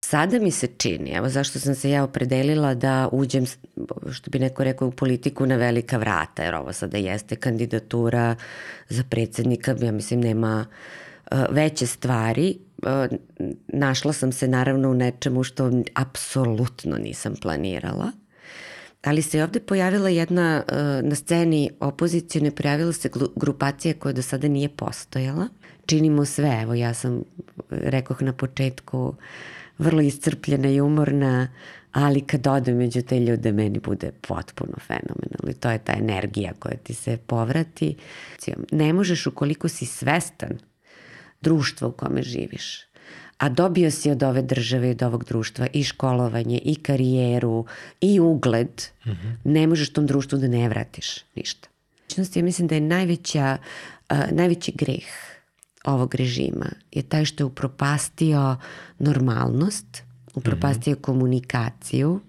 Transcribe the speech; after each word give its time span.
sada 0.00 0.38
mi 0.38 0.50
se 0.50 0.66
čini, 0.66 1.10
evo 1.10 1.28
zašto 1.28 1.58
sam 1.58 1.74
se 1.74 1.90
ja 1.90 2.04
opredelila 2.04 2.74
da 2.74 3.08
uđem, 3.12 3.46
što 4.12 4.30
bi 4.30 4.38
neko 4.38 4.64
rekao, 4.64 4.88
u 4.88 4.90
politiku 4.90 5.46
na 5.46 5.56
velika 5.56 5.96
vrata, 5.96 6.42
jer 6.42 6.54
ovo 6.54 6.72
sada 6.72 6.98
jeste 6.98 7.36
kandidatura 7.36 8.36
za 8.88 9.04
predsednika, 9.10 9.76
ja 9.80 9.92
mislim 9.92 10.20
nema 10.20 10.66
uh, 11.32 11.38
veće 11.50 11.86
stvari. 11.86 12.58
Uh, 12.82 13.18
našla 13.68 14.12
sam 14.12 14.32
se 14.32 14.48
naravno 14.48 14.90
u 14.90 14.94
nečemu 14.94 15.42
što 15.42 15.70
apsolutno 15.94 16.96
nisam 16.96 17.34
planirala 17.42 18.12
ali 19.04 19.22
se 19.22 19.42
ovde 19.42 19.60
pojavila 19.60 20.08
jedna, 20.08 20.62
uh, 20.68 21.08
na 21.08 21.14
sceni 21.14 21.70
opozicijone 21.80 22.50
pojavila 22.50 22.92
se 22.92 23.10
grupacija 23.36 23.94
koja 23.94 24.12
do 24.12 24.22
sada 24.22 24.48
nije 24.48 24.68
postojala. 24.68 25.48
Činimo 25.86 26.24
sve, 26.24 26.60
evo 26.62 26.74
ja 26.74 26.94
sam, 26.94 27.22
rekoh 27.70 28.22
na 28.22 28.32
početku, 28.32 29.14
vrlo 29.78 30.00
iscrpljena 30.00 30.68
i 30.68 30.80
umorna, 30.80 31.48
ali 31.92 32.20
kad 32.20 32.46
odem 32.46 32.76
među 32.76 33.02
te 33.02 33.20
ljude 33.20 33.52
meni 33.52 33.78
bude 33.78 34.12
potpuno 34.28 34.72
fenomenalno 34.86 35.50
i 35.50 35.54
to 35.54 35.70
je 35.70 35.78
ta 35.78 35.92
energija 35.92 36.52
koja 36.58 36.76
ti 36.76 36.94
se 36.94 37.16
povrati. 37.16 37.96
Ne 38.72 38.92
možeš 38.92 39.26
ukoliko 39.26 39.68
si 39.68 39.86
svestan 39.86 40.58
društva 41.40 41.88
u 41.88 41.92
kome 41.92 42.22
živiš, 42.22 42.80
a 43.38 43.48
dobio 43.48 43.90
si 43.90 44.10
od 44.10 44.22
ove 44.22 44.42
države 44.42 44.88
i 44.88 44.90
od 44.90 45.02
ovog 45.02 45.24
društva 45.24 45.66
i 45.72 45.84
školovanje, 45.84 46.60
i 46.64 46.74
karijeru, 46.74 47.66
i 48.00 48.20
ugled, 48.20 48.82
mm 49.06 49.10
-hmm. 49.10 49.36
ne 49.44 49.66
možeš 49.66 49.92
tom 49.92 50.06
društvu 50.06 50.38
da 50.38 50.48
ne 50.48 50.68
vratiš 50.68 51.18
ništa. 51.34 51.68
Ja 52.34 52.42
mislim 52.42 52.68
da 52.68 52.74
je 52.74 52.80
najveća, 52.80 53.58
uh, 54.10 54.18
najveći 54.30 54.72
greh 54.72 55.33
ovog 55.84 56.14
režima 56.14 56.66
je 56.92 57.02
taj 57.02 57.24
što 57.24 57.42
je 57.42 57.46
upropastio 57.46 58.56
normalnost, 58.98 60.02
upropastio 60.34 60.92
mm 60.92 60.96
-hmm. 60.96 61.00
komunikaciju, 61.00 62.20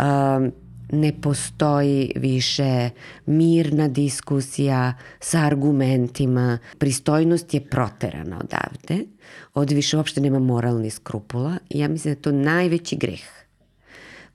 um, 0.00 0.52
ne 0.92 1.12
postoji 1.20 2.12
više 2.16 2.90
mirna 3.26 3.88
diskusija 3.88 4.94
sa 5.20 5.38
argumentima, 5.38 6.58
pristojnost 6.78 7.54
je 7.54 7.60
proterana 7.60 8.38
odavde, 8.38 9.04
ovde 9.54 9.74
više 9.74 9.96
uopšte 9.96 10.20
nema 10.20 10.38
moralni 10.38 10.90
skrupula. 10.90 11.56
I 11.70 11.78
ja 11.78 11.88
mislim 11.88 12.14
da 12.14 12.18
je 12.18 12.22
to 12.22 12.32
najveći 12.32 12.96
greh 12.96 13.24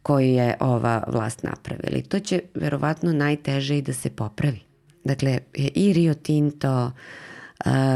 koji 0.02 0.34
je 0.34 0.56
ova 0.60 1.04
vlast 1.08 1.44
napravila. 1.44 1.98
I 1.98 2.02
to 2.02 2.20
će 2.20 2.42
verovatno 2.56 3.14
najteže 3.14 3.78
i 3.78 3.82
da 3.82 3.94
se 3.94 4.10
popravi. 4.10 4.60
Dakle, 5.04 5.40
i 5.54 5.94
Rio 5.94 6.14
Tinto 6.14 6.86
uh, 6.86 6.92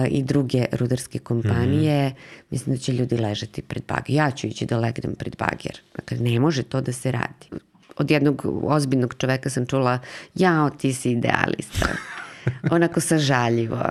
i 0.09 0.23
druge 0.23 0.65
rudarske 0.71 1.19
kompanije, 1.19 2.07
mm 2.07 2.11
-hmm. 2.11 2.45
mislim 2.49 2.75
da 2.75 2.81
će 2.81 2.93
ljudi 2.93 3.17
ležati 3.17 3.61
pred 3.61 3.83
bager. 3.87 4.15
Ja 4.15 4.31
ću 4.31 4.47
ići 4.47 4.65
da 4.65 4.77
legnem 4.77 5.15
pred 5.15 5.35
bager. 5.37 5.81
Dakle, 5.95 6.17
ne 6.17 6.39
može 6.39 6.63
to 6.63 6.81
da 6.81 6.91
se 6.91 7.11
radi 7.11 7.63
od 7.97 8.11
jednog 8.11 8.45
ozbiljnog 8.63 9.15
čoveka 9.17 9.49
sam 9.49 9.65
čula, 9.65 9.99
jao, 10.35 10.69
ti 10.69 10.93
si 10.93 11.11
idealista. 11.11 11.87
Onako 12.71 12.99
sažaljivo. 12.99 13.85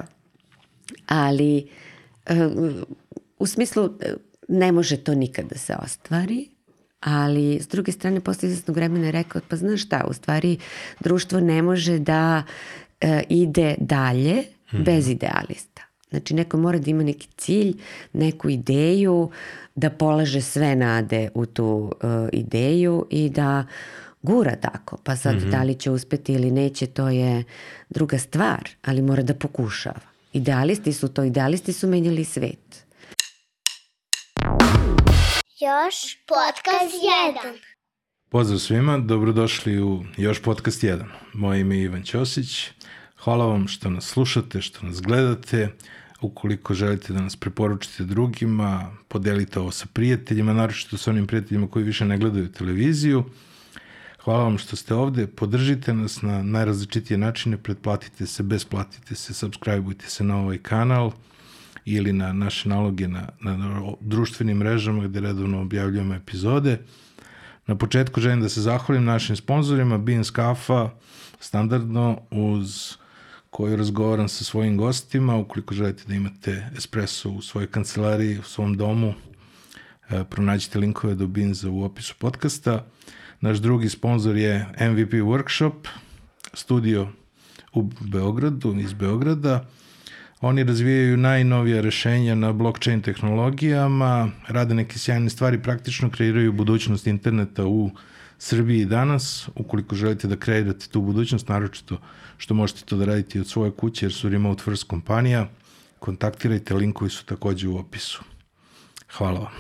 Ali 1.07 1.69
eh, 2.27 2.49
u 3.39 3.47
smislu 3.47 3.91
ne 4.49 4.73
može 4.73 4.97
to 4.97 5.15
nikad 5.15 5.45
da 5.45 5.59
se 5.59 5.77
ostvari, 5.85 6.49
ali 7.01 7.61
s 7.61 7.69
druge 7.69 7.93
strane 7.93 8.21
posle 8.21 8.49
izvesnog 8.49 8.77
vremena 8.77 9.07
je 9.07 9.13
rekao, 9.13 9.41
pa 9.49 9.57
znaš 9.57 9.83
šta, 9.83 10.05
u 10.09 10.13
stvari 10.13 10.59
društvo 11.01 11.41
ne 11.41 11.63
može 11.63 11.99
da 11.99 12.43
e, 13.01 13.23
ide 13.29 13.75
dalje 13.79 14.45
-hmm. 14.73 14.85
bez 14.85 15.09
idealista. 15.09 15.83
Znači 16.11 16.35
neko 16.35 16.57
mora 16.57 16.79
da 16.79 16.91
ima 16.91 17.03
neki 17.03 17.29
cilj, 17.37 17.75
neku 18.13 18.49
ideju, 18.49 19.31
da 19.75 19.91
polaže 19.91 20.41
sve 20.41 20.77
nade 20.77 21.29
u 21.35 21.47
tu 21.47 21.65
uh, 21.65 22.29
ideju 22.33 23.07
i 23.11 23.31
da 23.31 23.65
gura 24.23 24.57
tako. 24.57 24.97
Pa 25.05 25.17
sad 25.17 25.35
mm 25.35 25.39
-hmm. 25.39 25.51
da 25.51 25.63
li 25.63 25.75
će 25.75 25.91
uspeti 25.91 26.33
ili 26.33 26.51
neće, 26.51 26.87
to 26.87 27.09
je 27.09 27.45
druga 27.91 28.19
stvar, 28.19 28.69
ali 28.83 29.03
mora 29.03 29.23
da 29.23 29.35
pokušava. 29.35 30.01
Idealisti 30.33 30.93
su 30.93 31.09
to, 31.09 31.25
idealisti 31.25 31.73
su 31.73 31.89
menjali 31.89 32.25
svet. 32.25 32.85
Još 35.61 36.19
podcast 36.27 36.95
1. 37.45 37.59
Pozdrav 38.29 38.59
svima, 38.59 38.99
dobrodošli 38.99 39.83
u 39.83 40.05
Još 40.17 40.43
podcast 40.43 40.83
1. 40.83 41.05
Moje 41.33 41.61
ime 41.61 41.77
je 41.77 41.83
Ivan 41.83 42.03
Ćosić. 42.03 42.71
Hvala 43.25 43.47
vam 43.47 43.69
što 43.69 43.91
nas 43.91 44.05
slušate, 44.05 44.61
što 44.61 44.87
nas 44.87 45.03
gledate. 45.03 45.69
Ukoliko 46.21 46.75
želite 46.75 47.13
da 47.13 47.21
nas 47.21 47.37
preporučite 47.37 48.05
drugima, 48.05 48.91
podelite 49.09 49.61
ovo 49.61 49.71
sa 49.71 49.87
prijateljima, 49.93 50.53
naročito 50.53 50.99
sa 50.99 51.11
onim 51.11 51.27
prijateljima 51.27 51.67
koji 51.67 51.85
više 51.85 52.05
ne 52.05 52.19
gledaju 52.19 52.53
televiziju. 52.53 53.25
Hvala 54.25 54.43
vam 54.43 54.59
što 54.59 54.77
ste 54.77 54.95
ovde, 54.95 55.27
podržite 55.27 55.95
nas 55.95 56.23
na 56.23 56.43
najrazličitije 56.43 57.19
načine, 57.19 57.57
pretplatite 57.57 58.27
se, 58.27 58.43
besplatite 58.43 59.15
se, 59.15 59.35
subscribeujte 59.35 60.07
se 60.07 60.25
na 60.25 60.37
ovaj 60.37 60.59
kanal 60.59 61.13
ili 61.85 62.13
na 62.13 62.33
naše 62.33 62.69
naloge 62.69 63.09
na, 63.09 63.29
na 63.41 63.81
društvenim 64.01 64.57
mrežama 64.57 65.05
gde 65.05 65.21
redovno 65.21 65.61
objavljujemo 65.61 66.15
epizode. 66.15 66.79
Na 67.67 67.77
početku 67.77 68.21
želim 68.21 68.41
da 68.41 68.49
se 68.49 68.61
zahvalim 68.61 69.05
našim 69.05 69.37
sponsorima, 69.37 69.99
Beans 69.99 70.31
Kafa, 70.31 70.91
standardno 71.41 72.21
uz 72.31 73.02
koju 73.53 73.77
razgovaram 73.77 74.29
sa 74.29 74.45
svojim 74.45 74.77
gostima. 74.77 75.37
Ukoliko 75.37 75.75
želite 75.75 76.05
da 76.07 76.15
imate 76.15 76.67
espresso 76.77 77.31
u 77.31 77.43
svojoj 77.43 77.67
kancelariji, 77.67 78.39
u 78.39 78.43
svom 78.43 78.77
domu, 78.77 79.15
e, 80.11 80.25
pronađite 80.25 80.79
linkove 80.79 81.15
do 81.15 81.27
Beansa 81.27 81.71
u 81.71 81.83
opisu 81.85 82.15
podcasta. 82.19 82.87
Naš 83.41 83.59
drugi 83.59 83.89
sponsor 83.89 84.37
je 84.37 84.67
MVP 84.81 85.13
Workshop, 85.13 85.89
studio 86.55 87.09
u 87.73 87.83
Beogradu, 88.01 88.77
iz 88.81 88.93
Beograda. 88.93 89.67
Oni 90.41 90.65
razvijaju 90.65 91.17
najnovija 91.17 91.81
rešenja 91.81 92.35
na 92.35 92.53
blockchain 92.53 93.03
tehnologijama, 93.03 94.31
rade 94.49 94.75
neke 94.75 94.99
sjajne 94.99 95.31
stvari, 95.31 95.63
praktično 95.63 96.11
kreiraju 96.11 96.53
budućnost 96.53 97.07
interneta 97.07 97.67
u 97.67 97.91
Srbiji 98.43 98.85
danas. 98.85 99.49
Ukoliko 99.55 99.95
želite 99.95 100.29
da 100.29 100.37
kreirate 100.37 100.89
tu 100.89 101.01
budućnost, 101.01 101.49
naročito 101.49 101.99
što 102.39 102.55
možete 102.55 102.83
to 102.85 102.97
da 102.97 103.05
radite 103.05 103.41
od 103.41 103.49
svoje 103.49 103.71
kuće, 103.71 104.07
jer 104.07 104.13
su 104.13 104.29
remote 104.29 104.63
first 104.63 104.85
kompanija, 104.85 105.49
kontaktirajte, 105.99 106.75
linkovi 106.75 107.11
su 107.11 107.25
takođe 107.25 107.69
u 107.69 107.77
opisu. 107.79 108.23
Hvala 109.17 109.41
vam. 109.41 109.53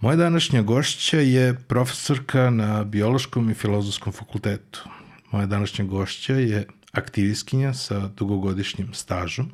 Moja 0.00 0.16
današnja 0.16 0.62
gošća 0.62 1.20
je 1.20 1.54
profesorka 1.68 2.50
na 2.50 2.84
Biološkom 2.84 3.50
i 3.50 3.54
Filozofskom 3.54 4.12
fakultetu. 4.12 4.88
Moja 5.30 5.46
današnja 5.46 5.84
gošća 5.84 6.34
je 6.34 6.66
aktivistkinja 6.92 7.74
sa 7.74 8.08
dugogodišnjim 8.08 8.94
stažom. 8.94 9.50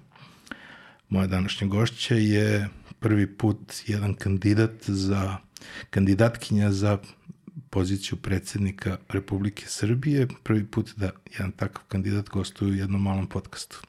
Moja 1.09 1.27
današnja 1.27 1.67
gošća 1.67 2.15
je 2.15 2.69
prvi 3.01 3.27
put 3.27 3.75
jedan 3.87 4.15
kandidat 4.15 4.85
za 4.87 5.37
kandidatkinja 5.91 6.73
za 6.73 6.99
poziciju 7.71 8.19
predsednika 8.19 8.97
Republike 9.09 9.65
Srbije. 9.67 10.27
Prvi 10.43 10.67
put 10.67 10.93
da 10.97 11.11
jedan 11.33 11.53
takav 11.53 11.83
kandidat 11.89 12.29
gostuje 12.29 12.71
u 12.71 12.75
jednom 12.75 13.03
malom 13.03 13.27
podcastu. 13.27 13.81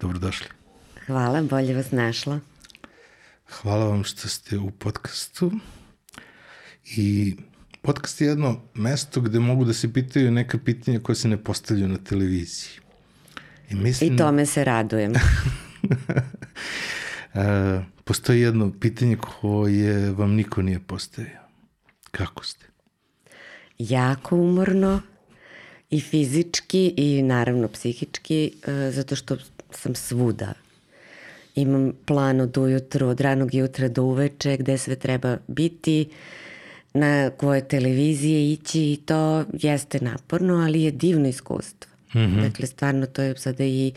Dobrodošli. 0.00 0.46
Hvala, 1.06 1.42
bolje 1.42 1.74
vas 1.74 1.90
našla. 1.90 2.40
Hvala 3.50 3.84
vam 3.84 4.04
što 4.04 4.28
ste 4.28 4.58
u 4.58 4.70
podcastu. 4.70 5.52
I 6.84 7.36
podcast 7.82 8.20
je 8.20 8.26
jedno 8.26 8.60
mesto 8.74 9.20
gde 9.20 9.38
mogu 9.38 9.64
da 9.64 9.72
se 9.72 9.92
pitaju 9.92 10.30
neka 10.30 10.58
pitanja 10.58 11.00
koja 11.00 11.16
se 11.16 11.28
ne 11.28 11.36
postavljaju 11.44 11.88
na 11.88 11.98
televiziji. 11.98 12.70
I, 13.70 13.74
mislim... 13.74 14.14
I 14.14 14.16
tome 14.16 14.46
se 14.46 14.64
radujem. 14.64 15.12
A, 17.34 17.82
postoji 18.08 18.40
jedno 18.40 18.72
pitanje 18.80 19.16
koje 19.16 20.10
vam 20.10 20.34
niko 20.34 20.62
nije 20.62 20.80
postavio. 20.80 21.40
Kako 22.10 22.44
ste? 22.44 22.66
Jako 23.78 24.36
umorno 24.36 25.00
i 25.90 26.00
fizički 26.00 26.94
i 26.96 27.22
naravno 27.22 27.68
psihički, 27.68 28.52
e, 28.66 28.90
zato 28.90 29.16
što 29.16 29.36
sam 29.70 29.94
svuda. 29.94 30.52
Imam 31.54 31.92
plan 32.06 32.40
od 32.40 32.58
ujutru, 32.58 33.06
od 33.08 33.20
ranog 33.20 33.54
jutra 33.54 33.88
do 33.88 34.02
uveče 34.02 34.56
gde 34.56 34.78
sve 34.78 34.96
treba 34.96 35.36
biti, 35.46 36.08
na 36.94 37.30
koje 37.30 37.68
televizije 37.68 38.52
ići 38.52 38.80
i 38.80 38.98
to 39.06 39.44
jeste 39.52 40.00
naporno, 40.00 40.54
ali 40.54 40.82
je 40.82 40.90
divno 40.90 41.28
iskustvo. 41.28 41.90
Mm 42.14 42.18
-hmm. 42.18 42.42
Dakle, 42.42 42.66
stvarno 42.66 43.06
to 43.06 43.22
je 43.22 43.36
sada 43.36 43.64
i, 43.64 43.92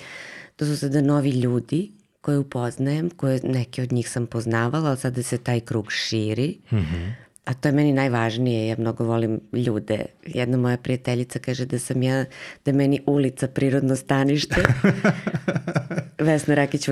to 0.56 0.66
su 0.66 0.78
sada 0.78 1.02
novi 1.02 1.30
ljudi 1.30 2.01
koje 2.22 2.38
upoznajem, 2.38 3.10
koje 3.10 3.40
neke 3.44 3.82
od 3.84 3.92
njih 3.92 4.10
sam 4.10 4.28
poznavala, 4.28 4.90
ali 4.90 4.98
sada 4.98 5.24
se 5.24 5.38
taj 5.38 5.60
krug 5.60 5.92
širi. 5.92 6.58
Mm 6.72 6.78
-hmm. 6.78 7.14
A 7.46 7.54
to 7.54 7.68
je 7.68 7.72
meni 7.72 7.94
najvažnije, 7.94 8.68
ja 8.68 8.76
mnogo 8.80 9.04
volim 9.04 9.40
ljude. 9.54 10.06
Jedna 10.26 10.58
moja 10.58 10.78
prijateljica 10.78 11.40
kaže 11.40 11.66
da 11.66 11.80
sam 11.80 12.04
ja, 12.04 12.26
da 12.66 12.72
meni 12.72 13.02
ulica 13.06 13.48
prirodno 13.48 13.96
stanište. 13.96 14.56
Vesna 16.20 16.56
Rakić 16.56 16.88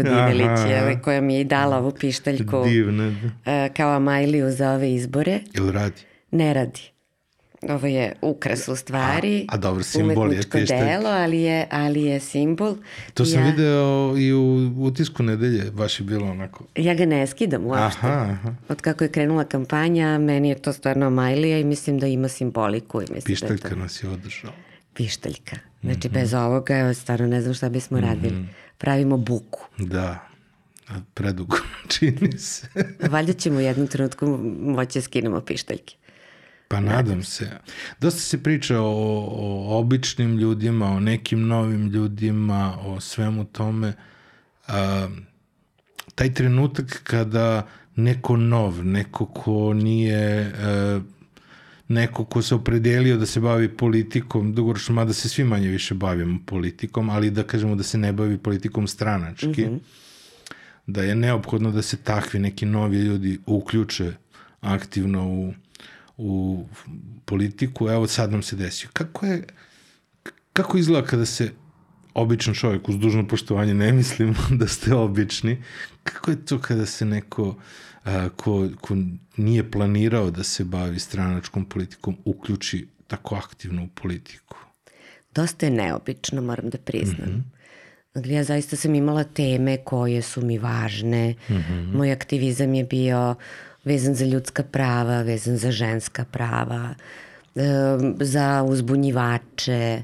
ovaj, 0.81 1.01
koja 1.01 1.21
mi 1.21 1.33
je 1.33 1.41
i 1.41 1.43
dala 1.43 1.77
ovu 1.77 1.91
pištaljku 1.91 2.63
Divne. 2.63 3.15
kao 3.73 3.91
Amajliju 3.91 4.51
za 4.51 4.71
ove 4.71 4.93
izbore. 4.93 5.39
Jel 5.53 5.71
radi? 5.71 6.01
Ne 6.31 6.53
radi. 6.53 6.81
Ovo 7.63 7.88
je 7.88 8.13
ukras 8.21 8.67
u 8.67 8.75
stvari. 8.75 9.39
A- 9.41 9.45
a 9.50 9.57
dobro, 9.57 9.83
simbol 9.83 10.11
je 10.13 10.17
umetničko 10.19 10.57
pištaljka. 10.57 10.85
delo, 10.85 11.09
ali 11.09 11.39
je, 11.39 11.67
ali 11.71 12.03
je 12.03 12.19
simbol. 12.21 12.75
To 13.13 13.25
sam 13.25 13.39
ja, 13.39 13.45
video 13.45 13.77
i 14.17 14.33
u 14.33 14.39
utisku 14.77 15.23
nedelje, 15.23 15.71
baš 15.71 16.00
je 16.00 16.06
bilo 16.06 16.27
onako. 16.27 16.65
Ja 16.75 16.94
ga 16.94 17.06
ne 17.06 17.27
skidam 17.27 17.65
uopšte. 17.65 18.00
Aha, 18.00 18.27
aha. 18.31 18.53
Od 18.69 18.81
kako 18.81 19.03
je 19.03 19.09
krenula 19.09 19.44
kampanja, 19.45 20.17
meni 20.17 20.50
je 20.50 20.56
to 20.57 20.73
stvarno 20.73 21.06
Amajlija 21.06 21.59
i 21.59 21.63
mislim 21.63 22.00
da 22.00 22.07
ima 22.07 22.27
simboliku. 22.27 22.97
I 22.97 23.06
mislim 23.06 23.15
Da 23.15 23.25
Pištaljka 23.25 23.67
je 23.67 23.71
to 23.71 23.75
nas 23.75 24.03
je 24.03 24.09
održala. 24.09 24.53
pištaljka. 24.94 25.56
Znači, 25.81 26.07
Mhm. 26.07 26.13
bez 26.13 26.33
ovoga, 26.33 26.94
stvarno 26.94 27.27
ne 27.27 27.41
znam 27.41 27.53
šta 27.53 27.69
bismo 27.69 28.00
radili. 28.00 28.45
Pravimo 28.77 29.17
buku. 29.17 29.59
Da, 29.77 30.27
predugo 31.13 31.57
čini 31.89 32.31
se. 32.31 32.67
Valjda 33.01 33.33
ćemo 33.33 33.57
u 33.57 33.61
jednom 33.61 33.88
trenutku 33.88 34.25
moći 34.61 35.00
da 35.00 35.03
skinemo 35.03 35.41
pištaljke. 35.41 35.95
Pa 36.69 36.80
nadam 36.80 37.24
se. 37.24 37.50
Dosta 38.00 38.19
se 38.19 38.44
priča 38.44 38.81
o, 38.81 38.92
o 39.31 39.80
običnim 39.80 40.38
ljudima, 40.38 40.86
o 40.86 41.00
nekim 41.00 41.48
novim 41.48 41.88
ljudima, 41.88 42.77
o 42.81 43.00
svemu 43.00 43.45
tome. 43.45 43.94
A, 44.68 45.07
taj 46.16 46.33
trenutak 46.33 47.01
kada 47.04 47.68
neko 47.95 48.38
nov, 48.38 48.86
neko 48.86 49.25
ko 49.25 49.74
nije 49.74 50.39
e, 50.42 51.00
neko 51.89 52.25
ko 52.25 52.42
se 52.42 52.56
opredelio 52.56 53.18
da 53.18 53.25
se 53.25 53.39
bavi 53.39 53.69
politikom, 53.77 54.54
dugoročno, 54.54 54.95
mada 54.95 55.13
se 55.13 55.30
svi 55.30 55.44
manje 55.44 55.68
više 55.68 55.94
bavimo 55.94 56.39
politikom, 56.45 57.10
ali 57.10 57.31
da 57.31 57.44
kažemo 57.44 57.75
da 57.75 57.83
se 57.83 57.98
ne 57.98 58.13
bavi 58.13 58.38
politikom 58.38 58.88
stranački, 58.88 59.68
da 60.88 61.04
je 61.04 61.16
neophodno 61.16 61.71
da 61.71 61.81
se 61.81 61.98
takvi 61.98 62.39
neki 62.39 62.66
novi 62.66 62.98
ljudi 62.98 63.39
uključe 63.45 64.13
aktivno 64.62 65.27
u, 65.27 65.54
u 66.19 66.66
politiku. 67.25 67.89
Evo 67.89 68.07
sad 68.07 68.31
nam 68.31 68.42
se 68.42 68.56
desio. 68.56 68.89
Kako 68.94 69.25
je, 69.25 69.44
kako 70.54 70.77
izgleda 70.77 71.07
kada 71.07 71.25
se 71.25 71.51
običan 72.13 72.54
čovjek, 72.54 72.89
uz 72.89 72.98
dužno 72.98 73.27
poštovanje 73.27 73.74
ne 73.74 73.92
mislim 73.92 74.36
da 74.60 74.68
ste 74.68 74.95
obični, 74.95 75.63
kako 76.04 76.31
je 76.31 76.45
to 76.45 76.60
kada 76.60 76.86
se 76.86 77.06
neko 77.06 77.56
a, 78.04 78.30
ko, 78.36 78.69
ko 78.81 78.95
nije 79.38 79.71
planirao 79.71 80.31
da 80.31 80.44
se 80.44 80.63
bavi 80.63 81.00
stranačkom 81.00 81.66
politikom 81.66 82.18
uključi 82.25 82.88
tako 83.07 83.36
aktivno 83.36 83.83
u 83.83 83.88
politiku? 83.88 84.57
Dosta 85.36 85.66
je 85.66 85.71
neobično, 85.71 86.42
moram 86.42 86.69
da 86.69 86.77
priznam. 86.77 87.51
Dakle, 88.13 88.33
ja 88.33 88.44
zaista 88.44 88.75
sam 88.75 88.95
imala 88.95 89.24
teme 89.24 89.77
koje 89.77 90.21
su 90.21 90.42
mi 90.42 90.57
važne. 90.57 91.36
Moj 91.94 92.12
aktivizam 92.12 92.74
je 92.74 92.83
bio 92.83 93.36
vezan 93.89 94.15
za 94.15 94.25
ljudska 94.25 94.63
prava, 94.63 95.21
vezan 95.25 95.57
za 95.57 95.71
ženska 95.71 96.25
prava, 96.31 96.94
za 98.19 98.63
uzbunjivače, 98.68 100.03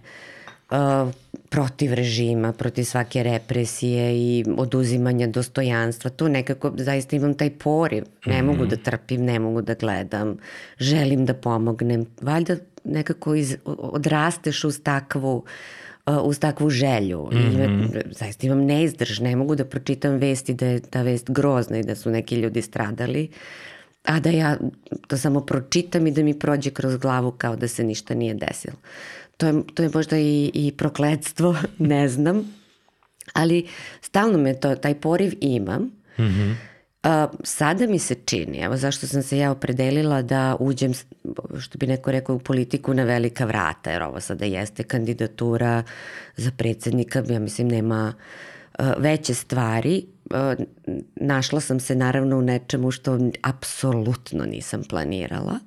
protiv 1.49 1.93
režima, 1.93 2.51
protiv 2.53 2.83
svake 2.83 3.23
represije 3.23 4.07
i 4.17 4.45
oduzimanja 4.57 5.27
dostojanstva. 5.27 6.09
To 6.09 6.27
nekako 6.27 6.71
zaista 6.77 7.15
imam 7.15 7.33
taj 7.33 7.49
poriv. 7.49 8.03
Ne 8.25 8.41
mogu 8.43 8.65
da 8.65 8.75
trpim, 8.75 9.25
ne 9.25 9.39
mogu 9.39 9.61
da 9.61 9.73
gledam. 9.73 10.37
Želim 10.79 11.25
da 11.25 11.33
pomognem. 11.33 12.05
Valjda 12.21 12.57
nekako 12.83 13.35
iz, 13.35 13.55
odrasteš 13.65 14.63
uz 14.63 14.81
takvu 14.83 15.35
uh, 15.37 15.43
uz 16.23 16.39
takvu 16.39 16.69
želju. 16.69 17.29
Mm 17.31 17.37
-hmm. 17.37 18.09
I, 18.09 18.13
zaista 18.13 18.47
imam 18.47 18.65
neizdrž, 18.65 19.19
ne 19.19 19.35
mogu 19.35 19.55
da 19.55 19.65
pročitam 19.65 20.17
vesti 20.17 20.53
da 20.53 20.65
je 20.65 20.79
ta 20.79 21.01
vest 21.01 21.29
grozna 21.29 21.77
i 21.77 21.83
da 21.83 21.95
su 21.95 22.09
neki 22.09 22.35
ljudi 22.35 22.61
stradali, 22.61 23.29
a 24.05 24.19
da 24.19 24.29
ja 24.29 24.57
to 25.07 25.17
samo 25.17 25.41
pročitam 25.41 26.07
i 26.07 26.11
da 26.11 26.23
mi 26.23 26.39
prođe 26.39 26.71
kroz 26.71 26.97
glavu 26.97 27.31
kao 27.31 27.55
da 27.55 27.67
se 27.67 27.83
ništa 27.83 28.15
nije 28.15 28.33
desilo. 28.33 28.77
To 29.37 29.47
je, 29.47 29.53
to 29.73 29.83
je 29.83 29.89
možda 29.93 30.17
i, 30.17 30.51
i 30.53 30.73
prokledstvo, 30.77 31.55
ne 31.77 32.07
znam, 32.09 32.53
ali 33.33 33.67
stalno 34.01 34.37
me 34.37 34.59
to, 34.59 34.75
taj 34.75 34.95
poriv 34.95 35.33
imam. 35.41 35.81
Mm 36.17 36.23
-hmm. 36.23 36.55
A, 37.03 37.27
sada 37.43 37.87
mi 37.87 37.99
se 37.99 38.15
čini, 38.25 38.57
evo 38.57 38.77
zašto 38.77 39.07
sam 39.07 39.23
se 39.23 39.37
ja 39.37 39.51
opredelila 39.51 40.21
da 40.21 40.55
uđem, 40.59 40.93
što 41.59 41.77
bi 41.77 41.87
neko 41.87 42.11
rekao, 42.11 42.35
u 42.35 42.39
politiku 42.39 42.93
na 42.93 43.03
velika 43.03 43.45
vrata, 43.45 43.91
jer 43.91 44.03
ovo 44.03 44.21
sada 44.21 44.45
jeste 44.45 44.83
kandidatura 44.83 45.83
za 46.35 46.51
predsednika, 46.51 47.23
ja 47.29 47.39
mislim 47.39 47.67
nema 47.67 48.13
veće 48.97 49.33
stvari. 49.33 50.05
Uh, 50.31 50.65
našla 51.15 51.61
sam 51.61 51.79
se 51.79 51.95
naravno 51.95 52.37
u 52.37 52.41
nečemu 52.41 52.91
što 52.91 53.19
apsolutno 53.41 54.45
nisam 54.45 54.83
planirala. 54.89 55.59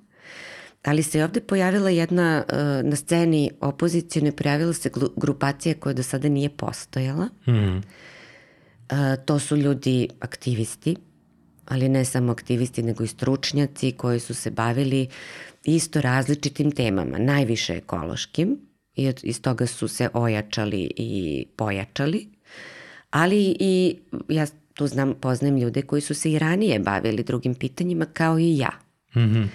Ali 0.84 1.02
se 1.02 1.25
ovde 1.25 1.40
pojavila 1.40 1.90
jedna, 1.90 2.44
uh, 2.49 2.88
na 2.90 2.96
sceni 2.96 3.50
opozicijone 3.60 4.32
pojavila 4.32 4.72
se 4.72 4.90
grupacija 5.16 5.75
koja 5.75 5.93
do 5.93 6.02
sada 6.02 6.28
nije 6.28 6.50
postojala. 6.50 7.28
Mm. 7.46 7.81
To 9.25 9.38
su 9.38 9.56
ljudi 9.56 10.08
aktivisti, 10.20 10.96
ali 11.66 11.88
ne 11.88 12.04
samo 12.04 12.32
aktivisti, 12.32 12.82
nego 12.82 13.04
i 13.04 13.06
stručnjaci 13.06 13.93
koji 13.93 14.20
su 14.20 14.34
se 14.34 14.50
bavili 14.50 15.08
isto 15.64 16.00
različitim 16.00 16.70
temama, 16.70 17.19
najviše 17.19 17.76
ekološkim 17.76 18.58
i 18.96 19.12
iz 19.22 19.43
toga 19.43 19.66
su 19.66 19.88
se 19.88 20.08
ojačali 20.12 20.90
i 20.96 21.46
pojačali, 21.56 22.28
ali 23.10 23.56
i 23.60 23.99
ja 24.28 24.46
tu 24.75 24.87
znam, 24.87 25.14
poznajem 25.20 25.56
ljude 25.56 25.82
koji 25.82 26.02
su 26.02 26.14
se 26.14 26.32
i 26.32 26.38
ranije 26.38 26.78
bavili 26.78 27.22
drugim 27.22 27.55
pitanjima 27.55 28.05
kao 28.05 28.38
i 28.38 28.58
ja. 28.58 28.70
Mm 29.14 29.20
-hmm. 29.20 29.46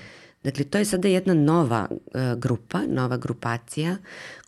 Dakle, 0.44 0.66
to 0.66 0.78
je 0.78 0.86
sada 0.86 1.08
jedna 1.08 1.34
nova 1.34 1.88
uh, 1.92 2.40
grupa, 2.40 2.82
nova 2.88 3.18
grupacija 3.18 3.98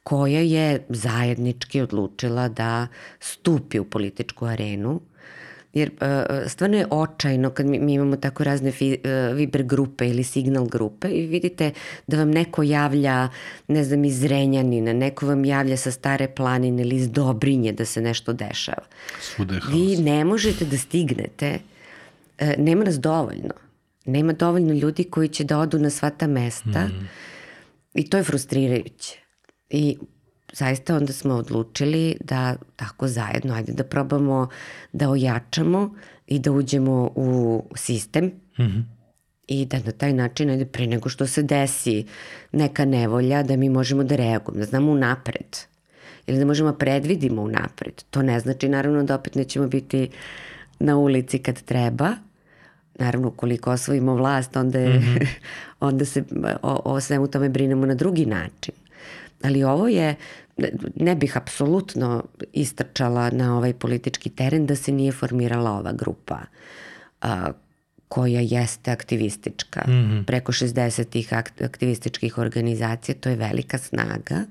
koja 0.04 0.40
je 0.40 0.86
zajednički 0.90 1.82
odlučila 1.82 2.50
da 2.50 2.88
stupi 3.20 3.80
u 3.80 3.86
političku 3.86 4.46
arenu, 4.46 5.02
jer 5.76 5.90
uh, 5.90 6.48
stvarno 6.48 6.78
je 6.78 6.88
očajno 6.90 7.50
kad 7.50 7.66
mi, 7.66 7.80
mi 7.80 7.94
imamo 7.94 8.16
tako 8.16 8.44
razne 8.44 8.72
fi, 8.72 8.98
uh, 9.04 9.36
Viber 9.38 9.64
grupe 9.64 10.10
ili 10.10 10.24
signal 10.24 10.66
grupe 10.66 11.08
i 11.10 11.28
vidite 11.28 11.72
da 12.08 12.18
vam 12.18 12.32
neko 12.32 12.64
javlja, 12.64 13.30
ne 13.68 13.84
znam, 13.84 14.06
iz 14.06 14.24
Renjanina, 14.24 14.94
neko 14.94 15.28
vam 15.28 15.46
javlja 15.46 15.78
sa 15.78 15.92
stare 15.92 16.28
planine 16.28 16.82
ili 16.82 16.96
iz 16.96 17.12
Dobrinje 17.12 17.72
da 17.72 17.86
se 17.86 18.02
nešto 18.02 18.34
dešava. 18.34 18.84
Haos. 19.38 19.74
Vi 19.74 19.98
ne 19.98 20.26
možete 20.26 20.66
da 20.66 20.78
stignete, 20.78 21.60
nema 22.58 22.84
nas 22.84 23.00
dovoljno. 23.00 23.54
Nema 24.06 24.34
dovoljno 24.34 24.74
ljudi 24.74 25.04
koji 25.04 25.28
će 25.30 25.44
da 25.44 25.60
odu 25.60 25.80
na 25.80 25.90
sva 25.90 26.10
ta 26.10 26.28
mesta 26.28 26.88
mm. 26.88 27.10
i 27.94 28.10
to 28.10 28.18
je 28.18 28.24
frustrirajuće. 28.24 29.20
I 29.70 29.98
zaista 30.56 30.96
onda 30.96 31.14
smo 31.14 31.34
odlučili 31.34 32.18
da 32.24 32.56
tako 32.76 33.08
zajedno, 33.08 33.54
ajde 33.54 33.72
da 33.72 33.84
probamo 33.84 34.48
da 34.94 35.10
ojačamo 35.10 35.96
i 36.28 36.40
da 36.40 36.52
uđemo 36.52 37.12
u 37.16 37.64
sistem 37.76 38.26
mm 38.26 38.64
-hmm. 38.64 38.84
i 39.48 39.66
da 39.66 39.80
na 39.86 39.92
taj 39.92 40.14
način, 40.14 40.50
ajde 40.50 40.66
pre 40.66 40.88
nego 40.88 41.10
što 41.10 41.28
se 41.28 41.44
desi 41.44 42.06
neka 42.52 42.86
nevolja, 42.86 43.44
da 43.44 43.58
mi 43.58 43.70
možemo 43.70 44.04
da 44.04 44.16
reagujemo, 44.16 44.60
da 44.60 44.66
znamo 44.66 44.92
unapred 44.92 45.58
ili 46.28 46.40
da 46.40 46.46
možemo 46.46 46.74
predvidimo 46.74 47.42
unapred. 47.42 48.04
To 48.10 48.22
ne 48.22 48.40
znači 48.40 48.70
naravno 48.70 49.04
da 49.04 49.16
opet 49.16 49.36
nećemo 49.36 49.68
biti 49.68 50.10
na 50.80 50.98
ulici 50.98 51.40
kad 51.40 51.62
treba, 51.62 52.12
naravno 53.00 53.28
ukoliko 53.28 53.72
osvojimo 53.72 54.16
vlast, 54.16 54.56
onda, 54.56 54.80
je, 54.80 55.00
mm 55.00 55.02
-hmm. 55.02 55.28
onda 55.88 56.06
se 56.06 56.24
o, 56.62 56.82
o 56.86 57.02
svemu 57.02 57.28
tome 57.28 57.50
brinemo 57.50 57.86
na 57.86 57.96
drugi 57.96 58.26
način. 58.26 58.74
Ali 59.44 59.64
ovo 59.64 59.88
je, 59.88 60.16
ne 60.96 61.16
bih 61.16 61.38
apsolutno 61.38 62.24
istrčala 62.54 63.30
na 63.30 63.58
ovaj 63.58 63.74
politički 63.74 64.30
teren 64.30 64.66
da 64.66 64.76
se 64.76 64.92
nije 64.92 65.12
formirala 65.12 65.72
ova 65.72 65.92
grupa 65.92 66.40
a, 67.22 67.52
koja 68.08 68.42
jeste 68.42 68.92
aktivistička. 68.92 69.84
Mm 69.88 69.92
-hmm. 69.92 70.26
Preko 70.26 70.52
60 70.52 71.66
aktivističkih 71.66 72.38
organizacija, 72.38 73.16
to 73.16 73.30
je 73.30 73.36
velika 73.36 73.78
snaga 73.78 74.46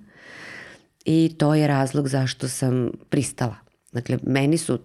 i 1.05 1.35
to 1.39 1.55
je 1.55 1.67
razlog 1.67 2.09
zašto 2.09 2.49
sam 2.49 2.91
pristala. 3.11 3.57
Dakle, 3.93 4.19
meni 4.23 4.59
su, 4.59 4.79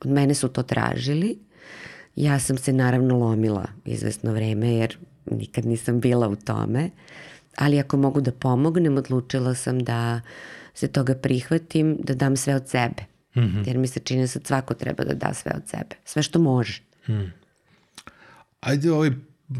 od 0.00 0.10
mene 0.10 0.34
su 0.34 0.48
to 0.48 0.62
tražili, 0.62 1.38
Ja 2.16 2.38
sam 2.38 2.58
se 2.58 2.72
naravno 2.72 3.18
lomila 3.18 3.66
izvesno 3.84 4.32
vreme 4.32 4.74
jer 4.74 4.96
nikad 5.30 5.66
nisam 5.66 6.00
bila 6.00 6.28
u 6.28 6.36
tome, 6.36 6.90
ali 7.56 7.80
ako 7.80 7.96
mogu 7.96 8.20
da 8.20 8.32
pomognem, 8.32 8.96
odlučila 8.96 9.54
sam 9.54 9.78
da 9.78 10.20
se 10.74 10.88
toga 10.88 11.14
prihvatim, 11.14 11.96
da 12.02 12.14
dam 12.14 12.36
sve 12.36 12.54
od 12.54 12.68
sebe. 12.68 13.02
Mm 13.36 13.40
-hmm. 13.40 13.66
Jer 13.66 13.78
mi 13.78 13.86
se 13.86 14.00
čini 14.00 14.20
da 14.20 14.26
sad 14.26 14.46
svako 14.46 14.74
treba 14.74 15.04
da 15.04 15.14
da 15.14 15.34
sve 15.34 15.52
od 15.56 15.68
sebe. 15.68 15.96
Sve 16.04 16.22
što 16.22 16.38
može. 16.38 16.82
Mm. 17.08 17.32
Ajde 18.60 18.92
ovaj 18.92 19.10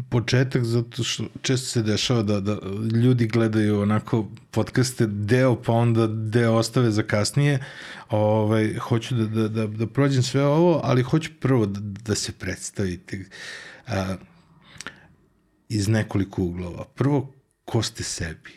početak 0.09 0.63
zato 0.63 1.03
što 1.03 1.23
često 1.41 1.67
se 1.67 1.81
dešava 1.81 2.23
da, 2.23 2.39
da 2.39 2.57
ljudi 3.03 3.27
gledaju 3.27 3.81
onako 3.81 4.27
podcaste 4.51 5.07
deo 5.07 5.61
pa 5.61 5.73
onda 5.73 6.07
deo 6.07 6.53
ostave 6.53 6.91
za 6.91 7.03
kasnije. 7.03 7.59
Ovaj, 8.09 8.73
hoću 8.73 9.15
da, 9.15 9.25
da, 9.25 9.47
da, 9.47 9.67
da 9.67 9.87
prođem 9.87 10.23
sve 10.23 10.45
ovo, 10.45 10.81
ali 10.83 11.03
hoću 11.03 11.31
prvo 11.39 11.65
da, 11.65 11.79
da 11.79 12.15
se 12.15 12.31
predstavite 12.31 13.25
a, 13.87 14.15
iz 15.69 15.87
nekoliko 15.87 16.43
uglova. 16.43 16.85
Prvo, 16.95 17.33
ko 17.71 17.79
ste 17.83 18.03
sebi? 18.03 18.51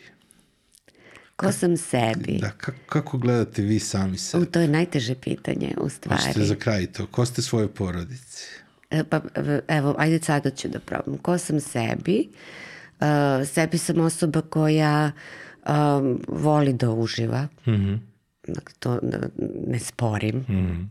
Ko 1.35 1.51
sam 1.51 1.77
sebi? 1.77 2.37
Da, 2.41 2.49
kako, 2.51 2.77
kako 2.89 3.17
gledate 3.17 3.61
vi 3.61 3.79
sami 3.79 4.17
sebe? 4.17 4.43
U, 4.43 4.45
to 4.45 4.59
je 4.59 4.67
najteže 4.67 5.15
pitanje, 5.15 5.75
u 5.81 5.89
stvari. 5.89 6.21
Hoćete 6.21 6.45
za 6.45 6.55
kraj 6.55 6.85
to. 6.91 7.07
Ko 7.07 7.25
ste 7.25 7.41
svoje 7.41 7.67
porodice? 7.67 8.45
E, 8.89 9.03
Pa, 9.03 9.21
evo, 9.67 9.95
ajde 9.97 10.19
sada 10.19 10.49
ću 10.49 10.67
da 10.67 10.79
probam. 10.79 11.17
Ko 11.17 11.37
sam 11.37 11.59
sebi? 11.59 12.29
Uh, 12.99 13.47
sebi 13.47 13.77
sam 13.77 13.99
osoba 13.99 14.41
koja 14.41 15.11
um, 15.67 16.21
voli 16.27 16.73
da 16.73 16.91
uživa. 16.91 17.47
Mm 17.65 17.71
-hmm. 17.71 17.99
Dakle, 18.47 18.75
to 18.79 18.99
ne, 19.67 19.79
sporim. 19.79 20.35
Mm 20.35 20.55
-hmm. 20.55 20.87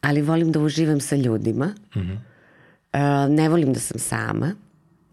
Ali 0.00 0.22
volim 0.22 0.52
da 0.52 0.60
uživam 0.60 1.00
sa 1.00 1.16
ljudima. 1.16 1.74
Mm 1.94 2.00
-hmm. 2.00 2.16
uh, 2.92 3.34
ne 3.34 3.48
volim 3.48 3.72
da 3.72 3.80
sam 3.80 3.98
sama. 3.98 4.54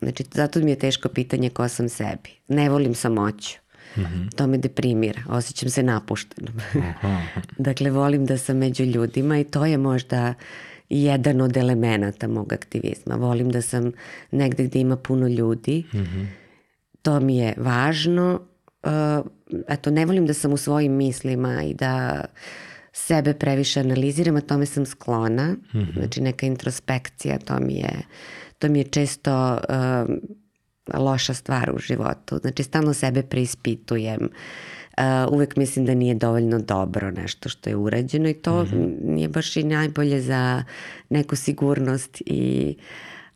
Znači, 0.02 0.24
zato 0.34 0.60
mi 0.60 0.72
je 0.72 0.80
teško 0.80 1.10
pitanje 1.10 1.50
ko 1.50 1.68
sam 1.68 1.90
sebi. 1.90 2.30
Ne 2.48 2.70
volim 2.70 2.96
samoću. 2.96 3.58
Mm 3.96 4.02
-hmm. 4.02 4.36
To 4.36 4.48
me 4.48 4.58
deprimira. 4.58 5.22
Osjećam 5.28 5.70
se 5.70 5.84
napuštenom. 5.84 6.54
Dakle, 7.58 7.92
volim 7.92 8.26
da 8.26 8.38
sam 8.38 8.58
među 8.58 8.84
ljudima 8.84 9.40
i 9.40 9.44
to 9.44 9.66
je 9.66 9.78
možda 9.78 10.34
jedan 10.90 11.42
od 11.42 11.58
elemenata 11.58 12.28
mog 12.28 12.54
aktivizma. 12.54 13.16
Volim 13.16 13.50
da 13.50 13.62
sam 13.62 13.92
negde 14.32 14.64
gde 14.64 14.80
ima 14.80 14.98
puno 14.98 15.28
ljudi. 15.28 15.86
Mm 15.94 15.98
-hmm. 15.98 16.26
To 17.02 17.20
mi 17.20 17.38
je 17.38 17.54
važno. 17.58 18.42
Uh, 18.84 19.26
eto, 19.68 19.92
ne 19.92 20.06
volim 20.06 20.26
da 20.26 20.34
sam 20.34 20.54
u 20.54 20.58
svojim 20.58 20.94
mislima 20.94 21.64
i 21.64 21.74
da 21.74 22.26
sebe 22.94 23.34
previše 23.34 23.80
analiziram, 23.80 24.36
a 24.36 24.42
tome 24.42 24.66
sam 24.66 24.86
sklona. 24.86 25.52
Mm 25.52 25.58
-hmm. 25.74 25.94
Znači, 25.94 26.22
neka 26.22 26.46
introspekcija, 26.46 27.38
to 27.38 27.60
mi 27.60 27.74
je, 27.74 27.94
to 28.60 28.70
mi 28.70 28.80
je 28.80 28.84
često 28.84 29.54
uh, 29.54 31.02
loša 31.02 31.34
stvar 31.34 31.72
u 31.76 31.80
životu. 31.80 32.38
Znači, 32.38 32.64
stalno 32.64 32.94
sebe 32.94 33.24
preispitujem. 33.24 34.30
Uh, 34.98 35.34
uvek 35.34 35.56
mislim 35.56 35.86
da 35.86 35.94
nije 35.94 36.16
dovoljno 36.16 36.60
dobro 36.60 37.12
nešto 37.12 37.50
što 37.50 37.70
je 37.70 37.76
urađeno 37.76 38.30
i 38.30 38.34
to 38.34 38.64
mm 38.64 38.68
-hmm. 38.68 38.98
nije 39.04 39.30
baš 39.30 39.58
i 39.58 39.64
najbolje 39.64 40.22
za 40.22 40.64
neku 41.10 41.36
sigurnost 41.36 42.22
i 42.26 42.76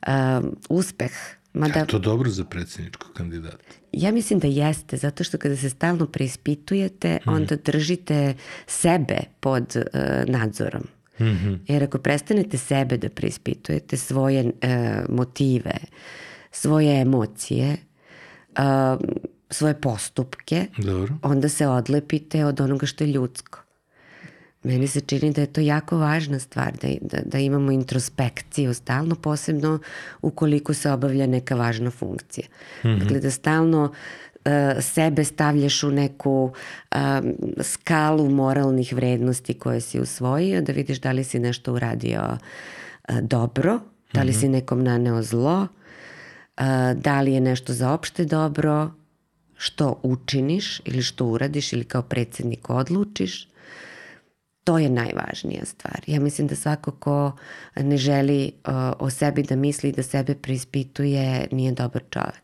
uh, 0.08 0.46
uspeh. 0.70 1.12
Mada, 1.54 1.80
je 1.80 1.86
to 1.86 2.00
dobro 2.00 2.30
za 2.30 2.44
predsjedničkog 2.44 3.14
kandidata? 3.14 3.58
Ja 3.92 4.12
mislim 4.12 4.40
da 4.40 4.48
jeste, 4.48 4.98
zato 4.98 5.24
što 5.24 5.38
kada 5.38 5.58
se 5.58 5.70
stalno 5.70 6.06
preispitujete, 6.08 7.20
mm. 7.26 7.30
onda 7.30 7.56
držite 7.56 8.34
sebe 8.68 9.18
pod 9.40 9.76
uh, 9.76 9.84
nadzorom. 10.28 10.84
Mm 11.20 11.26
-hmm. 11.26 11.60
Jer 11.68 11.84
ako 11.84 11.98
prestanete 11.98 12.58
sebe 12.58 12.98
da 12.98 13.10
preispitujete, 13.10 13.98
svoje 13.98 14.44
uh, 14.44 14.52
motive, 15.10 15.78
svoje 16.52 17.02
emocije, 17.02 17.78
uh, 18.58 19.02
svoje 19.50 19.82
postupke, 19.82 20.66
Dobro. 20.78 21.14
onda 21.22 21.50
se 21.50 21.68
odlepite 21.68 22.46
od 22.46 22.62
onoga 22.62 22.86
što 22.86 23.04
je 23.04 23.12
ljudsko. 23.12 23.60
Meni 24.64 24.88
se 24.88 25.02
čini 25.02 25.32
da 25.32 25.42
je 25.42 25.54
to 25.54 25.62
jako 25.62 25.98
važna 25.98 26.40
stvar, 26.40 26.74
da, 26.82 26.88
da, 27.02 27.18
da 27.26 27.40
imamo 27.40 27.72
introspekciju 27.72 28.74
stalno, 28.74 29.16
posebno 29.16 29.80
ukoliko 30.22 30.74
se 30.74 30.92
obavlja 30.92 31.28
neka 31.28 31.56
važna 31.56 31.92
funkcija. 31.92 32.48
Mm 32.84 32.88
-hmm. 32.88 33.00
Dakle, 33.00 33.20
da 33.20 33.32
stalno 33.32 33.84
uh, 33.84 33.92
sebe 34.82 35.24
stavljaš 35.24 35.84
u 35.84 35.92
neku 35.92 36.52
um, 36.96 37.34
skalu 37.62 38.30
moralnih 38.30 38.94
vrednosti 38.94 39.54
koje 39.54 39.82
si 39.82 40.00
usvojio, 40.00 40.62
da 40.62 40.74
vidiš 40.74 41.02
da 41.02 41.12
li 41.12 41.24
si 41.24 41.40
nešto 41.40 41.74
uradio 41.74 42.22
uh, 43.10 43.20
dobro, 43.22 43.80
da 44.14 44.24
li 44.24 44.32
-hmm. 44.32 44.40
si 44.40 44.50
nekom 44.50 44.84
naneo 44.84 45.24
zlo, 45.24 45.62
uh, 45.62 46.66
da 46.96 47.22
li 47.22 47.34
je 47.34 47.42
nešto 47.42 47.74
za 47.74 47.92
opšte 47.92 48.26
dobro, 48.26 48.92
što 49.58 50.00
učiniš 50.04 50.82
ili 50.86 51.02
što 51.02 51.26
uradiš 51.26 51.74
ili 51.74 51.84
kao 51.84 52.02
predsednik 52.02 52.70
odlučiš, 52.70 53.48
to 54.64 54.78
je 54.78 54.90
najvažnija 54.90 55.66
stvar. 55.66 56.02
Ja 56.08 56.20
mislim 56.20 56.48
da 56.48 56.56
svako 56.56 56.92
ko 56.92 57.32
ne 57.76 57.98
želi 57.98 58.52
uh, 58.68 58.74
o 59.00 59.10
sebi 59.10 59.44
da 59.44 59.56
misli 59.56 59.90
i 59.90 59.94
da 59.94 60.04
sebe 60.04 60.36
preispituje 60.36 61.48
nije 61.52 61.72
dobar 61.72 62.02
čovek. 62.10 62.43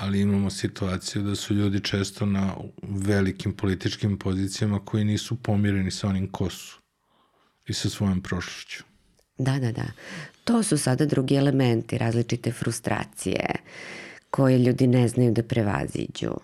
Ali 0.00 0.20
imamo 0.20 0.50
situaciju 0.50 1.22
da 1.22 1.34
su 1.34 1.54
ljudi 1.54 1.80
često 1.80 2.26
na 2.26 2.54
velikim 2.82 3.52
političkim 3.52 4.18
pozicijama 4.18 4.84
koji 4.84 5.04
nisu 5.04 5.36
pomireni 5.36 5.90
sa 5.90 6.08
onim 6.08 6.28
ko 6.28 6.50
su 6.50 6.78
i 7.66 7.72
sa 7.72 7.88
svojom 7.88 8.22
prošlošću. 8.22 8.84
Da, 9.38 9.58
da, 9.58 9.72
da. 9.72 9.86
To 10.44 10.62
su 10.62 10.78
sada 10.78 11.06
drugi 11.06 11.34
elementi, 11.34 11.98
različite 11.98 12.52
frustracije, 12.52 13.46
koje 14.30 14.58
ljudi 14.58 14.86
ne 14.86 15.08
znaju 15.08 15.32
da 15.32 15.42
prevaziđu 15.42 16.34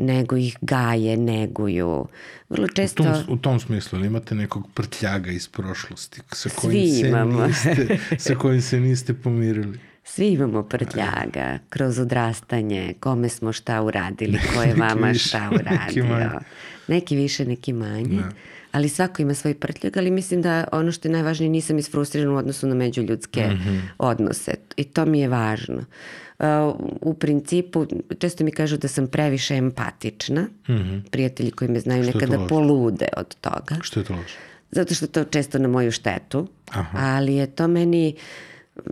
nego 0.00 0.36
ih 0.36 0.56
gaje, 0.60 1.16
neguju. 1.16 2.06
Vrlo 2.48 2.68
često... 2.68 3.02
U 3.02 3.06
tom, 3.06 3.24
u 3.28 3.36
tom 3.36 3.60
smislu, 3.60 3.98
ali 3.98 4.06
imate 4.06 4.34
nekog 4.34 4.68
prtljaga 4.74 5.30
iz 5.30 5.48
prošlosti 5.48 6.20
sa 6.32 6.48
kojim, 6.56 6.88
Svi 6.88 6.98
se 6.98 7.24
niste, 7.24 7.98
sa 8.18 8.34
kojim 8.34 8.62
se 8.62 8.80
niste 8.80 9.14
pomirili? 9.14 9.78
Svi 10.14 10.28
imamo 10.28 10.62
prtljaga 10.62 11.58
kroz 11.68 11.98
odrastanje, 11.98 12.94
kome 13.00 13.28
smo 13.28 13.52
šta 13.52 13.82
uradili, 13.82 14.38
ko 14.54 14.62
je 14.62 14.74
vama 14.74 15.14
šta 15.14 15.50
uradio. 15.52 16.04
neki, 16.04 16.44
neki 16.88 17.16
više, 17.16 17.44
neki 17.44 17.72
manje. 17.72 18.16
Da. 18.16 18.30
Ali 18.72 18.88
svako 18.88 19.22
ima 19.22 19.34
svoj 19.34 19.54
prtljag, 19.54 19.96
ali 19.96 20.10
mislim 20.10 20.42
da 20.42 20.64
ono 20.72 20.92
što 20.92 21.08
je 21.08 21.12
najvažnije 21.12 21.50
nisam 21.50 21.78
isfrustriran 21.78 22.28
u 22.28 22.36
odnosu 22.36 22.66
na 22.66 22.74
međuljudske 22.74 23.46
mm 23.46 23.52
-hmm. 23.52 23.80
odnose. 23.98 24.54
I 24.76 24.84
to 24.84 25.06
mi 25.06 25.20
je 25.20 25.28
važno. 25.28 25.84
Uh, 26.38 26.46
u 27.00 27.14
principu, 27.14 27.86
često 28.18 28.44
mi 28.44 28.50
kažu 28.50 28.76
da 28.76 28.88
sam 28.88 29.06
previše 29.06 29.54
empatična. 29.54 30.42
Mm 30.42 30.72
-hmm. 30.72 31.02
Prijatelji 31.10 31.50
koji 31.50 31.70
me 31.70 31.80
znaju 31.80 32.04
što 32.04 32.18
nekada 32.18 32.46
polude 32.46 33.08
od 33.16 33.34
toga. 33.40 33.76
Što 33.80 34.00
je 34.00 34.04
to 34.04 34.14
loše? 34.14 34.36
Zato 34.70 34.94
što 34.94 35.06
to 35.06 35.24
često 35.24 35.58
na 35.58 35.68
moju 35.68 35.90
štetu. 35.90 36.48
Aha. 36.70 36.98
Ali 37.14 37.34
je 37.34 37.46
to 37.46 37.68
meni, 37.68 38.14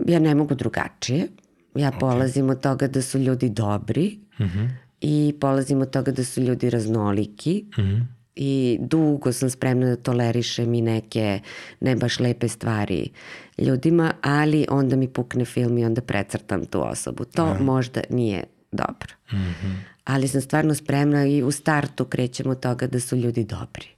ja 0.07 0.19
ne 0.19 0.35
mogu 0.35 0.55
drugačije. 0.55 1.29
Ja 1.75 1.93
okay. 1.93 2.01
polazim 2.01 2.51
od 2.51 2.61
toga 2.61 2.89
da 2.89 3.03
su 3.03 3.19
ljudi 3.19 3.49
dobri 3.49 4.19
mm 4.41 4.45
-hmm. 4.45 4.69
i 5.01 5.35
polazim 5.41 5.81
od 5.81 5.91
toga 5.91 6.13
da 6.13 6.25
su 6.25 6.41
ljudi 6.41 6.71
raznoliki. 6.71 7.65
Mm 7.79 7.81
-hmm 7.81 8.19
i 8.41 8.79
dugo 8.81 9.33
sam 9.33 9.51
spremna 9.51 9.87
da 9.87 9.97
tolerišem 9.97 10.75
i 10.75 10.81
neke 10.81 11.41
ne 11.81 11.97
baš 11.97 12.21
lepe 12.21 12.49
stvari 12.49 13.11
ljudima, 13.59 14.13
ali 14.23 14.67
onda 14.71 14.97
mi 14.97 15.09
pukne 15.09 15.45
film 15.45 15.79
i 15.79 15.85
onda 15.85 16.01
precrtam 16.01 16.67
tu 16.67 16.89
osobu. 16.89 17.25
To 17.25 17.45
Aha. 17.45 17.63
možda 17.63 18.01
nije 18.11 18.45
dobro. 18.73 19.15
Mm 19.33 19.37
-hmm. 19.37 19.77
Ali 20.05 20.29
sam 20.29 20.41
stvarno 20.41 20.75
spremna 20.75 21.27
i 21.27 21.43
u 21.43 21.51
startu 21.51 22.05
krećemo 22.05 22.51
od 22.51 22.61
toga 22.61 22.87
da 22.87 23.01
su 23.01 23.17
ljudi 23.17 23.45
dobri 23.45 23.98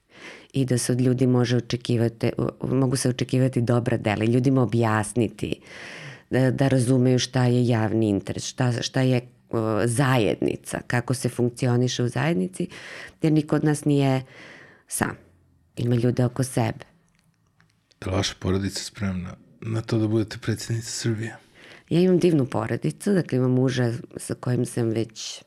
i 0.52 0.64
da 0.64 0.78
se 0.78 0.92
od 0.92 1.00
ljudi 1.00 1.26
može 1.26 1.56
očekivati, 1.56 2.30
mogu 2.62 2.96
se 2.96 3.08
očekivati 3.08 3.60
dobra 3.60 3.96
dela 3.96 4.24
i 4.24 4.32
ljudima 4.32 4.62
objasniti 4.62 5.60
da, 6.30 6.50
da 6.50 6.68
razumeju 6.68 7.18
šta 7.18 7.44
je 7.44 7.66
javni 7.66 8.08
interes, 8.08 8.44
šta, 8.44 8.82
šta 8.82 9.00
je 9.00 9.20
zajednica, 9.84 10.80
kako 10.86 11.14
se 11.14 11.28
funkcioniše 11.28 12.02
u 12.02 12.08
zajednici, 12.08 12.66
jer 13.22 13.32
niko 13.32 13.56
od 13.56 13.64
nas 13.64 13.84
nije 13.84 14.22
sam. 14.88 15.16
Ima 15.76 15.94
ljude 15.94 16.24
oko 16.24 16.44
sebe. 16.44 16.84
Li 18.06 18.12
vaša 18.12 18.34
porodica 18.38 18.84
spremna 18.84 19.34
na 19.60 19.80
to 19.80 19.98
da 19.98 20.08
budete 20.08 20.38
predsjednica 20.38 20.90
Srbije? 20.90 21.36
Ja 21.88 22.00
imam 22.00 22.18
divnu 22.18 22.46
porodicu, 22.46 23.12
dakle 23.12 23.38
imam 23.38 23.50
muža 23.50 23.92
sa 24.16 24.34
kojim 24.34 24.66
sam 24.66 24.88
već 24.88 25.42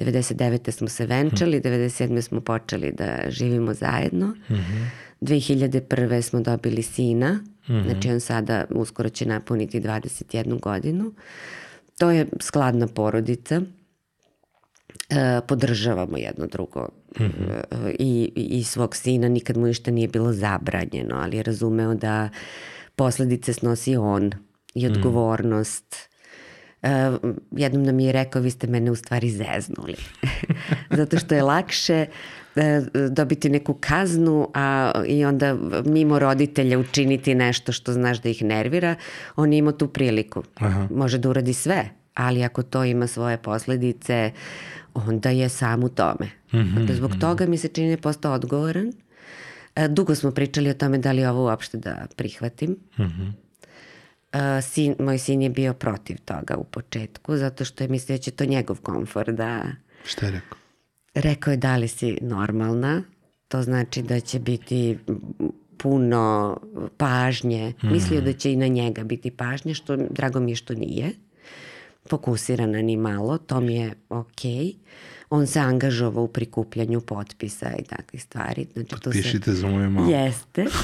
99. 0.00 0.70
smo 0.70 0.88
se 0.88 1.06
venčali, 1.06 1.60
hmm. 1.60 1.72
97. 1.72 2.20
smo 2.20 2.40
počeli 2.40 2.92
da 2.92 3.18
živimo 3.28 3.74
zajedno. 3.74 4.26
Mm 4.26 4.54
-hmm. 4.54 4.86
2001. 5.20 6.22
smo 6.22 6.40
dobili 6.40 6.82
sina, 6.82 7.32
mm 7.32 7.72
-hmm. 7.72 7.84
znači 7.84 8.10
on 8.10 8.20
sada 8.20 8.64
uskoro 8.70 9.08
će 9.08 9.26
napuniti 9.26 9.80
21 9.80 10.60
godinu. 10.60 11.12
To 11.98 12.10
je 12.10 12.26
skladna 12.40 12.86
porodica, 12.86 13.62
e, 15.10 15.40
podržavamo 15.48 16.16
jedno 16.16 16.46
drugo 16.46 16.88
mm 17.20 17.24
-hmm. 17.24 17.94
I, 17.98 18.32
i 18.36 18.64
svog 18.64 18.96
sina, 18.96 19.28
nikad 19.28 19.56
mu 19.56 19.66
ništa 19.66 19.90
nije 19.90 20.08
bilo 20.08 20.32
zabranjeno, 20.32 21.16
ali 21.16 21.36
je 21.36 21.42
razumeo 21.42 21.94
da 21.94 22.28
posledice 22.96 23.52
snosi 23.52 23.96
on 23.96 24.30
i 24.74 24.86
mhm. 24.86 24.92
odgovornost 24.92 26.09
Uh, 26.82 26.90
jednom 27.50 27.82
nam 27.82 28.00
je 28.00 28.12
rekao, 28.12 28.42
vi 28.42 28.50
ste 28.50 28.66
mene 28.66 28.90
u 28.90 28.96
stvari 28.96 29.30
zeznuli. 29.30 29.94
Zato 30.98 31.18
što 31.18 31.34
je 31.34 31.42
lakše 31.42 32.06
uh, 32.06 32.62
dobiti 33.10 33.48
neku 33.50 33.74
kaznu 33.74 34.48
a, 34.54 34.92
i 35.06 35.24
onda 35.24 35.56
mimo 35.84 36.18
roditelja 36.18 36.78
učiniti 36.78 37.34
nešto 37.34 37.72
što 37.72 37.92
znaš 37.92 38.22
da 38.22 38.28
ih 38.28 38.42
nervira. 38.42 38.94
On 39.36 39.52
je 39.52 39.58
imao 39.58 39.72
tu 39.72 39.88
priliku. 39.88 40.42
Aha. 40.54 40.88
Može 40.90 41.18
da 41.18 41.30
uradi 41.30 41.52
sve, 41.52 41.88
ali 42.14 42.44
ako 42.44 42.62
to 42.62 42.84
ima 42.84 43.06
svoje 43.06 43.36
posledice, 43.36 44.32
onda 44.94 45.30
je 45.30 45.48
sam 45.48 45.84
u 45.84 45.88
tome. 45.88 46.26
Mm 46.52 46.58
-hmm, 46.58 46.78
dakle, 46.78 46.94
zbog 46.94 47.12
toga 47.20 47.46
mi 47.46 47.58
se 47.58 47.68
čini 47.68 47.86
da 47.86 47.92
je 47.92 47.96
postao 47.96 48.32
odgovoran. 48.32 48.86
Uh, 48.86 49.86
dugo 49.86 50.14
smo 50.14 50.30
pričali 50.30 50.70
o 50.70 50.74
tome 50.74 50.98
da 50.98 51.12
li 51.12 51.26
ovo 51.26 51.44
uopšte 51.44 51.78
da 51.78 52.06
prihvatim. 52.16 52.70
Mm 52.70 53.02
-hmm. 53.02 53.49
Uh, 54.34 54.64
sin, 54.64 54.94
moj 54.98 55.18
sin 55.18 55.42
je 55.42 55.50
bio 55.50 55.74
protiv 55.74 56.16
toga 56.24 56.56
u 56.56 56.64
početku, 56.64 57.36
zato 57.36 57.64
što 57.64 57.84
je 57.84 57.88
mislio 57.88 58.18
da 58.18 58.22
će 58.22 58.30
to 58.30 58.44
njegov 58.44 58.80
komfor 58.80 59.32
da... 59.32 59.62
Šta 60.04 60.26
je 60.26 60.32
rekao? 60.32 60.58
Rekao 61.14 61.50
je 61.50 61.56
da 61.56 61.76
li 61.76 61.88
si 61.88 62.18
normalna, 62.20 63.02
to 63.48 63.62
znači 63.62 64.02
da 64.02 64.20
će 64.20 64.38
biti 64.38 64.98
puno 65.76 66.56
pažnje. 66.96 67.74
Mm. 67.82 67.92
Mislio 67.92 68.20
da 68.20 68.32
će 68.32 68.52
i 68.52 68.56
na 68.56 68.66
njega 68.66 69.04
biti 69.04 69.30
pažnje, 69.30 69.74
što 69.74 69.96
drago 69.96 70.40
mi 70.40 70.52
je 70.52 70.56
što 70.56 70.74
nije. 70.74 71.10
Fokusirana 72.08 72.82
ni 72.82 72.96
malo, 72.96 73.38
to 73.38 73.60
mi 73.60 73.74
je 73.74 73.94
okej. 74.08 74.50
Okay 74.52 74.74
on 75.30 75.46
se 75.46 75.60
angažovao 75.60 76.24
u 76.24 76.28
prikupljanju 76.28 77.00
potpisa 77.00 77.72
i 77.78 77.82
takvih 77.82 78.22
stvari. 78.22 78.66
Znači, 78.72 78.88
Potpišite 78.90 79.44
to 79.44 79.50
se... 79.50 79.56
za 79.56 79.66
moje 79.68 79.88
malo. 79.88 80.10
Jeste. 80.10 80.64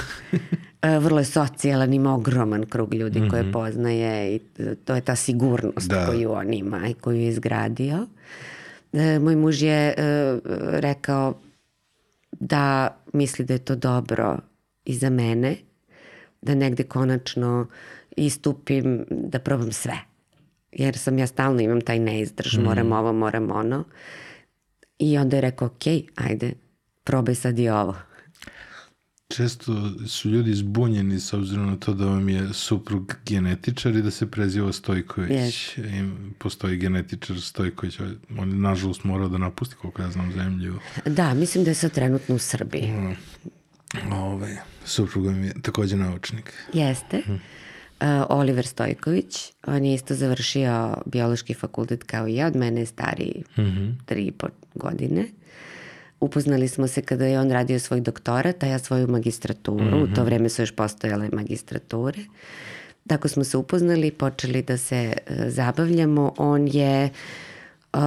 E, 0.82 0.98
vrlo 0.98 1.18
je 1.18 1.24
socijalan, 1.24 1.92
ima 1.92 2.14
ogroman 2.14 2.64
krug 2.66 2.94
ljudi 2.94 3.20
mm 3.20 3.24
-hmm. 3.24 3.30
koje 3.30 3.42
mhm. 3.42 3.52
poznaje 3.52 4.34
i 4.34 4.38
to 4.84 4.94
je 4.94 5.00
ta 5.00 5.16
sigurnost 5.16 5.88
da. 5.88 6.06
koju 6.06 6.32
on 6.32 6.54
ima 6.54 6.88
i 6.88 6.94
koju 6.94 7.16
je 7.16 7.28
izgradio. 7.28 8.06
E, 8.92 9.18
moj 9.18 9.36
muž 9.36 9.62
je 9.62 9.88
e, 9.88 9.94
rekao 10.80 11.34
da 12.30 12.96
misli 13.12 13.44
da 13.44 13.54
je 13.54 13.58
to 13.58 13.76
dobro 13.76 14.38
i 14.84 14.94
za 14.94 15.10
mene, 15.10 15.56
da 16.42 16.54
negde 16.54 16.82
konačno 16.82 17.66
istupim, 18.16 19.04
da 19.10 19.38
probam 19.38 19.72
sve. 19.72 19.96
Jer 20.72 20.98
sam 20.98 21.18
ja 21.18 21.26
stalno 21.26 21.60
imam 21.60 21.80
taj 21.80 21.98
neizdrž, 21.98 22.58
mm. 22.58 22.62
moram 22.62 22.92
ovo, 22.92 23.12
moram 23.12 23.50
ono. 23.50 23.84
I 24.98 25.18
onda 25.18 25.36
je 25.36 25.40
rekao, 25.40 25.66
ok, 25.66 25.82
ajde, 26.14 26.52
probaj 27.04 27.34
sad 27.34 27.58
i 27.58 27.68
ovo. 27.68 27.94
Često 29.28 29.92
su 30.06 30.30
ljudi 30.30 30.54
zbunjeni 30.54 31.20
s 31.20 31.32
obzirom 31.32 31.66
na 31.66 31.76
to 31.76 31.94
da 31.94 32.06
vam 32.06 32.28
je 32.28 32.52
suprug 32.52 33.14
genetičar 33.26 33.96
i 33.96 34.02
da 34.02 34.10
se 34.10 34.30
preziva 34.30 34.72
Stojković. 34.72 35.30
Yes. 35.30 35.78
I 35.78 36.32
postoji 36.38 36.76
genetičar 36.76 37.40
Stojković, 37.40 38.00
on 38.38 38.50
je 38.50 38.56
nažalost 38.56 39.04
morao 39.04 39.28
da 39.28 39.38
napusti, 39.38 39.74
koliko 39.74 40.02
ja 40.02 40.10
znam, 40.10 40.32
zemlju. 40.32 40.78
Da, 41.04 41.34
mislim 41.34 41.64
da 41.64 41.70
je 41.70 41.74
sad 41.74 41.92
trenutno 41.92 42.34
u 42.34 42.38
Srbiji. 42.38 42.92
Mm. 42.92 43.16
Ove, 44.12 44.16
ovaj, 44.16 44.56
suprug 44.84 45.26
vam 45.26 45.44
je 45.44 45.54
takođe 45.62 45.96
naučnik. 45.96 46.52
Jeste. 46.72 47.18
Mm. 47.18 47.40
Uh, 48.00 48.06
Oliver 48.28 48.66
Stojković, 48.66 49.52
on 49.66 49.84
je 49.84 49.94
isto 49.94 50.14
završio 50.14 50.96
biološki 51.06 51.54
fakultet 51.54 52.04
kao 52.04 52.28
i 52.28 52.34
ja, 52.34 52.46
od 52.46 52.56
mene 52.56 52.80
je 52.80 52.86
stariji 52.86 53.44
mm 53.56 53.62
-hmm. 53.62 53.94
tri 54.06 54.26
i 54.26 54.32
po 54.32 54.46
godine. 54.74 55.24
Upoznali 56.20 56.68
smo 56.68 56.88
se 56.88 57.02
kada 57.02 57.26
je 57.26 57.40
on 57.40 57.50
radio 57.50 57.78
svoj 57.78 58.00
doktorat, 58.00 58.62
a 58.62 58.66
ja 58.66 58.78
svoju 58.78 59.08
magistraturu. 59.08 59.84
Mm 59.84 59.88
-hmm. 59.88 60.02
U 60.02 60.14
to 60.14 60.20
mhm. 60.20 60.24
vreme 60.24 60.48
su 60.48 60.62
još 60.62 60.72
postojale 60.72 61.28
magistrature. 61.32 62.18
Tako 63.06 63.28
smo 63.28 63.44
se 63.44 63.56
upoznali, 63.56 64.10
počeli 64.10 64.62
da 64.62 64.76
se 64.76 65.12
uh, 65.16 65.36
zabavljamo. 65.48 66.34
On 66.36 66.68
je... 66.68 67.10
Uh, 67.94 68.00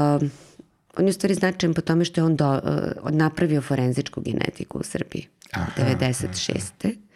on 0.97 1.05
je 1.05 1.09
u 1.09 1.13
stvari 1.13 1.33
značajan 1.33 1.73
po 1.73 1.81
tome 1.81 2.05
što 2.05 2.21
je 2.21 2.25
on 2.25 2.35
do, 2.35 2.61
uh, 3.03 3.11
napravio 3.11 3.61
forenzičku 3.61 4.21
genetiku 4.21 4.77
u 4.79 4.83
Srbiji. 4.83 5.27
Aha, 5.51 5.71
96. 5.77 6.61
Aha 6.83 7.08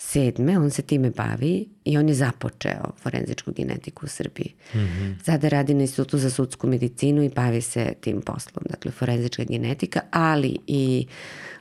sedme, 0.00 0.58
on 0.58 0.70
se 0.70 0.82
time 0.82 1.10
bavi 1.10 1.68
i 1.84 1.98
on 1.98 2.08
je 2.08 2.14
započeo 2.14 2.92
forenzičku 3.02 3.52
genetiku 3.52 4.06
u 4.06 4.08
Srbiji. 4.08 4.54
Mm 4.74 4.78
-hmm. 4.78 5.24
Sada 5.24 5.48
radi 5.48 5.74
na 5.74 5.80
institutu 5.80 6.18
za 6.18 6.30
sudsku 6.30 6.66
medicinu 6.66 7.22
i 7.22 7.28
bavi 7.28 7.60
se 7.60 7.92
tim 8.00 8.20
poslom, 8.20 8.64
dakle 8.70 8.90
forenzička 8.90 9.44
genetika, 9.44 10.00
ali 10.10 10.58
i 10.66 11.06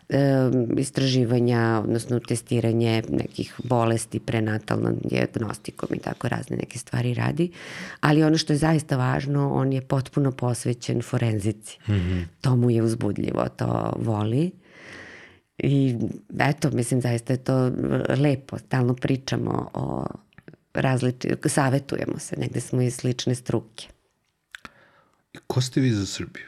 e, 0.09 0.19
istraživanja, 0.77 1.81
odnosno 1.83 2.19
testiranje 2.19 3.03
nekih 3.09 3.53
bolesti, 3.63 4.19
prenatalnom 4.19 4.95
diagnostikom 5.03 5.89
i 5.95 5.99
tako 5.99 6.27
razne 6.27 6.57
neke 6.57 6.79
stvari 6.79 7.13
radi. 7.13 7.51
Ali 7.99 8.23
ono 8.23 8.37
što 8.37 8.53
je 8.53 8.57
zaista 8.57 8.97
važno, 8.97 9.53
on 9.53 9.73
je 9.73 9.81
potpuno 9.81 10.31
posvećen 10.31 11.01
forenzici. 11.01 11.77
Mm 11.87 11.93
-hmm. 11.93 12.23
To 12.41 12.55
mu 12.55 12.69
je 12.69 12.83
uzbudljivo, 12.83 13.49
to 13.49 13.93
voli. 13.97 14.51
I 15.63 15.95
eto, 16.39 16.71
mislim, 16.71 17.01
zaista 17.01 17.33
je 17.33 17.43
to 17.43 17.71
lepo. 18.17 18.57
Stalno 18.57 18.93
pričamo 18.93 19.69
o 19.73 20.05
različi, 20.73 21.29
savetujemo 21.45 22.19
se, 22.19 22.35
negde 22.37 22.61
smo 22.61 22.81
iz 22.81 22.95
slične 22.95 23.35
struke. 23.35 23.87
I 25.33 25.37
ko 25.47 25.61
ste 25.61 25.81
vi 25.81 25.91
za 25.91 26.05
Srbiju? 26.05 26.45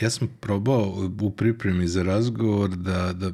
Ja 0.00 0.10
sam 0.10 0.28
probao 0.40 1.10
u 1.20 1.30
pripremi 1.30 1.88
za 1.88 2.02
razgovor 2.02 2.70
da, 2.70 3.12
da 3.12 3.30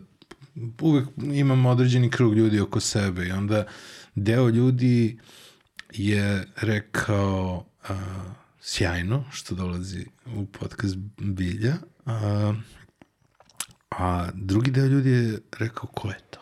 uvek 0.81 1.09
imam 1.33 1.67
određeni 1.67 2.11
krug 2.11 2.35
ljudi 2.35 2.61
oko 2.61 2.81
sebe 2.81 3.27
i 3.27 3.33
onda 3.33 3.67
deo 4.15 4.49
ljudi 4.49 5.19
je 5.93 6.47
rekao 6.57 7.67
a, 7.89 7.97
sjajno 8.61 9.25
što 9.31 9.55
dolazi 9.55 10.07
u 10.37 10.47
podcast 10.47 10.97
Bilja, 11.19 11.75
a, 12.07 12.55
A 13.91 14.29
drugi 14.35 14.71
deo 14.71 14.87
ljudi 14.87 15.11
je 15.11 15.39
rekao, 15.59 15.87
ko 15.87 16.09
je 16.09 16.19
to? 16.31 16.41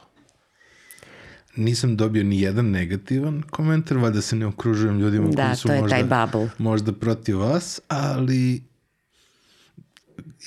Nisam 1.57 1.97
dobio 1.97 2.25
ni 2.25 2.41
jedan 2.41 2.71
negativan 2.71 3.43
komentar, 3.51 3.99
valjda 3.99 4.23
se 4.23 4.37
ne 4.37 4.47
okružujem 4.47 4.99
ljudima 4.99 5.29
da, 5.29 5.45
koji 5.45 5.57
su 5.57 5.69
možda, 5.69 6.29
možda 6.59 6.93
protiv 6.93 7.39
vas, 7.39 7.81
ali 7.89 8.63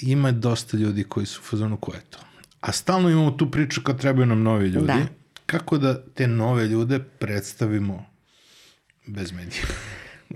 ima 0.01 0.31
dosta 0.31 0.77
ljudi 0.77 1.03
koji 1.03 1.25
su 1.25 1.41
u 1.41 1.43
fazonu 1.43 1.77
ko 1.77 1.93
je 1.93 2.01
to. 2.09 2.19
A 2.61 2.71
stalno 2.71 3.09
imamo 3.09 3.31
tu 3.31 3.51
priču 3.51 3.81
kad 3.81 3.99
trebaju 3.99 4.25
nam 4.25 4.43
novi 4.43 4.67
ljudi. 4.67 4.87
Da. 4.87 5.05
Kako 5.45 5.77
da 5.77 6.03
te 6.05 6.27
nove 6.27 6.67
ljude 6.67 6.99
predstavimo 6.99 8.05
bez 9.07 9.31
medija? 9.31 9.63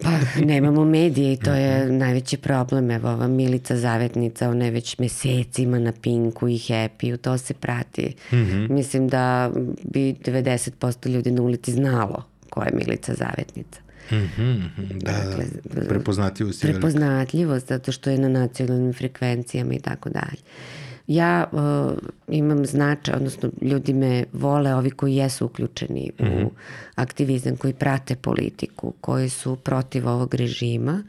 Pa, 0.02 0.42
nemamo 0.46 0.86
medije 0.86 1.34
i 1.34 1.38
to 1.38 1.54
je 1.54 1.86
mhm. 1.86 1.98
najveći 1.98 2.38
problem. 2.38 2.92
Evo, 2.92 3.10
ova 3.10 3.28
Milica 3.28 3.78
Zavetnica, 3.78 4.50
ona 4.50 4.66
je 4.66 4.72
već 4.72 4.98
mesecima 5.00 5.80
na 5.80 5.92
Pinku 6.02 6.48
i 6.48 6.58
Happy, 6.58 7.18
to 7.18 7.38
se 7.38 7.54
prati. 7.54 8.16
Mm 8.32 8.36
-hmm. 8.36 8.72
Mislim 8.72 9.08
da 9.08 9.52
bi 9.84 10.14
90% 10.14 11.10
ljudi 11.10 11.32
na 11.32 11.42
ulici 11.42 11.72
znalo 11.72 12.24
ko 12.50 12.64
je 12.64 12.72
Milica 12.74 13.14
Zavetnica. 13.14 13.80
Mm 14.12 14.16
-hmm, 14.16 14.60
da, 14.94 15.12
dakle, 15.12 15.46
da, 15.64 15.88
prepoznatljivost 15.90 16.64
je 16.64 16.72
Prepoznatljivost, 16.72 17.68
zato 17.68 17.92
što 17.92 18.10
je 18.10 18.18
na 18.18 18.30
nacionalnim 18.30 18.94
frekvencijama 18.94 19.74
i 19.74 19.80
tako 19.80 20.10
dalje. 20.10 20.42
Ja 21.08 21.46
uh, 21.52 21.98
imam 22.28 22.66
značaj, 22.66 23.16
odnosno 23.16 23.50
ljudi 23.62 23.94
me 23.94 24.24
vole, 24.34 24.76
ovi 24.76 24.92
koji 24.92 25.16
jesu 25.16 25.46
uključeni 25.46 26.12
mm 26.20 26.24
-hmm. 26.24 26.36
u 26.36 26.40
mhm. 26.40 26.48
aktivizam, 26.96 27.56
koji 27.56 27.74
prate 27.74 28.16
politiku, 28.16 28.94
koji 29.02 29.30
su 29.30 29.56
protiv 29.56 30.08
ovog 30.08 30.34
režima, 30.34 31.04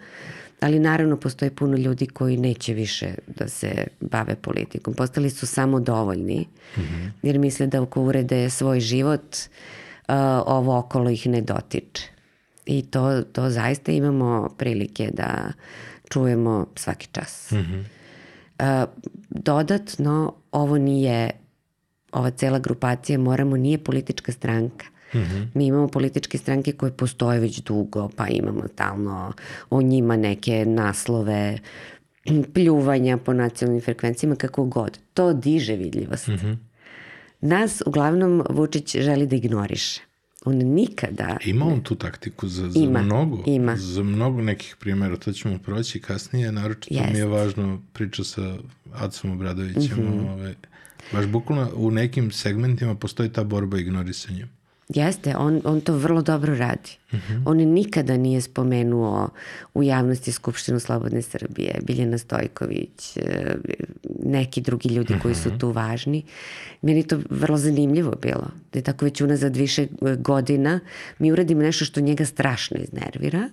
ali 0.60 0.78
naravno 0.78 1.16
postoji 1.16 1.50
puno 1.50 1.76
ljudi 1.76 2.06
koji 2.06 2.36
neće 2.36 2.74
više 2.74 3.14
da 3.26 3.48
se 3.48 3.86
bave 4.00 4.36
politikom. 4.36 4.94
Postali 4.94 5.30
su 5.30 5.46
samo 5.46 5.80
dovoljni, 5.80 6.46
mm 6.76 6.80
-hmm. 6.80 7.10
jer 7.22 7.38
misle 7.38 7.66
da 7.66 7.82
ako 7.82 8.02
urede 8.02 8.50
svoj 8.50 8.80
život, 8.80 9.36
uh, 10.08 10.14
ovo 10.46 10.78
okolo 10.78 11.10
ih 11.10 11.26
ne 11.26 11.40
dotiče. 11.40 12.02
I 12.66 12.82
to, 12.82 13.22
to 13.22 13.50
zaista 13.50 13.92
imamo 13.92 14.48
prilike 14.58 15.10
da 15.12 15.52
čujemo 16.08 16.66
svaki 16.76 17.08
čas. 17.12 17.50
Mm 17.50 17.56
-hmm 17.56 17.95
dodatno, 19.30 20.34
ovo 20.52 20.78
nije, 20.78 21.30
ova 22.12 22.30
cela 22.30 22.58
grupacija 22.58 23.18
Moramo 23.18 23.56
nije 23.56 23.78
politička 23.78 24.32
stranka. 24.32 24.86
Mm 25.14 25.18
-hmm. 25.18 25.46
Mi 25.54 25.66
imamo 25.66 25.88
političke 25.88 26.38
stranke 26.38 26.72
koje 26.72 26.92
postoje 26.92 27.40
već 27.40 27.60
dugo, 27.60 28.08
pa 28.16 28.28
imamo 28.28 28.68
stalno 28.72 29.32
o 29.70 29.82
njima 29.82 30.16
neke 30.16 30.64
naslove, 30.66 31.58
pljuvanja 32.54 33.16
po 33.16 33.32
nacionalnim 33.32 33.82
frekvencijama, 33.82 34.36
kako 34.36 34.64
god. 34.64 34.98
To 35.14 35.32
diže 35.32 35.76
vidljivost. 35.76 36.28
Mm 36.28 36.32
-hmm. 36.32 36.56
Nas 37.40 37.82
uglavnom 37.86 38.42
Vučić 38.50 38.96
želi 38.96 39.26
da 39.26 39.36
ignoriše. 39.36 40.00
On 40.46 40.56
nikada... 40.56 41.36
Ima 41.44 41.66
on 41.66 41.80
tu 41.80 41.94
taktiku 41.94 42.48
za, 42.48 42.70
za 42.70 42.80
ima, 42.80 43.02
mnogo, 43.02 43.42
ima. 43.46 43.76
za 43.76 44.02
mnogo 44.02 44.42
nekih 44.42 44.76
primjera, 44.80 45.16
to 45.16 45.32
ćemo 45.32 45.58
proći 45.58 46.00
kasnije, 46.00 46.52
naročito 46.52 46.94
Jest. 46.94 47.12
mi 47.12 47.18
je 47.18 47.26
važno 47.26 47.82
priča 47.92 48.24
sa 48.24 48.56
Acom 48.94 49.30
Obradovićem, 49.30 49.98
mm 49.98 50.12
-hmm. 50.12 50.32
ove, 50.32 50.54
baš 51.12 51.26
bukvalno 51.26 51.70
u 51.74 51.90
nekim 51.90 52.30
segmentima 52.30 52.94
postoji 52.94 53.32
ta 53.32 53.44
borba 53.44 53.78
ignorisanjem. 53.78 54.55
Jeste, 54.88 55.36
on, 55.36 55.60
on 55.64 55.80
to 55.80 55.92
vrlo 55.92 56.22
dobro 56.22 56.56
radi. 56.56 56.90
Uh 57.12 57.18
-huh. 57.18 57.42
On 57.44 57.56
nikada 57.56 58.16
nije 58.16 58.40
spomenuo 58.40 59.28
u 59.74 59.82
javnosti 59.82 60.32
Skupštinu 60.32 60.80
Slobodne 60.80 61.22
Srbije, 61.22 61.80
Biljana 61.82 62.18
Stojković, 62.18 63.16
e, 63.16 63.56
neki 64.24 64.60
drugi 64.60 64.88
ljudi 64.88 65.12
uh 65.12 65.18
-huh. 65.18 65.22
koji 65.22 65.34
su 65.34 65.58
tu 65.58 65.70
važni. 65.70 66.22
Meni 66.82 67.02
to 67.02 67.20
vrlo 67.30 67.56
zanimljivo 67.56 68.12
bilo. 68.22 68.50
Da 68.72 68.78
je 68.78 68.82
tako 68.82 69.04
već 69.04 69.20
unazad 69.20 69.56
više 69.56 69.82
e, 69.82 70.16
godina 70.16 70.80
mi 71.18 71.32
uradimo 71.32 71.62
nešto 71.62 71.84
što 71.84 72.00
njega 72.00 72.24
strašno 72.24 72.76
iznervira. 72.80 73.48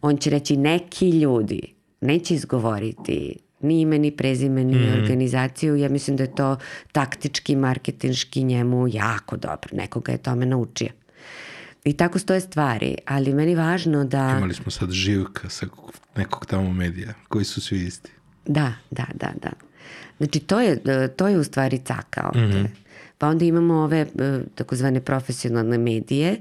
On 0.00 0.16
će 0.16 0.30
reći 0.30 0.56
neki 0.56 1.10
ljudi 1.10 1.74
neće 2.00 2.34
izgovoriti 2.34 3.36
ni 3.62 3.80
ime, 3.80 3.98
ni 3.98 4.10
prezime, 4.10 4.64
ni 4.64 4.74
mm. 4.74 5.02
organizaciju. 5.02 5.76
Ja 5.76 5.88
mislim 5.88 6.16
da 6.16 6.22
je 6.22 6.34
to 6.34 6.56
taktički, 6.92 7.56
marketinški 7.56 8.42
njemu 8.42 8.88
jako 8.88 9.36
dobro. 9.36 9.68
Nekoga 9.72 10.12
je 10.12 10.18
tome 10.18 10.46
naučio. 10.46 10.88
I 11.84 11.92
tako 11.92 12.18
stoje 12.18 12.40
stvari, 12.40 12.96
ali 13.06 13.34
meni 13.34 13.54
važno 13.54 14.04
da... 14.04 14.34
Imali 14.36 14.54
smo 14.54 14.70
sad 14.70 14.90
živka 14.90 15.48
sa 15.48 15.66
nekog 16.16 16.46
tamo 16.46 16.72
medija, 16.72 17.14
koji 17.28 17.44
su 17.44 17.60
svi 17.60 17.86
isti. 17.86 18.10
Da, 18.46 18.72
da, 18.90 19.06
da, 19.14 19.32
da. 19.42 19.50
Znači, 20.18 20.40
to 20.40 20.60
je, 20.60 20.80
to 21.16 21.28
je 21.28 21.38
u 21.38 21.44
stvari 21.44 21.78
caka 21.78 22.30
ovde. 22.34 22.46
Mm 22.46 22.64
-hmm. 22.64 22.68
Pa 23.18 23.28
onda 23.28 23.44
imamo 23.44 23.74
ove 23.74 24.00
e, 24.00 24.06
takozvane 24.54 25.00
profesionalne 25.00 25.78
medije 25.78 26.40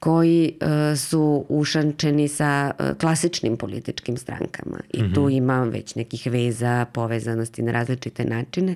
koji 0.00 0.52
uh, 0.60 0.98
su 0.98 1.44
ušančeni 1.48 2.28
sa 2.28 2.70
uh, 2.78 2.96
klasičnim 2.98 3.56
političkim 3.56 4.16
strankama 4.16 4.78
i 4.92 5.02
mm 5.02 5.06
-hmm. 5.06 5.14
tu 5.14 5.28
ima 5.28 5.64
već 5.64 5.94
nekih 5.94 6.26
veza, 6.26 6.86
povezanosti 6.92 7.62
na 7.62 7.72
različite 7.72 8.24
načine, 8.24 8.74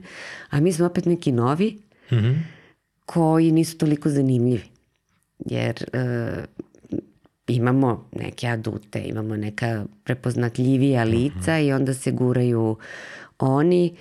a 0.51 0.61
mi 0.61 0.73
smo 0.73 0.87
opet 0.87 1.05
neki 1.05 1.33
novi 1.33 1.79
mm 2.13 2.15
-hmm. 2.17 2.39
koji 3.07 3.53
nisu 3.53 3.79
toliko 3.79 4.09
zanimljivi. 4.09 4.65
Jer 5.47 5.85
uh, 5.93 6.45
imamo 7.47 8.09
neke 8.13 8.49
adute, 8.49 9.03
imamo 9.05 9.37
neka 9.37 9.85
prepoznatljivija 10.05 11.05
mhm. 11.05 11.17
lica 11.17 11.35
mm 11.37 11.45
-hmm. 11.45 11.67
i 11.69 11.73
onda 11.73 11.95
se 11.95 12.11
guraju 12.11 12.77
oni, 13.39 13.97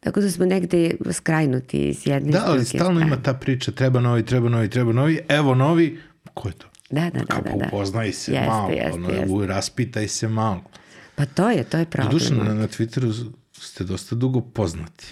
Tako 0.00 0.20
da 0.20 0.30
smo 0.30 0.46
negde 0.46 0.90
skrajnuti 1.12 1.94
s 1.94 2.06
jedne 2.06 2.32
Da, 2.32 2.42
ali 2.46 2.64
stalno 2.64 2.84
strane. 2.84 3.06
ima 3.06 3.22
ta 3.22 3.34
priča, 3.34 3.72
treba 3.72 4.00
novi, 4.00 4.24
treba 4.24 4.48
novi, 4.48 4.70
treba 4.70 4.92
novi, 4.92 5.18
evo 5.28 5.54
novi, 5.54 5.98
ko 6.34 6.48
je 6.48 6.54
to? 6.54 6.66
Da, 6.90 7.10
da, 7.10 7.20
da. 7.20 7.40
da, 7.40 7.56
da. 7.56 7.66
Upoznaj 7.66 8.12
se 8.12 8.32
jeste, 8.32 8.46
malo, 8.46 8.70
jeste, 8.70 8.92
ono, 8.92 9.10
jeste. 9.10 9.46
raspitaj 9.46 10.08
se 10.08 10.28
malo. 10.28 10.62
Pa 11.14 11.26
to 11.26 11.50
je, 11.50 11.64
to 11.64 11.78
je 11.78 11.84
problem. 11.84 12.12
Doduše, 12.12 12.34
na, 12.34 12.54
na 12.54 12.68
Twitteru 12.68 13.32
ste 13.52 13.84
dosta 13.84 14.14
dugo 14.14 14.40
poznati. 14.40 15.06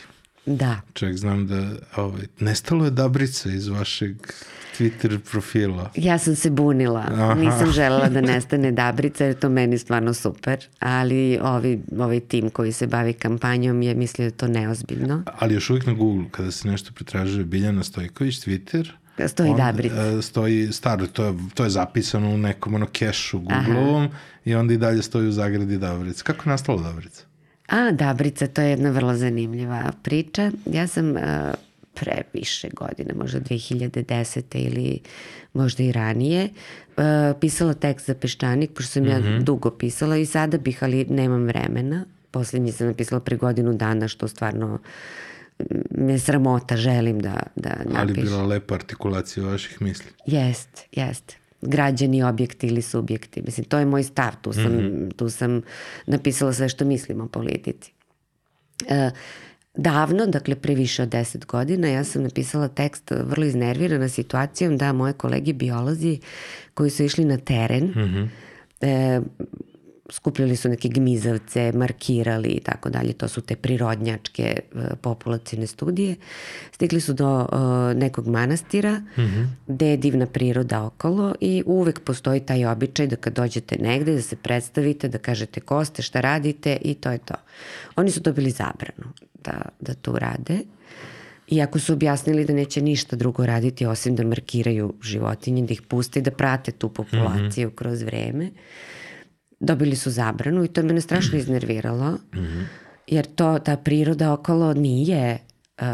Da. 0.46 0.80
Čovjek 0.94 1.16
znam 1.16 1.46
da 1.46 1.70
ovaj, 1.96 2.22
nestalo 2.40 2.84
je 2.84 2.90
Dabrica 2.90 3.50
iz 3.50 3.68
vašeg 3.68 4.16
Twitter 4.78 5.18
profila. 5.30 5.90
Ja 5.94 6.18
sam 6.18 6.36
se 6.36 6.50
bunila. 6.50 7.04
Aha. 7.10 7.34
Nisam 7.34 7.70
želela 7.72 8.08
da 8.08 8.20
nestane 8.20 8.72
Dabrica 8.72 9.24
jer 9.24 9.38
to 9.38 9.48
meni 9.48 9.78
stvarno 9.78 10.14
super. 10.14 10.66
Ali 10.78 11.38
ovi, 11.42 11.80
ovaj 11.98 12.20
tim 12.20 12.50
koji 12.50 12.72
se 12.72 12.86
bavi 12.86 13.12
kampanjom 13.12 13.82
je 13.82 13.94
mislio 13.94 14.30
da 14.30 14.36
to 14.36 14.48
neozbiljno. 14.48 15.22
Ali 15.38 15.54
još 15.54 15.70
uvijek 15.70 15.86
na 15.86 15.92
Google 15.92 16.24
kada 16.30 16.50
se 16.50 16.68
nešto 16.68 16.92
pretražuje 16.94 17.44
Biljana 17.44 17.82
Stojković, 17.82 18.34
Twitter, 18.34 18.90
Stoji 19.28 19.50
on, 19.50 19.56
Dabrica. 19.56 20.02
E, 20.02 20.22
stoji 20.22 20.72
staro, 20.72 21.06
to 21.06 21.24
je, 21.24 21.34
to 21.54 21.64
je 21.64 21.70
zapisano 21.70 22.30
u 22.30 22.38
nekom 22.38 22.74
ono 22.74 22.86
kešu 22.86 23.38
Google-ovom 23.38 24.08
i 24.44 24.54
onda 24.54 24.74
i 24.74 24.76
dalje 24.76 25.02
stoji 25.02 25.28
u 25.28 25.32
zagradi 25.32 25.78
Dabrica. 25.78 26.24
Kako 26.24 26.48
je 26.48 26.50
nastalo 26.50 26.82
Dabrica? 26.82 27.22
A, 27.66 27.90
Dabrica, 27.90 28.46
to 28.46 28.62
je 28.62 28.70
jedna 28.70 28.90
vrlo 28.90 29.14
zanimljiva 29.14 29.92
priča. 30.02 30.50
Ja 30.66 30.86
sam 30.86 31.10
uh, 31.10 31.20
pre 31.94 32.22
više 32.32 32.68
godine, 32.68 33.14
možda 33.14 33.40
2010. 33.40 34.42
ili 34.54 35.00
možda 35.52 35.82
i 35.82 35.92
ranije, 35.92 36.48
uh, 36.96 37.02
pisala 37.40 37.74
tekst 37.74 38.06
za 38.06 38.14
Peščanik, 38.14 38.70
pošto 38.70 38.92
sam 38.92 39.02
mm 39.02 39.06
-hmm. 39.06 39.10
ja 39.10 39.18
mhm. 39.18 39.44
dugo 39.44 39.70
pisala 39.70 40.16
i 40.16 40.26
sada 40.26 40.58
bih, 40.58 40.82
ali 40.82 41.04
nemam 41.04 41.44
vremena. 41.44 42.04
Poslednji 42.30 42.72
sam 42.72 42.86
napisala 42.86 43.20
pre 43.20 43.36
godinu 43.36 43.72
dana, 43.74 44.08
što 44.08 44.28
stvarno 44.28 44.78
me 45.90 46.18
sramota, 46.18 46.76
želim 46.76 47.20
da, 47.20 47.40
da 47.56 47.70
napišem. 47.70 47.96
Ali 47.96 48.12
bila 48.12 48.42
lepa 48.42 48.74
artikulacija 48.74 49.46
vaših 49.46 49.82
misli. 49.82 50.10
Jest, 50.26 50.84
jest. 50.92 51.36
Građani, 51.62 52.22
objekti 52.22 52.66
ili 52.66 52.82
subjekti. 52.82 53.42
Mislim, 53.42 53.64
to 53.64 53.78
je 53.78 53.86
moj 53.86 54.02
stav. 54.02 54.32
Tu 54.42 54.52
sam, 54.52 54.62
mm 54.62 54.78
-hmm. 54.78 55.16
tu 55.16 55.30
sam 55.30 55.62
napisala 56.06 56.52
sve 56.52 56.68
što 56.68 56.84
mislim 56.84 57.20
o 57.20 57.28
politici. 57.28 57.92
E, 58.88 59.10
davno, 59.74 60.26
dakle 60.26 60.54
pre 60.54 60.74
više 60.74 61.02
od 61.02 61.08
deset 61.08 61.46
godina, 61.46 61.88
ja 61.88 62.04
sam 62.04 62.22
napisala 62.22 62.68
tekst 62.68 63.10
vrlo 63.10 63.44
iznervirana 63.44 64.08
situacijom 64.08 64.76
da 64.76 64.92
moje 64.92 65.12
kolege 65.12 65.52
biolozi 65.52 66.20
koji 66.74 66.90
su 66.90 67.04
išli 67.04 67.24
na 67.24 67.36
teren 67.36 67.84
mm 67.84 67.94
-hmm. 67.94 68.28
e, 68.80 69.20
skupljali 70.10 70.56
su 70.56 70.68
neke 70.68 70.88
gmizavce, 70.88 71.72
markirali 71.74 72.48
i 72.48 72.60
tako 72.60 72.90
dalje, 72.90 73.12
to 73.12 73.28
su 73.28 73.40
te 73.40 73.56
prirodnjačke 73.56 74.42
e, 74.42 74.60
populacijne 75.00 75.66
studije. 75.66 76.16
Stigli 76.72 77.00
su 77.00 77.12
do 77.12 77.38
uh, 77.40 77.98
nekog 78.00 78.26
manastira 78.26 78.92
mm 78.92 79.04
-hmm. 79.16 79.46
gde 79.66 79.86
je 79.86 79.96
divna 79.96 80.26
priroda 80.26 80.82
okolo 80.82 81.34
i 81.40 81.62
uvek 81.66 82.00
postoji 82.00 82.40
taj 82.40 82.66
običaj 82.66 83.06
da 83.06 83.16
kad 83.16 83.32
dođete 83.32 83.76
negde 83.78 84.14
da 84.14 84.22
se 84.22 84.36
predstavite, 84.36 85.08
da 85.08 85.18
kažete 85.18 85.60
ko 85.60 85.84
ste, 85.84 86.02
šta 86.02 86.20
radite 86.20 86.76
i 86.80 86.94
to 86.94 87.10
je 87.10 87.18
to. 87.18 87.34
Oni 87.96 88.10
su 88.10 88.20
dobili 88.20 88.50
zabranu 88.50 89.12
da, 89.44 89.62
da 89.80 89.94
to 89.94 90.18
rade. 90.18 90.58
Iako 91.48 91.78
su 91.78 91.92
objasnili 91.92 92.44
da 92.44 92.52
neće 92.52 92.82
ništa 92.82 93.16
drugo 93.16 93.46
raditi 93.46 93.86
osim 93.86 94.16
da 94.16 94.24
markiraju 94.24 94.94
životinje, 95.02 95.62
da 95.62 95.72
ih 95.72 95.82
puste 95.82 96.18
i 96.18 96.22
da 96.22 96.30
prate 96.30 96.72
tu 96.72 96.88
populaciju 96.88 97.68
mm 97.68 97.70
-hmm. 97.70 97.74
kroz 97.74 98.02
vreme. 98.02 98.44
Uh, 98.44 98.95
dobili 99.60 99.96
su 99.96 100.10
zabranu 100.10 100.64
i 100.64 100.68
to 100.68 100.82
mene 100.82 101.00
strašno 101.00 101.38
iznerviralo, 101.38 102.10
mm 102.10 102.38
-hmm. 102.38 102.64
jer 103.06 103.26
to, 103.26 103.58
ta 103.58 103.76
priroda 103.76 104.32
okolo 104.32 104.74
nije, 104.74 105.38
uh, 105.80 105.86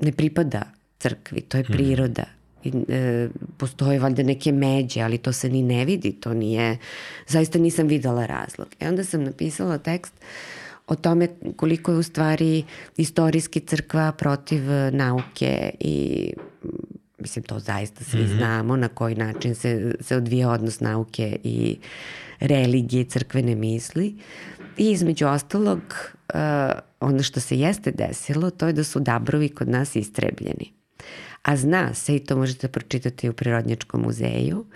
ne 0.00 0.12
pripada 0.12 0.62
crkvi, 0.98 1.40
to 1.40 1.56
je 1.56 1.62
mhm. 1.62 1.72
priroda. 1.72 2.24
I, 2.64 2.72
e, 2.88 3.28
postoje 3.58 3.98
valjda 3.98 4.22
neke 4.22 4.52
međe, 4.52 5.00
ali 5.00 5.18
to 5.18 5.32
se 5.32 5.48
ni 5.48 5.62
ne 5.62 5.84
vidi, 5.84 6.12
to 6.12 6.34
nije, 6.34 6.78
zaista 7.26 7.58
nisam 7.58 7.86
videla 7.86 8.26
razlog. 8.26 8.68
E 8.80 8.88
onda 8.88 9.04
sam 9.04 9.24
napisala 9.24 9.78
tekst 9.78 10.14
o 10.86 10.94
tome 10.94 11.28
koliko 11.56 11.92
je 11.92 11.98
u 11.98 12.02
stvari 12.02 12.64
istorijski 12.96 13.60
crkva 13.60 14.12
protiv 14.12 14.62
nauke 14.92 15.70
i 15.80 16.32
mislim 17.18 17.44
to 17.44 17.58
zaista 17.58 18.04
svi 18.04 18.18
mm 18.18 18.24
-hmm. 18.24 18.36
znamo 18.36 18.76
na 18.76 18.88
koji 18.88 19.14
način 19.14 19.54
se, 19.54 19.94
se 20.00 20.16
odvija 20.16 20.50
odnos 20.50 20.80
nauke 20.80 21.38
i 21.44 21.76
religije, 22.40 23.04
crkvene 23.04 23.54
misli. 23.54 24.16
I 24.76 24.90
između 24.90 25.26
ostalog, 25.26 25.80
uh, 26.34 26.40
ono 27.00 27.22
što 27.22 27.40
se 27.40 27.58
jeste 27.58 27.90
desilo, 27.90 28.50
to 28.50 28.66
je 28.66 28.72
da 28.72 28.84
su 28.84 29.00
dabrovi 29.00 29.48
kod 29.48 29.68
nas 29.68 29.96
istrebljeni. 29.96 30.72
A 31.42 31.56
zna 31.56 31.94
se, 31.94 32.16
i 32.16 32.24
to 32.24 32.36
možete 32.36 32.68
pročitati 32.68 33.28
u 33.28 33.32
Prirodnjačkom 33.32 34.02
muzeju, 34.02 34.66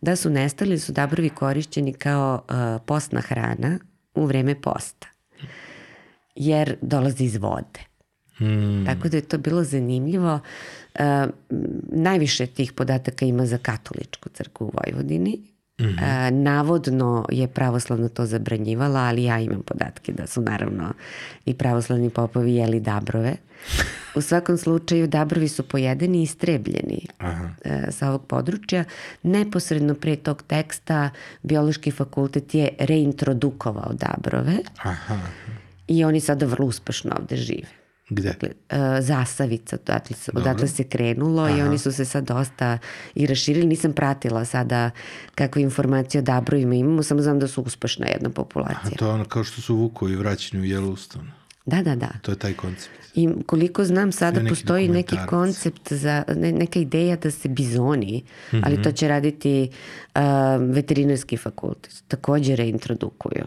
da 0.00 0.16
su 0.16 0.30
nestali, 0.30 0.78
su 0.78 0.92
dabrovi 0.92 1.28
korišćeni 1.28 1.92
kao 1.92 2.44
uh, 2.48 2.82
postna 2.86 3.20
hrana 3.20 3.78
u 4.14 4.26
vreme 4.26 4.60
posta. 4.60 5.06
Jer 6.34 6.76
dolazi 6.82 7.24
iz 7.24 7.36
vode. 7.36 7.80
Hmm. 8.36 8.86
Tako 8.86 9.08
da 9.08 9.16
je 9.16 9.28
to 9.28 9.38
bilo 9.38 9.64
zanimljivo. 9.64 10.40
Uh, 10.94 11.02
najviše 11.92 12.46
tih 12.46 12.72
podataka 12.72 13.26
ima 13.26 13.46
za 13.46 13.58
katoličku 13.58 14.28
crkvu 14.28 14.64
u 14.64 14.72
Vojvodini, 14.74 15.55
Mm 15.80 15.84
-hmm. 15.84 16.30
navodno 16.30 17.26
je 17.30 17.48
pravoslavno 17.48 18.08
to 18.08 18.26
zabranjivala, 18.26 19.00
ali 19.00 19.24
ja 19.24 19.38
imam 19.38 19.62
podatke 19.62 20.12
da 20.12 20.26
su 20.26 20.40
naravno 20.40 20.94
i 21.44 21.54
pravoslavni 21.54 22.10
popovi 22.10 22.54
jeli 22.54 22.80
dabrove. 22.80 23.36
U 24.14 24.20
svakom 24.20 24.58
slučaju 24.58 25.06
dabrovi 25.06 25.48
su 25.48 25.62
pojedeni 25.62 26.18
i 26.18 26.22
istrebljeni 26.22 27.06
Aha. 27.18 27.48
E, 27.64 27.86
sa 27.90 28.08
ovog 28.08 28.26
područja. 28.26 28.84
Neposredno 29.22 29.94
pre 29.94 30.16
tog 30.16 30.42
teksta 30.42 31.10
biološki 31.42 31.90
fakultet 31.90 32.54
je 32.54 32.68
reintrodukovao 32.78 33.92
dabrove 33.92 34.56
Aha. 34.82 35.18
i 35.88 36.04
oni 36.04 36.20
sada 36.20 36.46
vrlo 36.46 36.66
uspešno 36.66 37.16
ovde 37.20 37.36
žive. 37.36 37.85
Gde? 38.08 38.28
Dakle, 38.28 38.48
uh, 38.70 38.76
Zasavica, 39.00 39.76
odatle, 39.76 40.16
odatle 40.34 40.68
se 40.68 40.84
krenulo 40.84 41.42
Aha. 41.42 41.56
i 41.56 41.62
oni 41.62 41.78
su 41.78 41.92
se 41.92 42.04
sad 42.04 42.24
dosta 42.24 42.78
i 43.14 43.26
raširili. 43.26 43.66
Nisam 43.66 43.92
pratila 43.92 44.44
sada 44.44 44.90
kakve 45.34 45.62
informacije 45.62 46.18
o 46.18 46.22
Dabrovima 46.22 46.74
imamo, 46.74 47.02
samo 47.02 47.22
znam 47.22 47.38
da 47.38 47.48
su 47.48 47.62
uspešna 47.62 48.06
jedna 48.06 48.30
populacija. 48.30 48.92
A 48.94 48.98
to 48.98 49.06
je 49.06 49.12
ono 49.12 49.24
kao 49.24 49.44
što 49.44 49.62
su 49.62 49.76
Vukovi 49.76 50.16
vraćeni 50.16 50.62
u 50.62 50.64
Yellowstone. 50.64 51.30
Da, 51.66 51.82
da, 51.82 51.96
da. 51.96 52.08
To 52.22 52.32
je 52.32 52.38
taj 52.38 52.54
koncept. 52.54 52.94
I 53.14 53.28
koliko 53.46 53.84
znam 53.84 54.12
sada 54.12 54.40
neki 54.40 54.48
postoji 54.48 54.88
neki 54.88 55.16
koncept 55.28 55.92
za 55.92 56.24
ne, 56.36 56.52
neka 56.52 56.78
ideja 56.78 57.16
da 57.16 57.30
se 57.30 57.48
bizoni, 57.48 58.22
mm 58.52 58.56
-hmm. 58.56 58.62
ali 58.64 58.82
to 58.82 58.92
će 58.92 59.08
raditi 59.08 59.70
uh, 60.14 60.20
veterinarski 60.60 61.36
fakultet. 61.36 62.02
Takođe 62.08 62.56
reintrodukuju 62.56 63.44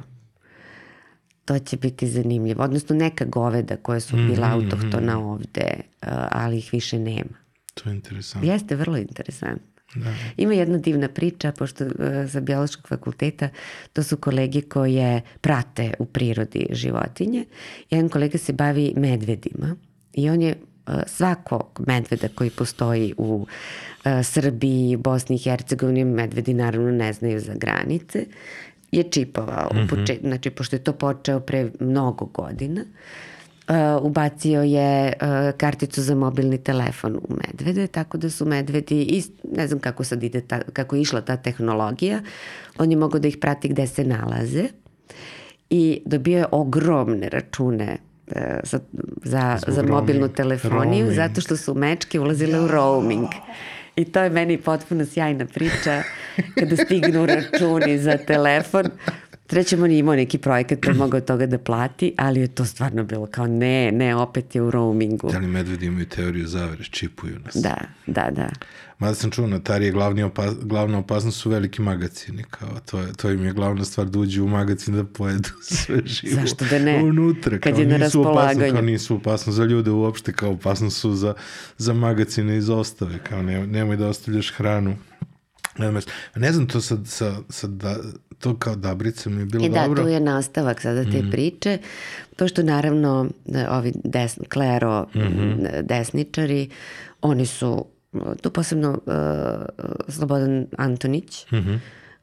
to 1.50 1.60
će 1.60 1.78
biti 1.78 2.08
zanimljivo. 2.08 2.64
Odnosno 2.64 2.96
neka 2.96 3.26
goveda 3.26 3.76
koje 3.78 4.00
su 4.00 4.16
bila 4.16 4.48
mm, 4.48 4.52
autohtona 4.52 5.20
ovde, 5.20 5.68
uh, 5.74 6.08
ali 6.32 6.58
ih 6.58 6.70
više 6.74 7.00
nema. 7.00 7.38
To 7.74 7.90
je 7.90 7.96
interesantno. 7.96 8.52
Jeste 8.52 8.76
vrlo 8.76 8.98
interesantno. 8.98 9.68
Da. 9.96 10.14
Ima 10.38 10.54
jedna 10.54 10.78
divna 10.78 11.08
priča, 11.08 11.52
pošto 11.52 11.86
uh, 11.86 11.92
sa 12.32 12.40
biološkog 12.40 12.88
fakulteta, 12.88 13.50
to 13.94 14.04
su 14.04 14.18
kolege 14.18 14.62
koje 14.62 15.22
prate 15.42 15.94
u 16.00 16.06
prirodi 16.06 16.66
životinje. 16.72 17.46
Jedan 17.90 18.10
kolega 18.10 18.38
se 18.38 18.54
bavi 18.54 18.94
medvedima 18.98 19.76
i 20.14 20.30
on 20.30 20.42
je 20.42 20.56
uh, 20.56 20.94
svakog 21.08 21.82
medveda 21.88 22.28
koji 22.36 22.50
postoji 22.50 23.14
u 23.18 23.48
uh, 24.06 24.12
Srbiji, 24.24 24.98
Bosni 24.98 25.36
i 25.36 25.40
Hercegovini, 25.40 26.06
medvedi 26.06 26.54
naravno 26.54 26.92
ne 26.92 27.14
znaju 27.14 27.40
za 27.40 27.54
granice, 27.54 28.26
je 28.92 29.04
čipovao. 29.04 29.70
Mm 29.74 29.78
-hmm. 29.78 29.90
Poče, 29.90 30.18
znači, 30.22 30.50
pošto 30.50 30.76
je 30.76 30.84
to 30.84 30.94
počeo 30.94 31.40
pre 31.40 31.72
mnogo 31.80 32.26
godina, 32.26 32.82
uh, 33.70 33.76
ubacio 34.02 34.64
je 34.64 35.14
uh, 35.22 35.58
karticu 35.58 36.02
za 36.02 36.16
mobilni 36.16 36.58
telefon 36.58 37.16
u 37.16 37.36
medvede, 37.48 37.88
tako 37.88 38.18
da 38.18 38.30
su 38.30 38.46
medvedi, 38.46 39.04
ist, 39.04 39.32
ne 39.56 39.68
znam 39.68 39.80
kako 39.80 40.04
sad 40.04 40.24
ide, 40.24 40.42
ta, 40.42 40.62
kako 40.74 40.96
je 40.96 41.02
išla 41.02 41.22
ta 41.22 41.38
tehnologija, 41.38 42.22
on 42.78 42.92
je 42.92 42.98
mogao 42.98 43.20
da 43.20 43.28
ih 43.28 43.38
prati 43.38 43.68
gde 43.68 43.88
se 43.88 44.04
nalaze 44.04 44.66
i 45.70 46.02
dobio 46.06 46.38
je 46.38 46.46
ogromne 46.52 47.30
račune 47.30 47.98
uh, 48.28 48.34
za, 48.64 48.80
za, 49.24 49.58
Zbog 49.62 49.76
za 49.76 49.84
mobilnu 49.84 50.20
roaming. 50.20 50.36
telefoniju, 50.36 51.06
Roaming. 51.06 51.16
zato 51.16 51.42
što 51.42 51.58
su 51.58 51.74
mečke 51.74 52.20
ulazile 52.20 52.60
u 52.60 52.68
roaming. 52.68 53.28
I 54.00 54.06
to 54.06 54.20
je 54.20 54.30
meni 54.30 54.58
potpuno 54.58 55.06
sjajna 55.06 55.46
priča 55.46 56.04
kada 56.60 56.76
stignu 56.76 57.26
računi 57.26 57.98
za 57.98 58.18
telefon. 58.18 58.86
Trećem 59.50 59.84
on 59.84 59.92
je 59.92 59.98
imao 59.98 60.16
neki 60.16 60.38
projekat 60.38 60.80
pa 60.86 60.94
mogao 60.94 61.22
toga 61.22 61.46
da 61.46 61.58
plati, 61.58 62.14
ali 62.18 62.40
je 62.40 62.48
to 62.48 62.66
stvarno 62.66 63.04
bilo 63.04 63.26
kao 63.26 63.48
ne, 63.48 63.92
ne, 63.92 64.16
opet 64.16 64.56
je 64.56 64.62
u 64.62 64.72
roamingu. 64.72 65.32
Da 65.32 65.38
li 65.38 65.48
medvedi 65.48 65.86
imaju 65.86 66.06
teoriju 66.06 66.48
zavere, 66.48 66.84
čipuju 66.84 67.40
nas? 67.46 67.56
Da, 67.56 67.78
da, 68.08 68.30
da. 68.32 68.50
Mada 69.00 69.16
sam 69.16 69.32
čuo, 69.32 69.48
na 69.48 69.60
Tarije 69.60 69.92
glavni 69.92 70.24
opa, 70.24 70.54
glavna 70.62 70.98
opasnost 70.98 71.40
su 71.42 71.50
veliki 71.50 71.82
magacini, 71.82 72.44
kao 72.50 72.70
to, 72.86 73.00
je, 73.00 73.14
to 73.14 73.30
im 73.32 73.46
je 73.46 73.54
glavna 73.54 73.86
stvar 73.86 74.08
da 74.08 74.20
uđu 74.20 74.44
u 74.44 74.48
magacin 74.48 74.96
da 74.96 75.04
pojedu 75.04 75.50
sve 75.72 76.02
živo. 76.06 76.42
Zašto 76.42 76.66
da 76.66 76.80
ne? 76.80 77.04
Unutra, 77.04 77.60
Kad 77.60 77.74
kao 77.74 77.82
je 77.82 77.88
na 77.88 77.98
nisu 77.98 78.22
opasno, 78.22 78.42
raspolaganju. 78.42 78.74
kao 78.74 78.82
nisu 78.82 79.16
opasno 79.16 79.54
za 79.54 79.64
ljude 79.66 79.92
uopšte, 79.92 80.34
kao 80.34 80.52
opasno 80.52 80.90
su 80.90 81.14
za, 81.14 81.34
za 81.78 81.94
magacine 81.94 82.58
iz 82.58 82.70
ostave, 82.70 83.20
kao 83.30 83.42
ne, 83.44 83.68
nemoj 83.68 83.98
da 83.98 84.08
ostavljaš 84.08 84.52
hranu. 84.54 84.96
Ne, 85.78 85.92
znam, 85.92 86.02
ne 86.36 86.52
znam, 86.54 86.68
to 86.68 86.82
sad, 86.82 87.08
sa, 87.08 87.36
sa 87.50 87.68
da, 87.68 87.98
to 88.40 88.56
kao 88.56 88.76
dabrica 88.76 89.30
mi 89.30 89.42
je 89.42 89.46
bilo 89.46 89.66
I 89.66 89.70
da, 89.70 89.84
dobro. 89.84 90.04
tu 90.04 90.10
je 90.10 90.20
nastavak 90.20 90.82
sada 90.82 91.04
te 91.04 91.22
mm. 91.22 91.32
priče, 91.32 91.78
pošto 92.36 92.64
naravno 92.64 93.30
e, 93.54 93.68
ovi 93.70 93.94
des, 94.04 94.38
klero 94.54 95.08
mm 95.16 95.20
-hmm. 95.20 95.82
desničari, 95.82 96.70
oni 97.22 97.46
su, 97.46 97.86
tu 98.42 98.50
posebno 98.50 98.90
uh, 98.92 99.14
Slobodan 100.08 100.68
Antonić, 100.78 101.52
mm 101.52 101.58
-hmm. 101.58 101.80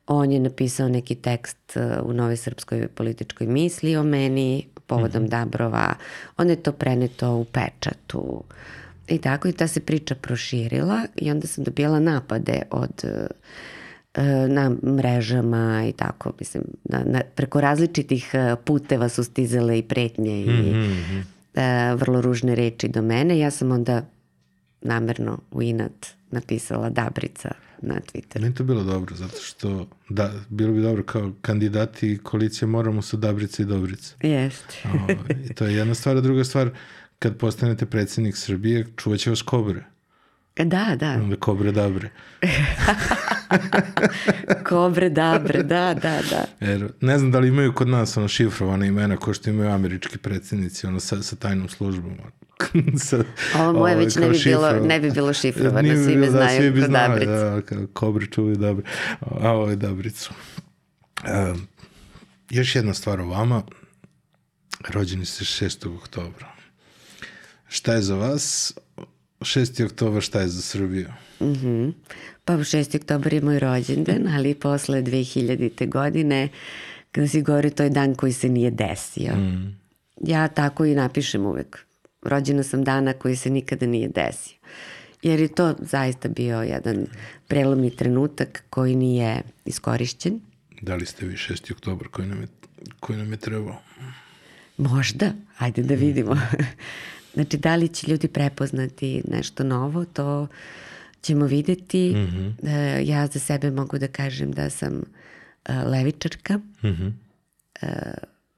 on 0.06 0.32
je 0.32 0.40
napisao 0.40 0.88
neki 0.88 1.14
tekst 1.14 1.76
u 2.02 2.12
Nove 2.12 2.36
srpskoj 2.36 2.88
političkoj 2.88 3.46
misli 3.46 3.96
o 3.96 4.02
meni, 4.02 4.66
povodom 4.86 5.22
mm 5.22 5.26
-hmm. 5.26 5.30
Dabrova, 5.30 5.94
on 6.36 6.50
je 6.50 6.56
to 6.56 6.72
preneto 6.72 7.34
u 7.34 7.44
pečatu, 7.44 8.44
I 9.08 9.18
tako 9.18 9.48
i 9.48 9.52
ta 9.52 9.68
se 9.68 9.80
priča 9.80 10.14
proširila 10.14 11.00
i 11.16 11.30
onda 11.30 11.46
sam 11.46 11.64
dobijala 11.64 12.00
napade 12.00 12.62
od 12.70 13.04
uh, 13.04 13.10
na 14.48 14.70
mrežama 14.84 15.84
i 15.88 15.92
tako, 15.92 16.32
mislim, 16.38 16.64
na, 16.84 17.02
na, 17.06 17.20
preko 17.34 17.60
različitih 17.60 18.30
uh, 18.34 18.58
puteva 18.64 19.08
su 19.08 19.24
stizale 19.24 19.78
i 19.78 19.82
pretnje 19.82 20.42
i 20.42 20.50
mm 20.50 20.82
-hmm. 20.84 21.22
uh, 21.92 22.00
vrlo 22.00 22.20
ružne 22.20 22.54
reči 22.54 22.88
do 22.88 23.02
mene. 23.02 23.38
Ja 23.38 23.50
sam 23.50 23.72
onda 23.72 24.02
namerno 24.80 25.38
u 25.50 25.62
inat 25.62 26.06
napisala 26.30 26.90
Dabrica 26.90 27.50
na 27.82 27.94
Twitteru. 27.94 28.40
Meni 28.40 28.54
to 28.54 28.64
bilo 28.64 28.84
dobro, 28.84 29.16
zato 29.16 29.40
što 29.40 29.86
da, 30.08 30.32
bilo 30.48 30.72
bi 30.72 30.82
dobro 30.82 31.02
kao 31.02 31.32
kandidati 31.42 32.18
koalicije 32.22 32.68
moramo 32.68 33.02
su 33.02 33.16
Dabrice 33.16 33.62
i 33.62 33.66
Dobrice. 33.66 34.14
Jeste. 34.22 34.82
I 35.50 35.54
to 35.54 35.66
je 35.66 35.74
jedna 35.74 35.94
stvar, 35.94 36.16
a 36.16 36.20
druga 36.20 36.44
stvar, 36.44 36.70
kad 37.18 37.36
postanete 37.36 37.86
predsednik 37.86 38.36
Srbije, 38.36 38.86
čuvat 38.96 39.20
će 39.20 39.30
vas 39.30 39.42
kobre. 39.42 39.84
Da, 40.64 40.96
da. 41.00 41.12
Onda 41.12 41.36
kobre 41.36 41.72
dabre. 41.72 42.10
kobre 44.68 45.08
dabre, 45.08 45.62
da, 45.62 45.94
da, 45.94 46.20
da. 46.30 46.66
Jer, 46.66 46.88
ne 47.00 47.18
znam 47.18 47.30
da 47.30 47.38
li 47.38 47.48
imaju 47.48 47.72
kod 47.72 47.88
nas 47.88 48.16
ono 48.16 48.28
šifrovane 48.28 48.86
imena 48.86 49.16
ko 49.16 49.34
što 49.34 49.50
imaju 49.50 49.70
američki 49.70 50.18
predsednici 50.18 50.86
ono 50.86 51.00
sa, 51.00 51.22
sa 51.22 51.36
tajnom 51.36 51.68
službom. 51.68 52.12
sa, 53.06 53.24
Ovo 53.54 53.72
moje 53.72 53.94
ovaj, 53.94 54.04
već 54.04 54.16
ne 54.16 54.30
bi, 54.30 54.38
bilo, 54.44 54.72
ne 54.72 55.00
bi 55.00 55.10
bilo 55.10 55.32
šifrovano, 55.32 55.88
svi 55.88 56.16
me 56.16 56.26
da, 56.26 56.32
znaju 56.32 56.60
svi 56.60 56.70
bi 56.70 56.80
kod 56.80 56.90
znali, 56.90 57.08
Dabricu. 57.08 57.30
Da, 57.30 57.62
kao 57.62 57.86
kobre 57.92 58.26
čuvaju 58.26 58.56
dabre. 58.56 58.84
A 59.20 59.50
ovo 59.50 59.70
je 59.70 59.76
Dabricu. 59.76 60.32
Uh, 61.24 61.58
još 62.50 62.76
jedna 62.76 62.94
stvar 62.94 63.20
o 63.20 63.26
vama. 63.26 63.62
Rođeni 64.88 65.24
ste 65.24 65.44
6. 65.44 65.96
oktobra. 65.96 66.52
Šta 67.68 67.94
je 67.94 68.02
za 68.02 68.14
vas 68.14 68.74
6. 69.40 69.84
oktobar, 69.84 70.22
šta 70.22 70.40
je 70.40 70.48
za 70.48 70.62
Srbiju? 70.62 71.08
Mm 71.40 71.44
-hmm. 71.44 71.92
Pa 72.44 72.52
6. 72.52 72.96
oktobar 72.96 73.32
je 73.32 73.40
moj 73.40 73.58
rođendan, 73.58 74.28
ali 74.28 74.54
posle 74.54 75.02
2000. 75.02 75.88
godine, 75.88 76.48
kada 77.12 77.28
si 77.28 77.42
govori, 77.42 77.70
to 77.70 77.82
je 77.82 77.90
dan 77.90 78.14
koji 78.14 78.32
se 78.32 78.48
nije 78.48 78.70
desio. 78.70 79.36
Mm. 79.36 79.76
Ja 80.24 80.48
tako 80.48 80.84
i 80.84 80.94
napišem 80.94 81.46
uvek. 81.46 81.78
Rođena 82.22 82.62
sam 82.62 82.84
dana 82.84 83.12
koji 83.12 83.36
se 83.36 83.50
nikada 83.50 83.86
nije 83.86 84.08
desio. 84.08 84.56
Jer 85.22 85.40
je 85.40 85.48
to 85.48 85.74
zaista 85.80 86.28
bio 86.28 86.62
jedan 86.62 87.06
prelomni 87.48 87.96
trenutak 87.96 88.64
koji 88.70 88.96
nije 88.96 89.42
iskorišćen. 89.64 90.40
Da 90.82 90.96
li 90.96 91.06
ste 91.06 91.26
vi 91.26 91.36
6. 91.36 91.72
oktobar 91.72 92.08
koji 92.08 92.28
nam 92.28 92.40
je, 92.40 92.48
koji 93.00 93.18
nam 93.18 93.32
je 93.32 93.36
trebao? 93.36 93.82
Možda, 94.76 95.32
ajde 95.58 95.82
da 95.82 95.94
vidimo. 95.94 96.34
Mm. 96.34 96.38
Znači, 97.36 97.56
da 97.56 97.76
li 97.76 97.88
će 97.88 98.10
ljudi 98.10 98.28
prepoznati 98.28 99.22
nešto 99.28 99.64
novo, 99.64 100.04
to 100.04 100.46
ćemo 101.20 101.46
videti. 101.46 102.14
Mm 102.14 102.54
-hmm. 102.62 103.08
Ja 103.08 103.26
za 103.26 103.38
sebe 103.38 103.70
mogu 103.70 103.98
da 103.98 104.08
kažem 104.08 104.52
da 104.52 104.70
sam 104.70 105.02
levičarka. 105.68 106.56
Mm 106.56 106.62
-hmm. 106.82 107.12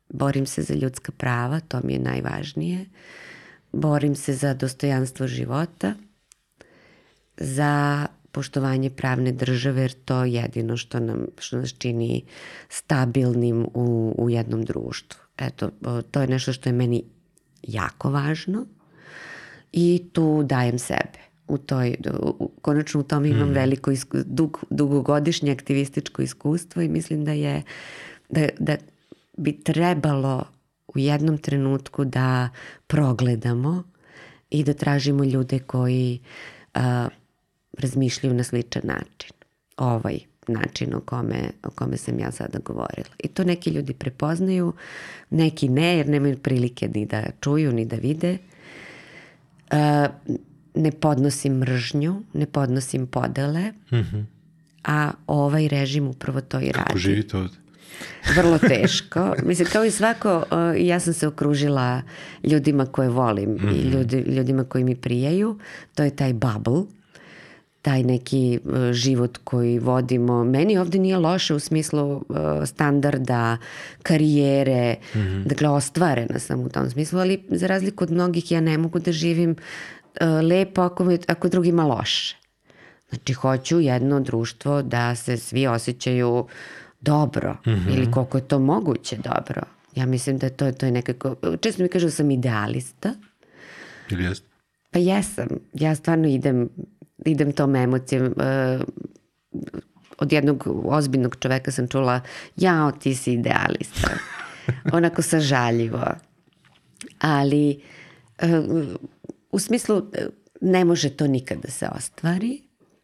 Borim 0.08 0.46
se 0.46 0.62
za 0.62 0.74
ljudska 0.74 1.12
prava, 1.12 1.60
to 1.60 1.80
mi 1.84 1.92
je 1.92 1.98
najvažnije. 1.98 2.86
Borim 3.72 4.14
se 4.14 4.34
za 4.34 4.54
dostojanstvo 4.54 5.26
života, 5.26 5.94
za 7.36 8.06
poštovanje 8.32 8.90
pravne 8.90 9.32
države, 9.32 9.82
jer 9.82 9.92
to 10.04 10.24
je 10.24 10.32
jedino 10.32 10.76
što, 10.76 11.00
nam, 11.00 11.26
što 11.38 11.56
nas 11.56 11.74
čini 11.78 12.22
stabilnim 12.68 13.66
u, 13.74 14.14
u 14.18 14.30
jednom 14.30 14.64
društvu. 14.64 15.20
Eto, 15.38 15.70
to 16.10 16.20
je 16.20 16.26
nešto 16.26 16.52
što 16.52 16.68
je 16.68 16.72
meni 16.72 17.02
jako 17.62 18.10
važno 18.10 18.66
i 19.72 20.04
tu 20.12 20.42
dajem 20.42 20.78
sebe. 20.78 21.18
U 21.48 21.58
toj, 21.58 21.96
u, 22.20 22.50
konačno 22.62 23.00
u 23.00 23.02
tom 23.02 23.24
imam 23.24 23.48
mm. 23.48 23.52
veliko, 23.52 23.90
isku, 23.90 24.18
dug, 24.24 24.64
dugogodišnje 24.70 25.52
aktivističko 25.52 26.22
iskustvo 26.22 26.82
i 26.82 26.88
mislim 26.88 27.24
da 27.24 27.32
je 27.32 27.62
da, 28.28 28.48
da 28.58 28.76
bi 29.36 29.60
trebalo 29.60 30.44
u 30.94 30.98
jednom 30.98 31.38
trenutku 31.38 32.04
da 32.04 32.48
progledamo 32.86 33.82
i 34.50 34.64
da 34.64 34.72
tražimo 34.72 35.24
ljude 35.24 35.58
koji 35.58 36.20
a, 36.74 37.08
razmišljaju 37.78 38.34
na 38.34 38.44
sličan 38.44 38.82
način. 38.84 39.30
Ovaj 39.76 40.27
način 40.48 40.94
o 40.94 41.00
kome, 41.00 41.50
o 41.62 41.70
kome 41.70 41.96
sam 41.96 42.18
ja 42.18 42.32
sada 42.32 42.58
govorila. 42.58 43.14
I 43.18 43.28
to 43.28 43.44
neki 43.44 43.70
ljudi 43.70 43.94
prepoznaju, 43.94 44.72
neki 45.30 45.68
ne, 45.68 45.96
jer 45.96 46.08
nemaju 46.08 46.38
prilike 46.38 46.88
ni 46.94 47.06
da 47.06 47.24
čuju, 47.40 47.72
ni 47.72 47.84
da 47.84 47.96
vide. 47.96 48.38
Uh, 49.72 49.78
ne 50.74 50.90
podnosim 50.90 51.58
mržnju, 51.58 52.22
ne 52.32 52.46
podnosim 52.46 53.06
podele, 53.06 53.72
mm 53.72 53.96
-hmm. 53.96 54.24
a 54.84 55.10
ovaj 55.26 55.68
režim 55.68 56.08
upravo 56.08 56.40
to 56.40 56.60
i 56.60 56.72
radi. 56.72 56.86
Kako 56.86 56.98
živite 56.98 57.36
ovde? 57.36 57.54
Vrlo 58.36 58.58
teško. 58.68 59.34
Mislim, 59.42 59.68
kao 59.72 59.84
i 59.84 59.90
svako, 59.90 60.36
uh, 60.36 60.86
ja 60.86 61.00
sam 61.00 61.14
se 61.14 61.26
okružila 61.28 62.02
ljudima 62.44 62.86
koje 62.86 63.08
volim 63.08 63.50
mm 63.50 63.58
-hmm. 63.58 63.74
i 63.74 63.88
ljudi, 63.88 64.16
ljudima 64.16 64.64
koji 64.64 64.84
mi 64.84 64.96
prijaju. 64.96 65.58
To 65.94 66.02
je 66.02 66.16
taj 66.16 66.32
bubble 66.32 66.97
taj 67.82 68.02
neki 68.02 68.58
uh, 68.64 68.92
život 68.92 69.38
koji 69.44 69.78
vodimo. 69.78 70.44
Meni 70.44 70.78
ovde 70.78 70.98
nije 70.98 71.18
loše 71.18 71.54
u 71.54 71.58
smislu 71.58 72.16
uh, 72.16 72.22
standarda, 72.64 73.56
karijere, 74.02 74.96
mm 75.14 75.18
-hmm. 75.18 75.44
dakle 75.44 75.68
ostvarena 75.68 76.38
sam 76.38 76.60
u 76.60 76.68
tom 76.68 76.90
smislu, 76.90 77.18
ali 77.18 77.42
za 77.48 77.66
razliku 77.66 78.04
od 78.04 78.10
mnogih 78.10 78.52
ja 78.52 78.60
ne 78.60 78.78
mogu 78.78 78.98
da 78.98 79.12
živim 79.12 79.50
uh, 79.50 80.26
lepo 80.42 80.82
ako, 80.82 81.04
mi, 81.04 81.18
ako 81.26 81.48
drugima 81.48 81.84
loše. 81.84 82.36
Znači, 83.08 83.32
hoću 83.32 83.80
jedno 83.80 84.20
društvo 84.20 84.82
da 84.82 85.14
se 85.14 85.36
svi 85.36 85.66
osjećaju 85.66 86.46
dobro 87.00 87.56
mm 87.66 87.70
-hmm. 87.70 87.96
ili 87.96 88.10
koliko 88.10 88.38
je 88.38 88.48
to 88.48 88.58
moguće 88.58 89.16
dobro. 89.16 89.62
Ja 89.94 90.06
mislim 90.06 90.38
da 90.38 90.50
to, 90.50 90.72
to 90.72 90.86
je 90.86 90.92
nekako, 90.92 91.34
često 91.60 91.82
mi 91.82 91.88
kažu 91.88 92.06
da 92.06 92.10
sam 92.10 92.30
idealista. 92.30 93.14
Ili 94.10 94.24
jeste? 94.24 94.46
Pa 94.90 94.98
jesam. 94.98 95.48
Ja 95.74 95.94
stvarno 95.94 96.28
idem, 96.28 96.68
idem 97.24 97.52
tom 97.52 97.76
emocijom. 97.76 98.34
Uh, 98.36 98.82
od 100.18 100.32
jednog 100.32 100.64
ozbiljnog 100.84 101.36
čoveka 101.40 101.70
sam 101.70 101.88
čula, 101.88 102.20
jao, 102.56 102.92
ti 102.92 103.14
si 103.14 103.32
idealista. 103.32 104.08
Onako 104.92 105.22
sažaljivo. 105.22 106.04
Ali, 107.18 107.80
uh, 108.42 108.86
u 109.50 109.58
smislu, 109.58 110.02
ne 110.60 110.84
može 110.84 111.10
to 111.10 111.26
nikada 111.26 111.60
da 111.60 111.70
se 111.70 111.88
ostvari, 111.96 112.62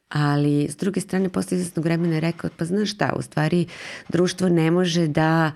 ali 0.08 0.68
s 0.70 0.76
druge 0.76 1.00
strane 1.00 1.28
posle 1.28 1.58
izvesnog 1.58 1.84
vremena 1.84 2.14
je 2.14 2.20
rekao, 2.20 2.50
pa 2.56 2.64
znaš 2.64 2.90
šta, 2.90 3.12
u 3.16 3.22
stvari 3.22 3.66
društvo 4.08 4.48
ne 4.48 4.70
može 4.70 5.08
da 5.08 5.52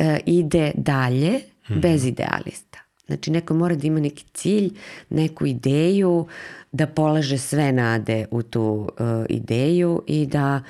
uh, 0.00 0.06
ide 0.26 0.72
dalje 0.74 1.30
mm 1.32 1.72
-hmm. 1.72 1.80
bez 1.80 2.04
idealista. 2.04 2.78
Znači 3.06 3.30
neko 3.30 3.54
mora 3.54 3.74
da 3.74 3.86
ima 3.86 4.00
neki 4.00 4.24
cilj, 4.34 4.70
neku 5.10 5.46
ideju, 5.46 6.26
da 6.72 6.86
polaže 6.86 7.38
sve 7.38 7.72
nade 7.72 8.26
u 8.30 8.42
tu 8.42 8.62
uh, 8.62 9.06
ideju 9.28 10.02
i 10.06 10.26
da 10.26 10.62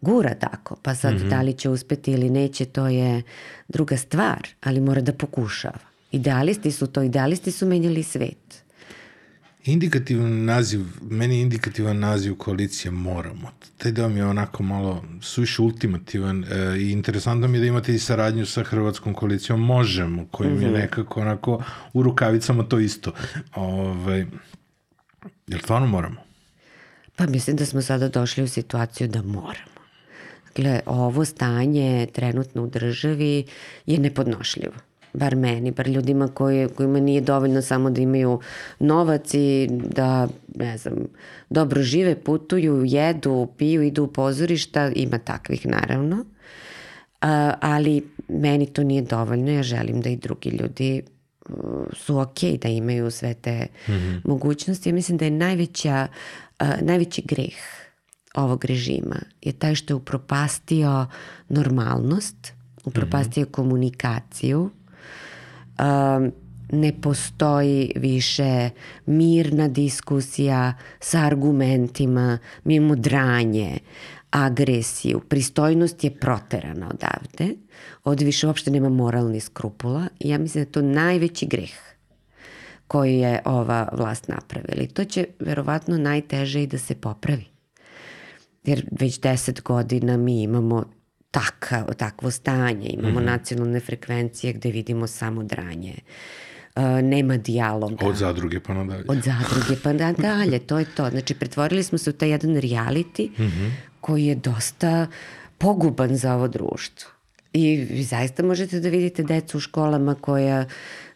gura 0.00 0.34
tako. 0.34 0.76
Pa 0.82 0.94
sad 0.94 1.14
mm 1.14 1.18
-hmm. 1.18 1.28
da 1.28 1.42
li 1.42 1.52
će 1.52 1.68
uspeti 1.68 2.12
ili 2.12 2.30
neće, 2.30 2.64
to 2.64 2.86
je 2.86 3.22
druga 3.68 3.96
stvar, 3.96 4.48
ali 4.60 4.80
mora 4.80 5.00
da 5.00 5.12
pokušava. 5.12 5.78
Idealisti 6.12 6.70
su 6.70 6.86
to, 6.86 7.02
idealisti 7.02 7.52
su 7.52 7.66
menjali 7.66 8.02
svet. 8.02 8.64
Indikativan 9.64 10.44
naziv, 10.44 10.80
meni 11.02 11.36
je 11.36 11.42
indikativan 11.42 11.98
naziv 11.98 12.34
koalicije 12.34 12.90
Moramo. 12.90 13.50
Taj 13.78 13.92
deo 13.92 14.08
mi 14.08 14.18
je 14.18 14.26
onako 14.26 14.62
malo 14.62 15.04
suviše 15.20 15.62
ultimativan 15.62 16.44
e, 16.44 16.78
i 16.78 16.90
interesantno 16.90 17.48
mi 17.48 17.58
je 17.58 17.60
da 17.60 17.66
imate 17.66 17.94
i 17.94 17.98
saradnju 17.98 18.46
sa 18.46 18.62
Hrvatskom 18.62 19.14
koalicijom 19.14 19.60
Možemo, 19.60 20.26
kojim 20.30 20.52
mm 20.52 20.58
-hmm. 20.58 20.62
je 20.62 20.70
mhm. 20.70 20.78
nekako 20.78 21.20
onako 21.20 21.62
u 21.92 22.02
rukavicama 22.02 22.62
to 22.62 22.78
isto. 22.78 23.12
Ove, 23.54 23.90
ovaj, 23.90 24.26
jel 25.46 25.60
stvarno 25.60 25.86
moramo? 25.86 26.16
Pa 27.16 27.26
mislim 27.26 27.56
da 27.56 27.66
smo 27.66 27.82
sada 27.82 28.08
došli 28.08 28.42
u 28.42 28.48
situaciju 28.48 29.08
da 29.08 29.22
moramo. 29.22 29.74
Dakle, 30.46 30.80
ovo 30.86 31.24
stanje 31.24 32.06
trenutno 32.12 32.62
u 32.62 32.66
državi 32.66 33.44
je 33.86 33.98
nepodnošljivo 33.98 34.74
bar 35.14 35.36
meni, 35.36 35.70
bar 35.70 35.88
ljudima 35.88 36.28
koji, 36.28 36.68
kojima 36.68 37.00
nije 37.00 37.20
dovoljno 37.20 37.62
samo 37.62 37.90
da 37.90 38.00
imaju 38.00 38.40
novac 38.78 39.34
i 39.34 39.68
da, 39.70 40.28
ne 40.54 40.78
znam, 40.78 40.94
dobro 41.50 41.82
žive, 41.82 42.14
putuju, 42.14 42.82
jedu, 42.84 43.48
piju, 43.58 43.82
idu 43.82 44.04
u 44.04 44.12
pozorišta, 44.12 44.90
ima 44.94 45.18
takvih 45.18 45.66
naravno, 45.66 46.24
A, 47.20 47.54
ali 47.60 48.02
meni 48.28 48.66
to 48.66 48.82
nije 48.82 49.02
dovoljno, 49.02 49.50
ja 49.50 49.62
želim 49.62 50.00
da 50.00 50.10
i 50.10 50.16
drugi 50.16 50.50
ljudi 50.50 51.02
su 51.92 52.18
ok 52.18 52.38
da 52.62 52.68
imaju 52.68 53.10
sve 53.10 53.34
te 53.34 53.66
mm 53.88 53.92
-hmm. 53.92 54.20
mogućnosti. 54.24 54.88
Ja 54.88 54.94
mislim 54.94 55.18
da 55.18 55.24
je 55.24 55.30
najveća, 55.30 56.06
uh, 56.60 56.68
najveći 56.80 57.22
greh 57.22 57.56
ovog 58.34 58.64
režima 58.64 59.16
je 59.42 59.52
taj 59.52 59.74
što 59.74 59.92
je 59.92 59.96
upropastio 59.96 61.06
normalnost, 61.48 62.52
upropastio 62.84 63.42
mm 63.42 63.46
-hmm. 63.46 63.50
komunikaciju, 63.50 64.70
um, 65.78 66.32
ne 66.72 67.00
postoji 67.00 67.92
više 67.96 68.70
mirna 69.06 69.68
diskusija 69.68 70.74
sa 71.00 71.18
argumentima, 71.18 72.38
mi 72.64 72.74
imamo 72.74 72.96
dranje, 72.96 73.78
agresiju, 74.30 75.20
pristojnost 75.28 76.04
je 76.04 76.10
proterana 76.10 76.90
odavde, 76.90 77.54
ovde 78.04 78.24
više 78.24 78.46
uopšte 78.46 78.70
nema 78.70 78.88
moralni 78.88 79.40
skrupula 79.40 80.06
i 80.20 80.28
ja 80.28 80.38
mislim 80.38 80.64
da 80.64 80.68
je 80.68 80.72
to 80.72 80.82
najveći 80.82 81.46
greh 81.46 81.94
koji 82.86 83.18
je 83.18 83.40
ova 83.44 83.88
vlast 83.92 84.28
napravila 84.28 84.82
i 84.82 84.86
to 84.86 85.04
će 85.04 85.26
verovatno 85.40 85.98
najteže 85.98 86.62
i 86.62 86.66
da 86.66 86.78
se 86.78 86.94
popravi. 86.94 87.44
Jer 88.64 88.86
već 89.00 89.20
deset 89.20 89.62
godina 89.62 90.16
mi 90.16 90.42
imamo 90.42 90.84
taka, 91.30 91.84
takvo 91.98 92.30
stanje, 92.30 92.88
imamo 92.88 93.20
mm 93.20 93.22
-hmm. 93.22 93.26
nacionalne 93.26 93.80
frekvencije 93.80 94.52
gde 94.52 94.70
vidimo 94.70 95.06
samo 95.06 95.42
dranje. 95.42 95.94
Uh, 96.76 96.82
nema 97.02 97.36
dijaloga. 97.36 98.06
Od 98.06 98.16
zadruge 98.16 98.60
pa 98.60 98.74
nadalje. 98.74 99.04
Od 99.08 99.18
zadruge 99.22 99.82
pa 99.82 99.92
nadalje, 99.92 100.58
to 100.58 100.78
je 100.78 100.84
to. 100.84 101.10
Znači, 101.10 101.34
pretvorili 101.34 101.82
smo 101.82 101.98
se 101.98 102.10
u 102.10 102.12
taj 102.12 102.30
jedan 102.30 102.50
reality 102.50 103.30
mm 103.38 103.42
-hmm. 103.42 103.70
koji 104.00 104.24
je 104.24 104.34
dosta 104.34 105.06
poguban 105.58 106.16
za 106.16 106.34
ovo 106.34 106.48
društvo. 106.48 107.13
I 107.54 107.76
vi 107.76 108.02
zaista 108.02 108.42
možete 108.42 108.80
da 108.80 108.88
vidite 108.88 109.22
decu 109.22 109.56
u 109.56 109.60
školama 109.60 110.14
koja 110.14 110.64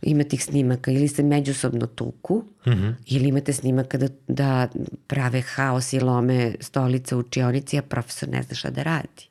ima 0.03 0.24
tih 0.24 0.44
snimaka 0.44 0.90
ili 0.90 1.09
se 1.09 1.22
međusobno 1.22 1.87
tuku 1.87 2.44
mm 2.66 2.70
-hmm. 2.70 2.94
ili 3.07 3.29
imate 3.29 3.53
snimaka 3.53 3.98
da, 3.98 4.09
da 4.29 4.68
prave 5.07 5.40
haos 5.40 5.92
i 5.92 6.01
lome 6.01 6.55
stolice 6.61 7.16
u 7.16 7.18
učionici, 7.18 7.79
a 7.79 7.83
profesor 7.83 8.29
ne 8.29 8.42
zna 8.42 8.55
šta 8.55 8.70
da 8.70 8.83
radi 8.83 9.29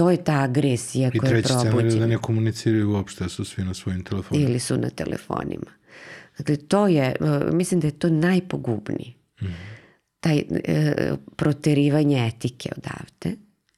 to 0.00 0.10
je 0.10 0.24
ta 0.24 0.40
agresija 0.42 1.10
koja 1.10 1.36
je 1.36 1.42
probuđena. 1.42 1.70
I 1.70 1.72
treći 1.72 1.88
scenarij 1.88 2.00
da 2.00 2.06
ne 2.06 2.18
komuniciraju 2.18 2.90
uopšte, 2.90 3.28
su 3.28 3.44
svi 3.44 3.64
na 3.64 3.74
svojim 3.74 4.04
telefonima. 4.04 4.48
Ili 4.48 4.58
su 4.58 4.76
na 4.76 4.90
telefonima. 4.90 5.70
Dakle, 6.38 6.56
to 6.56 6.86
je, 6.86 7.04
e, 7.04 7.52
mislim 7.52 7.80
da 7.80 7.86
je 7.86 7.98
to 7.98 8.08
najpogubniji. 8.08 9.14
Mm. 9.42 9.46
Taj 10.20 10.38
e, 10.38 11.12
proterivanje 11.36 12.26
etike 12.26 12.70
odavde 12.76 13.36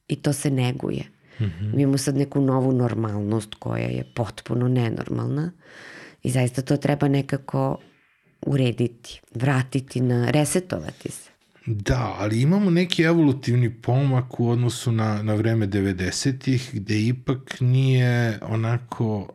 i 0.09 0.16
to 0.16 0.33
se 0.33 0.50
neguje. 0.50 1.05
Mm 1.40 1.45
-hmm. 1.45 1.75
Mi 1.75 1.83
imamo 1.83 1.99
sad 1.99 2.16
neku 2.16 2.40
novu 2.40 2.73
normalnost 2.73 3.55
koja 3.55 3.87
je 3.87 4.05
potpuno 4.14 4.68
nenormalna 4.68 5.53
i 6.23 6.31
zaista 6.31 6.62
to 6.62 6.77
treba 6.77 7.09
nekako 7.09 7.79
urediti, 8.47 9.21
vratiti 9.35 10.01
na, 10.01 10.31
resetovati 10.31 11.11
se. 11.11 11.31
Da, 11.66 12.16
ali 12.18 12.40
imamo 12.40 12.71
neki 12.71 13.03
evolutivni 13.03 13.71
pomak 13.71 14.40
u 14.40 14.49
odnosu 14.49 14.92
na, 14.92 15.23
na 15.23 15.35
vreme 15.35 15.66
90-ih, 15.66 16.71
gde 16.73 17.01
ipak 17.01 17.61
nije 17.61 18.38
onako 18.42 19.29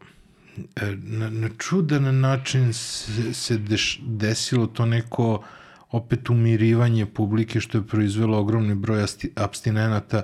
e, 0.76 0.96
na, 1.04 1.30
na 1.30 1.50
čudan 1.58 2.20
način 2.20 2.74
se, 2.74 3.34
se 3.34 3.58
deš, 3.58 4.02
desilo 4.04 4.68
to 4.68 4.86
neko 4.86 5.44
opet 5.92 6.30
umirivanje 6.30 7.06
publike 7.06 7.60
što 7.60 7.78
je 7.78 7.88
proizvelo 7.88 8.40
ogromni 8.40 8.76
broj 8.76 9.06
abstinenata, 9.36 10.24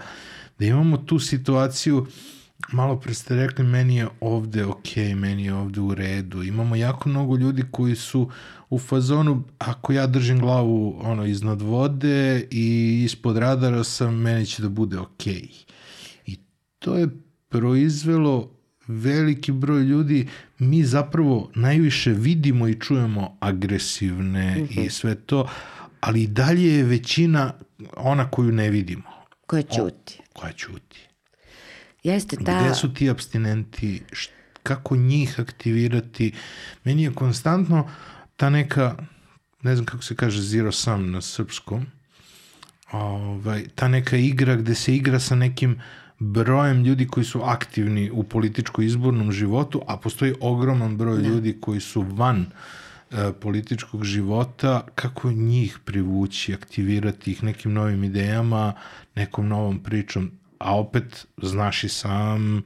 da 0.59 0.65
imamo 0.65 0.97
tu 0.97 1.19
situaciju 1.19 2.07
malo 2.71 2.99
pre 2.99 3.13
ste 3.13 3.35
rekli 3.35 3.65
meni 3.65 3.95
je 3.95 4.07
ovde 4.19 4.65
ok, 4.65 4.95
meni 5.15 5.45
je 5.45 5.53
ovde 5.53 5.81
u 5.81 5.95
redu. 5.95 6.43
Imamo 6.43 6.75
jako 6.75 7.09
mnogo 7.09 7.37
ljudi 7.37 7.63
koji 7.71 7.95
su 7.95 8.29
u 8.69 8.79
fazonu, 8.79 9.43
ako 9.57 9.93
ja 9.93 10.07
držim 10.07 10.39
glavu 10.39 10.99
ono 11.01 11.25
iznad 11.25 11.61
vode 11.61 12.47
i 12.51 13.01
ispod 13.05 13.37
radara 13.37 13.83
sam, 13.83 14.15
meni 14.15 14.45
će 14.45 14.61
da 14.61 14.69
bude 14.69 14.99
ok. 14.99 15.27
I 16.25 16.37
to 16.79 16.95
je 16.95 17.07
proizvelo 17.49 18.51
veliki 18.87 19.51
broj 19.51 19.83
ljudi, 19.83 20.27
mi 20.59 20.83
zapravo 20.83 21.51
najviše 21.55 22.11
vidimo 22.11 22.67
i 22.67 22.79
čujemo 22.79 23.37
agresivne 23.39 24.55
mm 24.55 24.67
-hmm. 24.67 24.77
i 24.77 24.79
mhm. 24.79 24.89
sve 24.89 25.15
to, 25.15 25.49
ali 25.99 26.23
i 26.23 26.27
dalje 26.27 26.77
je 26.77 26.83
većina 26.83 27.53
ona 27.97 28.29
koju 28.29 28.51
ne 28.51 28.69
vidimo. 28.69 29.03
Koja 29.47 29.61
ćuti. 29.61 30.22
Koja 30.33 30.53
ćuti. 30.53 31.07
Jeste 32.03 32.37
ta... 32.45 32.63
Gde 32.63 32.75
su 32.75 32.93
ti 32.93 33.09
abstinenti? 33.09 34.03
Kako 34.63 34.95
njih 34.95 35.39
aktivirati? 35.39 36.33
Meni 36.83 37.03
je 37.03 37.13
konstantno 37.13 37.89
ta 38.35 38.49
neka, 38.49 38.95
ne 39.61 39.75
znam 39.75 39.85
kako 39.85 40.03
se 40.03 40.15
kaže 40.15 40.41
zero 40.41 40.71
sum 40.71 41.11
na 41.11 41.21
srpskom, 41.21 41.85
ovaj, 42.91 43.65
ta 43.75 43.87
neka 43.87 44.17
igra 44.17 44.55
gde 44.55 44.75
se 44.75 44.95
igra 44.95 45.19
sa 45.19 45.35
nekim 45.35 45.81
brojem 46.19 46.83
ljudi 46.83 47.07
koji 47.07 47.23
su 47.23 47.41
aktivni 47.43 48.11
u 48.11 48.23
političko-izbornom 48.23 49.31
životu, 49.31 49.81
a 49.87 49.97
postoji 49.97 50.33
ogroman 50.39 50.97
broj 50.97 51.21
da. 51.21 51.27
ljudi 51.27 51.57
koji 51.61 51.79
su 51.79 52.01
van 52.01 52.41
uh, 52.41 52.82
političkog 53.39 54.03
života, 54.03 54.85
kako 54.95 55.31
njih 55.31 55.79
privući, 55.85 56.53
aktivirati 56.53 57.31
ih 57.31 57.43
nekim 57.43 57.73
novim 57.73 58.03
idejama, 58.03 58.73
nekom 59.15 59.47
novom 59.47 59.79
pričom 59.79 60.31
a 60.63 60.79
opet 60.79 61.27
znaš 61.41 61.83
i 61.83 61.89
sam 61.89 62.63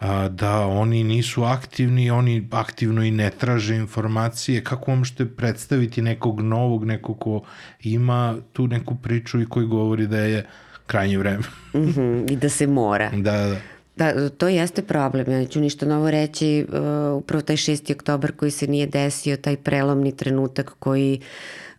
a, 0.00 0.28
da 0.28 0.66
oni 0.66 1.04
nisu 1.04 1.44
aktivni, 1.44 2.10
oni 2.10 2.48
aktivno 2.50 3.02
i 3.02 3.10
ne 3.10 3.30
traže 3.30 3.76
informacije, 3.76 4.64
kako 4.64 4.90
vam 4.90 4.98
možete 4.98 5.26
predstaviti 5.26 6.02
nekog 6.02 6.40
novog, 6.40 6.84
nekog 6.84 7.18
ko 7.18 7.42
ima 7.80 8.36
tu 8.52 8.66
neku 8.66 8.94
priču 8.94 9.40
i 9.40 9.46
koji 9.46 9.66
govori 9.66 10.06
da 10.06 10.18
je 10.18 10.46
krajnje 10.86 11.18
vreme. 11.18 11.44
mm 11.74 11.78
-hmm, 11.78 12.32
I 12.32 12.36
da 12.36 12.48
se 12.48 12.66
mora. 12.66 13.10
Da, 13.10 13.32
da. 13.32 13.56
Da, 13.98 14.28
to 14.28 14.48
jeste 14.48 14.82
problem. 14.82 15.30
Ja 15.30 15.38
neću 15.38 15.60
ništa 15.60 15.86
novo 15.86 16.10
reći. 16.10 16.66
Uh, 16.68 16.74
upravo 17.22 17.42
taj 17.42 17.56
6. 17.56 17.94
oktobar 17.94 18.32
koji 18.32 18.50
se 18.50 18.66
nije 18.66 18.86
desio, 18.86 19.36
taj 19.36 19.56
prelomni 19.56 20.16
trenutak 20.16 20.74
koji 20.78 21.20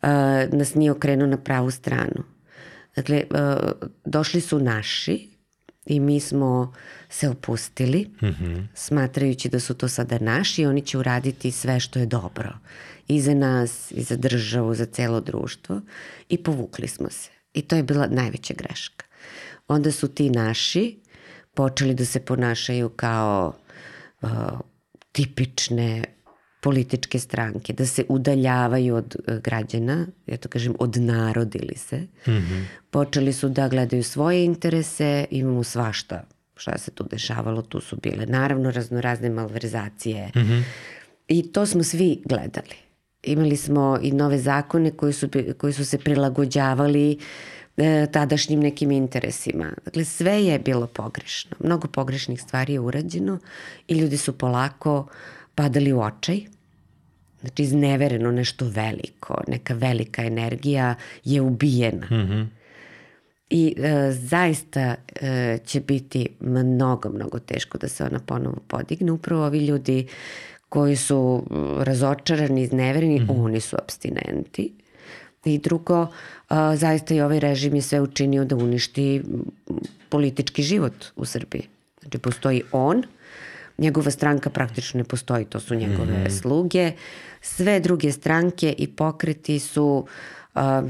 uh, 0.01 0.09
nas 0.51 0.75
nije 0.75 0.91
okrenuo 0.91 1.27
na 1.27 1.37
pravu 1.37 1.71
stranu. 1.71 2.23
Dakle, 2.95 3.23
uh, 3.29 3.71
došli 4.05 4.41
su 4.41 4.59
naši, 4.59 5.29
i 5.85 5.99
mi 5.99 6.19
smo 6.19 6.73
se 7.09 7.29
opustili, 7.29 8.09
mm 8.21 8.25
-hmm. 8.25 8.67
smatrajući 8.73 9.49
da 9.49 9.59
su 9.59 9.73
to 9.73 9.87
sada 9.87 10.17
naši 10.19 10.61
i 10.61 10.65
oni 10.65 10.81
će 10.81 10.97
uraditi 10.97 11.51
sve 11.51 11.79
što 11.79 11.99
je 11.99 12.05
dobro 12.05 12.53
i 13.07 13.21
za 13.21 13.33
nas, 13.33 13.91
i 13.91 14.03
za 14.03 14.15
državu, 14.15 14.75
za 14.75 14.85
celo 14.85 15.21
društvo 15.21 15.81
i 16.29 16.43
povukli 16.43 16.87
smo 16.87 17.09
se. 17.09 17.29
I 17.53 17.61
to 17.61 17.75
je 17.75 17.83
bila 17.83 18.07
najveća 18.07 18.53
greška. 18.53 19.05
Onda 19.67 19.91
su 19.91 20.07
ti 20.07 20.29
naši 20.29 20.98
počeli 21.59 21.93
da 21.93 22.05
se 22.05 22.19
ponašaju 22.19 22.89
kao 22.89 23.53
uh, 24.21 24.29
tipične 25.11 26.03
političke 26.61 27.19
stranke, 27.19 27.73
da 27.73 27.85
se 27.85 28.05
udaljavaju 28.09 28.95
od 28.95 29.15
uh, 29.15 29.35
građana, 29.43 30.07
ja 30.27 30.37
to 30.37 30.49
kažem 30.49 30.75
odnarodili 30.79 31.75
se. 31.75 31.97
Mm 31.97 32.31
-hmm. 32.31 32.63
Počeli 32.91 33.33
su 33.33 33.49
da 33.49 33.67
gledaju 33.67 34.03
svoje 34.03 34.45
interese, 34.45 35.25
imamo 35.31 35.63
svašta 35.63 36.23
šta 36.55 36.77
se 36.77 36.91
tu 36.91 37.03
dešavalo, 37.11 37.61
tu 37.61 37.81
su 37.81 37.97
bile 38.03 38.25
naravno 38.25 38.71
raznorazne 38.71 39.29
malverzacije 39.29 40.31
mm 40.35 40.39
-hmm. 40.39 40.63
i 41.27 41.51
to 41.51 41.65
smo 41.65 41.83
svi 41.83 42.21
gledali. 42.25 42.75
Imali 43.23 43.57
smo 43.57 43.99
i 44.01 44.11
nove 44.11 44.37
zakone 44.37 44.91
koji 44.91 45.13
su, 45.13 45.27
koji 45.57 45.73
su 45.73 45.85
se 45.85 45.97
prilagođavali 45.97 47.17
e, 47.79 48.07
tadašnjim 48.11 48.59
nekim 48.59 48.91
interesima. 48.91 49.73
Dakle, 49.85 50.05
sve 50.05 50.45
je 50.45 50.59
bilo 50.59 50.87
pogrešno. 50.87 51.57
Mnogo 51.59 51.87
pogrešnih 51.87 52.41
stvari 52.41 52.73
je 52.73 52.79
urađeno 52.79 53.39
i 53.87 53.93
ljudi 53.93 54.17
su 54.17 54.37
polako 54.37 55.07
padali 55.55 55.93
u 55.93 56.01
očaj. 56.01 56.39
Znači, 57.41 57.63
iznevereno 57.63 58.31
nešto 58.31 58.65
veliko, 58.65 59.41
neka 59.47 59.73
velika 59.73 60.23
energija 60.23 60.95
je 61.23 61.41
ubijena. 61.41 62.07
Mm 62.11 62.15
-hmm. 62.15 62.47
I 63.49 63.75
e, 63.77 64.11
zaista 64.11 64.95
e, 65.21 65.57
će 65.65 65.79
biti 65.79 66.27
mnogo, 66.39 67.09
mnogo 67.09 67.39
teško 67.39 67.77
da 67.77 67.87
se 67.87 68.03
ona 68.03 68.19
ponovo 68.19 68.57
podigne. 68.67 69.11
Upravo 69.11 69.45
ovi 69.45 69.65
ljudi 69.65 70.07
koji 70.69 70.95
su 70.95 71.43
razočarani, 71.79 72.61
iznevereni, 72.61 73.19
mm 73.19 73.27
-hmm. 73.27 73.43
oni 73.43 73.59
su 73.59 73.75
abstinenti. 73.75 74.73
I 75.45 75.57
drugo, 75.57 76.07
a, 76.49 76.75
zaista 76.75 77.13
i 77.13 77.21
ovaj 77.21 77.39
režim 77.39 77.75
je 77.75 77.81
sve 77.81 78.01
učinio 78.01 78.45
da 78.45 78.55
uništi 78.55 79.21
politički 80.09 80.63
život 80.63 81.05
u 81.15 81.25
Srbiji. 81.25 81.67
Znači, 82.01 82.17
postoji 82.17 82.63
on, 82.71 83.03
njegova 83.77 84.11
stranka 84.11 84.49
praktično 84.49 84.97
ne 84.97 85.03
postoji, 85.03 85.45
to 85.45 85.59
su 85.59 85.75
njegove 85.75 86.13
mm 86.13 86.25
-hmm. 86.25 86.41
sluge. 86.41 86.91
Sve 87.41 87.79
druge 87.79 88.11
stranke 88.11 88.75
i 88.77 88.87
pokreti 88.87 89.59
su 89.59 90.05
a, 90.55 90.83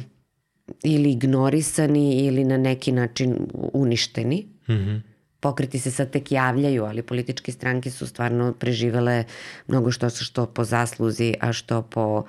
ili 0.83 1.11
ignorisani 1.11 2.25
ili 2.25 2.43
na 2.43 2.57
neki 2.57 2.91
način 2.91 3.37
uništeni. 3.73 4.47
Mm 4.69 4.73
-hmm 4.73 5.01
pokreti 5.39 5.79
se 5.79 5.91
sad 5.91 6.11
tek 6.11 6.31
javljaju, 6.31 6.83
ali 6.85 7.01
političke 7.01 7.51
stranke 7.51 7.91
su 7.91 8.07
stvarno 8.07 8.53
preživele 8.53 9.23
mnogo 9.67 9.91
što 9.91 10.09
što 10.09 10.45
po 10.45 10.63
zasluzi, 10.63 11.33
a 11.39 11.53
što 11.53 11.81
po 11.81 12.23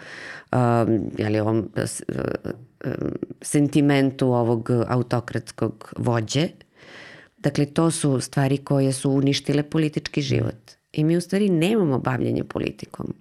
um, 0.52 1.10
jeli, 1.18 1.40
ovom, 1.40 1.68
sentimentu 3.42 4.26
ovog 4.26 4.70
autokratskog 4.88 5.92
vođe. 5.96 6.48
Dakle, 7.38 7.66
to 7.66 7.90
su 7.90 8.20
stvari 8.20 8.58
koje 8.58 8.92
su 8.92 9.10
uništile 9.10 9.62
politički 9.62 10.22
život. 10.22 10.70
I 10.92 11.04
mi 11.04 11.16
u 11.16 11.20
stvari 11.20 11.48
nemamo 11.48 11.98
bavljanje 11.98 12.44
politikom 12.44 13.14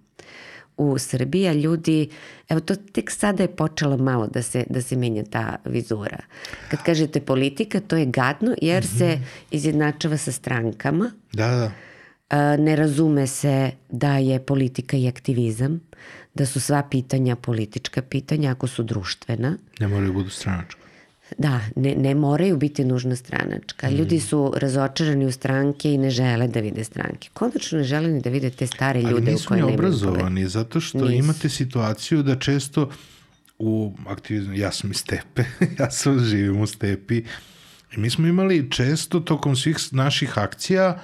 u 0.80 0.98
Srbiji, 0.98 1.48
a 1.48 1.54
ljudi, 1.54 2.10
evo 2.50 2.60
to 2.60 2.76
tek 2.76 3.12
sada 3.12 3.44
je 3.44 3.56
počelo 3.56 3.98
malo 3.98 4.28
da 4.28 4.42
se, 4.42 4.66
da 4.70 4.82
se 4.82 4.96
menja 4.96 5.24
ta 5.24 5.56
vizura. 5.66 6.18
Kad 6.70 6.84
kažete 6.84 7.22
politika, 7.22 7.80
to 7.80 7.98
je 7.98 8.06
gadno 8.06 8.56
jer 8.62 8.84
mm 8.84 8.88
-hmm. 8.88 8.98
se 8.98 9.20
izjednačava 9.52 10.18
sa 10.18 10.32
strankama. 10.32 11.12
Da, 11.34 11.48
da. 11.48 11.72
Ne 12.58 12.76
razume 12.76 13.28
se 13.28 13.72
da 13.90 14.18
je 14.18 14.40
politika 14.40 14.98
i 14.98 15.08
aktivizam, 15.08 15.82
da 16.40 16.46
su 16.46 16.60
sva 16.60 16.84
pitanja 16.92 17.36
politička 17.36 18.02
pitanja 18.02 18.52
ako 18.52 18.68
su 18.68 18.84
društvena. 18.84 19.58
Ne 19.80 19.88
moraju 19.88 20.14
budu 20.14 20.30
stranačka. 20.30 20.80
Da, 21.38 21.60
ne, 21.76 21.96
ne 21.96 22.16
moraju 22.16 22.58
biti 22.58 22.86
nužno 22.86 23.16
stranačka. 23.16 23.90
Mm. 23.90 23.96
Ljudi 23.96 24.20
su 24.20 24.54
razočarani 24.56 25.26
u 25.26 25.32
stranke 25.32 25.94
i 25.94 25.98
ne 25.98 26.10
žele 26.10 26.48
da 26.48 26.60
vide 26.60 26.84
stranke. 26.84 27.30
Konačno 27.34 27.78
ne 27.78 27.84
žele 27.84 28.08
ni 28.08 28.22
da 28.22 28.30
vide 28.30 28.50
te 28.50 28.68
stare 28.68 29.02
ljude 29.02 29.36
u 29.36 29.38
koje 29.48 29.58
nemaju 29.58 29.74
obrazovani, 29.74 30.48
zato 30.48 30.80
što 30.80 30.98
nisu. 30.98 31.14
imate 31.14 31.50
situaciju 31.50 32.24
da 32.24 32.40
često 32.40 32.90
u 33.60 33.94
aktivizmu, 34.08 34.54
ja 34.54 34.72
sam 34.72 34.92
iz 34.92 34.98
Stepe, 34.98 35.44
ja 35.80 35.92
sam 35.92 36.20
živim 36.20 36.62
u 36.62 36.68
Stepi, 36.68 37.24
i 37.96 37.98
mi 37.98 38.10
smo 38.10 38.28
imali 38.28 38.72
često 38.72 39.20
tokom 39.20 39.56
svih 39.56 39.78
naših 39.92 40.38
akcija 40.38 41.02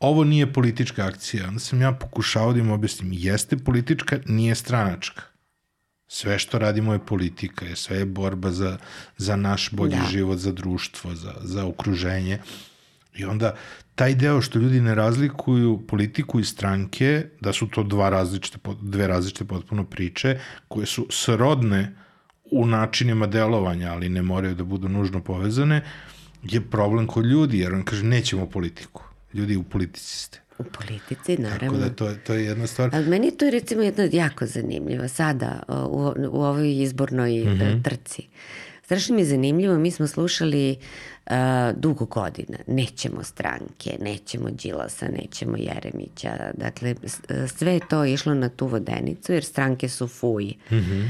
ovo 0.00 0.24
nije 0.24 0.52
politička 0.52 1.06
akcija. 1.06 1.48
Onda 1.48 1.60
sam 1.60 1.80
ja 1.80 1.92
pokušao 1.92 2.52
da 2.52 2.58
im 2.58 2.70
objasnim, 2.70 3.12
jeste 3.12 3.56
politička, 3.56 4.18
nije 4.26 4.54
stranačka 4.54 5.22
sve 6.08 6.38
što 6.38 6.58
radimo 6.58 6.92
je 6.92 7.06
politika, 7.06 7.64
je 7.64 7.76
sve 7.76 7.98
je 7.98 8.04
borba 8.04 8.50
za, 8.50 8.78
za 9.16 9.36
naš 9.36 9.70
bolji 9.72 9.96
da. 9.96 10.06
život, 10.10 10.38
za 10.38 10.52
društvo, 10.52 11.14
za, 11.14 11.34
za 11.42 11.66
okruženje. 11.66 12.38
I 13.16 13.24
onda 13.24 13.54
taj 13.94 14.14
deo 14.14 14.40
što 14.40 14.58
ljudi 14.58 14.80
ne 14.80 14.94
razlikuju 14.94 15.86
politiku 15.88 16.40
i 16.40 16.44
stranke, 16.44 17.26
da 17.40 17.52
su 17.52 17.68
to 17.68 17.82
dva 17.82 18.08
različite, 18.08 18.58
dve 18.82 19.06
različite 19.06 19.44
potpuno 19.44 19.84
priče, 19.84 20.38
koje 20.68 20.86
su 20.86 21.06
srodne 21.10 21.94
u 22.50 22.66
načinima 22.66 23.26
delovanja, 23.26 23.92
ali 23.92 24.08
ne 24.08 24.22
moraju 24.22 24.54
da 24.54 24.64
budu 24.64 24.88
nužno 24.88 25.20
povezane, 25.20 25.82
je 26.42 26.60
problem 26.60 27.06
kod 27.06 27.26
ljudi, 27.26 27.58
jer 27.58 27.74
on 27.74 27.82
kaže 27.82 28.04
nećemo 28.04 28.46
politiku. 28.46 29.07
Ljudi 29.34 29.56
u 29.56 29.62
politici 29.62 30.16
ste. 30.16 30.40
U 30.58 30.64
politici, 30.64 31.36
naravno. 31.36 31.78
Tako 31.78 31.88
da 31.88 31.96
to, 31.96 32.14
to 32.26 32.34
je 32.34 32.44
jedna 32.44 32.66
stvar. 32.66 32.90
Ali 32.92 33.06
meni 33.06 33.30
to 33.30 33.44
je 33.44 33.50
recimo 33.50 33.82
jedna 33.82 34.08
jako 34.12 34.46
zanimljiva 34.46 35.08
sada 35.08 35.62
u, 35.68 36.12
u 36.30 36.42
ovoj 36.42 36.82
izbornoj 36.82 37.44
mm 37.44 37.48
-hmm. 37.48 37.82
trci. 37.84 38.22
Strašno 38.84 39.14
mi 39.14 39.20
je 39.20 39.26
zanimljivo, 39.26 39.78
mi 39.78 39.90
smo 39.90 40.06
slušali 40.06 40.76
uh, 41.26 41.32
dugo 41.76 42.04
godina, 42.04 42.58
nećemo 42.66 43.22
stranke, 43.22 43.96
nećemo 44.00 44.50
Đilasa, 44.50 45.08
nećemo 45.08 45.56
Jeremića, 45.56 46.50
dakle 46.54 46.94
sve 47.56 47.72
je 47.72 47.80
to 47.90 48.04
išlo 48.04 48.34
na 48.34 48.48
tu 48.48 48.66
vodenicu 48.66 49.32
jer 49.32 49.44
stranke 49.44 49.88
su 49.88 50.08
fuj. 50.08 50.44
Mm 50.44 50.74
-hmm. 50.74 51.08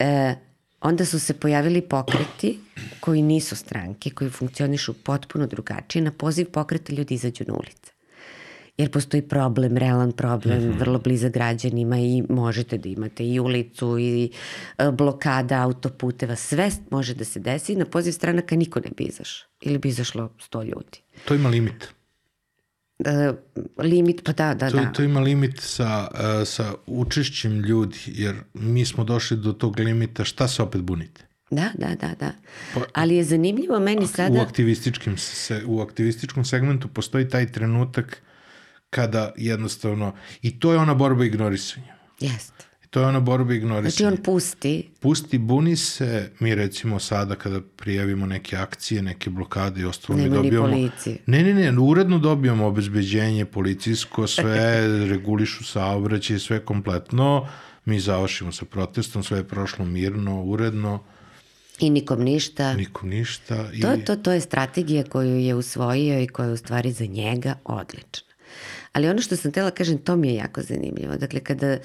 uh, 0.00 0.36
onda 0.80 1.04
su 1.04 1.20
se 1.20 1.34
pojavili 1.34 1.80
pokreti 1.80 2.58
koji 3.00 3.22
nisu 3.22 3.56
stranke, 3.56 4.10
koji 4.10 4.30
funkcionišu 4.30 4.94
potpuno 4.94 5.46
drugačije, 5.46 6.02
na 6.02 6.12
poziv 6.12 6.50
pokreta 6.50 6.92
ljudi 6.92 7.14
izađu 7.14 7.44
na 7.48 7.54
ulice 7.54 7.92
jer 8.80 8.90
postoji 8.90 9.22
problem, 9.22 9.76
realan 9.76 10.12
problem, 10.12 10.58
mm 10.58 10.72
-hmm. 10.72 10.78
vrlo 10.78 10.98
bliza 10.98 11.28
građanima 11.28 11.98
i 11.98 12.22
možete 12.28 12.78
da 12.78 12.88
imate 12.88 13.26
i 13.26 13.40
ulicu 13.40 13.98
i 13.98 14.30
e, 14.78 14.90
blokada 14.90 15.62
autoputeva, 15.62 16.36
sve 16.36 16.70
može 16.90 17.14
da 17.14 17.24
se 17.24 17.40
desi 17.40 17.76
na 17.76 17.84
poziv 17.84 18.12
stranaka 18.12 18.56
niko 18.56 18.80
ne 18.80 18.90
bi 18.96 19.04
izašao 19.04 19.48
ili 19.60 19.78
bi 19.78 19.88
izašlo 19.88 20.30
100 20.52 20.64
ljudi. 20.64 20.98
To 21.24 21.34
ima 21.34 21.48
limit. 21.48 21.88
Uh, 22.98 23.36
limit, 23.78 24.20
pa 24.24 24.32
da, 24.32 24.54
da, 24.54 24.70
to, 24.70 24.76
da. 24.76 24.92
To 24.92 25.02
ima 25.02 25.20
limit 25.20 25.60
sa, 25.60 26.08
uh, 26.12 26.48
sa 26.48 26.74
učešćem 26.86 27.60
ljudi, 27.60 27.98
jer 28.06 28.36
mi 28.54 28.84
smo 28.84 29.04
došli 29.04 29.36
do 29.36 29.52
tog 29.52 29.78
limita, 29.78 30.24
šta 30.24 30.48
se 30.48 30.62
opet 30.62 30.80
bunite? 30.80 31.29
Da, 31.50 31.70
da, 31.74 31.94
da, 31.94 32.14
da. 32.20 32.32
Pa, 32.74 32.80
Ali 32.94 33.16
je 33.16 33.24
zanimljivo 33.24 33.78
meni 33.78 34.06
sada... 34.06 34.38
U, 34.38 34.42
aktivističkim 34.42 35.18
se, 35.18 35.62
u 35.66 35.80
aktivističkom 35.80 36.44
segmentu 36.44 36.88
postoji 36.88 37.28
taj 37.28 37.52
trenutak 37.52 38.22
kada 38.90 39.32
jednostavno, 39.36 40.14
i 40.42 40.60
to 40.60 40.72
je 40.72 40.78
ona 40.78 40.94
borba 40.94 41.24
ignorisanja. 41.24 41.94
Jeste. 42.20 42.64
To 42.90 43.00
je 43.00 43.06
ona 43.06 43.20
borba 43.20 43.54
ignorisanja. 43.54 43.90
Znači 43.90 44.04
on 44.04 44.24
pusti. 44.24 44.90
Pusti, 45.00 45.38
buni 45.38 45.76
se, 45.76 46.30
mi 46.38 46.54
recimo 46.54 46.98
sada 46.98 47.34
kada 47.34 47.60
prijavimo 47.76 48.26
neke 48.26 48.56
akcije, 48.56 49.02
neke 49.02 49.30
blokade 49.30 49.80
i 49.80 49.84
ostalo, 49.84 50.18
Nema 50.18 50.28
mi 50.28 50.36
dobijamo... 50.36 50.66
Nema 50.66 50.76
ni 50.78 50.88
policije. 50.88 51.18
Ne, 51.26 51.42
ne, 51.42 51.72
ne, 51.72 51.80
uredno 51.80 52.18
dobijamo 52.18 52.66
obezbeđenje 52.66 53.44
policijsko, 53.44 54.26
sve 54.26 54.88
regulišu 55.12 55.64
saobraćaj, 55.64 56.38
sve 56.38 56.64
kompletno, 56.64 57.48
mi 57.84 58.00
završimo 58.00 58.52
sa 58.52 58.64
protestom, 58.64 59.22
sve 59.22 59.38
je 59.38 59.48
prošlo 59.48 59.84
mirno, 59.84 60.42
uredno. 60.42 61.04
I 61.80 61.90
nikom 61.90 62.22
ništa. 62.22 62.74
Nikom 62.74 63.08
ništa. 63.08 63.70
I... 63.72 63.80
To, 63.80 63.96
to, 64.06 64.16
to 64.16 64.32
je 64.32 64.40
strategija 64.40 65.04
koju 65.04 65.38
je 65.38 65.54
usvojio 65.54 66.20
i 66.20 66.26
koja 66.26 66.46
je 66.46 66.52
u 66.52 66.56
stvari 66.56 66.92
za 66.92 67.06
njega 67.06 67.54
odlična. 67.64 68.30
Ali 68.92 69.08
ono 69.08 69.22
što 69.22 69.36
sam 69.36 69.52
tela 69.52 69.70
kažem, 69.70 69.98
to 69.98 70.16
mi 70.16 70.28
je 70.28 70.34
jako 70.34 70.62
zanimljivo. 70.62 71.16
Dakle, 71.16 71.40
kada 71.40 71.78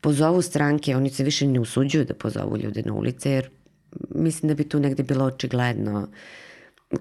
pozovu 0.00 0.42
stranke, 0.42 0.96
oni 0.96 1.10
se 1.10 1.24
više 1.24 1.46
ne 1.46 1.60
usuđuju 1.60 2.04
da 2.04 2.14
pozovu 2.14 2.56
ljude 2.56 2.82
na 2.82 2.92
ulice, 2.92 3.30
jer 3.30 3.50
mislim 4.14 4.48
da 4.48 4.54
bi 4.54 4.68
tu 4.68 4.80
negde 4.80 5.02
bilo 5.02 5.24
očigledno 5.24 6.08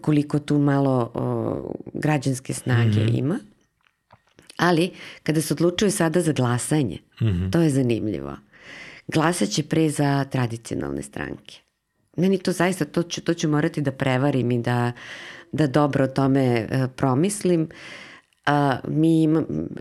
koliko 0.02 0.40
tu 0.40 0.60
malo 0.60 1.12
o, 1.14 1.76
građanske 1.94 2.54
snage 2.54 3.00
mm 3.00 3.08
-hmm. 3.08 3.20
ima. 3.20 3.40
Ali, 4.58 4.92
kada 5.24 5.42
se 5.42 5.54
odlučuju 5.54 5.92
sada 5.92 6.22
za 6.22 6.32
glasanje, 6.32 7.00
mm 7.22 7.26
-hmm. 7.26 7.52
to 7.52 7.62
je 7.62 7.70
zanimljivo. 7.70 8.38
Glasaće 9.08 9.64
pre 9.64 9.90
za 9.90 10.24
tradicionalne 10.24 11.02
stranke. 11.02 11.67
Meni 12.18 12.38
to 12.38 12.52
zaista, 12.52 12.86
to 12.86 13.04
ću, 13.04 13.22
to 13.22 13.34
ću 13.34 13.50
morati 13.50 13.82
da 13.82 13.92
prevarim 13.92 14.52
i 14.52 14.62
da, 14.62 14.92
da 15.52 15.68
dobro 15.68 16.04
o 16.04 16.08
tome 16.08 16.44
e, 16.46 16.88
promislim. 16.96 17.70
A, 18.46 18.78
mi, 18.88 19.28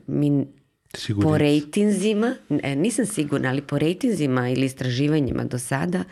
mi 0.06 0.46
Sigurnica. 0.94 1.28
po 1.28 1.38
rejtinzima, 1.38 2.34
ne, 2.48 2.76
nisam 2.76 3.06
sigurna, 3.06 3.48
ali 3.48 3.60
po 3.62 3.78
rejtinzima 3.78 4.48
ili 4.48 4.66
istraživanjima 4.66 5.44
do 5.44 5.58
sada, 5.58 6.04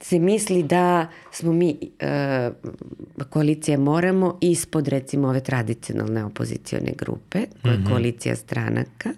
se 0.00 0.18
misli 0.18 0.62
da 0.62 1.06
smo 1.32 1.52
mi, 1.52 1.76
e, 1.98 2.50
koalicija 3.24 3.78
Moramo, 3.78 4.38
ispod 4.40 4.88
recimo 4.88 5.28
ove 5.28 5.40
tradicionalne 5.40 6.24
opozicione 6.24 6.92
grupe, 6.98 7.38
koja 7.62 7.72
je 7.72 7.78
Mhm. 7.78 7.88
koalicija 7.88 8.36
stranaka, 8.36 9.10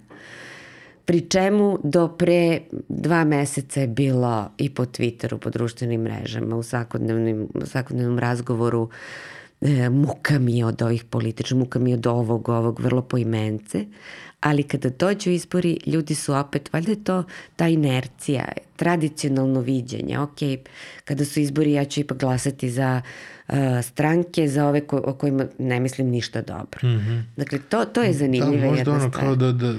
pri 1.07 1.21
čemu 1.21 1.79
do 1.85 2.09
pre 2.09 2.61
dva 2.89 3.25
meseca 3.25 3.81
je 3.81 3.87
bilo 3.87 4.51
i 4.59 4.71
po 4.71 4.85
Twitteru, 4.85 5.39
po 5.39 5.51
društvenim 5.51 6.01
mrežama, 6.03 6.57
u 6.57 6.63
svakodnevnim, 6.63 7.49
u 7.55 7.67
svakodnevnom 7.67 8.19
razgovoru 8.19 8.89
e, 9.61 9.89
muka 9.91 10.39
mi 10.39 10.59
je 10.59 10.67
od 10.67 10.83
ovih 10.83 11.05
političa, 11.05 11.55
muka 11.55 11.79
mi 11.79 11.91
je 11.91 11.95
od 11.95 12.07
ovog, 12.07 12.49
ovog, 12.49 12.81
vrlo 12.81 13.03
poimence, 13.03 13.85
ali 14.41 14.63
kada 14.63 14.89
dođu 14.89 15.31
izbori, 15.31 15.79
ljudi 15.87 16.15
su 16.15 16.35
opet, 16.35 16.73
valjda 16.73 16.91
je 16.93 17.05
to 17.05 17.25
ta 17.57 17.69
inercija, 17.69 18.45
tradicionalno 18.77 19.61
viđenje, 19.61 20.19
ok, 20.19 20.39
kada 21.05 21.25
su 21.25 21.41
izbori 21.41 21.73
ja 21.73 21.85
ću 21.85 22.01
ipak 22.01 22.19
glasati 22.19 22.71
za 22.71 23.03
uh, 23.49 23.55
stranke, 23.83 24.49
za 24.49 24.67
ove 24.69 24.81
ko, 24.81 25.03
o 25.05 25.15
kojima 25.15 25.47
ne 25.59 25.81
mislim 25.81 26.09
ništa 26.11 26.43
dobro. 26.43 26.81
Mm 26.83 26.87
-hmm. 26.87 27.23
Dakle, 27.37 27.59
to, 27.69 27.85
to 27.85 28.03
je 28.03 28.13
zanimljiva 28.13 28.51
Mhm. 28.51 28.61
da, 28.61 28.67
možda 28.67 28.91
jedna 28.91 28.95
ono 28.95 29.09
stvar. 29.09 29.25
kao 29.25 29.37
da, 29.37 29.53
da 29.53 29.75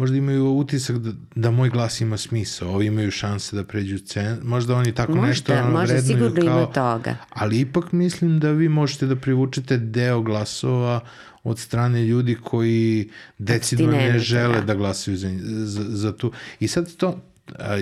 možda 0.00 0.16
imaju 0.16 0.52
utisak 0.52 0.98
da, 0.98 1.12
da 1.34 1.50
moj 1.50 1.68
glas 1.70 2.00
ima 2.00 2.16
smisao, 2.16 2.70
ovi 2.70 2.86
imaju 2.86 3.10
šanse 3.10 3.56
da 3.56 3.64
pređu 3.64 3.98
cen, 3.98 4.38
možda 4.42 4.74
oni 4.74 4.94
tako 4.94 5.12
Možda, 5.12 5.28
nešto 5.28 5.52
ono, 5.54 5.70
možda 5.70 6.00
sigurno 6.00 6.40
ima 6.40 6.52
kao, 6.52 6.66
toga. 6.66 7.16
Ali 7.30 7.60
ipak 7.60 7.92
mislim 7.92 8.40
da 8.40 8.50
vi 8.50 8.68
možete 8.68 9.06
da 9.06 9.16
privučete 9.16 9.78
deo 9.78 10.22
glasova 10.22 11.00
od 11.42 11.58
strane 11.58 12.04
ljudi 12.04 12.36
koji 12.42 13.10
decidno 13.38 13.92
ne 13.92 14.18
žele 14.18 14.54
da, 14.54 14.60
da. 14.60 14.74
glasaju 14.74 15.16
za, 15.16 15.30
za, 15.64 15.84
za 15.88 16.16
tu. 16.16 16.32
I 16.60 16.68
sad 16.68 16.96
to 16.96 17.20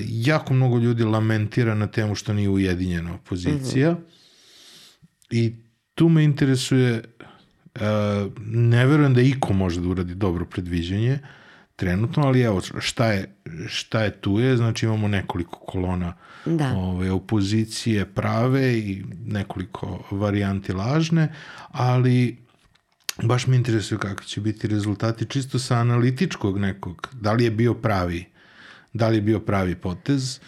jako 0.08 0.54
mnogo 0.54 0.78
ljudi 0.78 1.04
lamentira 1.04 1.74
na 1.74 1.86
temu 1.86 2.14
što 2.14 2.32
nije 2.32 2.48
ujedinjena 2.48 3.14
opozicija 3.14 3.92
Mhm. 3.92 4.02
i 5.30 5.54
tu 5.94 6.08
me 6.08 6.24
interesuje 6.24 7.02
uh, 7.74 7.82
ne 8.46 8.86
verujem 8.86 9.14
da 9.14 9.20
iko 9.20 9.52
može 9.52 9.80
da 9.80 9.88
uradi 9.88 10.14
dobro 10.14 10.44
predviđanje 10.44 11.18
trenutno, 11.78 12.22
ali 12.26 12.40
evo 12.40 12.60
šta 12.78 13.06
je, 13.06 13.34
šta 13.66 14.02
je 14.02 14.10
tu 14.10 14.38
je, 14.38 14.56
znači 14.56 14.86
imamo 14.86 15.08
nekoliko 15.08 15.58
kolona 15.58 16.14
Da. 16.44 16.72
ove, 16.76 17.10
opozicije 17.10 18.04
prave 18.04 18.78
i 18.78 19.04
nekoliko 19.26 20.04
varijanti 20.10 20.72
lažne, 20.72 21.34
ali 21.68 22.36
baš 23.22 23.46
me 23.46 23.56
interesuje 23.56 23.98
kako 23.98 24.24
će 24.24 24.40
biti 24.40 24.68
rezultati 24.68 25.26
čisto 25.26 25.58
sa 25.58 25.76
analitičkog 25.76 26.58
nekog, 26.58 27.08
da 27.12 27.32
li 27.32 27.44
je 27.44 27.50
bio 27.50 27.74
pravi, 27.74 28.24
da 28.92 29.08
li 29.08 29.16
je 29.16 29.22
bio 29.22 29.40
pravi 29.40 29.74
potez, 29.74 30.40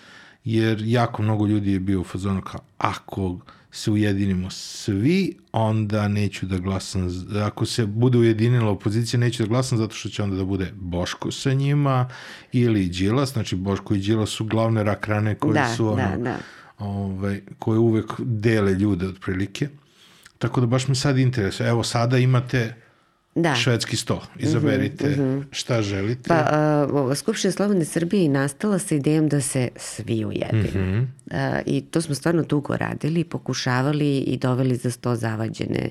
jer 0.45 0.83
jako 0.85 1.23
mnogo 1.23 1.47
ljudi 1.47 1.73
je 1.73 1.81
bio 1.81 2.01
u 2.01 2.05
fazonu 2.05 2.43
kao 2.43 2.61
ako 2.79 3.39
se 3.73 3.91
ujedinimo 3.91 4.51
svi, 4.51 5.37
onda 5.53 6.09
neću 6.09 6.47
da 6.47 6.59
glasam, 6.59 7.09
ako 7.47 7.67
se 7.67 7.87
bude 7.87 8.19
ujedinila 8.19 8.71
opozicija, 8.71 9.21
neću 9.21 9.43
da 9.43 9.49
glasam 9.49 9.79
zato 9.79 9.95
što 9.95 10.09
će 10.09 10.23
onda 10.23 10.37
da 10.37 10.45
bude 10.45 10.73
Boško 10.75 11.31
sa 11.31 11.53
njima 11.53 12.09
ili 12.53 12.89
Đilas, 12.89 13.33
znači 13.33 13.57
Boško 13.57 13.95
i 13.95 13.99
Đilas 13.99 14.31
su 14.31 14.45
glavne 14.45 14.85
rakrane 14.85 15.35
koje 15.35 15.55
Da, 15.55 15.75
su 15.77 15.87
ono, 15.87 15.97
da, 15.97 16.17
da. 16.17 16.37
ovaj, 16.79 17.41
koje 17.59 17.79
uvek 17.79 18.13
dele 18.19 18.73
ljude 18.73 19.07
otprilike. 19.07 19.69
Tako 20.39 20.61
da 20.61 20.67
baš 20.67 20.89
me 20.89 20.95
sad 20.95 21.19
interesuje. 21.19 21.69
Evo 21.69 21.83
sada 21.83 22.19
imate 22.19 22.75
Da. 23.35 23.55
švedski 23.55 23.97
sto. 23.97 24.23
Izaberite 24.39 25.17
šta 25.51 25.83
želite. 25.83 26.29
Pa, 26.29 26.87
uh, 26.93 27.17
Skupština 27.17 27.53
Slobodne 27.53 27.85
Srbije 27.85 28.23
je 28.23 28.29
nastala 28.29 28.79
sa 28.79 28.95
idejom 28.95 29.29
da 29.29 29.41
se 29.41 29.69
svi 29.77 30.25
ujedine. 30.25 30.71
Mhm. 30.75 30.99
Uh, 31.27 31.37
I 31.67 31.81
to 31.81 32.03
smo 32.03 32.15
stvarno 32.15 32.43
dugo 32.43 32.77
radili, 32.77 33.25
pokušavali 33.25 34.19
i 34.19 34.37
doveli 34.37 34.77
za 34.77 34.91
sto 34.91 35.15
zavađene 35.15 35.91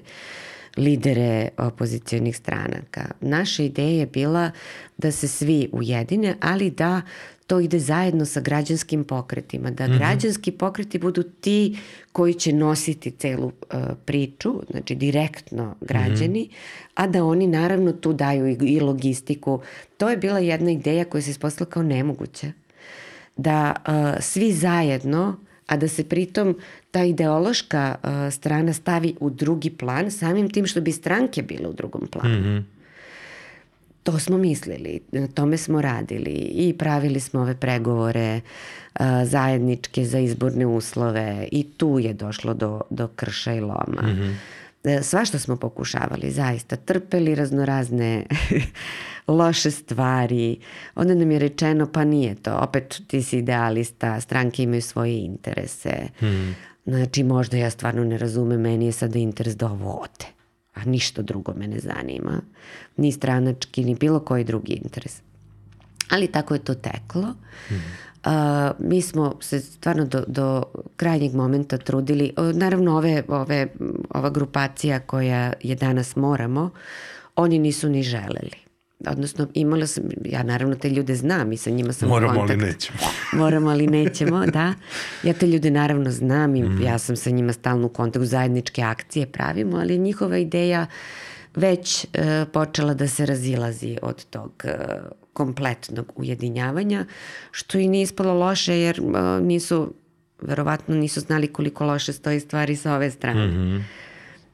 lidere 0.77 1.49
opozicijonih 1.57 2.37
stranaka. 2.37 3.05
Naša 3.21 3.63
ideja 3.63 3.99
je 3.99 4.05
bila 4.05 4.51
da 4.97 5.11
se 5.11 5.27
svi 5.27 5.69
ujedine, 5.71 6.35
ali 6.41 6.71
da 6.71 7.01
to 7.49 7.59
ide 7.59 7.79
zajedno 7.79 8.25
sa 8.25 8.41
građanskim 8.41 9.03
pokretima, 9.03 9.71
da 9.71 9.87
građanski 9.87 10.51
pokreti 10.51 10.99
budu 10.99 11.23
ti 11.23 11.77
koji 12.11 12.33
će 12.33 12.53
nositi 12.53 13.11
celu 13.11 13.45
uh, 13.45 13.79
priču, 14.05 14.53
znači 14.71 14.95
direktno 14.95 15.75
građani, 15.81 16.49
a 16.95 17.07
da 17.07 17.23
oni 17.23 17.47
naravno 17.47 17.91
tu 17.91 18.13
daju 18.13 18.47
i, 18.47 18.57
i 18.61 18.79
logistiku. 18.79 19.61
To 19.97 20.09
je 20.09 20.17
bila 20.17 20.39
jedna 20.39 20.71
ideja 20.71 21.05
koja 21.05 21.21
se 21.21 21.31
ispostavila 21.31 21.71
kao 21.71 21.83
nemoguća. 21.83 22.51
Da 23.37 23.73
uh, 23.75 23.93
svi 24.19 24.51
zajedno, 24.53 25.37
a 25.67 25.77
da 25.77 25.87
se 25.87 26.03
pritom 26.03 26.57
ta 26.91 27.03
ideološka 27.03 27.95
uh, 28.03 28.33
strana 28.33 28.73
stavi 28.73 29.15
u 29.19 29.29
drugi 29.29 29.69
plan, 29.69 30.11
samim 30.11 30.49
tim 30.49 30.65
što 30.65 30.81
bi 30.81 30.91
stranke 30.91 31.41
bile 31.41 31.67
u 31.67 31.73
drugom 31.73 32.07
planu. 32.11 32.63
To 34.03 34.19
smo 34.19 34.37
mislili, 34.37 34.99
na 35.11 35.27
tome 35.27 35.57
smo 35.57 35.81
radili 35.81 36.31
i 36.53 36.75
pravili 36.77 37.19
smo 37.19 37.41
ove 37.41 37.55
pregovore 37.55 38.41
a, 38.93 39.25
zajedničke 39.25 40.05
za 40.05 40.19
izborne 40.19 40.65
uslove 40.65 41.47
i 41.51 41.63
tu 41.77 41.99
je 41.99 42.13
došlo 42.13 42.53
do, 42.53 42.81
do 42.89 43.07
krša 43.07 43.53
i 43.53 43.59
loma. 43.59 44.01
Mm 44.01 44.07
-hmm. 44.07 44.35
Svašta 45.01 45.39
smo 45.39 45.55
pokušavali, 45.55 46.31
zaista, 46.31 46.75
trpeli 46.75 47.35
raznorazne 47.35 48.25
loše 49.27 49.71
stvari. 49.71 50.59
Onda 50.95 51.15
nam 51.15 51.31
je 51.31 51.39
rečeno, 51.39 51.87
pa 51.91 52.03
nije 52.03 52.35
to, 52.35 52.55
opet 52.55 53.01
ti 53.07 53.23
si 53.23 53.37
idealista, 53.37 54.21
stranke 54.21 54.63
imaju 54.63 54.81
svoje 54.81 55.19
interese. 55.19 56.07
Mm. 56.21 56.55
Znači, 56.85 57.23
možda 57.23 57.57
ja 57.57 57.69
stvarno 57.69 58.03
ne 58.03 58.17
razumem, 58.17 58.61
meni 58.61 58.85
je 58.85 58.91
sada 58.91 59.19
interes 59.19 59.55
da 59.55 59.65
ovo 59.65 59.91
ode 59.91 60.38
a 60.81 60.85
ništa 60.85 61.21
drugo 61.21 61.53
me 61.53 61.67
ne 61.67 61.79
zanima, 61.79 62.41
ni 62.97 63.11
stranački, 63.11 63.83
ni 63.83 63.95
bilo 63.95 64.19
koji 64.19 64.43
drugi 64.43 64.73
interes. 64.73 65.21
Ali 66.09 66.27
tako 66.27 66.53
je 66.53 66.59
to 66.59 66.75
teklo. 66.75 67.33
Mm. 67.71 67.75
Uh, 68.25 68.31
mi 68.79 69.01
smo 69.01 69.35
se 69.41 69.59
stvarno 69.59 70.05
do, 70.05 70.23
do 70.27 70.63
krajnjeg 70.95 71.33
momenta 71.33 71.77
trudili, 71.77 72.33
naravno 72.53 72.97
ove, 72.97 73.23
ove, 73.27 73.67
ova 74.09 74.29
grupacija 74.29 74.99
koja 74.99 75.53
je 75.61 75.75
danas 75.75 76.15
moramo, 76.15 76.69
oni 77.35 77.59
nisu 77.59 77.89
ni 77.89 78.03
želeli. 78.03 78.68
Odnosno, 79.07 79.47
imala 79.53 79.87
sam, 79.87 80.03
ja 80.25 80.43
naravno 80.43 80.75
te 80.75 80.89
ljude 80.89 81.15
znam 81.15 81.51
i 81.51 81.57
sa 81.57 81.69
njima 81.69 81.93
sam 81.93 82.09
Moramo, 82.09 82.33
u 82.33 82.35
kontaktu. 82.35 82.63
ali 82.63 82.71
nećemo. 82.71 82.99
Moramo, 83.43 83.69
ali 83.69 83.87
nećemo, 83.87 84.45
da. 84.45 84.73
Ja 85.23 85.33
te 85.33 85.47
ljude 85.47 85.71
naravno 85.71 86.11
znam 86.11 86.55
i 86.55 86.63
mm. 86.63 86.81
ja 86.81 86.97
sam 86.97 87.15
sa 87.15 87.29
njima 87.29 87.53
stalno 87.53 87.87
u 87.87 87.89
kontaktu, 87.89 88.25
zajedničke 88.25 88.81
akcije 88.81 89.25
pravimo, 89.25 89.77
ali 89.77 89.97
njihova 89.97 90.37
ideja 90.37 90.85
već 91.55 92.05
e, 92.13 92.45
počela 92.53 92.93
da 92.93 93.07
se 93.07 93.25
razilazi 93.25 93.97
od 94.01 94.25
tog 94.25 94.51
e, 94.63 94.75
kompletnog 95.33 96.11
ujedinjavanja, 96.15 97.05
što 97.51 97.77
i 97.77 97.87
nije 97.87 98.03
ispalo 98.03 98.33
loše 98.33 98.79
jer 98.79 98.99
e, 98.99 99.41
nisu, 99.41 99.93
verovatno 100.41 100.95
nisu 100.95 101.19
znali 101.19 101.47
koliko 101.47 101.85
loše 101.85 102.13
stoji 102.13 102.39
stvari 102.39 102.75
sa 102.75 102.95
ove 102.95 103.11
strane. 103.11 103.47
Mm 103.47 103.51
-hmm. 103.51 103.83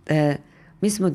e, 0.08 0.38
mi 0.82 0.90
smo 0.90 1.12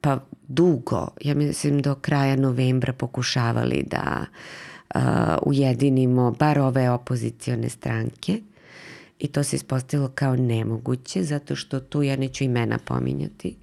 pa 0.00 0.20
dugo, 0.48 1.08
ja 1.20 1.34
mislim 1.34 1.82
do 1.82 1.94
kraja 1.94 2.36
novembra 2.36 2.92
pokušavali 2.92 3.84
da 3.90 4.26
uh, 4.94 5.00
ujedinimo 5.42 6.30
bar 6.30 6.58
ove 6.58 6.90
opozicione 6.90 7.68
stranke 7.68 8.40
i 9.18 9.28
to 9.28 9.42
se 9.42 9.56
ispostavilo 9.56 10.08
kao 10.14 10.36
nemoguće 10.36 11.22
zato 11.22 11.56
što 11.56 11.80
tu 11.80 12.02
ja 12.02 12.16
neću 12.16 12.44
imena 12.44 12.78
pominjati, 12.78 13.56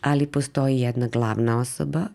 ali 0.00 0.26
postoji 0.26 0.80
jedna 0.80 1.08
glavna 1.08 1.58
osoba 1.58 2.06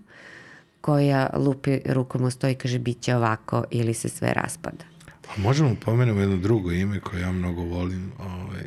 koja 0.81 1.29
lupi 1.33 1.79
rukom 1.85 2.23
o 2.23 2.49
i 2.49 2.55
kaže 2.55 2.79
bit 2.79 3.01
će 3.01 3.15
ovako 3.15 3.63
ili 3.71 3.93
se 3.93 4.09
sve 4.09 4.33
raspada. 4.33 4.85
A 5.29 5.41
možemo 5.41 5.75
pomenemo 5.85 6.19
jedno 6.19 6.37
drugo 6.37 6.71
ime 6.71 6.99
koje 6.99 7.21
ja 7.21 7.31
mnogo 7.31 7.61
volim, 7.61 8.11
ovaj, 8.19 8.63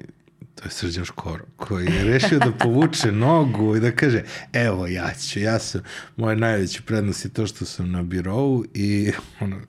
to 0.64 0.68
je 0.68 0.72
Srđan 0.72 1.04
Škoro, 1.04 1.44
koji 1.56 1.86
je 1.86 2.04
rešio 2.04 2.38
da 2.38 2.52
povuče 2.52 3.12
nogu 3.12 3.76
i 3.76 3.80
da 3.80 3.90
kaže, 3.90 4.22
evo 4.52 4.86
ja 4.86 5.14
ću, 5.14 5.40
ja 5.40 5.58
sam, 5.58 5.80
moja 6.16 6.36
najveća 6.36 6.80
prednost 6.86 7.24
je 7.24 7.28
to 7.28 7.46
što 7.46 7.64
sam 7.64 7.90
na 7.90 8.02
birovu 8.02 8.64
i 8.74 9.12
ono, 9.40 9.60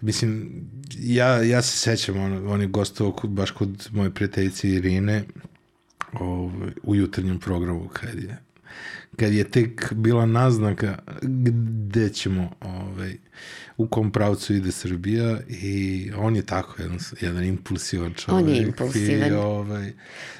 mislim, 0.00 0.50
ja, 0.98 1.42
ja 1.42 1.62
se 1.62 1.76
sećam, 1.76 2.16
ono, 2.16 2.52
on 2.52 2.60
je 2.60 2.66
gostovao 2.66 3.12
kod, 3.12 3.30
baš 3.30 3.50
kod 3.50 3.88
moje 3.92 4.10
prijateljice 4.10 4.68
Irine 4.68 5.24
ovaj, 6.12 6.70
u 6.82 6.94
jutarnjem 6.94 7.38
programu 7.38 7.88
kad 7.88 8.14
je 8.14 8.38
kad 9.16 9.32
je 9.32 9.50
tek 9.50 9.92
bila 9.92 10.26
naznaka 10.26 10.98
gde 11.22 12.08
ćemo, 12.08 12.50
ovaj, 12.60 13.16
u 13.76 13.86
kom 13.86 14.10
pravcu 14.10 14.54
ide 14.54 14.72
Srbija 14.72 15.38
i 15.48 16.10
on 16.18 16.36
je 16.36 16.42
tako 16.42 16.82
jedan, 16.82 16.98
jedan 17.20 17.44
impulsivan 17.44 18.14
čovjek. 18.14 18.46
On 18.46 18.54
je 18.54 18.62
impulsivan. 18.62 19.28
I, 19.28 19.32
ovaj, 19.32 19.92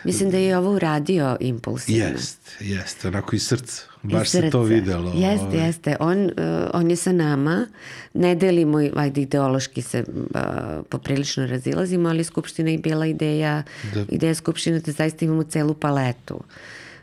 Mislim 0.05 0.31
da 0.31 0.39
je 0.39 0.59
ovo 0.59 0.71
uradio 0.75 1.37
impulsivno. 1.41 2.05
jest, 2.05 2.57
jest, 2.61 3.05
onako 3.05 3.37
iz 3.37 3.47
srca. 3.47 3.83
Baš 4.03 4.27
Iz 4.27 4.31
se 4.31 4.51
to 4.51 4.63
videlo. 4.63 5.13
Jeste, 5.17 5.47
ovaj. 5.47 5.67
jeste. 5.67 5.97
On, 6.01 6.25
uh, 6.25 6.31
on 6.73 6.91
je 6.91 6.97
sa 6.97 7.13
nama, 7.13 7.67
ne 8.15 8.35
delimo, 8.35 8.79
ajde 8.97 9.23
ideološki 9.23 9.83
se 9.83 10.05
uh, 10.09 10.41
poprilično 10.89 11.47
razilazimo, 11.47 12.09
ali 12.09 12.25
Skupština 12.25 12.71
je 12.71 12.79
bila 12.79 13.07
ideja, 13.07 13.63
Da. 13.95 14.05
ideja 14.09 14.35
Skupštine 14.35 14.81
da 14.81 14.93
zaista 14.93 15.25
imamo 15.25 15.43
celu 15.43 15.75
paletu. 15.75 16.35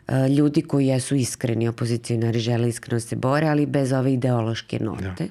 Uh, 0.08 0.16
ljudi 0.38 0.62
koji 0.62 0.88
jesu 0.88 1.16
iskreni 1.16 1.68
opozicionari, 1.68 2.40
žele 2.40 2.70
iskreno 2.70 3.00
se 3.00 3.16
bore, 3.16 3.48
ali 3.48 3.66
bez 3.66 3.92
ove 3.92 4.14
ideološke 4.14 4.80
note. 4.80 5.28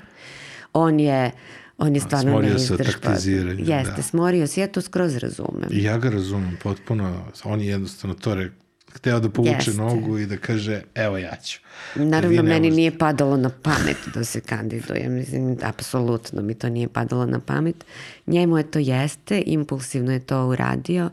On 0.72 1.00
je 1.00 1.30
on 1.78 1.94
je 1.94 2.00
stvarno 2.00 2.30
smorio 2.30 2.58
se 2.58 2.74
od 2.74 2.80
neizdržljiv. 2.80 3.02
taktiziranja, 3.02 3.76
Jeste, 3.76 3.94
da. 3.96 4.02
smorio 4.02 4.46
se, 4.46 4.60
ja 4.60 4.66
to 4.66 4.80
skroz 4.80 5.16
razumem. 5.16 5.68
I 5.70 5.82
ja 5.82 5.98
ga 5.98 6.10
razumem 6.10 6.58
potpuno, 6.62 7.24
on 7.44 7.60
je 7.60 7.66
jednostavno 7.66 8.14
to 8.14 8.34
re, 8.34 8.50
hteo 8.92 9.20
da 9.20 9.28
povuče 9.30 9.54
Jeste. 9.56 9.72
nogu 9.72 10.18
i 10.18 10.26
da 10.26 10.36
kaže, 10.36 10.82
evo 10.94 11.18
ja 11.18 11.36
ću. 11.44 11.60
Naravno, 11.94 12.42
meni 12.42 12.68
možete. 12.68 12.76
nije 12.76 12.98
padalo 12.98 13.36
na 13.36 13.50
pamet 13.62 13.96
da 14.14 14.24
se 14.24 14.40
kandiduje. 14.40 15.08
Mislim, 15.08 15.56
apsolutno 15.62 16.42
mi 16.42 16.54
to 16.54 16.68
nije 16.68 16.88
padalo 16.88 17.26
na 17.26 17.40
pamet. 17.40 17.84
Njemu 18.26 18.58
je 18.58 18.70
to 18.70 18.78
jeste, 18.78 19.42
impulsivno 19.46 20.12
je 20.12 20.20
to 20.20 20.46
uradio 20.46 21.10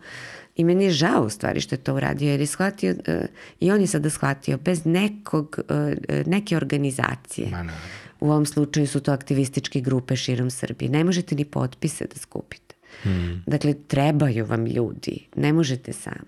i 0.56 0.64
meni 0.64 0.84
je 0.84 0.92
žao 0.92 1.24
u 1.24 1.30
stvari 1.30 1.62
što 1.62 1.76
je 1.76 1.80
to 1.80 1.96
uradio 1.96 2.32
jer 2.32 2.40
je 2.40 2.46
shvatio, 2.46 2.92
uh, 2.92 3.14
i 3.60 3.72
on 3.72 3.82
je 3.82 3.88
sada 3.88 4.10
shvatio, 4.10 4.58
bez 4.58 4.86
nekog, 4.86 5.60
uh, 5.70 6.26
neke 6.26 6.58
organizacije. 6.58 7.48
Ma, 7.52 7.58
naravno. 7.58 7.82
U 8.20 8.32
ovom 8.32 8.46
slučaju 8.46 8.88
su 8.88 9.00
to 9.00 9.12
aktivističke 9.12 9.82
grupe 9.82 10.16
širom 10.16 10.50
Srbije. 10.50 10.90
Ne 10.90 11.04
možete 11.04 11.36
ni 11.36 11.46
potpise 11.46 12.06
da 12.06 12.20
skupite. 12.20 12.76
Hmm. 13.04 13.44
Dakle, 13.48 13.74
trebaju 13.88 14.46
vam 14.46 14.66
ljudi. 14.66 15.28
Ne 15.36 15.54
možete 15.54 15.94
sam. 15.94 16.26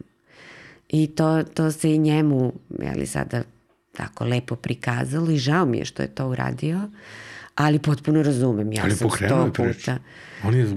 I 0.90 1.08
to, 1.08 1.44
to 1.44 1.72
se 1.72 1.94
i 1.94 1.98
njemu, 1.98 2.54
jeli 2.82 3.08
sada, 3.08 3.44
tako 3.94 4.26
lepo 4.26 4.56
prikazalo 4.56 5.32
i 5.32 5.38
žao 5.38 5.66
mi 5.66 5.78
je 5.78 5.86
što 5.86 6.02
je 6.02 6.16
to 6.16 6.28
uradio, 6.28 6.90
ali 7.56 7.80
potpuno 7.80 8.24
razumem. 8.24 8.74
Ja 8.74 8.84
Ali 8.84 8.96
sam 8.96 9.10
sto 9.10 9.52
priču. 9.54 9.92
On 10.44 10.56
je, 10.56 10.68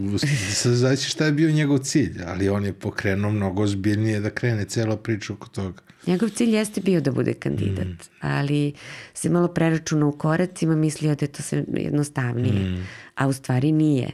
znači 0.75 1.09
šta 1.09 1.25
je 1.25 1.33
bio 1.33 1.51
njegov 1.51 1.79
cilj, 1.79 2.21
ali 2.27 2.49
on 2.49 2.65
je 2.65 2.73
pokrenuo 2.73 3.31
mnogo 3.31 3.63
ozbiljnije 3.63 4.21
da 4.21 4.31
krene 4.31 4.65
cela 4.65 4.97
priča 4.97 5.33
oko 5.33 5.49
toga. 5.49 5.83
Njegov 6.07 6.29
cilj 6.29 6.55
jeste 6.55 6.81
bio 6.81 7.01
da 7.01 7.13
bude 7.13 7.35
kandidat, 7.35 7.85
Mm. 7.87 7.99
ali 8.21 8.73
se 9.15 9.31
malo 9.31 9.49
preračunao 9.49 10.09
u 10.09 10.13
koracima, 10.13 10.77
mislio 10.77 11.15
da 11.15 11.25
je 11.25 11.33
to 11.33 11.43
sve 11.43 11.65
jednostavnije, 11.69 12.53
Mm. 12.71 12.87
a 13.15 13.29
u 13.29 13.33
stvari 13.33 13.73
nije. 13.73 14.11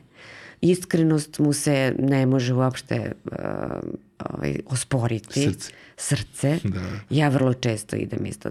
Iskrenost 0.60 1.38
mu 1.38 1.52
se 1.52 1.94
ne 1.98 2.26
može 2.26 2.54
uopšte 2.54 3.12
uh, 3.24 3.32
ovaj, 4.20 4.56
osporiti. 4.66 5.42
Srce. 5.42 5.70
Srce. 6.00 6.58
Da. 6.64 6.80
Ja 7.10 7.28
vrlo 7.28 7.54
često 7.54 7.96
idem 7.96 8.26
isto 8.26 8.50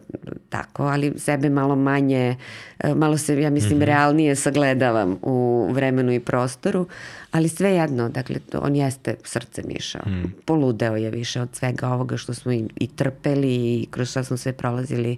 tako, 0.49 0.83
ali 0.83 1.13
sebe 1.17 1.49
malo 1.49 1.75
manje, 1.75 2.35
e, 2.79 2.93
malo 2.95 3.17
se, 3.17 3.41
ja 3.41 3.49
mislim, 3.49 3.81
realnije 3.81 4.35
sagledavam 4.35 5.17
u 5.21 5.69
vremenu 5.71 6.11
i 6.13 6.19
prostoru, 6.19 6.87
ali 7.31 7.49
sve 7.49 7.69
jedno, 7.69 8.09
dakle, 8.09 8.35
on 8.53 8.75
jeste 8.75 9.15
srce 9.23 9.63
mišao. 9.67 10.01
Poludeo 10.45 10.95
je 10.95 11.11
više 11.11 11.41
od 11.41 11.49
svega 11.53 11.89
ovoga 11.89 12.17
što 12.17 12.33
smo 12.33 12.51
i, 12.51 12.65
i 12.75 12.87
trpeli 12.87 13.55
i 13.55 13.87
kroz 13.91 14.09
šta 14.09 14.23
smo 14.23 14.37
sve 14.37 14.53
prolazili 14.53 15.17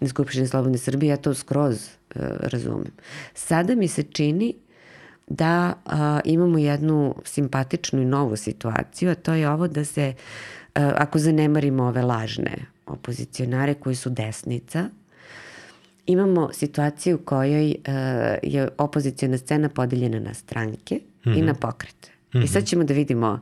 na 0.00 0.08
Skupštini 0.08 0.46
Slobodne 0.46 0.78
Srbije, 0.78 1.10
ja 1.10 1.16
to 1.16 1.34
skroz 1.34 1.76
e, 1.76 2.20
razumem. 2.40 2.92
Sada 3.34 3.74
mi 3.74 3.88
se 3.88 4.02
čini 4.02 4.54
da 5.26 5.74
a, 5.84 6.20
imamo 6.24 6.58
jednu 6.58 7.14
simpatičnu 7.24 8.02
i 8.02 8.04
novu 8.04 8.36
situaciju, 8.36 9.10
a 9.10 9.14
to 9.14 9.32
je 9.32 9.50
ovo 9.50 9.68
da 9.68 9.84
se, 9.84 10.14
ako 10.74 11.18
zanemarimo 11.18 11.84
ove 11.84 12.02
lažne 12.02 12.56
opozicionare 12.86 13.74
koji 13.74 13.94
su 13.94 14.10
desnica, 14.10 14.88
imamo 16.06 16.52
situaciju 16.52 17.16
u 17.16 17.24
kojoj 17.24 17.74
a, 17.86 17.90
je 18.42 18.68
opozicijona 18.78 19.38
scena 19.38 19.68
podeljena 19.68 20.20
na 20.20 20.34
stranke 20.34 21.00
i 21.24 21.42
na 21.42 21.54
pokrete. 21.54 22.10
I 22.34 22.46
sad 22.46 22.64
ćemo 22.64 22.84
da 22.84 22.94
vidimo 22.94 23.40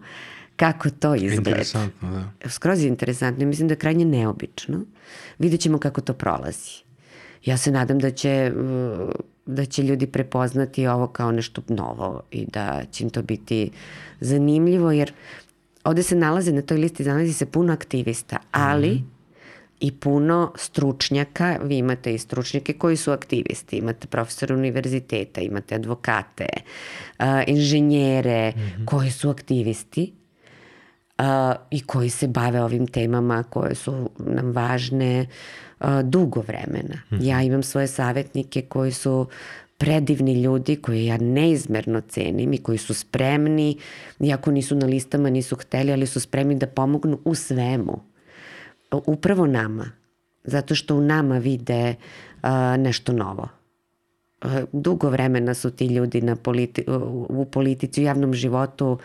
kako 0.56 0.90
to 0.90 1.14
izgleda. 1.14 1.50
Interesantno, 1.50 2.10
da. 2.42 2.48
Skroz 2.48 2.82
je 2.82 2.88
interesantno 2.88 3.42
i 3.42 3.46
mislim 3.46 3.68
da 3.68 3.72
je 3.72 3.78
krajnje 3.78 4.04
neobično. 4.04 4.80
Vidjet 5.38 5.60
ćemo 5.60 5.78
kako 5.78 6.00
to 6.00 6.14
prolazi. 6.14 6.82
Ja 7.44 7.56
se 7.56 7.70
nadam 7.70 7.98
da 7.98 8.10
će, 8.10 8.52
uh, 8.56 9.10
da 9.46 9.64
će 9.64 9.82
ljudi 9.82 10.06
prepoznati 10.06 10.86
ovo 10.86 11.06
kao 11.06 11.32
nešto 11.32 11.62
novo 11.68 12.22
i 12.30 12.46
da 12.46 12.82
će 12.90 13.04
im 13.04 13.10
to 13.10 13.22
biti 13.22 13.70
zanimljivo 14.20 14.92
jer 14.92 15.12
ovde 15.84 16.02
se 16.02 16.16
nalaze 16.16 16.52
na 16.52 16.62
toj 16.62 16.76
listi, 16.76 17.04
nalazi 17.04 17.32
se 17.32 17.46
puno 17.46 17.72
aktivista, 17.72 18.36
ali 18.50 19.02
i 19.80 19.92
puno 19.92 20.52
stručnjaka, 20.56 21.58
vi 21.62 21.78
imate 21.78 22.14
i 22.14 22.18
stručnjake 22.18 22.72
koji 22.72 22.96
su 22.96 23.10
aktivisti, 23.10 23.76
imate 23.76 24.06
profesore 24.06 24.54
univerziteta, 24.54 25.40
imate 25.40 25.74
advokate, 25.74 26.46
uh, 27.18 27.24
inženjere 27.46 28.52
koji 28.84 29.10
su 29.10 29.30
aktivisti 29.30 30.12
a, 31.18 31.54
i 31.70 31.80
koji 31.80 32.10
se 32.10 32.28
bave 32.28 32.62
ovim 32.62 32.86
temama 32.86 33.42
koje 33.42 33.74
su 33.74 34.10
nam 34.18 34.52
važne 34.52 35.26
a, 35.78 36.02
dugo 36.02 36.40
vremena. 36.40 37.02
Ja 37.10 37.42
imam 37.42 37.62
svoje 37.62 37.86
savjetnike 37.86 38.62
koji 38.62 38.92
su 38.92 39.26
predivni 39.82 40.42
ljudi 40.42 40.76
koje 40.76 41.06
ja 41.06 41.16
neizmerno 41.16 42.00
cenim 42.00 42.52
i 42.52 42.58
koji 42.58 42.78
su 42.78 42.94
spremni, 42.94 43.76
iako 44.20 44.50
nisu 44.50 44.76
na 44.76 44.86
listama, 44.86 45.30
nisu 45.30 45.56
hteli, 45.56 45.92
ali 45.92 46.06
su 46.06 46.20
spremni 46.20 46.54
da 46.54 46.66
pomognu 46.66 47.18
u 47.24 47.34
svemu. 47.34 48.00
Upravo 48.92 49.46
nama. 49.46 49.90
Zato 50.44 50.74
što 50.74 50.96
u 50.96 51.00
nama 51.00 51.38
vide 51.38 51.94
a, 52.42 52.76
nešto 52.76 53.12
novo. 53.12 53.48
E, 54.42 54.64
dugo 54.72 55.10
vremena 55.10 55.54
su 55.54 55.70
ti 55.70 55.86
ljudi 55.86 56.20
na 56.20 56.36
politi 56.36 56.84
u 56.88 57.26
u 57.28 57.44
politici, 57.44 58.00
u 58.00 58.04
javnom 58.04 58.34
životu 58.34 58.98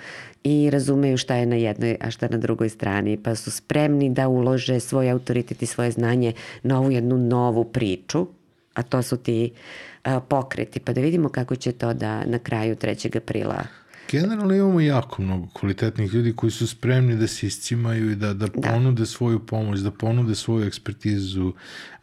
i 0.43 0.69
razumeju 0.69 1.17
šta 1.17 1.35
je 1.35 1.45
na 1.45 1.55
jednoj, 1.55 1.97
a 2.01 2.11
šta 2.11 2.27
na 2.27 2.37
drugoj 2.37 2.69
strani, 2.69 3.17
pa 3.23 3.35
su 3.35 3.51
spremni 3.51 4.09
da 4.09 4.27
ulože 4.27 4.79
svoj 4.79 5.09
autoritet 5.11 5.61
i 5.61 5.65
svoje 5.65 5.91
znanje 5.91 6.33
na 6.63 6.79
ovu 6.79 6.91
jednu 6.91 7.17
novu 7.17 7.63
priču, 7.63 8.27
a 8.73 8.83
to 8.83 9.01
su 9.01 9.17
ti 9.17 9.51
a, 9.51 9.96
pokreti, 10.29 10.79
pa 10.79 10.93
da 10.93 11.01
vidimo 11.01 11.29
kako 11.29 11.55
će 11.55 11.71
to 11.71 11.93
da 11.93 12.25
na 12.25 12.39
kraju 12.39 12.75
3. 12.75 13.17
aprila 13.17 13.63
Generalno 14.11 14.55
imamo 14.55 14.79
jako 14.79 15.21
mnogo 15.21 15.47
kvalitetnih 15.53 16.13
ljudi 16.13 16.33
koji 16.35 16.51
su 16.51 16.67
spremni 16.67 17.15
da 17.15 17.27
se 17.27 17.47
iscimaju 17.47 18.11
i 18.11 18.15
da, 18.15 18.33
da 18.33 18.47
ponude 18.47 19.05
svoju 19.05 19.45
pomoć, 19.45 19.79
da 19.79 19.91
ponude 19.91 20.35
svoju 20.35 20.67
ekspertizu. 20.67 21.53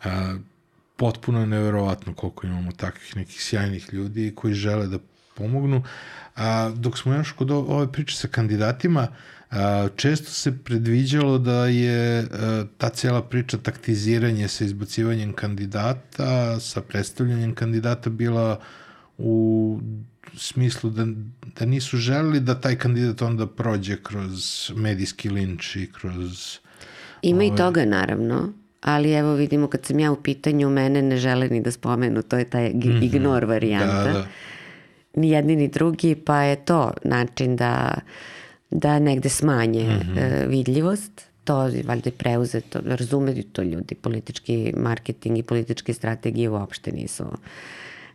A, 0.05 0.37
potpuno 0.97 1.41
je 1.41 1.47
neverovatno 1.47 2.15
koliko 2.15 2.47
imamo 2.47 2.73
takvih 2.73 3.17
nekih 3.17 3.43
sjajnih 3.43 3.89
ljudi 3.93 4.33
koji 4.35 4.55
žele 4.55 4.87
da 4.87 4.99
pomognu. 5.35 5.83
A, 6.37 6.71
dok 6.77 6.99
smo 6.99 7.15
još 7.15 7.33
kod 7.33 7.51
ove 7.51 7.93
priče 7.93 8.17
sa 8.17 8.29
kandidatima, 8.29 9.07
a, 9.51 9.89
često 9.97 10.31
se 10.31 10.59
predviđalo 10.65 11.39
da 11.39 11.67
je 11.67 12.21
a, 12.21 12.65
ta 12.79 12.89
cijela 12.89 13.23
priča 13.23 13.59
taktiziranje 13.59 14.49
sa 14.49 14.65
izbacivanjem 14.65 15.33
kandidata, 15.33 16.61
sa 16.61 16.81
predstavljanjem 16.81 17.55
kandidata 17.55 18.11
bila 18.11 18.61
u 19.19 19.81
smislu 20.37 20.91
da, 20.91 21.07
da 21.59 21.65
nisu 21.67 21.97
želeli 21.97 22.41
da 22.41 22.61
taj 22.61 22.77
kandidat 22.77 23.23
onda 23.23 23.47
prođe 23.47 23.97
kroz 24.03 24.71
medijski 24.77 25.29
linč 25.29 25.77
i 25.77 25.93
kroz... 25.93 26.59
Ima 27.23 27.45
i 27.45 27.57
toga 27.57 27.85
naravno, 27.85 28.53
ali 28.81 29.13
evo 29.13 29.35
vidimo 29.35 29.67
kad 29.67 29.85
sam 29.85 29.99
ja 29.99 30.13
u 30.13 30.17
pitanju, 30.17 30.71
mene 30.71 31.03
ne 31.03 31.17
žele 31.17 31.49
ni 31.49 31.61
da 31.61 31.71
spomenu, 31.71 32.23
to 32.23 32.39
je 32.39 32.45
taj 32.45 32.73
ig- 32.73 33.05
ignor 33.05 33.45
varijanta. 33.45 34.05
Da, 34.05 34.13
da. 34.13 34.27
Ni 35.17 35.31
jedni 35.31 35.57
ni 35.57 35.69
drugi, 35.69 36.15
pa 36.15 36.43
je 36.43 36.57
to 36.57 36.91
način 37.05 37.57
da, 37.57 37.95
da 38.71 38.99
negde 38.99 39.29
smanje 39.29 39.81
e, 39.83 40.47
vidljivost. 40.47 41.23
To 41.45 41.67
je 41.67 41.83
valjda 41.87 42.11
preuzeto, 42.11 42.81
razumeju 42.85 43.43
to 43.43 43.63
ljudi, 43.63 43.95
politički 43.95 44.73
marketing 44.77 45.39
i 45.39 45.43
političke 45.43 45.95
strategije 45.95 46.51
uopšte 46.51 46.93
nisu, 46.93 47.25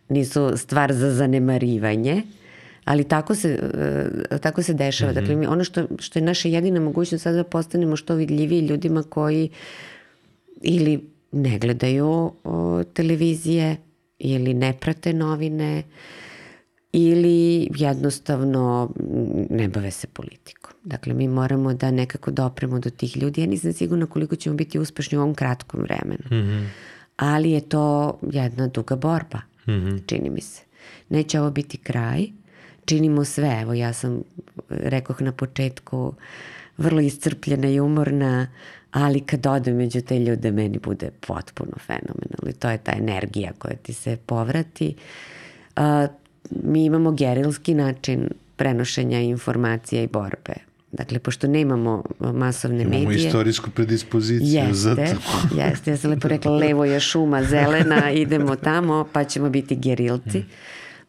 nisu 0.08 0.56
stvar 0.56 0.92
za 0.92 1.10
zanemarivanje. 1.10 2.22
Ali 2.84 3.04
tako 3.04 3.34
se, 3.34 3.58
e, 4.30 4.38
tako 4.38 4.62
se 4.62 4.74
dešava. 4.74 5.12
Dakle, 5.12 5.36
mi, 5.36 5.46
ono 5.46 5.64
što, 5.64 5.86
što 5.98 6.18
je 6.18 6.22
naša 6.22 6.48
jedina 6.48 6.80
mogućnost 6.80 7.24
sada 7.24 7.36
da 7.36 7.44
postanemo 7.44 7.96
što 7.96 8.14
vidljiviji 8.14 8.60
ljudima 8.60 9.02
koji 9.02 9.48
ili 10.62 11.00
ne 11.32 11.58
gledaju 11.58 12.32
o, 12.44 12.84
televizije 12.94 13.76
ili 14.18 14.54
ne 14.54 14.72
prate 14.72 15.12
novine 15.12 15.82
ili 16.92 17.68
jednostavno 17.76 18.90
ne 19.50 19.68
bave 19.68 19.90
se 19.90 20.06
politikom. 20.06 20.72
Dakle, 20.84 21.14
mi 21.14 21.28
moramo 21.28 21.74
da 21.74 21.90
nekako 21.90 22.30
dopremo 22.30 22.78
do 22.78 22.90
tih 22.90 23.16
ljudi. 23.16 23.40
Ja 23.40 23.46
nisam 23.46 23.72
sigurna 23.72 24.06
koliko 24.06 24.36
ćemo 24.36 24.56
biti 24.56 24.78
uspešni 24.78 25.18
u 25.18 25.20
ovom 25.20 25.34
kratkom 25.34 25.80
vremenu. 25.80 26.24
ali 27.16 27.50
je 27.50 27.60
to 27.60 28.18
jedna 28.32 28.66
duga 28.66 28.96
borba, 28.96 29.38
mm 29.66 29.70
-hmm. 29.70 30.06
čini 30.06 30.30
mi 30.30 30.40
se. 30.40 30.62
Neće 31.08 31.40
ovo 31.40 31.50
biti 31.50 31.76
kraj, 31.76 32.26
činimo 32.84 33.24
sve, 33.24 33.58
evo 33.62 33.74
ja 33.74 33.92
sam, 33.92 34.22
rekoh 34.68 35.20
na 35.20 35.32
početku, 35.32 36.14
vrlo 36.78 37.00
iscrpljena 37.00 37.68
i 37.68 37.80
umorna, 37.80 38.48
ali 38.90 39.20
kad 39.20 39.46
odem 39.46 39.76
među 39.76 40.00
te 40.00 40.18
ljude 40.18 40.50
meni 40.50 40.78
bude 40.78 41.10
potpuno 41.26 41.72
fenomenalno 41.86 42.48
i 42.48 42.52
to 42.52 42.70
je 42.70 42.78
ta 42.78 42.92
energija 42.92 43.52
koja 43.58 43.76
ti 43.76 43.92
se 43.92 44.16
povrati. 44.26 44.94
Uh, 45.76 45.82
mi 46.62 46.84
imamo 46.84 47.12
gerilski 47.12 47.74
način 47.74 48.28
prenošenja 48.56 49.20
informacija 49.20 50.02
i 50.02 50.06
borbe. 50.06 50.54
Dakle, 50.92 51.18
pošto 51.18 51.46
nemamo 51.46 52.04
masovne 52.20 52.82
imamo 52.82 52.90
medije... 52.90 53.14
Imamo 53.14 53.26
istorijsku 53.26 53.70
predispoziciju 53.70 54.46
jeste, 54.46 54.74
za 54.74 54.94
to. 54.94 55.02
jeste, 55.60 55.90
ja 55.90 55.96
sam 55.96 56.10
lepo 56.10 56.28
rekla, 56.28 56.52
levo 56.52 56.84
je 56.84 57.00
šuma 57.00 57.44
zelena, 57.44 58.10
idemo 58.24 58.56
tamo, 58.56 59.08
pa 59.12 59.24
ćemo 59.24 59.50
biti 59.50 59.76
gerilci. 59.76 60.38
Mm. 60.38 60.46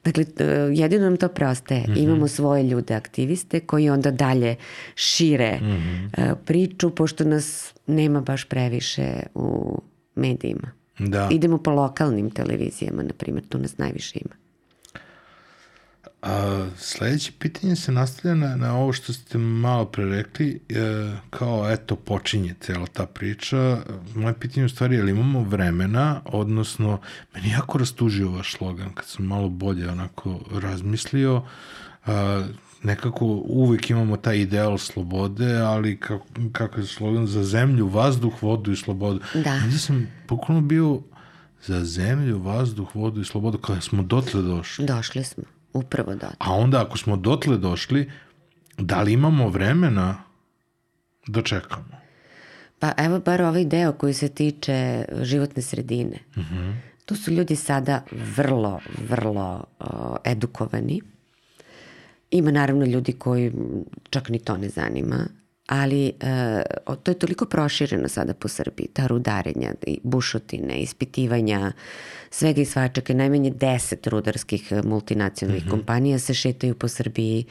Dakle, 0.04 0.26
jedino 0.74 1.04
nam 1.04 1.18
to 1.18 1.28
prostaje. 1.28 1.82
Mm 1.82 1.92
-hmm. 1.92 2.04
Imamo 2.04 2.28
svoje 2.28 2.64
ljude 2.64 2.94
aktiviste 2.94 3.60
koji 3.60 3.90
onda 3.90 4.12
dalje 4.12 4.56
šire 4.96 5.60
mm 5.62 5.66
-hmm. 5.66 6.36
priču, 6.46 6.96
pošto 6.96 7.24
nas 7.24 7.74
nema 7.88 8.22
baš 8.22 8.46
previše 8.46 9.14
u 9.36 9.82
medijima. 10.16 10.72
Da. 11.00 11.30
Idemo 11.32 11.58
po 11.58 11.72
lokalnim 11.72 12.30
televizijama, 12.30 13.04
na 13.04 13.14
primjer, 13.18 13.46
tu 13.50 13.58
nas 13.58 13.78
najviše 13.78 14.20
ima. 14.26 14.41
A, 16.22 16.66
sledeće 16.78 17.32
pitanje 17.40 17.76
se 17.76 17.92
nastavlja 17.92 18.36
na, 18.36 18.56
na 18.56 18.78
ovo 18.78 18.94
što 18.94 19.14
ste 19.14 19.38
malo 19.38 19.86
pre 19.86 20.06
rekli, 20.06 20.60
e, 20.70 21.12
kao 21.30 21.72
eto 21.72 21.96
počinje 21.96 22.56
cela 22.60 22.88
ta 22.94 23.06
priča. 23.06 23.78
Moje 24.16 24.40
pitanje 24.40 24.66
u 24.66 24.70
stvari 24.70 24.96
je 24.96 25.04
li 25.04 25.12
imamo 25.12 25.44
vremena, 25.44 26.22
odnosno 26.26 27.00
meni 27.34 27.50
jako 27.50 27.78
rastužio 27.78 28.32
vaš 28.32 28.54
slogan 28.58 28.94
kad 28.94 29.06
sam 29.06 29.26
malo 29.26 29.50
bolje 29.50 29.90
onako 29.90 30.40
razmislio, 30.52 31.44
a, 32.06 32.46
nekako 32.84 33.26
uvek 33.46 33.90
imamo 33.90 34.18
taj 34.18 34.38
ideal 34.38 34.78
slobode, 34.78 35.58
ali 35.58 36.00
kako, 36.00 36.26
kako 36.52 36.80
je 36.80 36.86
slogan 36.86 37.28
za 37.28 37.44
zemlju, 37.44 37.88
vazduh, 37.88 38.44
vodu 38.44 38.72
i 38.72 38.76
slobodu. 38.76 39.20
Da. 39.34 39.54
Ja 39.54 39.78
sam 39.80 40.08
pokolno 40.28 40.62
bio 40.62 41.02
za 41.66 41.86
zemlju, 41.86 42.40
vazduh, 42.40 42.96
vodu 42.96 43.22
i 43.22 43.26
slobodu, 43.26 43.58
kada 43.58 43.82
smo 43.82 44.04
dotle 44.04 44.42
došli. 44.42 44.86
Došli 44.86 45.24
smo. 45.24 45.44
Upravo 45.74 46.12
dotle. 46.14 46.36
A 46.40 46.54
onda 46.54 46.82
ako 46.82 46.98
smo 46.98 47.18
dotle 47.18 47.58
došli, 47.58 48.12
da 48.78 49.02
li 49.02 49.14
imamo 49.14 49.50
vremena 49.50 50.24
da 51.28 51.42
čekamo? 51.42 52.02
Pa 52.80 52.92
evo 52.98 53.20
bar 53.20 53.42
ovaj 53.42 53.66
deo 53.66 53.92
koji 53.94 54.14
se 54.14 54.30
tiče 54.30 55.06
životne 55.22 55.62
sredine. 55.62 56.18
Uh 56.30 56.38
Mhm. 56.38 56.56
-huh. 56.56 56.76
Tu 57.06 57.16
su 57.16 57.32
ljudi 57.32 57.56
sada 57.56 58.04
vrlo, 58.36 58.80
vrlo 59.10 59.64
uh, 59.80 59.86
edukovani. 60.24 61.02
Ima 62.32 62.52
naravno 62.52 62.86
ljudi 62.86 63.14
koji 63.14 63.52
čak 64.10 64.30
ni 64.30 64.40
to 64.40 64.58
ne 64.58 64.70
zanima, 64.70 65.26
ali 65.72 66.14
uh, 66.88 66.96
to 67.04 67.12
je 67.12 67.20
toliko 67.20 67.46
prošireno 67.46 68.08
sada 68.08 68.34
po 68.34 68.48
Srbiji, 68.48 68.88
ta 68.94 69.08
rudarenja, 69.08 69.74
bušotine, 70.04 70.82
ispitivanja, 70.82 71.72
svega 72.30 72.62
i 72.62 72.66
svačaka, 72.66 73.14
najmanje 73.14 73.52
deset 73.52 74.08
rudarskih 74.08 74.74
multinacionalnih 74.84 75.64
mm 75.66 75.68
-hmm. 75.68 75.72
kompanija 75.72 76.20
se 76.20 76.34
šetaju 76.34 76.76
po 76.76 76.88
Srbiji 76.88 77.46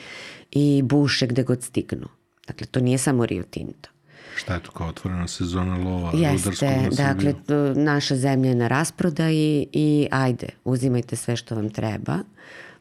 i 0.50 0.82
buše 0.84 1.26
gde 1.26 1.42
god 1.42 1.62
stignu. 1.62 2.08
Dakle, 2.46 2.66
to 2.66 2.80
nije 2.80 2.98
samo 2.98 3.26
Rio 3.26 3.42
Tinto. 3.42 3.88
Šta 4.36 4.54
je 4.54 4.62
to 4.62 4.70
kao 4.70 4.88
otvorena 4.88 5.28
sezona 5.28 5.76
lova 5.76 6.12
Jeste, 6.14 6.88
dakle, 6.90 7.34
naša 7.74 8.16
zemlja 8.16 8.48
je 8.48 8.54
na 8.54 8.68
rasprodaji 8.68 9.66
i 9.72 10.08
ajde, 10.10 10.48
uzimajte 10.64 11.16
sve 11.16 11.36
što 11.36 11.54
vam 11.54 11.70
treba. 11.70 12.18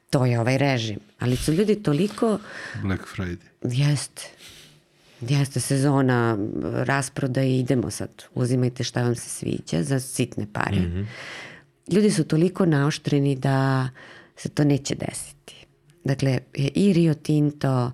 To 0.10 0.26
je 0.26 0.40
ovaj 0.40 0.58
režim. 0.58 1.00
Ali 1.20 1.36
su 1.36 1.54
ljudi 1.54 1.84
toliko... 1.84 2.40
Black 2.84 3.04
Friday. 3.18 3.38
Jeste. 3.62 4.39
Jeste 5.22 5.60
sezona 5.60 6.38
rasprodaje, 6.64 7.60
idemo 7.60 7.92
sad, 7.92 8.24
uzimajte 8.36 8.84
šta 8.84 9.04
vam 9.04 9.16
se 9.16 9.30
sviđa 9.30 9.84
za 9.84 10.00
sitne 10.00 10.48
pare. 10.54 10.80
Mm 10.80 10.94
-hmm. 10.94 11.06
Ljudi 11.94 12.12
su 12.12 12.24
toliko 12.24 12.66
naoštreni 12.66 13.36
da 13.36 13.90
se 14.36 14.50
to 14.50 14.64
neće 14.64 14.96
desiti. 14.96 15.66
Dakle, 16.04 16.40
i 16.54 16.94
Rio 16.94 17.14
Tinto 17.14 17.92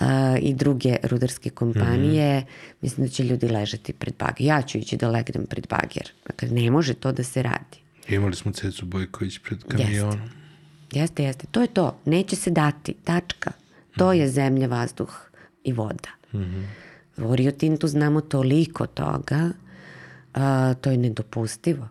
uh, 0.00 0.06
i 0.40 0.54
druge 0.54 0.96
rudarske 1.02 1.50
kompanije, 1.50 2.40
mm 2.40 2.42
-hmm. 2.42 2.74
mislim 2.80 3.06
da 3.06 3.12
će 3.12 3.24
ljudi 3.24 3.48
ležati 3.48 3.92
pred 3.92 4.14
bager. 4.18 4.46
Ja 4.46 4.62
ću 4.62 4.78
ići 4.78 4.96
da 4.96 5.08
legnem 5.08 5.46
pred 5.46 5.66
bager. 5.68 6.10
Dakle, 6.26 6.48
ne 6.48 6.70
može 6.70 6.94
to 6.94 7.12
da 7.12 7.24
se 7.24 7.42
radi. 7.42 7.78
Imali 8.08 8.34
smo 8.36 8.52
Cecu 8.52 8.86
Bojković 8.86 9.38
pred 9.38 9.64
kamionom. 9.68 10.20
Jeste. 10.20 10.44
Jeste, 10.92 11.24
jeste. 11.24 11.46
To 11.50 11.60
je 11.60 11.66
to. 11.66 11.96
Neće 12.04 12.36
se 12.36 12.50
dati. 12.50 12.94
Tačka. 13.04 13.50
To 13.96 14.12
je 14.12 14.28
zemlja, 14.28 14.66
vazduh 14.66 15.30
i 15.64 15.72
voda. 15.72 16.23
Mm 16.34 16.44
-hmm. 16.44 16.64
U 17.24 17.36
Rio 17.36 17.52
Tintu 17.52 17.86
znamo 17.86 18.20
toliko 18.20 18.86
toga, 18.86 19.50
a, 20.34 20.74
to 20.80 20.90
je 20.90 20.96
nedopustivo. 20.96 21.88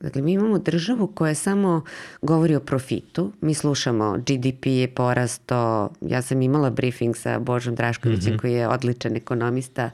Dakle, 0.00 0.22
mi 0.22 0.32
imamo 0.32 0.58
državu 0.58 1.06
koja 1.06 1.34
samo 1.34 1.84
govori 2.22 2.54
o 2.54 2.60
profitu. 2.60 3.32
Mi 3.40 3.54
slušamo 3.54 4.18
GDP 4.18 4.66
je 4.66 4.94
porasto. 4.94 5.90
Ja 6.00 6.22
sam 6.22 6.42
imala 6.42 6.70
briefing 6.70 7.16
sa 7.16 7.38
Božom 7.38 7.74
Draškovićem 7.74 8.32
mm 8.32 8.36
-hmm. 8.36 8.40
koji 8.40 8.52
je 8.52 8.68
odličan 8.68 9.16
ekonomista 9.16 9.90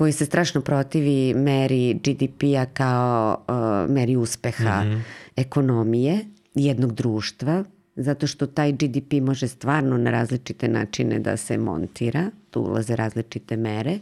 koji 0.00 0.12
se 0.12 0.26
strašno 0.26 0.60
protivi 0.60 1.34
meri 1.34 1.94
GDP-a 1.94 2.66
kao 2.66 3.44
uh, 3.48 3.94
meri 3.94 4.16
uspeha 4.16 4.84
mm 4.84 4.88
-hmm. 4.88 5.00
ekonomije 5.36 6.24
jednog 6.54 6.92
društva, 6.92 7.64
zato 7.96 8.26
što 8.26 8.46
taj 8.46 8.72
GDP 8.72 9.12
može 9.22 9.48
stvarno 9.48 9.98
na 9.98 10.10
različite 10.10 10.68
načine 10.68 11.18
da 11.18 11.36
se 11.36 11.58
montira, 11.58 12.30
tu 12.50 12.60
ulaze 12.60 12.96
različite 12.96 13.56
mere. 13.56 13.98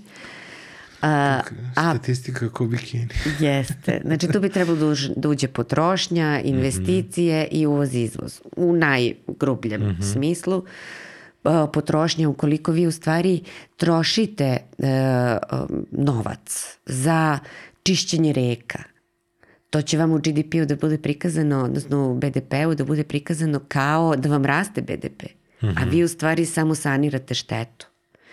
A, 1.02 1.40
Statistika 1.72 2.46
a, 2.46 2.48
kao 2.48 2.66
bikini. 2.66 3.08
jeste. 3.40 4.00
Znači 4.04 4.28
tu 4.28 4.40
bi 4.40 4.48
trebalo 4.48 4.78
da, 4.78 4.86
už, 4.86 5.08
da 5.16 5.28
uđe 5.28 5.48
potrošnja, 5.48 6.40
investicije 6.40 7.42
mm 7.42 7.46
-hmm. 7.46 7.60
i 7.60 7.66
uvoz 7.66 7.94
izvoz. 7.94 8.40
U 8.56 8.72
najgrubljem 8.72 9.80
mm 9.82 9.96
-hmm. 10.00 10.12
smislu 10.12 10.64
potrošnja 11.72 12.28
ukoliko 12.28 12.72
vi 12.72 12.86
u 12.86 12.92
stvari 12.92 13.42
trošite 13.76 14.44
e, 14.44 14.60
novac 15.90 16.76
za 16.86 17.38
čišćenje 17.82 18.32
reka, 18.32 18.78
to 19.70 19.82
će 19.82 19.98
vam 19.98 20.12
u 20.12 20.18
GDP-u 20.18 20.64
da 20.64 20.76
bude 20.76 20.98
prikazano, 20.98 21.64
odnosno 21.64 22.10
u 22.10 22.14
BDP-u 22.14 22.74
da 22.74 22.84
bude 22.84 23.04
prikazano 23.04 23.60
kao 23.68 24.16
da 24.16 24.28
vam 24.28 24.44
raste 24.44 24.82
BDP. 24.82 25.22
Mm 25.22 25.66
-hmm. 25.66 25.74
A 25.76 25.84
vi 25.84 26.04
u 26.04 26.08
stvari 26.08 26.46
samo 26.46 26.74
sanirate 26.74 27.34
štetu. 27.34 27.86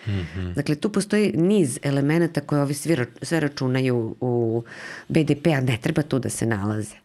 Mm 0.06 0.10
-hmm. 0.10 0.54
Dakle, 0.54 0.74
tu 0.74 0.92
postoji 0.92 1.32
niz 1.32 1.78
elemenata 1.82 2.40
koje 2.40 2.62
ovi 2.62 2.74
svi, 2.74 2.96
sve 3.22 3.40
računaju 3.40 4.16
u 4.20 4.62
BDP, 5.08 5.46
a 5.46 5.60
ne 5.60 5.78
treba 5.82 6.02
tu 6.02 6.18
da 6.18 6.30
se 6.30 6.46
nalaze. 6.46 6.96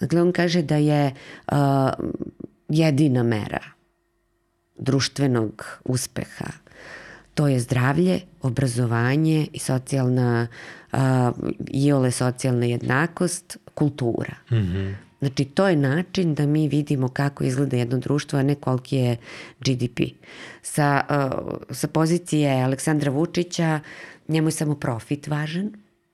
Dakle, 0.00 0.22
on 0.22 0.32
kaže 0.32 0.62
da 0.62 0.76
je 0.76 1.14
uh, 1.52 1.56
jedina 2.68 3.22
mera 3.22 3.62
društvenog 4.78 5.80
uspeha 5.84 6.46
to 7.40 7.48
je 7.48 7.60
zdravlje, 7.60 8.20
obrazovanje 8.42 9.46
i 9.52 9.58
socijalna, 9.58 10.46
uh, 10.92 10.98
i 11.66 11.92
ole 11.92 12.10
socijalna 12.10 12.66
jednakost, 12.66 13.56
kultura. 13.80 14.34
Mm 14.50 14.56
-hmm. 14.56 14.94
Znači, 15.18 15.44
to 15.44 15.68
je 15.68 15.76
način 15.76 16.34
da 16.34 16.46
mi 16.46 16.68
vidimo 16.68 17.08
kako 17.08 17.44
izgleda 17.44 17.76
jedno 17.76 17.98
društvo, 17.98 18.38
a 18.38 18.42
ne 18.42 18.54
koliki 18.54 18.96
je 18.96 19.16
GDP. 19.60 20.00
Sa, 20.62 21.00
uh, 21.10 21.52
sa 21.70 21.88
pozicije 21.88 22.62
Aleksandra 22.62 23.10
Vučića, 23.10 23.80
njemu 24.28 24.48
je 24.48 24.52
samo 24.52 24.74
profit 24.74 25.26
važan, 25.26 25.70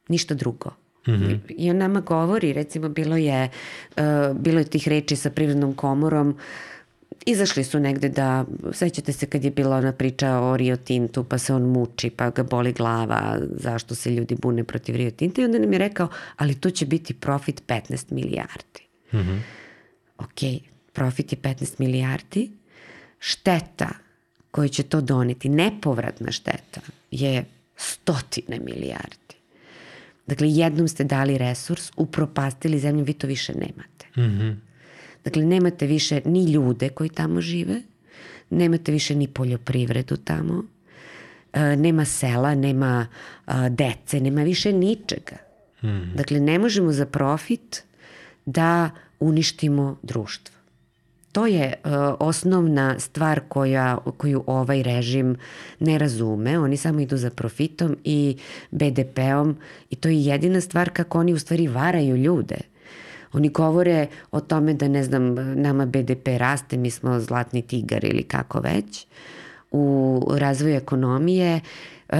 ništa 0.09 0.35
drugo. 0.35 0.71
Mm 1.07 1.12
-hmm. 1.12 1.39
I 1.49 1.71
on 1.71 1.77
nama 1.77 2.01
govori, 2.01 2.53
recimo, 2.53 2.89
bilo 2.89 3.17
je, 3.17 3.51
uh, 3.97 4.37
bilo 4.37 4.59
je 4.59 4.64
tih 4.64 4.89
reči 4.89 5.17
sa 5.17 5.31
privrednom 5.31 5.75
komorom, 5.75 6.29
uh, 6.29 6.37
izašli 7.27 7.64
su 7.64 7.81
negde 7.81 8.09
da, 8.09 8.45
sećate 8.72 9.12
se 9.12 9.27
kad 9.27 9.45
je 9.45 9.51
bila 9.51 9.77
ona 9.77 9.93
priča 9.93 10.39
o 10.41 10.57
Rio 10.57 10.77
Tintu, 10.77 11.24
pa 11.24 11.39
se 11.39 11.55
on 11.55 11.62
muči, 11.62 12.11
pa 12.11 12.31
ga 12.31 12.43
boli 12.43 12.72
glava, 12.72 13.39
zašto 13.57 13.95
se 13.95 14.11
ljudi 14.11 14.37
bune 14.43 14.64
protiv 14.64 14.97
Rio 14.97 15.11
Tinta 15.11 15.41
i 15.41 15.45
onda 15.45 15.59
nam 15.59 15.72
je 15.72 15.79
rekao, 15.79 16.09
ali 16.37 16.55
to 16.55 16.70
će 16.70 16.87
biti 16.87 17.14
profit 17.14 17.62
15 17.66 18.12
milijardi. 18.12 18.81
Mm 19.12 19.18
-hmm. 19.18 19.39
Ok, 20.18 20.62
profit 20.93 21.33
je 21.33 21.39
15 21.39 21.74
milijardi, 21.79 22.51
šteta 23.18 23.89
koju 24.51 24.68
će 24.68 24.83
to 24.83 25.01
doneti, 25.01 25.49
nepovratna 25.49 26.33
šteta, 26.33 26.81
je 27.11 27.45
stotine 27.77 28.59
milijardi. 28.59 29.37
Dakle, 30.27 30.49
jednom 30.51 30.89
ste 30.89 31.05
dali 31.05 31.39
resurs, 31.39 31.93
upropastili 31.97 32.79
zemlju, 32.79 33.05
vi 33.05 33.12
to 33.12 33.27
više 33.27 33.53
nemate. 33.55 34.07
Mm 34.16 34.22
-hmm. 34.22 34.66
Dakle, 35.27 35.43
nemate 35.45 35.87
više 35.87 36.20
ni 36.24 36.53
ljude 36.53 36.89
koji 36.89 37.09
tamo 37.09 37.41
žive, 37.41 37.83
nemate 38.51 38.93
više 38.93 39.14
ni 39.14 39.29
poljoprivredu 39.29 40.16
tamo, 40.16 40.64
e, 41.53 41.77
nema 41.77 42.05
sela, 42.05 42.55
nema 42.55 43.07
a, 43.47 43.68
dece, 43.68 44.20
nema 44.20 44.43
više 44.43 44.72
ničega. 44.72 45.37
Mm. 45.83 46.14
Dakle, 46.14 46.41
ne 46.41 46.59
možemo 46.59 46.93
za 46.93 47.07
profit 47.07 47.83
da 48.45 48.91
uništimo 49.20 49.99
društvo. 50.03 50.57
To 51.33 51.47
je 51.47 51.74
uh, 51.85 51.91
osnovna 52.20 52.99
stvar 52.99 53.41
koja, 53.49 53.99
koju 54.16 54.45
ovaj 54.47 54.83
režim 54.83 55.37
ne 55.81 55.99
razume. 55.99 56.59
Oni 56.59 56.77
samo 56.77 57.01
idu 57.01 57.16
za 57.16 57.31
profitom 57.31 57.97
i 58.05 58.37
BDP-om 58.70 59.57
i 59.91 59.97
to 59.97 60.09
je 60.09 60.24
jedina 60.24 60.61
stvar 60.61 60.91
kako 60.91 61.20
oni 61.20 61.33
u 61.33 61.39
stvari 61.39 61.68
varaju 61.68 62.16
ljude. 62.16 62.57
Oni 63.37 63.49
govore 63.49 64.07
o 64.30 64.41
tome 64.41 64.74
da, 64.74 64.89
ne 64.89 65.05
znam, 65.05 65.34
nama 65.61 65.87
BDP 65.87 66.28
raste, 66.39 66.76
mi 66.76 66.91
smo 66.91 67.20
zlatni 67.20 67.62
tigar 67.62 68.05
ili 68.05 68.22
kako 68.22 68.61
već. 68.61 69.07
U 69.70 70.22
razvoju 70.37 70.76
ekonomije 70.76 71.61
uh, 72.09 72.16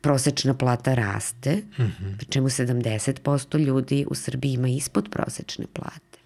prosečna 0.00 0.54
plata 0.54 0.94
raste, 0.94 1.62
mm 1.78 1.82
-hmm. 1.82 2.28
čemu 2.28 2.48
70% 2.48 3.58
ljudi 3.58 4.06
u 4.10 4.14
Srbiji 4.14 4.52
ima 4.52 4.68
ispod 4.68 5.08
prosečne 5.10 5.66
plate. 5.72 6.18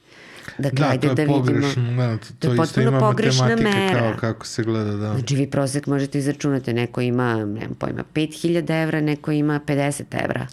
Dakle, 0.58 0.78
da, 0.78 0.88
ajde 0.88 1.06
to 1.06 1.12
je 1.12 1.14
da 1.14 1.22
vidimo. 1.22 1.38
pogrešno, 1.38 1.82
da, 1.96 2.16
to, 2.16 2.26
To 2.38 2.50
je 2.50 2.56
potpuno 2.56 3.00
pogrešna 3.00 3.48
matematike 3.48 3.78
mera. 3.78 4.00
kao 4.00 4.16
kako 4.20 4.46
se 4.46 4.62
gleda, 4.62 4.90
da. 4.90 5.12
Znači 5.14 5.36
vi 5.36 5.50
prosek 5.50 5.86
možete 5.86 6.18
izračunati, 6.18 6.72
neko 6.72 7.00
ima, 7.00 7.34
nemam 7.34 7.74
pojma, 7.78 8.04
5000 8.14 8.82
evra, 8.82 9.00
neko 9.00 9.32
ima 9.32 9.60
50 9.66 10.24
evra. 10.24 10.46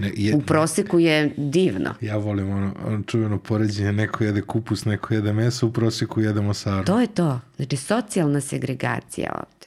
Ne, 0.00 0.12
je, 0.16 0.34
U 0.34 0.40
proseku 0.40 0.98
je 0.98 1.34
divno. 1.36 1.94
ja 2.00 2.16
volim 2.16 2.50
ono, 2.50 2.74
ono 2.86 3.02
čuveno 3.02 3.38
poređenje, 3.38 3.92
neko 3.92 4.24
jede 4.24 4.42
kupus, 4.42 4.84
neko 4.84 5.14
jede 5.14 5.32
meso, 5.32 5.66
u 5.66 5.72
prosjeku 5.72 6.20
jedemo 6.20 6.54
saru. 6.54 6.84
To 6.84 7.00
je 7.00 7.06
to. 7.06 7.40
Znači 7.56 7.76
socijalna 7.76 8.40
segregacija 8.40 9.32
ovde 9.34 9.66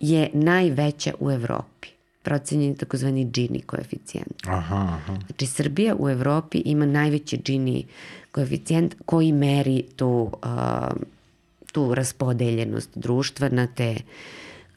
je 0.00 0.30
najveća 0.32 1.12
u 1.20 1.30
Evropi. 1.30 1.88
Procenjen 2.22 2.70
je 2.70 2.76
takozvani 2.76 3.24
Gini 3.24 3.60
koeficijent. 3.62 4.32
Aha, 4.46 4.76
aha. 4.76 5.16
Znači 5.26 5.46
Srbija 5.46 5.96
u 5.98 6.08
Evropi 6.08 6.62
ima 6.64 6.86
najveći 6.86 7.36
Gini 7.36 7.86
koeficijent 8.32 8.94
koji 9.06 9.32
meri 9.32 9.82
tu, 9.96 10.30
uh, 10.42 10.50
tu 11.72 11.94
raspodeljenost 11.94 12.90
društva 12.94 13.48
na 13.48 13.66
te 13.66 13.96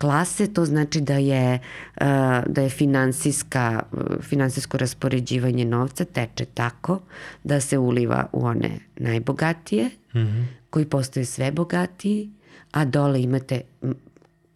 klase, 0.02 0.54
to 0.54 0.66
znači 0.66 1.02
da 1.02 1.14
je, 1.14 1.60
uh, 2.02 2.08
da 2.47 2.62
je 2.62 2.70
finansijska, 2.70 3.84
finansijsko 4.22 4.78
raspoređivanje 4.78 5.66
novca 5.66 6.06
teče 6.06 6.45
tako 6.45 6.99
da 7.43 7.62
se 7.62 7.78
uliva 7.78 8.26
u 8.34 8.45
one 8.45 8.80
najbogatije, 8.97 9.86
mm 9.86 10.20
-hmm. 10.20 10.45
koji 10.70 10.86
postaju 10.86 11.26
sve 11.26 11.52
bogatiji, 11.52 12.30
a 12.72 12.86
dole 12.86 13.22
imate 13.22 13.62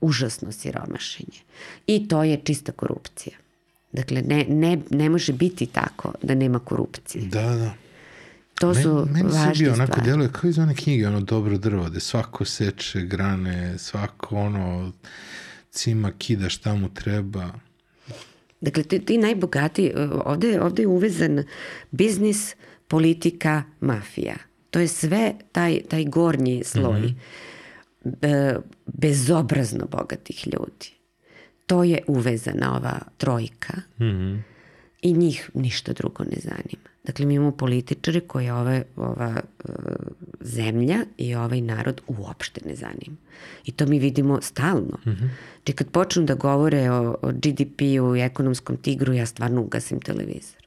užasno 0.01 0.51
siromašenje. 0.51 1.39
I 1.87 2.07
to 2.07 2.23
je 2.23 2.37
čista 2.43 2.71
korupcija. 2.71 3.37
Dakle, 3.91 4.21
ne, 4.21 4.45
ne, 4.49 4.77
ne 4.89 5.09
može 5.09 5.33
biti 5.33 5.65
tako 5.65 6.13
da 6.23 6.35
nema 6.35 6.59
korupcije. 6.59 7.25
Da, 7.25 7.41
da. 7.41 7.84
To 8.59 8.73
su 8.73 8.95
meni, 8.95 9.11
meni 9.11 9.23
važne 9.23 9.55
Srbija 9.55 9.73
onako 9.73 9.91
stvari. 9.91 10.05
djeluje 10.05 10.29
kao 10.31 10.49
iz 10.49 10.59
one 10.59 10.75
knjige, 10.75 11.07
ono 11.07 11.21
dobro 11.21 11.57
drvo, 11.57 11.89
gde 11.89 11.99
svako 11.99 12.45
seče 12.45 13.01
grane, 13.01 13.77
svako 13.77 14.35
ono 14.35 14.91
cima 15.71 16.11
kida 16.17 16.49
šta 16.49 16.73
mu 16.73 16.93
treba. 16.93 17.49
Dakle, 18.61 18.83
ti, 18.83 18.99
ti 18.99 19.17
najbogati, 19.17 19.93
ovde, 20.25 20.61
ovde 20.61 20.83
je 20.83 20.87
uvezan 20.87 21.43
biznis, 21.91 22.55
politika, 22.87 23.63
mafija. 23.79 24.35
To 24.71 24.79
je 24.79 24.87
sve 24.87 25.33
taj, 25.51 25.81
taj 25.89 26.05
gornji 26.05 26.63
sloj 26.63 26.99
mm 26.99 27.15
-hmm. 28.03 28.61
bezobrazno 28.85 29.85
bogatih 29.91 30.47
ljudi. 30.47 30.91
To 31.65 31.83
je 31.83 32.03
uvezana 32.07 32.75
ova 32.75 32.99
trojka 33.17 33.73
mm 33.99 34.03
-hmm. 34.03 34.41
i 35.01 35.13
njih 35.13 35.49
ništa 35.53 35.93
drugo 35.93 36.23
ne 36.23 36.37
zanima. 36.43 36.94
Dakle, 37.05 37.25
mi 37.25 37.33
imamo 37.33 37.51
političare 37.51 38.19
koje 38.19 38.53
ove, 38.53 38.83
ova 38.95 39.41
uh, 39.63 39.75
zemlja 40.41 40.97
i 41.17 41.35
ovaj 41.35 41.61
narod 41.61 42.01
uopšte 42.07 42.61
ne 42.65 42.75
zanima. 42.75 43.17
I 43.65 43.71
to 43.71 43.85
mi 43.85 43.99
vidimo 43.99 44.41
stalno. 44.41 44.97
Mm 45.05 45.09
-hmm. 45.09 45.29
Či 45.63 45.73
kad 45.73 45.89
počnu 45.89 46.23
da 46.23 46.33
govore 46.33 46.91
o, 46.91 47.17
o 47.21 47.31
GDP-u 47.31 48.15
i 48.15 48.21
ekonomskom 48.21 48.77
tigru, 48.77 49.13
ja 49.13 49.25
stvarno 49.25 49.61
ugasim 49.61 50.01
televizor. 50.01 50.61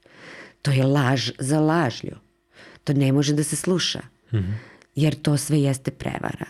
To 0.63 0.71
je 0.71 0.85
laž 0.85 1.31
za 1.39 1.61
lažlju. 1.61 2.17
To 2.85 2.93
ne 2.93 3.13
može 3.13 3.33
da 3.33 3.45
se 3.45 3.57
sluša. 3.57 4.01
Mm 4.33 4.37
-hmm. 4.37 4.55
Jer 4.95 5.15
to 5.15 5.37
sve 5.37 5.61
jeste 5.61 5.91
prevara. 5.91 6.47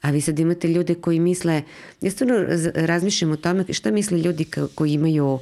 A 0.00 0.10
vi 0.10 0.20
sad 0.20 0.38
imate 0.38 0.68
ljude 0.68 0.94
koji 0.94 1.20
misle, 1.20 1.62
ja 2.00 2.10
stvarno 2.10 2.34
razmišljam 2.74 3.30
o 3.30 3.36
tome 3.36 3.64
šta 3.72 3.90
misle 3.90 4.18
ljudi 4.18 4.46
koji 4.74 4.92
imaju 4.92 5.26
uh, 5.26 5.40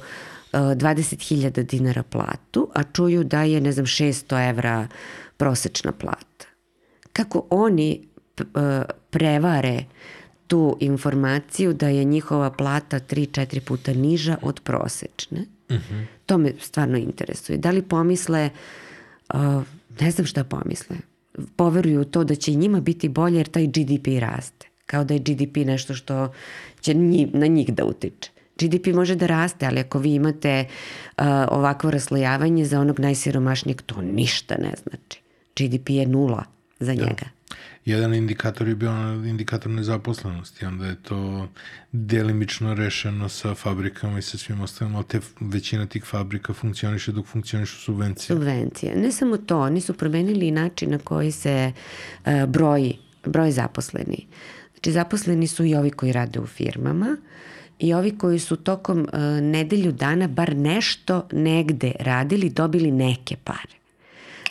20.000 0.59 1.63
dinara 1.63 2.03
platu, 2.03 2.69
a 2.75 2.83
čuju 2.83 3.23
da 3.23 3.43
je, 3.43 3.61
ne 3.61 3.71
znam, 3.71 3.85
600 3.85 4.49
evra 4.49 4.87
prosečna 5.37 5.91
plata. 5.91 6.45
Kako 7.13 7.47
oni 7.49 8.07
prevare 9.09 9.83
tu 10.47 10.77
informaciju 10.79 11.73
da 11.73 11.87
je 11.87 12.03
njihova 12.03 12.51
plata 12.51 12.99
3-4 12.99 13.59
puta 13.59 13.93
niža 13.93 14.37
od 14.41 14.59
prosečne. 14.63 15.45
Uh 15.69 15.75
-huh. 15.75 16.05
To 16.25 16.37
me 16.37 16.53
stvarno 16.59 16.97
interesuje. 16.97 17.57
Da 17.57 17.71
li 17.71 17.81
pomisle, 17.81 18.49
ne 19.99 20.11
znam 20.11 20.25
šta 20.27 20.43
pomisle, 20.43 20.95
poveruju 21.55 22.05
to 22.05 22.23
da 22.23 22.35
će 22.35 22.51
njima 22.51 22.79
biti 22.81 23.09
bolje 23.09 23.37
jer 23.37 23.47
taj 23.47 23.67
GDP 23.67 24.07
raste. 24.19 24.67
Kao 24.85 25.03
da 25.03 25.13
je 25.13 25.19
GDP 25.19 25.55
nešto 25.55 25.93
što 25.93 26.33
će 26.81 26.93
na 27.33 27.47
njih 27.47 27.73
da 27.73 27.85
utiče. 27.85 28.31
GDP 28.59 28.87
može 28.87 29.15
da 29.15 29.25
raste, 29.25 29.65
ali 29.65 29.79
ako 29.79 29.99
vi 29.99 30.13
imate 30.13 30.65
uh, 31.17 31.25
ovakvo 31.51 31.91
raslojavanje 31.91 32.65
za 32.65 32.79
onog 32.79 32.99
najsiromašnijeg, 32.99 33.81
to 33.81 34.01
ništa 34.01 34.55
ne 34.57 34.73
znači. 34.83 35.21
GDP 35.55 35.89
je 35.89 36.05
nula 36.05 36.43
za 36.79 36.93
njega. 36.93 37.05
Da. 37.05 37.35
Jedan 37.85 38.13
indikator 38.13 38.67
je 38.67 38.75
bio 38.75 38.91
indikator 39.25 39.71
nezaposlenosti, 39.71 40.65
onda 40.65 40.85
je 40.85 40.95
to 40.95 41.47
delimično 41.91 42.73
rešeno 42.73 43.29
sa 43.29 43.55
fabrikama 43.55 44.19
i 44.19 44.21
sa 44.21 44.37
svim 44.37 44.61
ostalim, 44.61 44.95
ali 44.95 45.05
te, 45.05 45.19
većina 45.39 45.85
tih 45.85 46.03
fabrika 46.03 46.53
funkcioniše 46.53 47.11
dok 47.11 47.25
funkcionišu 47.25 47.81
subvencije. 47.81 48.27
Subvencije. 48.27 48.95
Ne 48.95 49.11
samo 49.11 49.37
to, 49.37 49.59
oni 49.59 49.81
su 49.81 49.93
promenili 49.93 50.51
način 50.51 50.91
na 50.91 50.97
koji 50.97 51.31
se 51.31 51.71
uh, 52.25 52.31
broji, 52.47 52.97
broj 53.25 53.51
zaposleni. 53.51 54.27
Znači 54.73 54.91
zaposleni 54.91 55.47
su 55.47 55.65
i 55.65 55.75
ovi 55.75 55.89
koji 55.89 56.11
rade 56.11 56.39
u 56.39 56.47
firmama, 56.47 57.17
i 57.79 57.93
ovi 57.93 58.17
koji 58.17 58.39
su 58.39 58.55
tokom 58.55 58.99
uh, 58.99 59.19
nedelju 59.41 59.91
dana 59.91 60.27
bar 60.27 60.55
nešto 60.55 61.27
negde 61.31 61.91
radili, 61.99 62.49
dobili 62.49 62.91
neke 62.91 63.35
pare. 63.43 63.75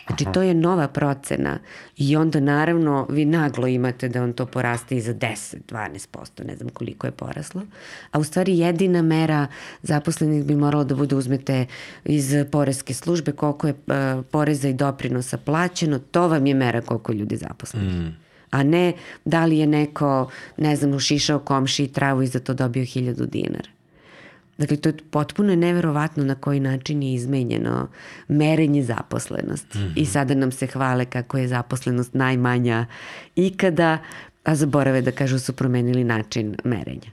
Znači, 0.07 0.25
to 0.33 0.41
je 0.41 0.53
nova 0.53 0.87
procena 0.87 1.59
i 1.97 2.15
onda 2.15 2.39
naravno 2.39 3.07
vi 3.09 3.25
naglo 3.25 3.67
imate 3.67 4.09
da 4.09 4.23
on 4.23 4.33
to 4.33 4.45
poraste 4.45 4.97
i 4.97 5.01
za 5.01 5.13
10, 5.13 5.55
12%, 5.67 6.45
ne 6.47 6.55
znam 6.55 6.69
koliko 6.69 7.07
je 7.07 7.11
poraslo. 7.11 7.61
A 8.11 8.19
u 8.19 8.23
stvari 8.23 8.57
jedina 8.57 9.01
mera 9.01 9.47
zaposlenih 9.81 10.45
bi 10.45 10.55
moralo 10.55 10.83
da 10.83 10.95
bude 10.95 11.15
uzmete 11.15 11.65
iz 12.05 12.33
poreske 12.51 12.93
službe 12.93 13.31
koliko 13.31 13.67
je 13.67 13.73
uh, 13.73 14.25
poreza 14.31 14.67
i 14.67 14.73
doprinosa 14.73 15.37
plaćeno, 15.37 15.99
to 15.99 16.27
vam 16.27 16.47
je 16.47 16.53
mera 16.53 16.81
koliko 16.81 17.13
ljudi 17.13 17.37
zaposlenih. 17.37 17.93
Mm 17.93 18.24
a 18.51 18.63
ne 18.63 18.93
da 19.25 19.45
li 19.45 19.57
je 19.57 19.67
neko, 19.67 20.29
ne 20.57 20.75
znam, 20.75 20.93
ušišao 20.93 21.39
komši 21.39 21.83
i 21.83 21.87
travu 21.87 22.21
i 22.21 22.27
za 22.27 22.39
to 22.39 22.53
dobio 22.53 22.85
hiljadu 22.85 23.25
dinara. 23.25 23.69
Dakle, 24.57 24.77
to 24.77 24.89
je 24.89 24.97
potpuno 25.11 25.55
neverovatno 25.55 26.23
na 26.23 26.35
koji 26.35 26.59
način 26.59 27.03
je 27.03 27.13
izmenjeno 27.13 27.87
merenje 28.27 28.83
zaposlenosti. 28.83 29.77
Mm 29.77 29.81
-hmm. 29.81 29.93
I 29.95 30.05
sada 30.05 30.33
nam 30.33 30.51
se 30.51 30.67
hvale 30.67 31.05
kako 31.05 31.37
je 31.37 31.47
zaposlenost 31.47 32.13
najmanja 32.13 32.85
ikada, 33.35 33.97
a 34.43 34.55
zaborave 34.55 35.01
da 35.01 35.11
kažu 35.11 35.39
su 35.39 35.53
promenili 35.53 36.03
način 36.03 36.55
merenja. 36.63 37.11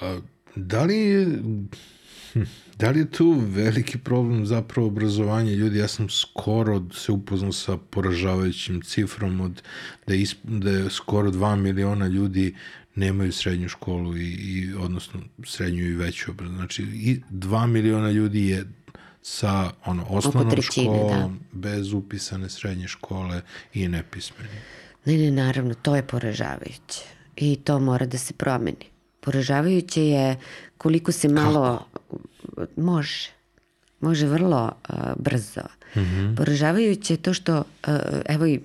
A, 0.00 0.18
da 0.54 0.82
li 0.82 0.96
je. 0.96 1.26
Da 2.76 2.90
li 2.90 2.98
je 2.98 3.10
tu 3.10 3.42
veliki 3.46 3.98
problem 3.98 4.46
zapravo 4.46 4.88
obrazovanje 4.88 5.52
ljudi? 5.52 5.78
Ja 5.78 5.88
sam 5.88 6.08
skoro 6.08 6.82
se 6.92 7.12
upoznao 7.12 7.52
sa 7.52 7.76
poražavajućim 7.76 8.82
cifrom 8.82 9.40
od 9.40 9.62
da 10.06 10.14
je, 10.14 10.20
isp, 10.20 10.38
da 10.42 10.70
je 10.70 10.90
skoro 10.90 11.30
2 11.30 11.56
miliona 11.56 12.06
ljudi 12.06 12.54
nemaju 12.94 13.32
srednju 13.32 13.68
školu 13.68 14.16
i, 14.16 14.26
i 14.26 14.74
odnosno 14.74 15.20
srednju 15.44 15.84
i 15.84 15.94
veću 15.94 16.30
obrazovanje. 16.30 16.56
Znači 16.58 16.82
i 16.82 17.20
2 17.30 17.66
miliona 17.66 18.10
ljudi 18.10 18.46
je 18.46 18.64
sa 19.22 19.70
ono 19.84 20.06
osnovnom 20.08 20.50
trećine, 20.50 20.86
školom, 20.86 21.38
da. 21.52 21.58
bez 21.58 21.92
upisane 21.92 22.48
srednje 22.48 22.88
škole 22.88 23.40
i 23.74 23.88
nepismeni. 23.88 24.58
Ne, 25.04 25.16
ne, 25.16 25.30
naravno, 25.30 25.74
to 25.74 25.96
je 25.96 26.06
poražavajuće. 26.06 27.04
I 27.36 27.56
to 27.56 27.78
mora 27.80 28.06
da 28.06 28.18
se 28.18 28.34
promeni. 28.34 28.86
Poražavajuće 29.20 30.06
je 30.06 30.36
koliko 30.78 31.12
se 31.12 31.28
malo... 31.28 31.86
Može. 32.76 33.28
Može 34.00 34.26
vrlo 34.26 34.72
uh, 34.88 34.96
brzo. 35.16 35.60
Mm 35.96 36.00
-hmm. 36.00 36.36
Poražavajuće 36.36 37.14
je 37.14 37.18
to 37.18 37.34
što, 37.34 37.58
uh, 37.58 37.94
evo 38.28 38.46
i 38.46 38.60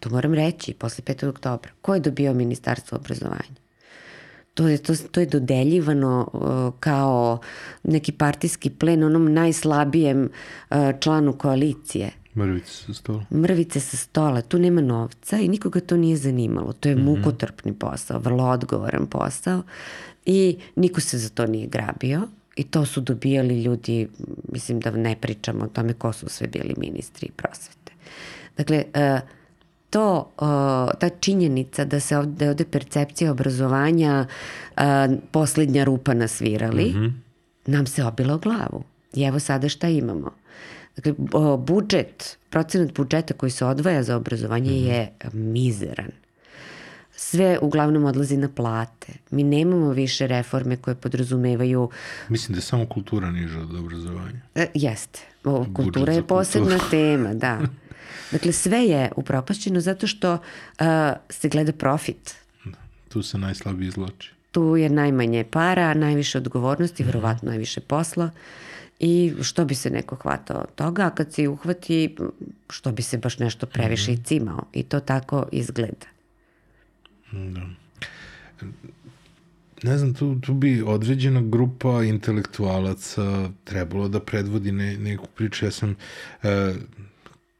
to 0.00 0.10
moram 0.10 0.34
reći, 0.34 0.74
posle 0.74 1.04
5. 1.04 1.28
oktobra, 1.28 1.70
ko 1.82 1.94
je 1.94 2.00
dobio 2.00 2.34
ministarstvo 2.34 2.98
obrazovanja? 2.98 3.62
To 4.54 4.68
je, 4.68 4.78
to, 4.78 4.92
to 4.96 5.20
je 5.20 5.26
dodeljivano 5.26 6.28
uh, 6.32 6.80
kao 6.80 7.38
neki 7.82 8.12
partijski 8.12 8.70
plen 8.70 9.04
onom 9.04 9.32
najslabijem 9.32 10.28
uh, 10.70 10.76
članu 11.00 11.32
koalicije. 11.32 12.10
Mrvice 12.36 12.70
sa 12.72 12.94
stola. 12.94 13.24
Mrvice 13.30 13.80
sa 13.80 13.96
stola, 13.96 14.40
tu 14.42 14.58
nema 14.58 14.80
novca 14.80 15.36
i 15.36 15.48
nikoga 15.48 15.80
to 15.80 15.96
nije 15.96 16.16
zanimalo. 16.16 16.72
To 16.72 16.88
je 16.88 16.96
Mhm. 16.96 17.04
mukotrpni 17.04 17.74
posao, 17.74 18.18
vrlo 18.18 18.44
odgovoran 18.44 19.06
posao 19.06 19.62
i 20.26 20.58
niko 20.76 21.00
se 21.00 21.18
za 21.18 21.28
to 21.28 21.46
nije 21.46 21.66
grabio 21.66 22.22
i 22.56 22.64
to 22.64 22.86
su 22.86 23.00
dobijali 23.00 23.62
ljudi, 23.62 24.08
mislim 24.52 24.80
da 24.80 24.90
ne 24.90 25.16
pričamo 25.20 25.64
o 25.64 25.68
tome 25.68 25.92
ko 25.92 26.12
su 26.12 26.28
sve 26.28 26.46
bili 26.46 26.74
ministri 26.76 27.30
prosvete. 27.36 27.92
Dakle, 28.56 28.84
uh, 28.94 29.28
to, 29.90 30.32
uh, 30.36 31.00
ta 31.00 31.08
činjenica 31.20 31.84
da 31.84 32.00
se 32.00 32.18
ovde, 32.18 32.32
da 32.32 32.44
je 32.44 32.50
ovde 32.50 32.64
percepcija 32.64 33.30
obrazovanja 33.30 34.26
uh, 34.76 34.82
poslednja 35.30 35.84
rupa 35.84 36.14
na 36.14 36.28
svirali, 36.28 36.84
mm 36.84 36.96
-hmm. 36.96 37.12
nam 37.66 37.86
se 37.86 38.04
obila 38.04 38.34
o 38.34 38.38
glavu. 38.38 38.84
I 39.14 39.22
evo 39.22 39.38
sada 39.38 39.68
šta 39.68 39.88
imamo. 39.88 40.30
Dakle, 40.96 41.14
budžet, 41.58 42.38
procenat 42.50 42.94
budžeta 42.94 43.34
koji 43.34 43.50
se 43.50 43.64
odvaja 43.64 44.02
za 44.02 44.16
obrazovanje 44.16 44.70
mm 44.70 44.74
-hmm. 44.74 44.86
je 44.86 45.12
mizeran. 45.32 46.10
Sve 47.24 47.58
uglavnom 47.62 48.04
odlazi 48.04 48.36
na 48.36 48.48
plate. 48.48 49.12
Mi 49.30 49.44
nemamo 49.44 49.90
više 49.90 50.26
reforme 50.26 50.76
koje 50.76 50.94
podrazumevaju 50.94 51.90
Mislim 52.28 52.54
da 52.54 52.58
je 52.58 52.62
samo 52.62 52.86
kultura 52.86 53.30
niža 53.30 53.60
od 53.60 53.74
obrazovanja. 53.74 54.40
E, 54.54 54.66
jeste. 54.74 55.20
O, 55.44 55.66
kultura 55.74 56.12
je 56.12 56.26
posebna 56.26 56.68
kulturu. 56.68 56.90
tema, 56.96 57.34
da. 57.34 57.60
Dakle, 58.32 58.52
sve 58.52 58.78
je 58.78 59.10
upropašćeno 59.16 59.80
zato 59.80 60.06
što 60.06 60.32
uh, 60.32 60.86
se 61.28 61.48
gleda 61.48 61.72
profit. 61.72 62.34
Tu 63.08 63.22
se 63.22 63.38
najslabije 63.38 63.88
izloči. 63.88 64.32
Tu 64.50 64.76
je 64.76 64.90
najmanje 64.90 65.44
para, 65.44 65.94
najviše 65.94 66.38
odgovornosti, 66.38 67.04
verovatno 67.04 67.48
najviše 67.48 67.80
posla 67.80 68.30
i 68.98 69.32
što 69.42 69.64
bi 69.64 69.74
se 69.74 69.90
neko 69.90 70.16
hvatao 70.16 70.60
od 70.60 70.74
toga, 70.74 71.06
a 71.06 71.10
kad 71.10 71.32
se 71.32 71.48
uhvati, 71.48 72.16
što 72.70 72.92
bi 72.92 73.02
se 73.02 73.18
baš 73.18 73.38
nešto 73.38 73.66
previše 73.66 74.12
i 74.12 74.22
cimao. 74.24 74.64
I 74.72 74.82
to 74.82 75.00
tako 75.00 75.46
izgleda. 75.52 76.11
Da. 77.32 77.66
Ne 79.82 79.98
znam, 79.98 80.14
tu, 80.14 80.36
tu 80.36 80.54
bi 80.54 80.82
određena 80.82 81.40
grupa 81.42 82.02
intelektualaca 82.04 83.22
trebalo 83.64 84.08
da 84.08 84.20
predvodi 84.20 84.72
ne, 84.72 84.96
neku 84.98 85.26
priču. 85.28 85.64
Ja 85.64 85.70
sam, 85.70 85.96
e, 86.42 86.74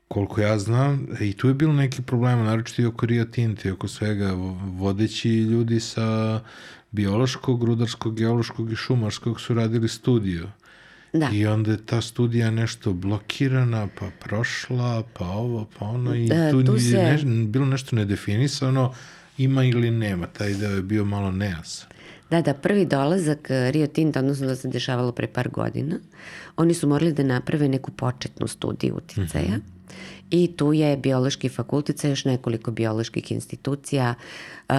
koliko 0.09 0.41
ja 0.41 0.59
znam, 0.59 1.07
i 1.21 1.33
tu 1.33 1.49
je 1.49 1.55
bilo 1.55 1.73
neki 1.73 2.03
problema, 2.03 2.43
naročito 2.45 2.83
i 2.83 2.87
oko 2.87 3.07
Rio 3.07 3.25
Tinta 3.25 3.69
i 3.69 3.73
oko 3.73 3.89
svega, 3.89 4.33
vo- 4.33 4.53
vodeći 4.65 5.29
ljudi 5.31 5.81
sa 5.81 6.41
biološkog, 6.91 7.65
rudarskog, 7.65 8.17
geološkog 8.17 8.73
i 8.73 8.77
šumarskog 8.77 9.41
su 9.41 9.55
radili 9.55 9.89
studiju. 9.89 10.49
Da. 11.13 11.29
I 11.33 11.47
onda 11.47 11.71
je 11.71 11.87
ta 11.87 12.01
studija 12.01 12.51
nešto 12.51 12.93
blokirana, 12.93 13.89
pa 14.01 14.11
prošla, 14.21 15.03
pa 15.13 15.27
ovo, 15.27 15.67
pa 15.79 15.85
ono, 15.85 16.15
i 16.15 16.25
E, 16.27 16.51
tu, 16.51 16.61
tu 16.61 16.73
tu 16.73 16.79
se- 16.81 16.97
ne, 17.25 17.45
bilo 17.45 17.67
nešto 17.67 17.97
nedefinisano, 17.97 18.95
ima 19.39 19.65
ili 19.65 19.91
nema, 19.91 20.27
taj 20.27 20.55
deo 20.55 20.71
je 20.71 20.83
bio 20.83 21.05
malo 21.05 21.31
nejasan. 21.31 21.89
Da, 22.33 22.41
da, 22.43 22.55
prvi 22.55 22.87
dolazak 22.87 23.51
eh, 23.51 23.71
Rio 23.71 23.87
Tinta, 23.87 24.19
odnosno 24.19 24.47
da 24.47 24.57
se 24.57 24.69
dešavalo 24.69 25.13
pre 25.13 25.27
par 25.27 25.49
godina, 25.49 25.99
oni 26.57 26.75
su 26.75 26.89
morali 26.89 27.13
da 27.13 27.23
naprave 27.23 27.69
neku 27.69 27.91
početnu 27.91 28.47
studiju 28.47 28.95
uticaja 28.97 29.57
mm 29.57 29.61
-hmm. 29.61 29.97
i 30.31 30.53
tu 30.57 30.73
je 30.73 30.97
biološki 30.97 31.49
fakultet 31.49 31.99
sa 31.99 32.09
još 32.09 32.25
nekoliko 32.25 32.71
bioloških 32.71 33.33
institucija 33.33 34.15
uh, 34.69 34.77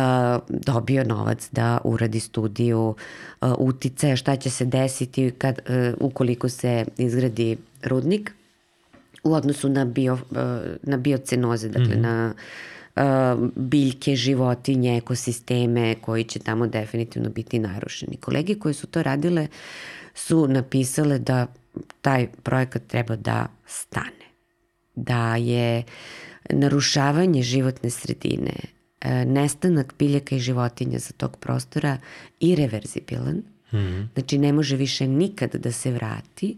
dobio 0.49 1.03
novac 1.03 1.49
da 1.51 1.77
uradi 1.83 2.19
studiju 2.19 2.95
uh, 3.41 3.53
uticaja, 3.57 4.15
šta 4.15 4.35
će 4.35 4.49
se 4.49 4.65
desiti 4.65 5.31
kad, 5.37 5.59
uh, 5.69 5.93
ukoliko 5.99 6.49
se 6.49 6.85
izgradi 6.97 7.57
rudnik 7.83 8.31
u 9.23 9.33
odnosu 9.33 9.69
na, 9.69 9.85
bio, 9.85 10.13
uh, 10.13 10.19
na 10.83 10.97
biocenoze, 10.97 11.69
dakle 11.69 11.95
mm 11.95 11.99
-hmm. 11.99 12.01
na 12.01 12.33
biljke, 13.55 14.15
životinje, 14.15 14.97
ekosisteme 14.97 15.95
koji 16.01 16.23
će 16.23 16.39
tamo 16.39 16.67
definitivno 16.67 17.29
biti 17.29 17.59
narušeni. 17.59 18.17
Kolege 18.17 18.55
koje 18.55 18.73
su 18.73 18.87
to 18.87 19.03
radile 19.03 19.47
su 20.13 20.47
napisale 20.47 21.19
da 21.19 21.47
taj 22.01 22.27
projekat 22.43 22.87
treba 22.87 23.15
da 23.15 23.47
stane. 23.65 24.25
Da 24.95 25.35
je 25.35 25.83
narušavanje 26.49 27.41
životne 27.41 27.89
sredine, 27.89 28.53
nestanak 29.25 29.93
biljaka 29.99 30.35
i 30.35 30.39
životinja 30.39 30.99
sa 30.99 31.13
tog 31.13 31.37
prostora 31.37 31.97
irreverzibilan. 32.39 33.35
Mm 33.35 33.77
-hmm. 33.77 34.07
Znači 34.13 34.37
ne 34.37 34.53
može 34.53 34.75
više 34.75 35.07
nikad 35.07 35.55
da 35.55 35.71
se 35.71 35.91
vrati 35.91 36.57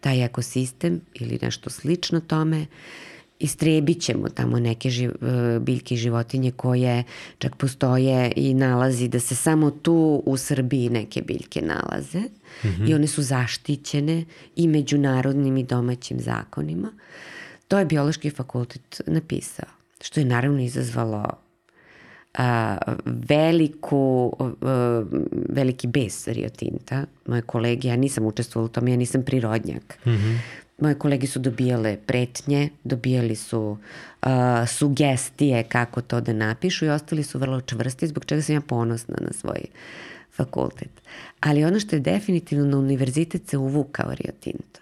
taj 0.00 0.24
ekosistem 0.24 1.00
ili 1.14 1.38
nešto 1.42 1.70
slično 1.70 2.20
tome 2.20 2.66
istrebit 3.40 4.00
ćemo 4.00 4.28
tamo 4.28 4.58
neke 4.58 4.90
živ, 4.90 5.10
e, 5.10 5.58
biljke 5.60 5.94
i 5.94 5.98
životinje 5.98 6.50
koje 6.50 7.04
čak 7.38 7.56
postoje 7.56 8.32
i 8.36 8.54
nalazi 8.54 9.08
da 9.08 9.20
se 9.20 9.36
samo 9.36 9.70
tu 9.70 10.22
u 10.26 10.36
Srbiji 10.36 10.90
neke 10.90 11.22
biljke 11.22 11.62
nalaze 11.62 12.20
mm 12.20 12.68
-hmm. 12.68 12.90
i 12.90 12.94
one 12.94 13.06
su 13.06 13.22
zaštićene 13.22 14.24
i 14.56 14.68
međunarodnim 14.68 15.56
i 15.56 15.64
domaćim 15.64 16.20
zakonima. 16.20 16.92
To 17.68 17.78
je 17.78 17.84
biološki 17.84 18.30
fakultet 18.30 19.00
napisao, 19.06 19.66
što 20.00 20.20
je 20.20 20.26
naravno 20.26 20.62
izazvalo 20.62 21.24
a, 22.34 22.78
veliku, 23.04 24.36
a, 24.62 25.04
veliki 25.48 25.86
bes 25.86 26.28
Rio 26.28 26.48
Tinta. 26.48 27.04
Moje 27.26 27.42
kolege, 27.42 27.88
ja 27.88 27.96
nisam 27.96 28.26
učestvovala 28.26 28.66
u 28.66 28.72
tome, 28.72 28.90
ja 28.90 28.96
nisam 28.96 29.22
prirodnjak. 29.22 29.98
Mm 30.06 30.10
-hmm. 30.10 30.38
Moje 30.78 30.94
kolege 30.94 31.26
su 31.26 31.38
dobijale 31.38 31.96
pretnje, 32.06 32.68
dobijali 32.84 33.36
su 33.36 33.78
uh, 34.22 34.28
sugestije 34.66 35.62
kako 35.62 36.00
to 36.00 36.20
da 36.20 36.32
napišu 36.32 36.84
i 36.84 36.88
ostali 36.88 37.22
su 37.22 37.38
vrlo 37.38 37.60
čvrsti, 37.60 38.06
zbog 38.06 38.24
čega 38.24 38.42
sam 38.42 38.54
ja 38.54 38.60
ponosna 38.60 39.16
na 39.20 39.32
svoj 39.32 39.60
fakultet. 40.36 40.90
Ali 41.40 41.64
ono 41.64 41.80
što 41.80 41.96
je 41.96 42.00
definitivno 42.00 42.66
na 42.66 42.78
univerzitet 42.78 43.48
se 43.48 43.58
uvukao 43.58 44.14
Rio 44.14 44.32
Tinto. 44.40 44.80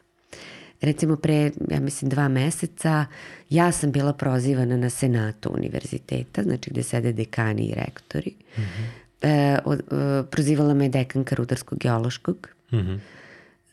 Recimo 0.80 1.16
pre, 1.16 1.50
ja 1.70 1.80
mislim, 1.80 2.08
dva 2.08 2.28
meseca 2.28 3.06
ja 3.50 3.72
sam 3.72 3.92
bila 3.92 4.12
prozivana 4.12 4.76
na 4.76 4.90
senatu 4.90 5.50
univerziteta, 5.54 6.42
znači 6.42 6.70
gde 6.70 6.82
sede 6.82 7.12
dekani 7.12 7.62
i 7.62 7.74
rektori. 7.74 8.34
Mm 8.58 8.60
-hmm. 8.60 8.86
e, 9.22 9.58
o, 9.64 9.72
o, 9.72 10.22
prozivala 10.22 10.74
me 10.74 10.88
dekanka 10.88 11.34
rudarsko-geološkog, 11.34 12.48
mm 12.72 12.76
-hmm 12.76 12.98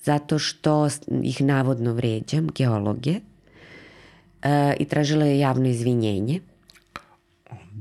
zato 0.03 0.39
što 0.39 0.87
ih 1.23 1.41
navodno 1.41 1.93
vređam, 1.93 2.47
geologe, 2.55 3.15
e, 4.41 4.75
i 4.79 4.85
tražila 4.85 5.25
je 5.25 5.39
javno 5.39 5.67
izvinjenje. 5.67 6.39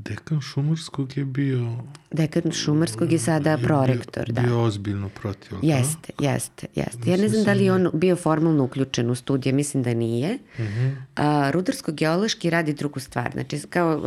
Dekan 0.05 0.41
Šumarskog 0.41 1.17
je 1.17 1.25
bio... 1.25 1.77
Dekan 2.11 2.53
Šumarskog 2.53 3.13
je 3.13 3.19
sada 3.19 3.51
je 3.51 3.59
prorektor, 3.59 4.25
bio, 4.27 4.35
da. 4.35 4.43
Bio 4.43 4.63
ozbiljno 4.63 5.09
protiv. 5.09 5.59
Jeste, 5.63 6.13
jeste, 6.19 6.67
jeste. 6.75 7.11
Ja 7.11 7.17
ne 7.17 7.29
znam 7.29 7.45
da 7.45 7.53
li 7.53 7.65
je 7.65 7.73
on 7.73 7.91
bio 7.93 8.17
formalno 8.17 8.65
uključen 8.65 9.11
u 9.11 9.15
studije, 9.15 9.53
mislim 9.53 9.83
da 9.83 9.95
nije. 9.95 10.39
Uh 10.59 10.65
-huh. 10.65 10.95
A, 11.17 11.51
Rudarsko-geološki 11.51 12.51
radi 12.51 12.73
drugu 12.73 13.01
stvar, 13.01 13.31
znači 13.33 13.61
kao 13.71 13.97
uh, 13.97 14.05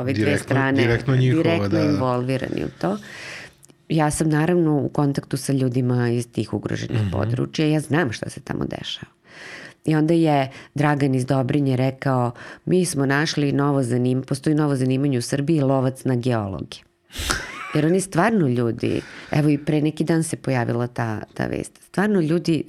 ove 0.00 0.12
direktno, 0.12 0.24
dve 0.24 0.38
strane 0.38 0.82
direktno, 0.82 1.16
njihova, 1.16 1.42
direktno 1.42 1.68
da, 1.68 1.84
involvirani 1.84 2.64
u 2.64 2.68
to. 2.80 2.98
Ja 3.88 4.10
sam 4.10 4.28
naravno 4.28 4.76
u 4.76 4.88
kontaktu 4.88 5.36
sa 5.36 5.52
ljudima 5.52 6.08
iz 6.08 6.28
tih 6.32 6.52
ugroženih 6.52 7.02
mm 7.02 7.06
-hmm. 7.06 7.12
područja, 7.12 7.66
ja 7.66 7.80
znam 7.80 8.12
šta 8.12 8.30
se 8.30 8.40
tamo 8.40 8.64
dešava. 8.64 9.12
I 9.84 9.94
onda 9.96 10.14
je 10.14 10.50
Dragan 10.74 11.14
iz 11.14 11.26
Dobrinje 11.26 11.76
rekao, 11.76 12.30
mi 12.64 12.84
smo 12.84 13.06
našli 13.06 13.52
novo 13.52 13.82
zanimanje, 13.82 14.26
postoji 14.26 14.56
novo 14.56 14.76
zanimanje 14.76 15.18
u 15.18 15.22
Srbiji, 15.22 15.60
lovac 15.60 16.04
na 16.04 16.14
geologi. 16.14 16.82
Jer 17.74 17.86
oni 17.86 18.00
stvarno 18.00 18.48
ljudi, 18.48 19.00
evo 19.30 19.48
i 19.48 19.58
pre 19.58 19.80
neki 19.80 20.04
dan 20.04 20.22
se 20.22 20.36
pojavila 20.36 20.86
ta, 20.86 21.20
ta 21.34 21.46
vest, 21.46 21.78
stvarno 21.82 22.20
ljudi 22.20 22.64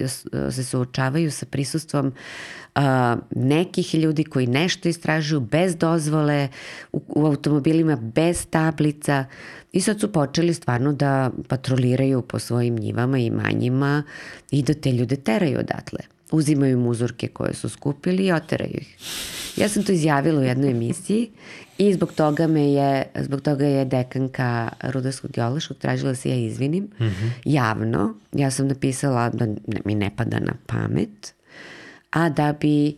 se 0.50 0.64
suočavaju 0.64 1.30
sa 1.30 1.46
prisustvom 1.46 2.06
uh, 2.06 2.82
nekih 3.30 3.94
ljudi 3.94 4.24
koji 4.24 4.46
nešto 4.46 4.88
istražuju 4.88 5.40
bez 5.40 5.76
dozvole, 5.76 6.48
u, 6.92 7.02
u 7.08 7.26
automobilima 7.26 7.96
bez 7.96 8.46
tablica 8.50 9.24
i 9.72 9.80
sad 9.80 10.00
su 10.00 10.12
počeli 10.12 10.54
stvarno 10.54 10.92
da 10.92 11.30
patroliraju 11.48 12.22
po 12.22 12.38
svojim 12.38 12.76
njivama 12.76 13.18
i 13.18 13.30
manjima 13.30 14.02
i 14.50 14.62
da 14.62 14.74
te 14.74 14.92
ljude 14.92 15.16
teraju 15.16 15.58
odatle. 15.58 16.19
Uzimaju 16.30 16.72
im 16.72 16.86
uzorke 16.86 17.28
koje 17.28 17.54
su 17.54 17.68
skupili 17.68 18.26
i 18.26 18.32
oteraju 18.32 18.74
ih. 18.74 18.96
Ja 19.56 19.68
sam 19.68 19.82
to 19.82 19.92
izjavila 19.92 20.40
u 20.40 20.44
jednoj 20.44 20.70
emisiji 20.70 21.30
i 21.78 21.94
zbog 21.94 22.12
toga 22.12 22.46
me 22.46 22.72
je, 22.72 23.04
zbog 23.20 23.40
toga 23.40 23.66
je 23.66 23.84
dekanka 23.84 24.68
Rudarskog 24.82 25.30
geološkog 25.30 25.76
tražila 25.76 26.10
da 26.10 26.16
se 26.16 26.30
ja 26.30 26.36
izvinim 26.36 26.84
mm 26.84 27.04
-hmm. 27.04 27.30
javno. 27.44 28.14
Ja 28.32 28.50
sam 28.50 28.68
napisala 28.68 29.30
da 29.30 29.46
mi 29.84 29.94
ne 29.94 30.10
pada 30.16 30.38
na 30.38 30.52
pamet, 30.66 31.34
a 32.10 32.28
da 32.28 32.54
bi 32.60 32.88
e, 32.88 32.94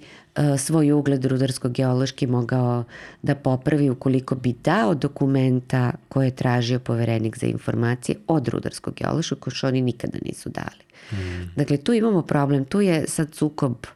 svoj 0.59 0.93
ugled 0.93 1.24
rudarsko-geološki 1.24 2.26
mogao 2.26 2.85
da 3.22 3.35
popravi 3.35 3.91
ukoliko 3.91 4.35
bi 4.35 4.53
dao 4.64 4.95
dokumenta 4.95 5.93
koje 6.09 6.26
je 6.26 6.37
tražio 6.37 6.78
poverenik 6.78 7.39
za 7.39 7.47
informacije 7.47 8.18
od 8.26 8.49
rudarsko-geološkog, 8.49 9.39
koje 9.39 9.55
što 9.55 9.68
oni 9.68 9.80
nikada 9.80 10.18
nisu 10.24 10.49
dali. 10.49 10.91
Mm. 11.13 11.51
Dakle, 11.57 11.77
tu 11.77 11.93
imamo 11.93 12.23
problem, 12.23 12.65
tu 12.65 12.81
je 12.81 13.05
sad 13.09 13.35
sukob 13.35 13.87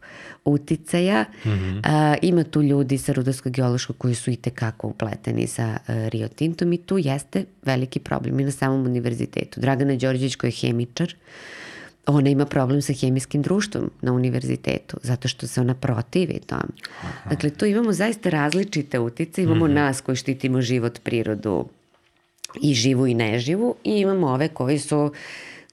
uticaja, 0.45 1.25
mm 1.45 1.49
-hmm. 1.49 1.81
a, 1.85 2.15
ima 2.23 2.45
tu 2.45 2.63
ljudi 2.63 2.99
sa 2.99 3.13
rudarsko-geološkog 3.13 3.99
koji 3.99 4.15
su 4.15 4.31
i 4.31 4.37
tekako 4.37 4.89
upleteni 4.89 5.47
sa 5.47 5.79
a, 5.87 6.09
Rio 6.09 6.29
Tintom 6.29 6.73
i 6.73 6.79
tu 6.79 6.99
jeste 6.99 7.45
veliki 7.63 8.01
problem 8.01 8.41
i 8.41 8.45
na 8.45 8.51
samom 8.51 8.87
univerzitetu. 8.87 9.61
Dragana 9.61 9.97
Đorđević 9.97 10.37
koja 10.37 10.49
je 10.49 10.53
hemičar, 10.53 11.15
ona 12.07 12.31
ima 12.31 12.47
problem 12.47 12.83
sa 12.83 12.93
hemijskim 12.93 13.43
društvom 13.43 13.91
na 14.03 14.13
univerzitetu, 14.13 14.97
zato 15.03 15.29
što 15.29 15.47
se 15.47 15.61
ona 15.61 15.75
protivi 15.75 16.41
tome. 16.47 16.73
Aha. 17.03 17.31
Dakle, 17.31 17.51
tu 17.51 17.67
imamo 17.67 17.93
zaista 17.93 18.31
različite 18.31 18.99
utice, 18.99 19.43
imamo 19.43 19.67
mm 19.67 19.71
-hmm. 19.71 19.75
nas 19.75 20.01
koji 20.01 20.17
štitimo 20.17 20.61
život, 20.61 21.01
prirodu 21.03 21.67
i 22.63 22.75
živu 22.75 23.07
i 23.07 23.15
neživu 23.15 23.75
i 23.85 23.91
imamo 23.91 24.27
ove 24.27 24.49
koji 24.49 24.79
su 24.79 25.13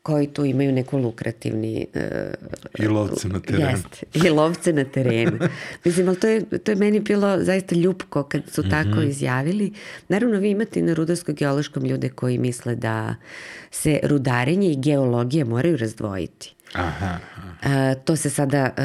koji 0.04 0.28
tu 0.28 0.46
imaju 0.46 0.72
neku 0.72 0.98
lukrativni... 0.98 1.88
Uh, 1.96 2.86
I 2.86 2.88
lovce 2.88 3.28
na 3.28 3.40
terenu. 3.40 3.70
Jest, 3.70 4.04
i 4.14 4.30
lovce 4.30 4.74
na 4.74 4.84
terenu. 4.84 5.40
Mislim, 5.86 6.08
ali 6.08 6.20
to 6.20 6.28
je, 6.28 6.60
to 6.60 6.72
je 6.72 6.76
meni 6.76 7.00
bilo 7.00 7.44
zaista 7.44 7.76
ljubko 7.76 8.24
kad 8.24 8.42
su 8.48 8.62
mm 8.62 8.66
-hmm. 8.66 8.70
tako 8.70 9.02
izjavili. 9.02 9.74
Naravno, 10.08 10.40
vi 10.40 10.50
imate 10.50 10.82
na 10.82 10.94
rudarsko-geološkom 10.94 11.86
ljude 11.86 12.10
koji 12.10 12.38
misle 12.38 12.76
da 12.76 13.16
se 13.72 14.00
rudarenje 14.04 14.72
i 14.72 14.82
geologija 14.82 15.46
moraju 15.46 15.78
razdvojiti. 15.78 16.56
Aha. 16.74 17.18
aha. 17.36 17.94
Uh, 17.96 18.04
to 18.04 18.16
se 18.16 18.30
sada 18.30 18.70
uh, 18.78 18.84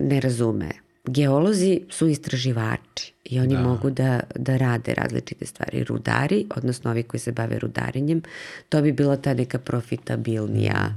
ne 0.00 0.20
razume. 0.20 0.81
Geolozi 1.04 1.80
su 1.90 2.08
istraživači 2.08 3.12
i 3.24 3.40
oni 3.40 3.54
da. 3.54 3.60
mogu 3.60 3.90
da, 3.90 4.20
da 4.36 4.56
rade 4.56 4.94
različite 4.94 5.46
stvari. 5.46 5.84
Rudari, 5.84 6.46
odnosno 6.56 6.90
ovi 6.90 7.02
koji 7.02 7.20
se 7.20 7.32
bave 7.32 7.58
rudarenjem, 7.58 8.22
to 8.68 8.82
bi 8.82 8.92
bila 8.92 9.16
ta 9.16 9.34
neka 9.34 9.58
profitabilnija 9.58 10.94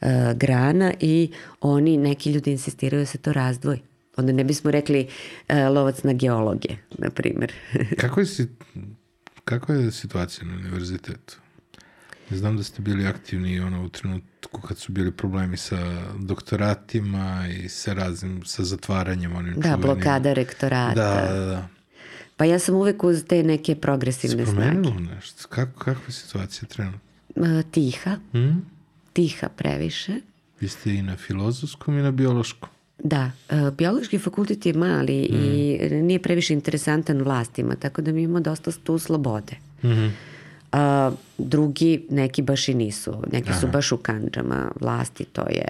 uh, 0.00 0.08
grana 0.34 0.92
i 1.00 1.30
oni, 1.60 1.96
neki 1.96 2.32
ljudi 2.32 2.50
insistiraju 2.50 3.02
da 3.02 3.06
se 3.06 3.18
to 3.18 3.32
razdvoji. 3.32 3.80
Onda 4.16 4.32
ne 4.32 4.44
bismo 4.44 4.70
rekli 4.70 5.06
uh, 5.48 5.56
lovac 5.56 6.02
na 6.02 6.12
geologe, 6.12 6.76
na 6.98 7.10
primer. 7.10 7.52
kako, 8.00 8.20
je, 8.20 8.26
kako 9.44 9.72
je 9.72 9.92
situacija 9.92 10.48
na 10.48 10.54
univerzitetu? 10.54 11.38
Znam 12.30 12.56
da 12.56 12.62
ste 12.62 12.82
bili 12.82 13.06
aktivni 13.06 13.60
ono, 13.60 13.84
u 13.84 13.88
trenutku 13.88 14.60
kad 14.60 14.78
su 14.78 14.92
bili 14.92 15.10
problemi 15.12 15.56
sa 15.56 16.02
doktoratima 16.18 17.48
i 17.48 17.68
sa 17.68 17.92
raznim, 17.92 18.42
sa 18.44 18.64
zatvaranjem. 18.64 19.36
Onim 19.36 19.54
da, 19.54 19.62
čuvenim. 19.62 19.80
blokada 19.80 20.32
rektorata. 20.32 20.94
Da, 20.94 21.34
da, 21.34 21.46
da. 21.46 21.68
Pa 22.36 22.44
ja 22.44 22.58
sam 22.58 22.74
uvek 22.74 23.04
uz 23.04 23.24
te 23.28 23.42
neke 23.42 23.74
progresivne 23.74 24.46
snage. 24.46 24.70
Spomenulo 24.70 25.14
nešto? 25.14 25.48
Kako, 25.48 25.78
kakva 25.78 26.04
je 26.06 26.12
situacija 26.12 26.68
trenutno? 26.68 27.00
Tiha. 27.70 28.16
Hmm? 28.32 28.64
Tiha 29.12 29.48
previše. 29.48 30.12
Vi 30.60 30.68
ste 30.68 30.94
i 30.94 31.02
na 31.02 31.16
filozofskom 31.16 31.98
i 31.98 32.02
na 32.02 32.10
biološkom. 32.10 32.68
Da, 32.98 33.30
e, 33.48 33.70
biološki 33.78 34.18
fakultet 34.18 34.66
je 34.66 34.72
mali 34.72 35.28
mm. 35.30 35.34
i 35.34 36.02
nije 36.02 36.22
previše 36.22 36.54
interesantan 36.54 37.22
vlastima, 37.22 37.76
tako 37.76 38.02
da 38.02 38.12
mi 38.12 38.22
imamo 38.22 38.40
dosta 38.40 38.72
tu 38.84 38.98
slobode. 38.98 39.56
Mm 39.82 39.88
-hmm 39.88 40.10
a 40.72 41.12
drugi 41.38 42.06
neki 42.10 42.42
baš 42.42 42.68
i 42.68 42.74
nisu. 42.74 43.22
Neki 43.32 43.50
Aha. 43.50 43.60
su 43.60 43.66
baš 43.66 43.92
u 43.92 43.96
kanđama 43.96 44.70
vlasti, 44.80 45.24
to 45.24 45.42
je 45.42 45.68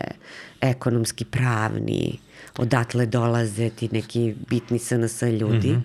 ekonomski 0.61 1.25
pravni, 1.25 2.19
odatle 2.59 3.07
dolaze 3.07 3.71
ti 3.71 3.89
neki 3.93 4.35
bitni 4.51 4.79
SNS 4.79 5.23
ljudi. 5.23 5.73
Mm 5.73 5.83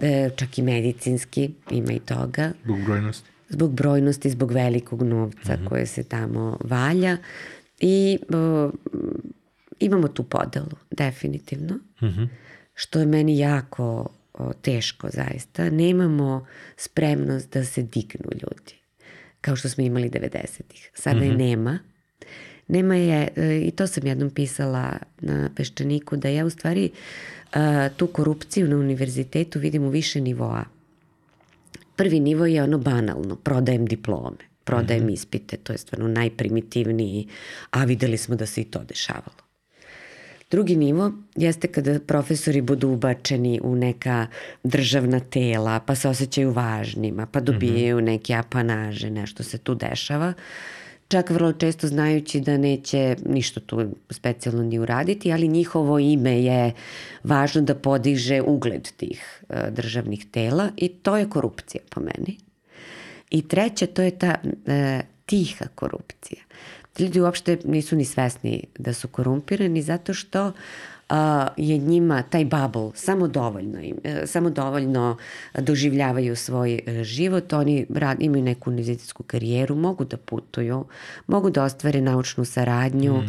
-hmm. 0.00 0.26
e, 0.26 0.30
čak 0.36 0.58
i 0.58 0.62
medicinski, 0.62 1.50
ima 1.70 1.92
i 1.92 1.98
toga. 1.98 2.52
Zbog 2.64 2.84
brojnosti? 2.84 3.30
Zbog 3.48 3.72
brojnosti, 3.72 4.30
zbog 4.30 4.52
velikog 4.52 5.02
novca 5.02 5.52
mm 5.52 5.56
-hmm. 5.56 5.68
koje 5.68 5.86
se 5.86 6.02
tamo 6.02 6.58
valja. 6.64 7.16
I 7.80 8.18
o, 8.34 8.70
imamo 9.80 10.08
tu 10.08 10.22
podelu, 10.22 10.76
definitivno. 10.90 11.74
Mm 11.74 12.06
-hmm. 12.06 12.28
Što 12.74 13.00
je 13.00 13.06
meni 13.06 13.38
jako 13.38 14.08
o, 14.40 14.52
teško 14.52 15.08
zaista. 15.10 15.70
Nemamo 15.70 16.46
spremnost 16.76 17.52
da 17.52 17.64
se 17.64 17.82
dignu 17.82 18.30
ljudi, 18.32 18.74
kao 19.40 19.56
što 19.56 19.68
smo 19.68 19.84
imali 19.84 20.10
90-ih. 20.10 20.90
Sada 20.94 21.16
mm 21.16 21.22
-hmm. 21.22 21.24
je 21.24 21.30
mhm. 21.30 21.38
nema. 21.38 21.78
Nema 22.68 22.94
je, 22.94 23.28
e, 23.36 23.60
i 23.66 23.70
to 23.70 23.86
sam 23.86 24.06
jednom 24.06 24.30
pisala 24.30 24.98
na 25.20 25.50
Peščaniku, 25.56 26.16
da 26.16 26.28
ja 26.28 26.46
u 26.46 26.50
stvari 26.50 26.90
a, 27.52 27.88
tu 27.96 28.06
korupciju 28.06 28.68
na 28.68 28.76
univerzitetu 28.76 29.58
vidim 29.58 29.82
u 29.82 29.88
više 29.88 30.20
nivoa. 30.20 30.64
Prvi 31.96 32.20
nivo 32.20 32.46
je 32.46 32.62
ono 32.62 32.78
banalno, 32.78 33.36
prodajem 33.36 33.86
diplome, 33.86 34.36
prodajem 34.64 35.04
mm 35.04 35.08
-hmm. 35.08 35.12
ispite, 35.12 35.56
to 35.56 35.72
je 35.72 35.78
stvarno 35.78 36.08
najprimitivniji, 36.08 37.28
a 37.70 37.84
videli 37.84 38.16
smo 38.16 38.36
da 38.36 38.46
se 38.46 38.60
i 38.60 38.64
to 38.64 38.84
dešavalo. 38.84 39.49
Drugi 40.50 40.76
nivo 40.76 41.12
jeste 41.36 41.68
kada 41.68 42.00
profesori 42.00 42.60
budu 42.60 42.88
ubačeni 42.88 43.60
u 43.62 43.76
neka 43.76 44.26
državna 44.64 45.20
tela, 45.20 45.80
pa 45.80 45.94
se 45.94 46.08
osjećaju 46.08 46.50
važnima, 46.52 47.26
pa 47.26 47.40
dobijaju 47.40 47.96
mm 47.96 48.00
-hmm. 48.00 48.04
neke 48.04 48.34
apanaže, 48.34 49.10
nešto 49.10 49.42
se 49.42 49.58
tu 49.58 49.74
dešava. 49.74 50.32
Čak 51.08 51.30
vrlo 51.30 51.52
često 51.52 51.86
znajući 51.86 52.40
da 52.40 52.56
neće 52.56 53.16
ništa 53.26 53.60
tu 53.60 53.84
specijalno 54.10 54.62
ni 54.62 54.78
uraditi, 54.78 55.32
ali 55.32 55.48
njihovo 55.48 55.98
ime 55.98 56.42
je 56.42 56.72
važno 57.24 57.62
da 57.62 57.74
podiže 57.74 58.42
ugled 58.42 58.92
tih 58.96 59.42
uh, 59.48 59.56
državnih 59.70 60.26
tela 60.30 60.70
i 60.76 60.88
to 60.88 61.16
je 61.16 61.30
korupcija 61.30 61.82
po 61.90 62.00
meni. 62.00 62.36
I 63.30 63.48
treće, 63.48 63.86
to 63.86 64.02
je 64.02 64.18
ta 64.18 64.34
uh, 64.42 64.50
tiha 65.26 65.64
korupcija 65.74 66.42
ljudi 66.98 67.20
uopšte 67.20 67.58
nisu 67.64 67.96
ni 67.96 68.04
svesni 68.04 68.64
da 68.78 68.92
su 68.92 69.08
korumpirani 69.08 69.82
zato 69.82 70.14
što 70.14 70.52
a, 71.08 71.48
je 71.56 71.78
njima 71.78 72.22
taj 72.22 72.44
bubble 72.44 72.90
samo 72.94 73.28
dovoljno 73.28 73.80
im, 73.80 73.96
e, 74.04 74.26
samo 74.26 74.50
dovoljno 74.50 75.16
doživljavaju 75.58 76.36
svoj 76.36 76.80
e, 76.86 77.04
život, 77.04 77.52
oni 77.52 77.86
rad, 77.94 78.22
imaju 78.22 78.44
neku 78.44 78.70
univerzitetsku 78.70 79.22
karijeru, 79.22 79.74
mogu 79.74 80.04
da 80.04 80.16
putuju, 80.16 80.84
mogu 81.26 81.50
da 81.50 81.64
ostvare 81.64 82.00
naučnu 82.00 82.44
saradnju, 82.44 83.16
mm. 83.16 83.28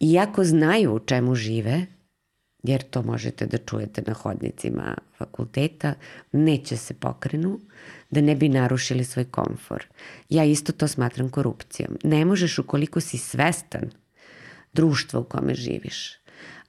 iako 0.00 0.44
znaju 0.44 0.94
u 0.94 0.98
čemu 0.98 1.34
žive, 1.34 1.86
jer 2.62 2.82
to 2.82 3.02
možete 3.02 3.46
da 3.46 3.58
čujete 3.58 4.02
na 4.06 4.12
hodnicima 4.14 4.96
fakulteta, 5.18 5.94
neće 6.32 6.76
se 6.76 6.94
pokrenu 6.94 7.60
da 8.10 8.20
ne 8.20 8.34
bi 8.34 8.48
narušili 8.48 9.04
svoj 9.04 9.24
komfor. 9.24 9.84
Ja 10.28 10.44
isto 10.44 10.72
to 10.72 10.88
smatram 10.88 11.28
korupcijom. 11.28 11.98
Ne 12.04 12.24
možeš 12.24 12.58
ukoliko 12.58 13.00
si 13.00 13.18
svestan 13.18 13.90
društva 14.72 15.20
u 15.20 15.24
kome 15.24 15.54
živiš, 15.54 16.12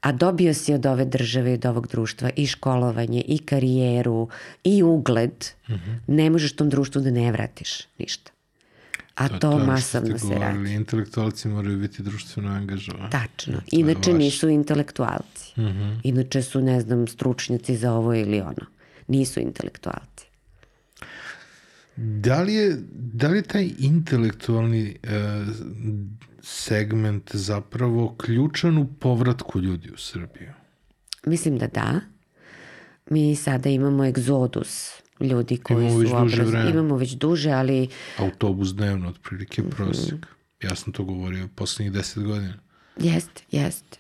a 0.02 0.12
dobio 0.12 0.54
si 0.54 0.74
od 0.74 0.86
ove 0.86 1.06
države 1.06 1.52
i 1.52 1.54
od 1.54 1.66
ovog 1.66 1.88
društva 1.88 2.30
i 2.36 2.48
školovanje, 2.48 3.24
i 3.28 3.38
karijeru, 3.38 4.30
i 4.64 4.84
ugled, 4.84 5.46
mm 5.70 5.74
-hmm. 5.74 6.00
ne 6.08 6.30
možeš 6.30 6.56
tom 6.56 6.70
društvu 6.70 7.02
da 7.02 7.12
ne 7.12 7.32
vratiš 7.32 7.82
ništa. 7.98 8.32
A 9.16 9.30
to, 9.30 9.38
to 9.38 9.60
masovno 9.60 10.20
se 10.20 10.40
radi. 10.40 10.74
Intelektualci 10.74 11.48
moraju 11.48 11.78
biti 11.78 12.04
društveno 12.04 12.50
angažovani. 12.50 13.10
Tačno. 13.12 13.62
Inače 13.72 14.14
nisu 14.14 14.50
intelektualci. 14.50 15.54
Mm 15.58 15.62
-hmm. 15.62 16.00
Inače 16.04 16.42
su, 16.42 16.62
ne 16.62 16.82
znam, 16.82 17.08
stručnjaci 17.08 17.78
za 17.78 17.94
ovo 17.94 18.14
ili 18.14 18.42
ono. 18.42 18.66
Nisu 19.08 19.40
intelektualci. 19.40 20.16
Da 21.98 22.41
li 22.41 22.54
je, 22.54 22.78
da 22.91 23.28
li 23.28 23.38
je 23.38 23.41
taj 23.41 23.70
intelektualni 23.80 24.95
uh, 25.04 25.10
segment 26.41 27.36
zapravo 27.36 28.16
ključan 28.18 28.78
u 28.78 28.88
povratku 29.00 29.60
ljudi 29.60 29.91
u 29.91 29.98
Srbiju? 29.98 30.54
Mislim 31.26 31.58
da 31.58 31.68
da. 31.68 32.00
Mi 33.10 33.36
sada 33.36 33.70
imamo 33.70 34.06
egzodus 34.06 34.91
ljudi 35.20 35.58
koji 35.58 35.86
imamo 35.86 36.08
su 36.08 36.16
obrazovani. 36.16 36.72
Imamo 36.72 36.98
već 36.98 37.12
duže, 37.12 37.52
ali... 37.52 37.88
Autobus 38.18 38.76
dnevno, 38.76 39.10
otprilike 39.10 39.62
mm 39.62 39.70
-hmm. 39.70 40.18
Ja 40.64 40.76
sam 40.76 40.93
to 40.93 41.04
govorio 41.04 41.48
poslednjih 41.56 41.93
deset 41.93 42.24
godina. 42.24 42.54
Jeste, 42.98 43.43
jeste. 43.52 43.98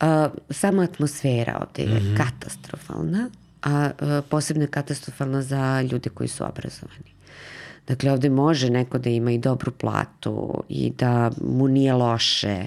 Uh, 0.00 0.08
sama 0.50 0.82
atmosfera 0.82 1.66
ovde 1.66 1.82
je 1.92 2.00
mm 2.00 2.04
-hmm. 2.04 2.16
katastrofalna, 2.16 3.30
a 3.62 3.90
uh, 4.00 4.24
posebno 4.30 4.62
je 4.62 4.68
katastrofalna 4.68 5.42
za 5.42 5.82
ljude 5.82 6.10
koji 6.10 6.28
su 6.28 6.44
obrazovani. 6.44 7.13
Dakle, 7.86 8.12
ovde 8.12 8.30
može 8.30 8.70
neko 8.70 8.98
da 8.98 9.10
ima 9.10 9.32
i 9.32 9.38
dobru 9.38 9.72
platu 9.72 10.62
i 10.68 10.90
da 10.98 11.30
mu 11.40 11.68
nije 11.68 11.92
loše, 11.92 12.66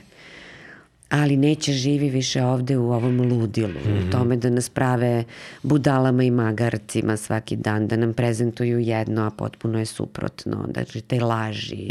ali 1.09 1.37
neće 1.37 1.73
živi 1.73 2.09
više 2.09 2.43
ovde 2.43 2.77
u 2.77 2.91
ovom 2.91 3.21
ludilu, 3.21 3.69
mm 3.69 3.87
-hmm. 3.87 3.97
u 3.97 3.99
mhm. 3.99 4.11
tome 4.11 4.37
da 4.37 4.49
nas 4.49 4.69
prave 4.69 5.23
budalama 5.63 6.23
i 6.23 6.31
magarcima 6.31 7.17
svaki 7.17 7.55
dan, 7.55 7.87
da 7.87 7.97
nam 7.97 8.13
prezentuju 8.13 8.79
jedno, 8.79 9.21
a 9.21 9.29
potpuno 9.29 9.79
je 9.79 9.85
suprotno, 9.85 10.67
znači 10.73 11.01
te 11.01 11.19
laži, 11.19 11.89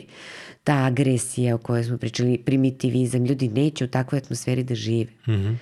ta 0.65 0.85
agresija 0.85 1.55
o 1.55 1.59
kojoj 1.59 1.85
smo 1.85 1.99
pričali, 1.99 2.39
primitivizam, 2.39 3.25
ljudi 3.25 3.49
neće 3.49 3.85
u 3.85 3.89
takvoj 3.89 4.19
atmosferi 4.19 4.63
da 4.63 4.75
žive. 4.75 5.11
Mm 5.27 5.33
-hmm. 5.33 5.57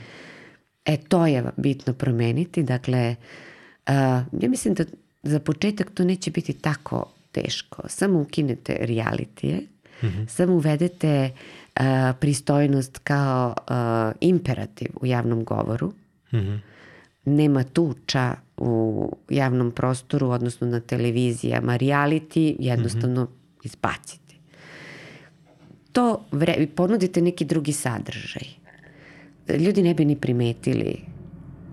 E, 0.84 0.96
to 0.96 1.26
je 1.26 1.44
bitno 1.56 1.92
promeniti. 1.92 2.62
Dakle, 2.62 3.16
uh, 3.86 3.94
ja 4.42 4.48
mislim 4.48 4.74
da 4.74 4.84
za 5.22 5.40
početak 5.40 5.90
to 5.90 6.04
neće 6.04 6.30
biti 6.30 6.52
tako 6.52 7.13
teško. 7.34 7.82
Samo 7.88 8.20
ukinete 8.20 8.76
realitije, 8.80 9.60
mm 10.02 10.06
-hmm. 10.06 10.28
samo 10.28 10.54
uvedete 10.54 11.30
uh, 11.30 11.84
pristojnost 12.20 12.98
kao 12.98 13.54
uh, 13.56 14.16
imperativ 14.20 14.88
u 15.00 15.06
javnom 15.06 15.44
govoru. 15.44 15.92
Mm 16.32 16.38
-hmm. 16.38 16.58
Nema 17.24 17.64
tuča 17.64 18.34
u 18.56 19.16
javnom 19.28 19.70
prostoru, 19.70 20.28
odnosno 20.28 20.66
na 20.66 20.80
televizijama. 20.80 21.78
Reality 21.78 22.56
jednostavno 22.58 23.22
mm 23.22 23.26
-hmm. 23.26 23.66
izbacite. 23.66 24.34
To 25.92 26.24
vre, 26.32 26.66
ponudite 26.76 27.22
neki 27.22 27.44
drugi 27.44 27.72
sadržaj 27.72 28.64
ljudi 29.48 29.82
ne 29.82 29.94
bi 29.94 30.04
ni 30.04 30.16
primetili 30.16 30.96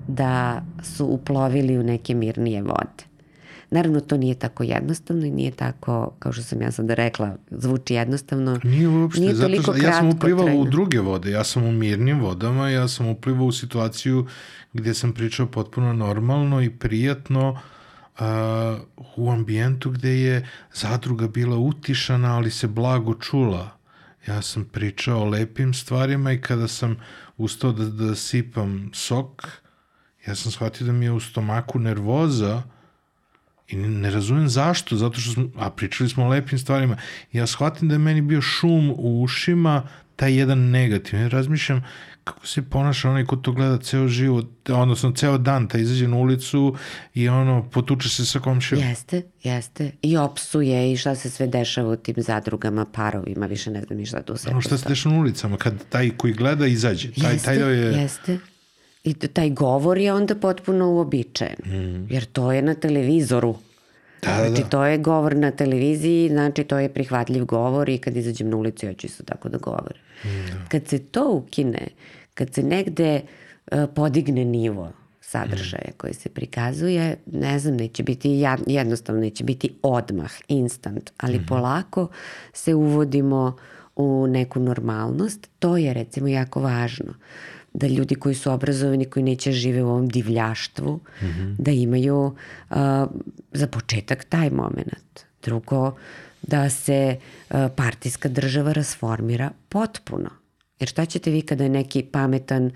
da 0.08 0.64
su 0.84 1.06
uplovili 1.06 1.78
u 1.78 1.84
neke 1.84 2.16
mirnije 2.16 2.62
vode. 2.62 3.11
Naravno, 3.72 4.00
to 4.00 4.18
nije 4.18 4.36
tako 4.36 4.64
jednostavno 4.64 5.26
i 5.26 5.32
nije 5.32 5.52
tako, 5.52 6.14
kao 6.20 6.32
što 6.32 6.44
sam 6.44 6.62
ja 6.62 6.72
sada 6.72 6.94
rekla, 6.94 7.36
zvuči 7.52 7.94
jednostavno. 7.94 8.60
Nije 8.64 8.88
uopšte, 8.88 9.22
nije 9.22 9.36
zato 9.36 9.62
što 9.62 9.76
ja 9.76 9.94
sam 9.94 10.10
uplivao 10.10 10.46
trajno. 10.46 10.62
u 10.62 10.66
druge 10.66 11.00
vode, 11.00 11.32
ja 11.32 11.44
sam 11.44 11.64
u 11.64 11.72
mirnim 11.72 12.20
vodama, 12.20 12.70
ja 12.70 12.88
sam 12.88 13.08
uplivao 13.08 13.46
u 13.46 13.52
situaciju 13.52 14.28
gde 14.74 14.94
sam 14.94 15.14
pričao 15.14 15.48
potpuno 15.48 15.94
normalno 15.94 16.62
i 16.62 16.70
prijatno, 16.70 17.50
uh, 18.20 18.26
u 19.16 19.32
ambijentu 19.32 19.90
gde 19.90 20.22
je 20.22 20.48
zadruga 20.74 21.28
bila 21.28 21.58
utišana, 21.58 22.36
ali 22.36 22.52
se 22.52 22.68
blago 22.68 23.14
čula. 23.14 23.70
Ja 24.28 24.42
sam 24.42 24.66
pričao 24.66 25.22
o 25.22 25.26
lepim 25.26 25.74
stvarima 25.74 26.32
i 26.32 26.42
kada 26.42 26.68
sam 26.68 26.96
ustao 27.38 27.72
da, 27.72 27.86
da 27.86 28.16
sipam 28.16 28.92
sok, 28.94 29.48
ja 30.28 30.36
sam 30.36 30.52
shvatio 30.52 30.88
da 30.88 30.94
mi 30.94 31.06
je 31.06 31.12
u 31.12 31.20
stomaku 31.20 31.80
nervoza 31.80 32.64
i 33.72 33.76
ne, 33.76 34.12
razumem 34.12 34.50
zašto, 34.50 34.96
zato 34.96 35.20
što 35.20 35.32
smo, 35.32 35.50
a 35.58 35.70
pričali 35.70 36.10
smo 36.10 36.26
o 36.26 36.30
lepim 36.30 36.60
stvarima, 36.60 36.98
ja 37.32 37.48
shvatim 37.48 37.88
da 37.88 37.96
je 37.96 38.00
meni 38.00 38.22
bio 38.22 38.42
šum 38.42 38.94
u 38.98 39.24
ušima, 39.24 39.88
taj 40.16 40.34
jedan 40.40 40.60
negativ. 40.60 41.20
Ja 41.20 41.28
razmišljam 41.28 41.84
kako 42.24 42.48
se 42.48 42.62
ponaša 42.62 43.10
onaj 43.10 43.26
ko 43.26 43.36
to 43.36 43.52
gleda 43.52 43.78
ceo 43.78 44.08
život, 44.08 44.70
odnosno 44.70 45.12
ceo 45.12 45.38
dan, 45.38 45.68
ta 45.68 45.78
izađe 45.78 46.08
na 46.08 46.18
ulicu 46.18 46.76
i 47.14 47.30
ono, 47.30 47.70
potuče 47.70 48.10
se 48.10 48.26
sa 48.26 48.40
komšijom. 48.40 48.84
Jeste, 48.84 49.22
jeste. 49.44 49.92
I 50.02 50.18
opsuje 50.18 50.92
i 50.92 50.98
šta 50.98 51.16
se 51.16 51.30
sve 51.30 51.48
dešava 51.48 51.90
u 51.90 51.96
tim 51.96 52.16
zadrugama, 52.18 52.86
parovima, 52.86 53.46
više 53.46 53.72
ne 53.72 53.82
znam 53.82 53.98
ni 53.98 54.06
šta 54.06 54.22
tu 54.22 54.38
sve. 54.38 54.52
Ono 54.52 54.62
šta 54.62 54.78
se 54.78 54.90
dešava 54.90 55.16
na 55.16 55.22
ulicama, 55.22 55.58
kad 55.58 55.74
taj 55.90 56.10
koji 56.18 56.34
gleda 56.34 56.68
izađe. 56.68 57.12
Taj, 57.12 57.34
jeste, 57.34 57.46
taj 57.46 57.58
je... 57.58 58.02
jeste. 58.02 58.40
I 59.04 59.14
taj 59.14 59.50
govor 59.50 59.98
je 59.98 60.14
onda 60.14 60.36
potpuno 60.36 60.92
uobičajen, 60.92 61.58
mm. 61.66 62.14
jer 62.14 62.26
to 62.26 62.52
je 62.52 62.62
na 62.62 62.74
televizoru. 62.74 63.56
Da, 64.22 64.28
da, 64.28 64.48
znači, 64.48 64.62
da. 64.62 64.70
to 64.70 64.86
je 64.86 64.98
govor 64.98 65.36
na 65.36 65.52
televiziji, 65.52 66.30
znači 66.30 66.64
to 66.64 66.80
je 66.80 66.94
prihvatljiv 66.94 67.46
govor 67.46 67.90
i 67.90 67.98
kad 67.98 68.18
izađem 68.18 68.50
na 68.50 68.58
ulicu 68.58 68.86
ja 68.86 68.94
ću 68.94 69.08
isto 69.08 69.24
tako 69.24 69.50
da 69.50 69.58
govorim. 69.58 70.02
Da. 70.24 70.68
Kad 70.70 70.88
se 70.88 71.00
to 71.00 71.32
ukine, 71.32 71.88
kad 72.34 72.54
se 72.54 72.64
negde 72.64 73.22
uh, 73.72 73.78
podigne 73.96 74.46
nivo 74.46 74.92
sadržaja 75.22 75.90
mm. 75.90 75.98
koji 75.98 76.14
se 76.14 76.30
prikazuje, 76.30 77.18
ne 77.26 77.60
znam, 77.60 77.76
neće 77.76 78.04
biti 78.04 78.44
jednostavno, 78.68 79.22
neće 79.22 79.44
biti 79.44 79.76
odmah, 79.82 80.32
instant, 80.48 81.12
ali 81.18 81.40
mm. 81.40 81.46
polako 81.48 82.08
se 82.54 82.74
uvodimo 82.74 83.58
u 83.96 84.28
neku 84.28 84.60
normalnost. 84.60 85.50
To 85.60 85.78
je 85.78 85.94
recimo 85.94 86.28
jako 86.28 86.60
važno 86.60 87.14
da 87.74 87.88
ljudi 87.88 88.16
koji 88.16 88.36
su 88.36 88.52
obrazovani, 88.52 89.06
koji 89.06 89.24
neće 89.24 89.52
žive 89.52 89.84
u 89.84 89.90
ovom 89.90 90.08
divljaštvu, 90.08 91.00
mm 91.22 91.26
-hmm. 91.26 91.56
da 91.58 91.72
imaju 91.72 92.26
uh, 92.26 92.78
za 93.52 93.68
početak 93.68 94.24
taj 94.24 94.50
moment. 94.50 95.20
Drugo, 95.44 95.96
da 96.42 96.70
se 96.70 97.18
uh, 97.50 97.58
partijska 97.76 98.30
država 98.30 98.74
rasformira 98.74 99.52
potpuno. 99.70 100.30
Jer 100.80 100.90
šta 100.90 101.06
ćete 101.06 101.32
vi 101.32 101.42
kada 101.42 101.64
je 101.64 101.70
neki 101.70 102.04
pametan, 102.04 102.66
uh, 102.66 102.72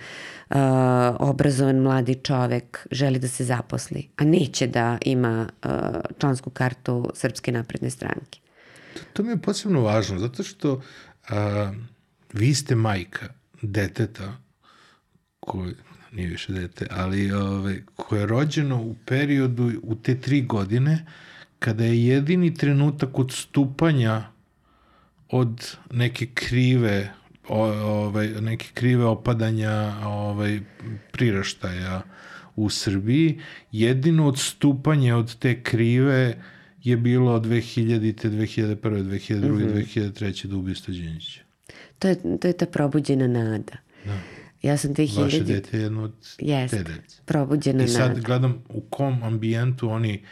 obrazovan 1.19 1.75
mladi 1.75 2.15
čovek 2.15 2.87
želi 2.91 3.19
da 3.19 3.27
se 3.27 3.43
zaposli, 3.43 4.09
a 4.17 4.23
neće 4.23 4.67
da 4.67 4.97
ima 5.01 5.49
uh, 5.63 5.71
člansku 6.19 6.49
kartu 6.49 7.11
Srpske 7.13 7.51
napredne 7.51 7.89
stranke? 7.89 8.39
To, 8.93 8.99
to 9.13 9.23
mi 9.23 9.29
je 9.29 9.41
posebno 9.41 9.81
važno, 9.81 10.19
zato 10.19 10.43
što 10.43 10.73
uh, 10.73 10.81
vi 12.33 12.53
ste 12.53 12.75
majka 12.75 13.27
deteta 13.61 14.37
koje 15.45 15.73
nije 16.11 16.29
više 16.29 16.53
dete, 16.53 16.87
ali 16.91 17.31
ove, 17.31 17.81
koje 17.95 18.19
je 18.19 18.25
rođeno 18.25 18.81
u 18.81 18.95
periodu 19.05 19.71
u 19.83 19.95
te 19.95 20.21
tri 20.21 20.41
godine 20.41 21.05
kada 21.59 21.83
je 21.83 22.05
jedini 22.05 22.53
trenutak 22.53 23.19
odstupanja 23.19 24.23
od 25.29 25.77
neke 25.91 26.25
krive 26.33 27.13
ovaj, 27.47 28.27
neke 28.27 28.65
krive 28.73 29.05
opadanja 29.05 29.93
ovaj, 30.05 30.59
priraštaja 31.11 32.01
u 32.55 32.69
Srbiji. 32.69 33.39
Jedino 33.71 34.27
odstupanje 34.27 35.13
od 35.13 35.35
te 35.39 35.63
krive 35.63 36.37
je 36.83 36.97
bilo 36.97 37.33
od 37.33 37.45
2000. 37.45 37.99
2001. 37.99 38.75
2002. 38.75 39.49
Mm 39.49 39.57
-hmm. 39.57 39.85
2003. 39.95 40.45
do 40.45 40.57
ubistva 40.57 40.93
Đinjića. 40.93 41.41
To 41.99 42.07
je, 42.07 42.39
to 42.41 42.47
je 42.47 42.53
ta 42.53 42.65
probuđena 42.65 43.27
nada. 43.27 43.77
Da. 44.05 44.19
Ja 44.65 44.77
sam 44.77 44.93
2000... 44.93 45.23
Vaše 45.23 45.43
dete 45.43 45.77
je 45.77 45.83
jedno 45.83 46.03
od 46.03 46.13
yes, 46.39 46.69
te 46.69 46.83
dece. 46.83 47.21
probuđena 47.25 47.83
I 47.83 47.87
sad 47.87 48.07
nada. 48.07 48.21
gledam 48.21 48.63
u 48.69 48.81
kom 48.81 49.23
ambijentu 49.23 49.89
oni 49.89 50.23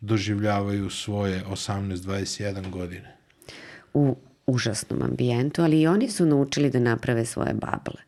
doživljavaju 0.00 0.90
svoje 0.90 1.44
18-21 1.44 2.70
godine. 2.70 3.16
U 3.94 4.16
užasnom 4.46 5.02
ambijentu, 5.02 5.62
ali 5.62 5.80
i 5.80 5.86
oni 5.86 6.10
su 6.10 6.26
naučili 6.26 6.70
da 6.70 6.78
naprave 6.78 7.24
svoje 7.24 7.54
bable. 7.54 8.02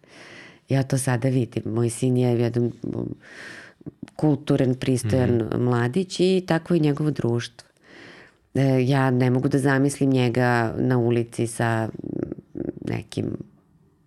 Ja 0.68 0.82
to 0.82 0.98
sada 0.98 1.28
vidim. 1.28 1.62
Moj 1.66 1.90
sin 1.90 2.16
je 2.16 2.40
jedan 2.40 2.72
kulturan, 4.16 4.74
pristojan 4.74 5.34
mm 5.34 5.40
-hmm. 5.40 5.58
mladić 5.58 6.20
i 6.20 6.44
tako 6.46 6.74
i 6.74 6.80
njegovo 6.80 7.10
društvo. 7.10 7.68
E, 8.54 8.86
ja 8.86 9.10
ne 9.10 9.30
mogu 9.30 9.48
da 9.48 9.58
zamislim 9.58 10.10
njega 10.10 10.74
na 10.78 10.98
ulici 10.98 11.46
sa 11.46 11.88
nekim 12.88 13.36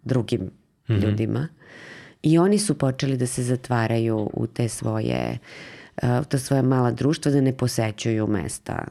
drugim 0.04 0.42
mm 0.42 0.52
-hmm. 0.88 1.04
ljudima. 1.04 1.48
I 2.24 2.38
oni 2.38 2.60
su 2.60 2.78
počeli 2.78 3.18
da 3.18 3.28
se 3.28 3.44
zatvaraju 3.44 4.30
u 4.34 4.48
te 4.48 4.70
svoje, 4.70 5.40
e, 6.02 6.20
u 6.20 6.24
te 6.24 6.40
svoje 6.40 6.64
mala 6.64 6.92
društva, 6.92 7.32
da 7.32 7.42
ne 7.42 7.58
posećuju 7.58 8.28
mesta 8.28 8.88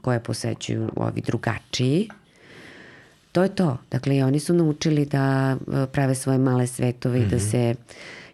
koje 0.00 0.20
posećuju 0.20 0.88
ovi 0.96 1.20
drugačiji. 1.20 2.08
To 3.32 3.42
je 3.42 3.54
to. 3.54 3.78
Dakle, 3.90 4.16
i 4.16 4.22
oni 4.22 4.40
su 4.40 4.54
naučili 4.54 5.06
da 5.06 5.56
e, 5.56 5.86
prave 5.86 6.14
svoje 6.14 6.38
male 6.38 6.66
svetove 6.66 7.18
mm 7.18 7.22
-hmm. 7.22 7.26
i 7.26 7.30
da 7.30 7.36
mhm. 7.36 7.44
se 7.44 7.74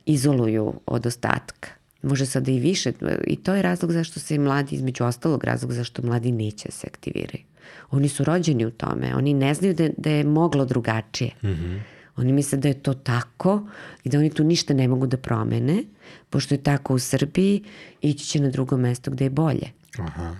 izoluju 0.06 0.74
od 0.86 1.06
ostatka. 1.06 1.68
Može 2.02 2.26
sada 2.26 2.50
i 2.50 2.60
više. 2.60 2.92
I 3.26 3.36
to 3.36 3.54
je 3.54 3.62
razlog 3.62 3.92
zašto 3.92 4.20
se 4.20 4.38
mladi, 4.38 4.76
između 4.76 5.04
ostalog 5.04 5.44
razlog 5.44 5.72
zašto 5.72 6.02
mladi 6.02 6.32
neće 6.32 6.70
se 6.70 6.86
aktiviraju. 6.86 7.44
Oni 7.90 8.08
su 8.08 8.24
rođeni 8.24 8.66
u 8.66 8.70
tome. 8.70 9.14
Oni 9.16 9.34
ne 9.34 9.54
znaju 9.54 9.74
da, 9.74 9.88
da 9.96 10.10
je 10.10 10.24
moglo 10.24 10.64
drugačije. 10.64 11.30
Mm 11.42 11.46
-hmm. 11.46 11.80
Oni 12.18 12.32
misle 12.32 12.58
da 12.58 12.68
je 12.68 12.82
to 12.82 12.94
tako 12.94 13.68
i 14.04 14.08
da 14.08 14.18
oni 14.18 14.30
tu 14.30 14.44
ništa 14.44 14.74
ne 14.74 14.88
mogu 14.88 15.06
da 15.06 15.16
promene, 15.16 15.84
pošto 16.30 16.54
je 16.54 16.62
tako 16.62 16.94
u 16.94 16.98
Srbiji, 16.98 17.64
ići 18.00 18.24
će 18.24 18.40
na 18.40 18.50
drugo 18.50 18.76
mesto 18.76 19.10
gde 19.10 19.24
je 19.24 19.30
bolje. 19.30 19.70
Aha. 19.98 20.36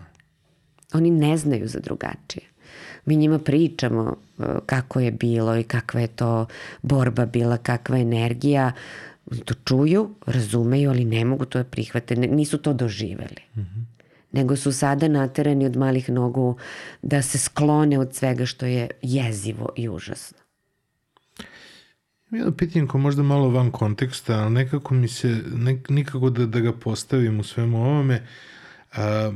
Oni 0.92 1.10
ne 1.10 1.36
znaju 1.36 1.68
za 1.68 1.80
drugačije. 1.80 2.46
Mi 3.06 3.16
njima 3.16 3.38
pričamo 3.38 4.16
e, 4.38 4.42
kako 4.66 5.00
je 5.00 5.10
bilo 5.10 5.56
i 5.56 5.62
kakva 5.62 6.00
je 6.00 6.06
to 6.06 6.46
borba 6.82 7.26
bila, 7.26 7.56
kakva 7.56 7.98
energija. 7.98 8.72
To 9.44 9.55
čuju, 9.64 10.14
razumeju, 10.26 10.90
ali 10.90 11.05
ne 11.05 11.24
mogu 11.24 11.44
to 11.44 11.59
da 11.59 11.64
prihvate, 11.64 12.16
nisu 12.16 12.59
to 12.59 12.72
doživeli. 12.72 13.42
Mm 13.56 13.60
-hmm. 13.60 13.84
Nego 14.32 14.56
su 14.56 14.72
sada 14.72 15.09
naterani 15.09 15.66
od 15.66 15.76
malih 15.76 16.10
nogu 16.10 16.56
da 17.02 17.22
se 17.22 17.38
sklone 17.38 17.98
od 17.98 18.14
svega 18.14 18.46
što 18.46 18.66
je 18.66 18.88
jezivo 19.02 19.68
i 19.76 19.88
užasno. 19.88 20.48
Jedno 22.30 22.52
pitanje 22.52 22.86
koje 22.86 23.02
možda 23.02 23.22
malo 23.22 23.50
van 23.50 23.70
konteksta, 23.70 24.38
ali 24.38 24.50
nekako 24.50 24.94
mi 24.94 25.09
se, 25.09 25.42
ne, 25.55 25.82
nikako 25.88 26.30
da, 26.30 26.46
da 26.46 26.60
ga 26.60 26.72
postavim 26.72 27.40
u 27.40 27.44
svemu 27.44 27.84
ovome, 27.84 28.26
a, 28.92 29.32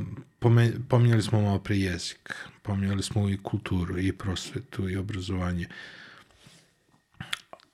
pomenjali 0.89 1.21
smo 1.21 1.41
malo 1.41 1.59
pre 1.59 1.77
jezik, 1.77 2.35
pominjali 2.61 3.03
smo 3.03 3.29
i 3.29 3.37
kulturu, 3.43 3.99
i 3.99 4.11
prosvetu, 4.11 4.89
i 4.89 4.97
obrazovanje. 4.97 5.67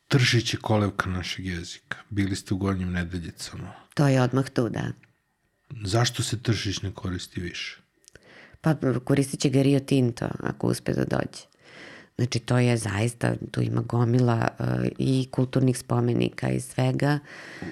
Tržić 0.07 0.53
je 0.53 0.59
kolevka 0.59 1.09
našeg 1.09 1.45
jezika. 1.45 1.97
Bili 2.09 2.35
ste 2.35 2.53
u 2.53 2.57
Gornjim 2.57 2.91
nedeljicama. 2.91 3.73
To 3.93 4.07
je 4.07 4.21
odmah 4.21 4.49
tu, 4.49 4.69
da. 4.69 4.91
Zašto 5.83 6.23
se 6.23 6.43
tržić 6.43 6.81
ne 6.81 6.91
koristi 6.91 7.41
više? 7.41 7.81
Pa 8.61 8.75
koristit 9.03 9.39
će 9.39 9.49
ga 9.49 9.61
Rio 9.61 9.79
Tinto 9.79 10.29
ako 10.39 10.67
uspe 10.67 10.93
da 10.93 11.05
dođe. 11.05 11.48
Znači 12.19 12.39
to 12.39 12.57
je 12.57 12.77
zaista, 12.77 13.33
tu 13.51 13.61
ima 13.61 13.81
gomila 13.81 14.47
uh, 14.59 14.65
i 14.97 15.27
kulturnih 15.31 15.77
spomenika 15.77 16.49
i 16.49 16.59
svega. 16.59 17.19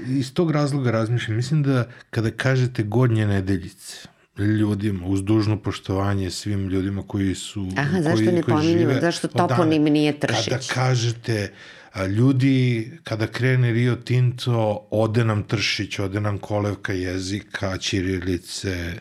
Iz 0.07 0.33
tog 0.33 0.51
razloga 0.51 0.91
razmišljam, 0.91 1.37
mislim 1.37 1.63
da 1.63 1.87
kada 2.09 2.31
kažete 2.31 2.83
Gornje 2.83 3.27
nedeljice, 3.27 4.07
ljudima, 4.37 5.07
uz 5.07 5.23
dužno 5.23 5.57
poštovanje 5.57 6.31
svim 6.31 6.69
ljudima 6.69 7.03
koji 7.07 7.35
su... 7.35 7.69
Aha, 7.77 8.01
zašto 8.01 8.25
koji, 8.45 8.55
ne 8.57 8.61
žive 8.61 9.01
zašto 9.01 9.27
toponim 9.27 9.83
nije 9.83 10.19
Tršić? 10.19 10.49
Kada 10.49 10.63
kažete 10.73 11.51
a, 11.93 12.05
ljudi, 12.05 12.91
kada 13.03 13.27
krene 13.27 13.71
Rio 13.71 13.95
Tinto, 13.95 14.87
ode 14.91 15.25
nam 15.25 15.43
Tršić, 15.43 15.99
ode 15.99 16.21
nam 16.21 16.37
kolevka 16.37 16.93
jezika, 16.93 17.77
ćirilice, 17.77 18.93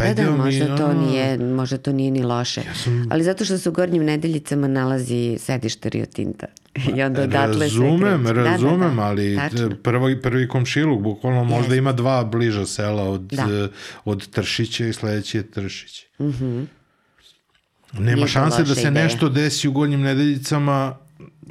taj 0.00 0.08
Da, 0.08 0.14
da, 0.14 0.22
deo 0.22 0.32
mi 0.32 0.38
možda 0.38 0.76
to, 0.76 0.84
ono- 0.86 1.00
nije, 1.02 1.38
možda 1.38 1.78
to 1.78 1.92
nije 1.92 2.10
ni 2.10 2.22
loše. 2.22 2.62
sam- 2.74 3.06
Ali 3.10 3.24
zato 3.24 3.44
što 3.44 3.58
se 3.58 3.68
u 3.68 3.72
Gornjim 3.72 4.04
nedeljicama 4.04 4.68
nalazi 4.68 5.36
sedište 5.38 5.88
Rio 5.88 6.06
Tinta. 6.06 6.46
I 6.96 7.02
onda 7.02 7.22
odatle 7.22 7.58
Razumem, 7.60 8.20
kreće. 8.20 8.34
razumem, 8.34 8.98
ali 8.98 9.36
tačno. 9.38 9.68
t- 9.68 9.74
prvi, 9.76 10.22
prvi 10.22 10.48
komšiluk, 10.48 11.00
bukvalno 11.00 11.44
možda 11.44 11.56
Jeste. 11.64 11.76
ima 11.76 11.92
dva 11.92 12.24
bliža 12.24 12.66
sela 12.66 13.02
od, 13.04 13.20
Da. 13.22 13.42
eh, 13.44 13.68
od 14.04 14.28
Tršića 14.28 14.86
i 14.86 14.92
sledeći 14.92 15.36
je 15.36 15.42
Tršić. 15.44 16.04
Nema 17.92 18.14
Nije 18.14 18.28
šanse 18.28 18.62
da 18.62 18.74
se 18.74 18.80
ideja. 18.80 18.90
nešto 18.94 19.28
desi 19.28 19.68
u 19.68 19.72
Gornjim 19.72 20.00
nedeljicama 20.00 20.96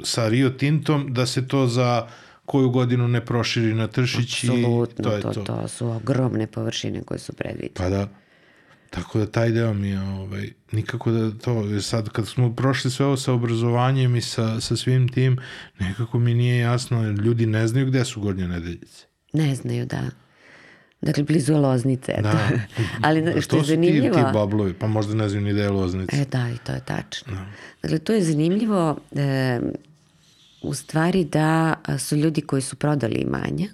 sa 0.02 0.28
Rio 0.28 0.50
Tintom, 0.50 1.06
da 1.08 1.26
se 1.26 1.48
to 1.48 1.66
za 1.66 2.06
koju 2.46 2.70
godinu 2.70 3.08
ne 3.08 3.20
proširi 3.22 3.74
na 3.74 3.86
Tršić 3.88 4.44
Apsolutno, 4.44 5.00
i 5.00 5.04
to 5.04 5.12
je 5.12 5.22
to, 5.22 5.32
to. 5.34 5.40
to 5.42 5.68
su 5.68 5.88
ogromne 5.88 6.46
površine 6.46 7.02
koje 7.02 7.18
su 7.18 7.32
predviđene. 7.32 7.74
Pa 7.74 7.88
da. 7.88 8.08
Tako 8.90 9.18
da 9.18 9.26
taj 9.26 9.50
deo 9.50 9.74
mi 9.74 9.88
je 9.88 10.00
ovaj, 10.00 10.48
nikako 10.72 11.10
da 11.10 11.30
to, 11.30 11.80
sad 11.80 12.08
kad 12.08 12.28
smo 12.28 12.54
prošli 12.54 12.90
sve 12.90 13.06
ovo 13.06 13.16
sa 13.16 13.32
obrazovanjem 13.32 14.16
i 14.16 14.20
sa, 14.20 14.60
sa 14.60 14.76
svim 14.76 15.08
tim, 15.08 15.38
nekako 15.78 16.18
mi 16.18 16.34
nije 16.34 16.58
jasno, 16.58 17.10
ljudi 17.10 17.46
ne 17.46 17.66
znaju 17.66 17.86
gde 17.86 18.04
su 18.04 18.20
Gornje 18.20 18.48
nedeljice. 18.48 19.06
Ne 19.32 19.54
znaju, 19.54 19.86
da. 19.86 20.02
Dakle, 21.00 21.22
blizu 21.22 21.52
je 21.52 21.58
Loznice. 21.58 22.12
Da. 22.22 22.48
Ali 23.02 23.20
što 23.20 23.56
je 23.56 23.60
to 23.60 23.64
su 23.64 23.64
ti, 23.64 23.66
zanimljivo... 23.66 24.14
ti 24.14 24.22
bablovi, 24.32 24.74
pa 24.74 24.86
možda 24.86 25.14
ne 25.14 25.28
znaju 25.28 25.44
ni 25.44 25.52
da 25.52 25.62
je 25.62 25.70
Loznica. 25.70 26.16
E 26.16 26.24
da, 26.24 26.50
i 26.54 26.58
to 26.66 26.72
je 26.72 26.80
tačno. 26.84 27.46
Dakle, 27.82 27.98
to 27.98 28.12
je 28.12 28.22
zanimljivo 28.22 28.96
e, 29.12 29.60
u 30.62 30.74
stvari 30.74 31.24
da 31.24 31.74
su 31.98 32.16
ljudi 32.16 32.40
koji 32.40 32.62
su 32.62 32.76
prodali 32.76 33.14
imanja 33.14 33.66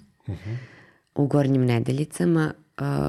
u 1.14 1.26
gornjim 1.26 1.64
nedeljicama 1.64 2.52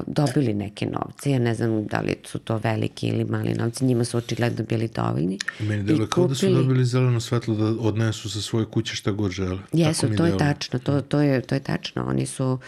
dobili 0.06 0.54
neke 0.54 0.86
novce. 0.86 1.30
Ja 1.30 1.38
ne 1.38 1.54
znam 1.54 1.86
da 1.86 2.00
li 2.00 2.16
su 2.24 2.38
to 2.38 2.56
veliki 2.58 3.08
ili 3.08 3.24
mali 3.24 3.54
novci, 3.54 3.84
njima 3.84 4.04
su 4.04 4.16
očigledno 4.18 4.64
bili 4.64 4.88
dovoljni. 4.88 5.38
Meni 5.60 5.82
deluje 5.82 6.08
kao 6.08 6.26
da 6.26 6.34
su 6.34 6.46
kupili- 6.46 6.54
dobili 6.54 6.84
zeleno 6.84 7.20
svetlo 7.20 7.54
da 7.54 7.64
odnesu 7.64 8.30
sa 8.30 8.40
svoje 8.40 8.66
kuće 8.66 8.96
šta 8.96 9.10
god 9.10 9.30
žele. 9.30 9.58
Jesu, 9.72 10.16
to 10.16 10.26
je 10.26 10.38
tačno, 10.38 10.78
to, 10.78 11.00
to, 11.00 11.20
je, 11.20 11.40
to 11.40 11.54
je 11.54 11.60
tačno. 11.60 12.04
Oni 12.04 12.26
su, 12.26 12.58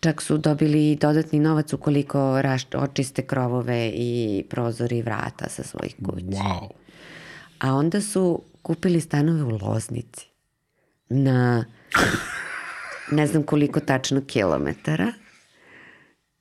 čak 0.00 0.22
su 0.22 0.38
dobili 0.38 0.96
dodatni 1.00 1.38
novac 1.40 1.72
ukoliko 1.72 2.42
raš, 2.42 2.62
očiste 2.74 3.22
krovove 3.22 3.90
i 3.94 4.44
prozori 4.50 4.98
i 4.98 5.02
vrata 5.02 5.48
sa 5.48 5.62
svojih 5.62 5.94
kuća. 6.04 6.26
Wow. 6.26 6.68
A 7.58 7.74
onda 7.74 8.00
su 8.00 8.42
kupili 8.62 9.00
stanove 9.00 9.42
u 9.42 9.58
Loznici 9.62 10.26
na 11.08 11.64
ne 13.10 13.26
znam 13.26 13.42
koliko 13.42 13.80
tačno 13.80 14.20
kilometara 14.26 15.12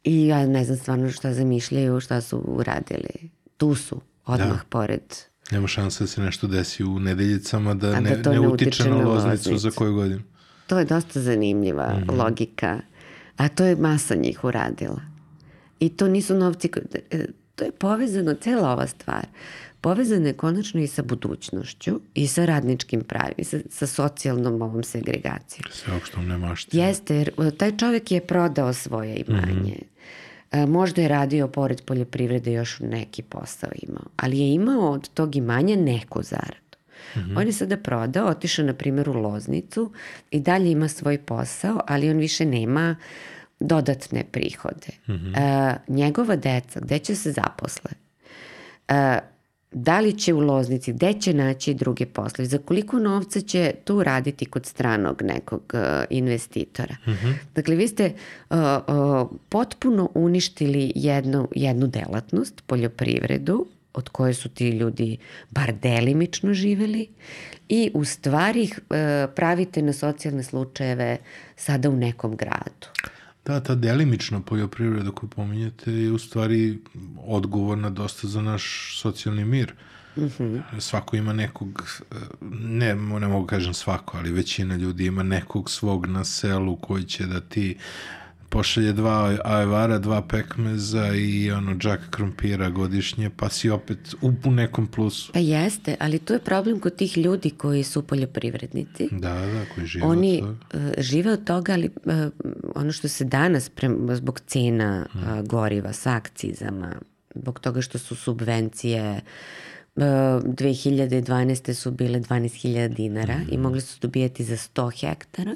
i 0.08 0.28
ja 0.28 0.46
ne 0.46 0.66
znam 0.66 0.78
stvarno 0.78 1.12
šta 1.12 1.34
zamišljaju, 1.34 2.00
šta 2.00 2.22
su 2.22 2.38
uradili. 2.40 3.30
Tu 3.58 3.76
su, 3.76 4.02
odmah 4.26 4.48
Da. 4.50 4.60
pored. 4.70 5.02
Nema 5.52 5.68
šanse 5.68 6.04
da 6.04 6.08
se 6.08 6.22
nešto 6.22 6.48
desi 6.48 6.84
u 6.84 7.00
nedeljicama 7.00 7.74
da, 7.74 7.90
da 7.90 8.00
ne, 8.00 8.10
ne 8.18 8.32
ne 8.32 8.40
utiče 8.40 8.84
na 8.84 8.96
loznicu 8.98 9.28
Loznicu. 9.28 9.58
za 9.58 9.72
koju 9.72 9.94
godinu. 9.94 10.22
To 10.68 10.80
je 10.80 10.86
dosta 10.86 11.22
zanimljiva 11.22 11.94
Mhm. 11.98 12.10
logika. 12.12 12.80
A 13.38 13.48
to 13.48 13.66
je 13.66 13.76
masa 13.76 14.16
njih 14.16 14.44
uradila. 14.44 15.02
I 15.80 15.90
to 15.90 16.08
nisu 16.08 16.36
novci, 16.36 16.70
e, 17.12 17.26
to 17.56 17.66
je 17.66 17.72
povezano, 17.72 18.34
cela 18.34 18.72
ova 18.72 18.88
stvar, 18.88 19.26
povezana 19.82 20.28
je 20.28 20.34
konačno 20.34 20.82
i 20.82 20.88
sa 20.88 21.02
budućnošću 21.04 22.00
i 22.14 22.28
sa 22.28 22.46
radničkim 22.46 23.02
pravim, 23.02 23.34
i 23.38 23.44
sa, 23.44 23.58
sa 23.70 23.88
socijalnom 23.88 24.62
ovom 24.62 24.84
segregacijom. 24.84 25.64
Sve 25.72 25.94
opštom 25.96 26.28
nemašti. 26.28 26.78
Jeste, 26.78 27.16
jer 27.16 27.32
e, 27.40 27.52
taj 27.52 27.78
čovek 27.78 28.12
je 28.12 28.22
prodao 28.22 28.74
svoje 28.74 29.16
imanje. 29.18 29.54
Mhm. 29.54 29.68
E, 29.68 29.97
možda 30.68 31.02
je 31.02 31.08
radio 31.08 31.48
pored 31.48 31.82
poljoprivrede 31.82 32.54
još 32.54 32.80
neki 32.80 33.22
posao 33.22 33.70
imao, 33.82 34.06
ali 34.18 34.40
je 34.40 34.54
imao 34.54 34.92
od 34.92 35.10
tog 35.10 35.36
imanja 35.36 35.76
neku 35.76 36.24
zaradu. 36.24 36.78
Mhm. 37.16 37.38
On 37.38 37.48
je 37.48 37.54
sada 37.54 37.78
prodao, 37.78 38.28
otišao 38.28 38.66
na 38.66 38.74
primjer 38.74 39.10
u 39.10 39.14
Loznicu 39.14 39.92
i 40.32 40.40
dalje 40.40 40.72
ima 40.72 40.88
svoj 40.88 41.18
posao, 41.18 41.80
ali 41.88 42.10
on 42.10 42.18
više 42.18 42.46
nema 42.46 42.96
dodatne 43.60 44.24
prihode. 44.32 44.88
Mhm. 45.10 45.36
E, 45.36 45.76
njegova 45.88 46.36
deca, 46.36 46.80
gde 46.80 47.00
će 47.00 47.16
se 47.16 47.32
zaposle? 47.32 47.92
E, 48.88 49.20
da 49.72 50.00
li 50.00 50.20
će 50.20 50.34
u 50.34 50.40
Loznici, 50.40 50.94
gde 50.94 51.14
će 51.14 51.34
naći 51.34 51.74
druge 51.74 52.06
posle, 52.06 52.46
za 52.46 52.58
koliko 52.58 53.00
novca 53.00 53.42
će 53.42 53.74
tu 53.84 54.04
raditi 54.04 54.46
kod 54.46 54.66
stranog 54.66 55.22
nekog 55.22 55.62
e, 55.74 56.06
investitora. 56.10 56.96
Dakle, 57.56 57.76
vi 57.76 57.88
ste 57.88 58.04
e, 58.04 58.14
e, 58.14 58.14
potpuno 59.50 60.10
uništili 60.14 60.92
jednu, 60.96 61.48
jednu 61.56 61.88
delatnost, 61.88 62.64
poljoprivredu, 62.66 63.68
od 63.94 64.10
koje 64.10 64.34
su 64.34 64.50
ti 64.50 64.70
ljudi 64.70 65.18
bar 65.50 65.74
delimično 65.74 66.54
živeli 66.54 67.08
i 67.70 67.92
u 67.94 68.06
stvari 68.06 68.64
ih 68.64 68.80
e, 68.90 69.28
pravite 69.36 69.82
na 69.82 69.94
socijalne 69.94 70.44
slučajeve 70.44 71.18
sada 71.56 71.90
u 71.90 71.96
nekom 71.96 72.36
gradu. 72.36 72.88
Da, 73.48 73.60
ta 73.60 73.76
delimična 73.76 74.40
poljoprivreda 74.42 75.12
koju 75.12 75.30
pominjete 75.30 75.94
je 75.94 76.12
u 76.12 76.18
stvari 76.18 76.80
odgovorna 77.18 77.90
dosta 77.90 78.28
za 78.28 78.42
naš 78.42 78.96
socijalni 79.02 79.46
mir. 79.46 79.74
Mhm. 80.18 80.58
Svako 80.80 81.16
ima 81.16 81.34
nekog, 81.34 82.02
ne, 82.52 82.96
ne 82.96 83.28
mogu 83.28 83.48
kažem 83.48 83.74
svako, 83.74 84.18
ali 84.18 84.32
većina 84.32 84.76
ljudi 84.76 85.06
ima 85.06 85.24
nekog 85.24 85.70
svog 85.70 86.06
na 86.06 86.24
selu 86.24 86.76
koji 86.76 87.04
će 87.04 87.26
da 87.26 87.42
ti 87.42 87.78
pošalje 88.50 88.94
dva 88.94 89.38
ajvara, 89.44 90.00
dva 90.00 90.22
pekmeza 90.22 91.08
i 91.08 91.52
ono 91.52 91.76
džak 91.76 92.00
krompira 92.10 92.70
godišnje, 92.70 93.30
pa 93.30 93.50
si 93.50 93.70
opet 93.70 94.00
u, 94.22 94.34
u 94.46 94.52
nekom 94.52 94.88
plusu. 94.88 95.32
Pa 95.34 95.40
jeste, 95.40 95.96
ali 96.00 96.20
tu 96.20 96.34
je 96.34 96.40
problem 96.40 96.80
kod 96.80 96.96
tih 96.96 97.18
ljudi 97.18 97.50
koji 97.50 97.84
su 97.84 98.02
poljoprivrednici. 98.02 99.08
Da, 99.12 99.34
da, 99.34 99.66
koji 99.76 99.88
žive 99.88 100.06
Oni 100.06 100.42
od 100.44 100.56
toga. 100.70 100.84
e, 100.90 101.02
žive 101.02 101.32
od 101.32 101.44
toga, 101.44 101.74
ali 101.74 101.86
e, 102.06 102.30
ono 102.76 102.92
što 102.92 103.08
se 103.08 103.26
danas 103.26 103.70
pre, 103.70 103.90
zbog 104.12 104.40
cena 104.40 105.08
a, 105.16 105.42
goriva 105.42 105.94
sa 105.94 106.14
akcizama, 106.14 106.96
zbog 107.36 107.60
toga 107.60 107.82
što 107.82 107.98
su 107.98 108.16
subvencije 108.16 109.22
e, 109.96 110.02
2012. 110.02 111.74
su 111.74 111.92
bile 111.92 112.20
12.000 112.20 112.88
dinara 112.88 113.38
Mm. 113.38 113.54
i 113.54 113.58
mogli 113.58 113.82
su 113.82 114.00
dobijati 114.02 114.44
za 114.44 114.56
100 114.56 115.00
hektara, 115.02 115.56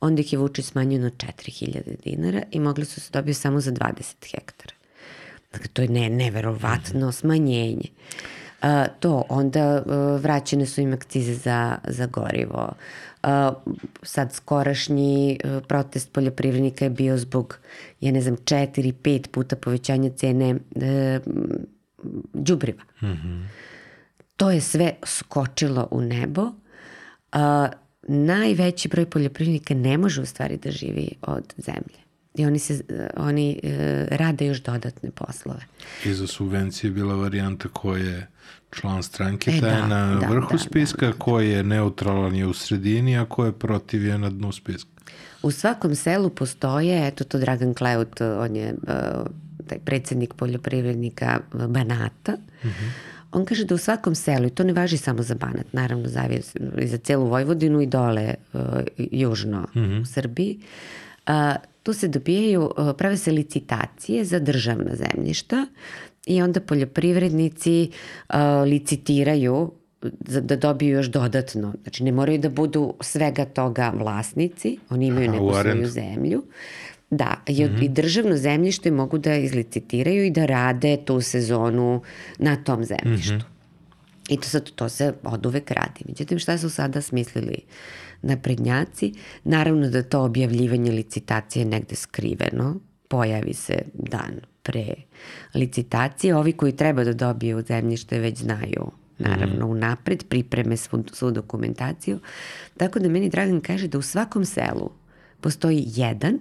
onda 0.00 0.20
ih 0.20 0.32
je 0.32 0.38
Vučić 0.38 0.64
smanjio 0.64 1.00
na 1.00 1.10
4.000 1.10 2.02
dinara 2.04 2.42
i 2.50 2.60
mogli 2.60 2.84
su 2.84 3.00
se 3.00 3.10
dobiti 3.12 3.34
samo 3.34 3.60
za 3.60 3.72
20 3.72 4.14
hektara. 4.30 4.74
Dakle, 5.52 5.68
to 5.72 5.82
je 5.82 5.88
ne, 5.88 6.10
neverovatno 6.10 7.12
smanjenje. 7.12 7.88
A, 8.62 8.86
to, 9.00 9.24
onda 9.28 9.60
a, 9.60 9.82
vraćene 10.22 10.66
su 10.66 10.80
im 10.80 10.92
akcize 10.92 11.34
za, 11.34 11.78
za 11.88 12.06
gorivo. 12.06 12.72
A, 13.22 13.52
sad 14.02 14.32
skorašnji 14.32 15.38
a, 15.44 15.60
protest 15.68 16.12
poljoprivrednika 16.12 16.84
je 16.84 16.90
bio 16.90 17.18
zbog, 17.18 17.58
ja 18.00 18.12
ne 18.12 18.20
znam, 18.20 18.36
četiri, 18.44 18.92
pet 18.92 19.30
puta 19.32 19.56
povećanja 19.56 20.10
cene 20.10 20.54
e, 20.76 21.20
đubriva. 22.32 22.82
To 24.36 24.50
je 24.50 24.60
sve 24.60 24.92
skočilo 25.04 25.88
u 25.90 26.00
nebo. 26.00 26.42
A, 27.32 27.68
najveći 28.08 28.88
broj 28.88 29.06
poljoprivrednika 29.06 29.74
ne 29.74 29.98
može 29.98 30.22
u 30.22 30.26
stvari 30.26 30.56
da 30.56 30.70
živi 30.70 31.08
od 31.22 31.54
zemlje. 31.56 32.04
I 32.34 32.46
oni, 32.46 32.58
se, 32.58 32.84
oni 33.16 33.60
e, 33.62 34.06
rade 34.10 34.46
još 34.46 34.62
dodatne 34.62 35.10
poslove. 35.10 35.60
I 36.04 36.14
za 36.14 36.26
subvencije 36.26 36.88
je 36.88 36.92
bila 36.92 37.14
varijanta 37.14 37.68
ko 37.68 37.96
je 37.96 38.26
član 38.70 39.02
stranke, 39.02 39.50
E, 39.50 39.60
taj 39.60 39.70
da, 39.70 39.86
na 39.86 40.14
da, 40.20 40.26
vrhu 40.26 40.52
da, 40.52 40.58
spiska, 40.58 41.12
ko 41.18 41.40
je 41.40 41.62
neutralan 41.62 42.34
je 42.34 42.46
u 42.46 42.52
sredini, 42.52 43.18
a 43.18 43.24
ko 43.24 43.44
je 43.44 43.52
protiv 43.52 44.06
je 44.06 44.18
na 44.18 44.30
dnu 44.30 44.52
spiska. 44.52 44.90
U 45.42 45.50
svakom 45.50 45.94
selu 45.94 46.30
postoje, 46.30 47.08
eto 47.08 47.24
to 47.24 47.38
Dragan 47.38 47.74
Kleut, 47.74 48.20
on 48.20 48.56
je 48.56 48.72
uh, 48.72 49.26
taj 49.66 49.78
predsednik 49.78 50.34
poljoprivrednika 50.34 51.40
uh, 51.52 51.66
Banata, 51.66 52.36
on 53.34 53.44
kaže 53.44 53.64
da 53.64 53.74
u 53.74 53.78
svakom 53.78 54.14
selu, 54.14 54.46
i 54.46 54.50
to 54.50 54.64
ne 54.64 54.72
važi 54.72 54.96
samo 54.96 55.22
za 55.22 55.34
Banat, 55.34 55.72
naravno 55.72 56.08
zavije 56.08 56.40
i 56.78 56.86
za 56.86 56.98
celu 56.98 57.26
Vojvodinu 57.26 57.80
i 57.80 57.86
dole 57.86 58.34
uh, 58.52 58.60
južno 58.96 59.66
u 60.02 60.06
Srbiji, 60.06 60.58
uh, 61.26 61.32
tu 61.82 61.92
se 61.92 62.08
dobijaju, 62.08 62.62
uh, 62.62 62.92
prave 62.98 63.16
se 63.16 63.30
licitacije 63.32 64.24
za 64.24 64.38
državna 64.38 64.90
zemljišta 64.94 65.66
i 66.26 66.42
onda 66.42 66.60
poljoprivrednici 66.60 67.90
uh, 68.28 68.34
licitiraju 68.66 69.70
za- 70.20 70.40
da 70.40 70.56
dobiju 70.56 70.90
još 70.90 71.06
dodatno. 71.06 71.74
Znači, 71.82 72.04
ne 72.04 72.12
moraju 72.12 72.38
da 72.38 72.48
budu 72.48 72.94
svega 73.00 73.44
toga 73.44 73.92
vlasnici, 73.94 74.78
oni 74.90 75.06
imaju 75.06 75.30
neku 75.30 75.44
svoju 75.72 75.88
zemlju. 75.88 76.42
Da, 77.16 77.40
i, 77.46 77.64
Mhm. 77.64 77.82
i 77.82 77.88
državno 77.88 78.36
zemljište 78.36 78.90
mogu 78.90 79.18
da 79.18 79.34
izlicitiraju 79.36 80.24
i 80.24 80.30
da 80.30 80.46
rade 80.46 80.96
tu 81.04 81.20
sezonu 81.20 82.02
na 82.38 82.56
tom 82.56 82.84
zemljištu. 82.84 83.34
Mhm. 83.34 83.46
I 84.28 84.36
to, 84.36 84.48
sad, 84.48 84.70
to 84.70 84.88
se 84.88 85.14
od 85.22 85.46
uvek 85.46 85.70
radi. 85.70 86.04
Međutim, 86.08 86.38
šta 86.38 86.58
su 86.58 86.70
sada 86.70 87.00
smislili 87.00 87.58
naprednjaci? 88.22 89.12
Naravno 89.44 89.90
da 89.90 90.02
to 90.02 90.20
objavljivanje 90.22 90.92
licitacije 90.92 91.60
je 91.60 91.66
negde 91.68 91.94
skriveno, 91.96 92.80
pojavi 93.08 93.54
se 93.54 93.82
dan 93.94 94.40
pre 94.62 94.94
licitacije. 95.54 96.36
Ovi 96.36 96.52
koji 96.52 96.72
treba 96.76 97.04
da 97.04 97.12
dobiju 97.12 97.62
zemljište 97.68 98.18
već 98.18 98.38
znaju 98.38 98.90
naravno 99.18 99.66
unapred, 99.66 100.24
pripreme 100.28 100.76
svu, 100.76 101.04
svu 101.12 101.30
dokumentaciju. 101.30 102.18
Tako 102.76 102.98
da 102.98 103.08
meni 103.08 103.28
Dragan 103.28 103.60
kaže 103.60 103.88
da 103.88 103.98
u 103.98 104.02
svakom 104.02 104.44
selu 104.44 104.90
postoji 105.40 105.84
jedan 105.86 106.38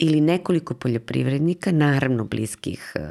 ili 0.00 0.20
nekoliko 0.20 0.74
poljoprivrednika, 0.74 1.72
naravno 1.72 2.24
bliskih 2.24 2.92
uh, 2.94 3.02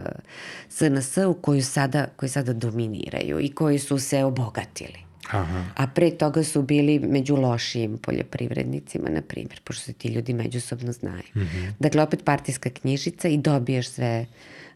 SNS-u 0.69 1.33
koji 1.33 1.61
sada, 1.61 2.07
koji 2.15 2.29
sada 2.29 2.53
dominiraju 2.53 3.39
i 3.39 3.49
koji 3.49 3.79
su 3.79 3.99
se 3.99 4.23
obogatili. 4.23 5.09
Aha. 5.31 5.63
A 5.75 5.87
pre 5.87 6.11
toga 6.11 6.43
su 6.43 6.61
bili 6.61 6.99
među 6.99 7.35
lošijim 7.35 7.97
poljoprivrednicima, 7.97 9.09
na 9.09 9.21
primjer, 9.21 9.61
pošto 9.63 9.83
se 9.83 9.93
ti 9.93 10.07
ljudi 10.07 10.33
međusobno 10.33 10.91
znaju. 10.91 11.23
Mm 11.35 11.39
-hmm. 11.39 11.71
Dakle, 11.79 12.03
opet 12.03 12.23
partijska 12.23 12.69
knjižica 12.69 13.27
i 13.27 13.37
dobiješ 13.37 13.89
sve 13.89 14.25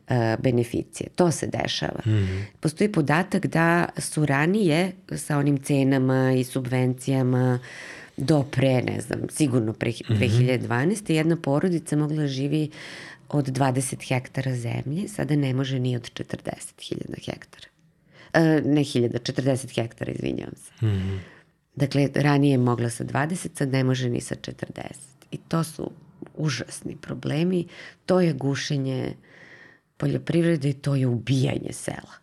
uh, 0.09 0.15
beneficije. 0.39 1.09
To 1.15 1.31
se 1.31 1.47
dešava. 1.47 1.99
Mm 2.05 2.11
-hmm. 2.11 2.43
Postoji 2.59 2.91
podatak 2.91 3.45
da 3.45 3.89
su 3.97 4.25
ranije 4.25 4.91
sa 5.15 5.37
onim 5.37 5.57
cenama 5.57 6.33
i 6.37 6.43
subvencijama 6.43 7.59
do 8.17 8.43
pre, 8.43 8.81
ne 8.81 9.01
znam, 9.01 9.19
sigurno 9.29 9.73
pre 9.73 9.89
mm 9.89 10.13
-hmm. 10.13 10.67
2012. 10.67 11.11
jedna 11.11 11.35
porodica 11.35 11.95
mogla 11.95 12.17
da 12.17 12.27
živi 12.27 12.69
od 13.29 13.47
20 13.47 14.07
hektara 14.07 14.55
zemlje, 14.55 15.07
sada 15.07 15.35
ne 15.35 15.53
može 15.53 15.79
ni 15.79 15.95
od 15.95 16.11
40.000 16.11 17.25
hektara. 17.25 17.67
E, 18.33 18.61
ne 18.65 18.83
hiljada, 18.83 19.19
40 19.19 19.75
hektara, 19.75 20.11
izvinjavam 20.11 20.55
se. 20.55 20.85
Mm 20.85 20.89
-hmm. 20.89 21.19
Dakle, 21.75 22.09
ranije 22.15 22.51
je 22.51 22.57
mogla 22.57 22.89
sa 22.89 23.03
20, 23.03 23.57
sad 23.57 23.71
ne 23.71 23.83
može 23.83 24.09
ni 24.09 24.21
sa 24.21 24.35
40. 24.35 24.57
I 25.31 25.37
to 25.37 25.63
su 25.63 25.91
užasni 26.35 26.95
problemi. 26.95 27.67
To 28.05 28.21
je 28.21 28.33
gušenje 28.33 29.13
poljoprivrede 29.97 30.69
i 30.69 30.73
to 30.73 30.95
je 30.95 31.07
ubijanje 31.07 31.73
sela. 31.73 32.13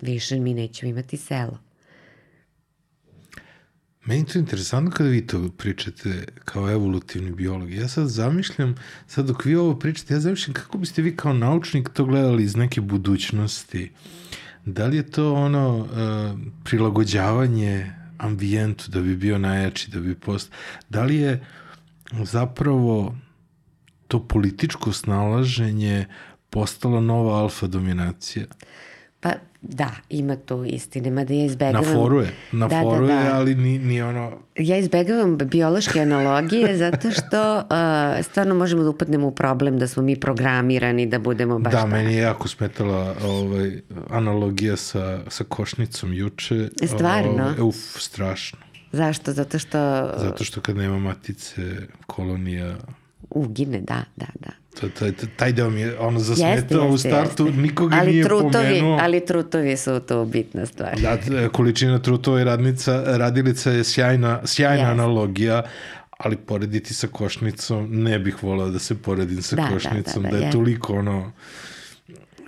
Više 0.00 0.40
mi 0.40 0.54
nećemo 0.54 0.90
imati 0.90 1.16
selo. 1.16 1.58
Meni 4.06 4.20
je 4.20 4.26
to 4.26 4.38
interesantno 4.38 4.90
kada 4.90 5.10
vi 5.10 5.26
to 5.26 5.48
pričate 5.56 6.24
kao 6.44 6.70
evolutivni 6.70 7.32
biolog. 7.32 7.72
Ja 7.72 7.88
sad 7.88 8.08
zamišljam, 8.08 8.74
sad 9.06 9.26
dok 9.26 9.44
vi 9.44 9.56
ovo 9.56 9.78
pričate, 9.78 10.14
ja 10.14 10.20
zamišljam 10.20 10.54
kako 10.54 10.78
biste 10.78 11.02
vi 11.02 11.16
kao 11.16 11.32
naučnik 11.32 11.88
to 11.88 12.04
gledali 12.04 12.42
iz 12.42 12.56
neke 12.56 12.80
budućnosti. 12.80 13.92
Da 14.64 14.86
li 14.86 14.96
je 14.96 15.10
to 15.10 15.34
ono 15.34 15.76
uh, 15.78 15.88
prilagođavanje 16.64 17.92
ambijentu 18.18 18.90
da 18.90 19.00
bi 19.00 19.16
bio 19.16 19.38
najjači, 19.38 19.90
da 19.90 20.00
bi 20.00 20.14
post... 20.14 20.52
Da 20.88 21.04
li 21.04 21.16
je 21.16 21.46
zapravo 22.24 23.16
to 24.08 24.26
političko 24.28 24.92
snalaženje 24.92 26.06
postala 26.50 27.00
nova 27.00 27.38
alfa 27.38 27.66
dominacija? 27.66 28.46
Pa 29.20 29.32
da, 29.68 29.90
ima 30.08 30.36
tu 30.36 30.64
istine, 30.64 31.10
mada 31.10 31.34
ja 31.34 31.44
izbegavam... 31.44 31.84
Na 31.84 31.94
foru 31.94 32.20
je, 32.20 32.32
na 32.52 32.68
da, 32.68 32.80
foru 32.82 33.06
da, 33.06 33.14
da. 33.14 33.20
je, 33.20 33.30
ali 33.30 33.54
ni, 33.54 33.78
ni 33.78 34.02
ono... 34.02 34.32
Ja 34.56 34.76
izbegavam 34.76 35.38
biološke 35.38 36.00
analogije 36.00 36.76
zato 36.76 37.10
što 37.10 37.56
uh, 37.58 38.24
stvarno 38.24 38.54
možemo 38.54 38.82
da 38.82 38.90
upadnemo 38.90 39.26
u 39.26 39.30
problem 39.30 39.78
da 39.78 39.88
smo 39.88 40.02
mi 40.02 40.20
programirani 40.20 41.06
da 41.06 41.18
budemo 41.18 41.58
baš 41.58 41.72
Da, 41.72 41.78
tako. 41.78 41.90
meni 41.90 42.14
je 42.14 42.20
jako 42.20 42.48
smetala 42.48 43.14
ovaj, 43.24 43.80
analogija 44.10 44.76
sa, 44.76 45.20
sa 45.28 45.44
košnicom 45.44 46.12
juče. 46.12 46.68
Stvarno? 46.86 47.44
Ovaj, 47.44 47.60
uf, 47.60 47.76
strašno. 47.98 48.58
Zašto? 48.92 49.32
Zato 49.32 49.58
što 49.58 49.78
Zato 50.16 50.44
što 50.44 50.60
kad 50.60 50.76
nema 50.76 50.98
matice, 50.98 51.62
kolonija... 52.06 52.76
ugine, 53.30 53.80
da, 53.80 54.02
da, 54.16 54.26
da. 54.40 54.50
To, 54.80 54.88
taj, 54.88 55.12
taj 55.36 55.52
deo 55.52 55.70
mi 55.70 55.80
je 55.80 55.98
ono 55.98 56.18
Jeste, 56.18 56.34
zasmetao 56.34 56.88
u 56.88 56.92
jeste, 56.92 57.08
startu, 57.08 57.46
jeste. 57.46 57.60
nikoga 57.60 57.96
ali 57.96 58.12
nije 58.12 58.24
trutovi, 58.24 58.52
pomenuo. 58.52 58.98
Ali 59.02 59.26
trutovi 59.26 59.76
su 59.76 60.00
tu 60.00 60.24
bitna 60.24 60.66
stvar. 60.66 61.00
Da, 61.00 61.18
količina 61.48 61.98
trutova 61.98 62.40
i 62.40 62.44
radnica, 62.44 63.02
radilica 63.06 63.70
je 63.70 63.84
sjajna, 63.84 64.40
sjajna 64.44 64.74
Jeste. 64.74 64.90
analogija, 64.92 65.62
ali 66.18 66.36
porediti 66.36 66.94
sa 66.94 67.06
košnicom, 67.06 67.88
ne 67.92 68.18
bih 68.18 68.42
volao 68.42 68.68
da 68.70 68.78
se 68.78 68.94
poredim 68.94 69.42
sa 69.42 69.56
Da, 69.56 69.62
da, 69.62 69.68
košnicom, 69.68 70.22
da, 70.22 70.28
da, 70.28 70.36
da, 70.36 70.42
je 70.42 70.46
je. 70.46 70.50
toliko 70.52 70.94
ono... 70.94 71.32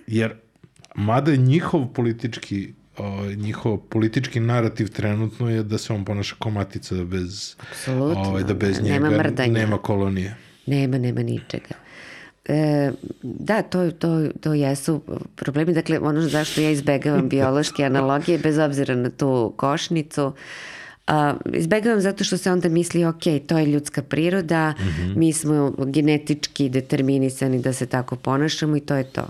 Jer, 0.06 0.34
mada 0.94 1.30
je 1.30 1.36
njihov 1.36 1.86
politički 1.86 2.72
o, 2.98 3.24
njihov 3.36 3.76
politički 3.76 4.40
narativ 4.40 4.88
trenutno 4.88 5.50
je 5.50 5.62
da 5.62 5.78
se 5.78 5.92
on 5.92 6.04
ponaša 6.04 6.34
kao 6.38 6.50
matica 6.52 6.94
da 6.94 7.04
bez, 7.04 7.56
Apsolutno, 7.70 8.22
ovaj, 8.22 8.42
da 8.42 8.54
bez 8.54 8.76
da, 8.76 8.82
njega 8.82 9.08
nema 9.08 9.18
mrdanja. 9.22 9.52
nema 9.52 9.78
kolonije. 9.78 10.36
Nema, 10.66 10.98
nema 10.98 11.22
ničega. 11.22 11.74
E, 12.48 12.92
da, 13.22 13.62
to, 13.62 13.90
to, 13.90 14.28
to 14.40 14.54
jesu 14.54 15.00
problemi. 15.36 15.72
Dakle, 15.72 15.98
ono 15.98 16.20
zašto 16.20 16.60
ja 16.60 16.70
izbegavam 16.70 17.28
biološke 17.34 17.84
analogije, 17.84 18.38
bez 18.38 18.58
obzira 18.58 18.94
na 18.94 19.10
tu 19.10 19.52
košnicu, 19.56 20.32
a, 21.06 21.34
izbegavam 21.52 22.00
zato 22.00 22.24
što 22.24 22.36
se 22.36 22.52
onda 22.52 22.68
misli, 22.68 23.04
ok, 23.04 23.22
to 23.46 23.58
je 23.58 23.66
ljudska 23.66 24.02
priroda, 24.02 24.70
mm 24.70 24.82
-hmm. 24.82 25.16
mi 25.16 25.32
smo 25.32 25.74
genetički 25.78 26.68
determinisani 26.68 27.58
da 27.62 27.72
se 27.72 27.86
tako 27.86 28.16
ponašamo 28.16 28.76
i 28.76 28.80
to 28.80 28.94
je 28.94 29.04
to. 29.04 29.28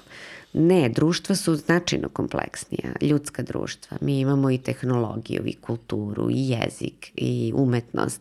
Ne, 0.53 0.89
društva 0.89 1.35
su 1.35 1.57
značajno 1.57 2.09
kompleksnija, 2.09 2.93
ljudska 3.01 3.43
društva. 3.43 3.97
Mi 4.01 4.20
imamo 4.20 4.51
i 4.51 4.59
tehnologiju, 4.59 5.43
i 5.47 5.55
kulturu, 5.55 6.31
i 6.31 6.49
jezik, 6.49 7.12
i 7.15 7.53
umetnost. 7.55 8.20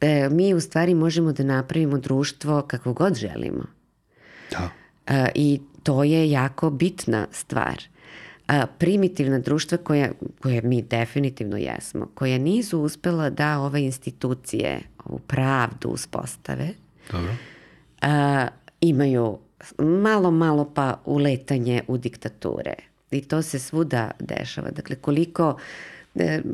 E, 0.00 0.28
mi 0.28 0.54
u 0.54 0.60
stvari 0.60 0.94
možemo 0.94 1.32
da 1.32 1.44
napravimo 1.44 1.98
društvo 1.98 2.62
kako 2.62 2.92
god 2.92 3.14
želimo. 3.14 3.79
Da. 4.50 4.70
E, 5.06 5.28
I 5.34 5.60
to 5.82 6.04
je 6.04 6.30
jako 6.30 6.70
bitna 6.70 7.26
stvar. 7.32 7.82
A, 8.46 8.66
primitivna 8.66 9.38
društva 9.38 9.78
koja, 9.78 10.10
koje 10.40 10.62
mi 10.62 10.82
definitivno 10.82 11.56
jesmo, 11.56 12.08
koja 12.14 12.38
nisu 12.38 12.80
uspela 12.80 13.30
da 13.30 13.58
ove 13.58 13.82
institucije, 13.82 14.80
ovu 15.04 15.18
pravdu 15.18 15.88
uspostave, 15.88 16.68
Dobro. 17.12 17.32
a, 18.02 18.46
imaju 18.80 19.38
malo, 19.78 20.30
malo 20.30 20.72
pa 20.74 20.98
uletanje 21.04 21.82
u 21.88 21.96
diktature. 21.96 22.74
I 23.10 23.20
to 23.20 23.42
se 23.42 23.58
svuda 23.58 24.10
dešava. 24.18 24.70
Dakle, 24.70 24.96
koliko 24.96 25.56
e, 25.58 25.99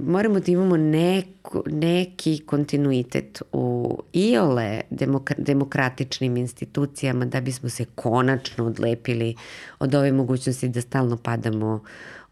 moramo 0.04 0.40
da 0.40 0.52
imamo 0.52 0.76
neku, 0.76 1.62
neki 1.66 2.42
kontinuitet 2.46 3.42
u 3.52 3.98
iole 4.12 4.80
demokra, 4.90 5.34
demokratičnim 5.38 6.36
institucijama 6.36 7.24
da 7.24 7.40
bismo 7.40 7.68
se 7.68 7.84
konačno 7.94 8.66
odlepili 8.66 9.34
od 9.78 9.94
ove 9.94 10.12
mogućnosti 10.12 10.68
da 10.68 10.80
stalno 10.80 11.16
padamo 11.16 11.80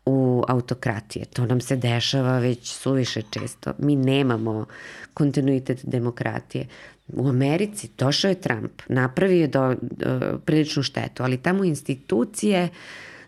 u 0.06 0.44
autokratije. 0.48 1.24
To 1.24 1.46
nam 1.46 1.60
se 1.60 1.76
dešava 1.76 2.38
već 2.38 2.72
suviše 2.72 3.22
često. 3.30 3.72
Mi 3.78 3.96
nemamo 3.96 4.66
kontinuitet 5.14 5.80
demokratije. 5.84 6.66
U 7.08 7.28
Americi 7.28 7.88
došao 7.98 8.28
je 8.28 8.40
Trump, 8.40 8.82
napravio 8.88 9.46
do, 9.46 9.74
do, 9.80 10.38
priličnu 10.44 10.82
štetu, 10.82 11.22
ali 11.22 11.36
tamo 11.36 11.64
institucije 11.64 12.68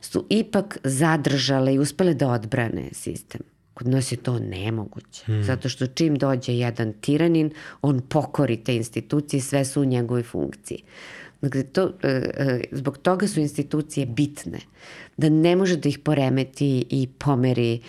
su 0.00 0.26
ipak 0.28 0.78
zadržale 0.84 1.74
i 1.74 1.78
uspele 1.78 2.14
da 2.14 2.28
odbrane 2.28 2.88
sistem. 2.92 3.55
Kod 3.76 3.88
nas 3.88 4.12
je 4.12 4.16
to 4.16 4.38
nemoguće, 4.38 5.24
hmm. 5.24 5.44
zato 5.44 5.68
što 5.68 5.86
čim 5.86 6.16
dođe 6.16 6.52
jedan 6.52 6.92
tiranin, 6.92 7.50
on 7.82 8.00
pokori 8.00 8.56
te 8.56 8.76
institucije, 8.76 9.40
sve 9.40 9.64
su 9.64 9.82
u 9.82 9.84
njegovoj 9.84 10.22
funkciji. 10.22 10.82
Dakle, 11.42 11.62
to, 11.62 11.92
zbog 12.72 12.98
toga 12.98 13.28
su 13.28 13.40
institucije 13.40 14.06
bitne, 14.06 14.58
da 15.16 15.28
ne 15.28 15.56
može 15.56 15.76
da 15.76 15.88
ih 15.88 15.98
poremeti 15.98 16.86
i 16.90 17.08
pomeri 17.18 17.80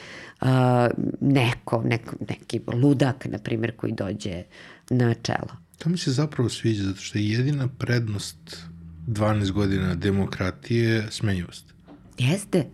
uh, 0.42 0.48
neko, 1.22 1.82
neko, 1.86 2.16
neki 2.30 2.62
ludak, 2.74 3.26
na 3.26 3.38
primjer, 3.38 3.76
koji 3.76 3.94
dođe 3.94 4.44
na 4.90 5.14
čelo. 5.14 5.58
To 5.78 5.90
mi 5.90 5.98
se 5.98 6.12
zapravo 6.12 6.50
sviđa, 6.50 6.84
zato 6.84 7.02
što 7.02 7.18
je 7.18 7.30
jedina 7.30 7.68
prednost 7.68 8.38
12 9.08 9.52
godina 9.52 9.96
demokratije 9.96 11.08
smenjivost. 11.12 11.74
Jeste. 12.18 12.66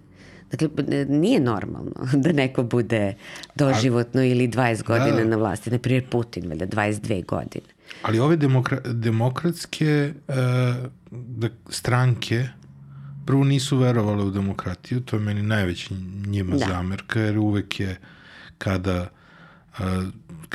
Dakle, 0.58 1.06
nije 1.06 1.40
normalno 1.40 1.92
da 2.24 2.32
neko 2.32 2.64
bude 2.64 3.14
doživotno 3.56 4.22
A, 4.22 4.26
ili 4.26 4.48
20 4.48 4.84
godina 4.84 5.18
da, 5.18 5.26
na 5.26 5.36
vlasti. 5.36 5.72
Naprimjer, 5.72 6.10
Putin, 6.10 6.50
valjda, 6.50 6.68
22 6.68 7.26
godine. 7.26 7.66
Ali 8.02 8.20
ove 8.20 8.36
demokra 8.36 8.78
demokratske 8.86 10.14
uh, 10.28 10.36
da, 11.12 11.50
stranke 11.70 12.48
prvo 13.26 13.44
nisu 13.44 13.78
verovale 13.78 14.24
u 14.24 14.32
demokratiju, 14.32 15.02
to 15.02 15.16
je 15.16 15.20
meni 15.20 15.42
najveći 15.42 15.94
njima 16.28 16.56
da. 16.56 16.66
zamerka, 16.66 17.20
jer 17.20 17.38
uvek 17.38 17.80
je 17.80 18.00
kada 18.58 19.10
a, 19.78 20.04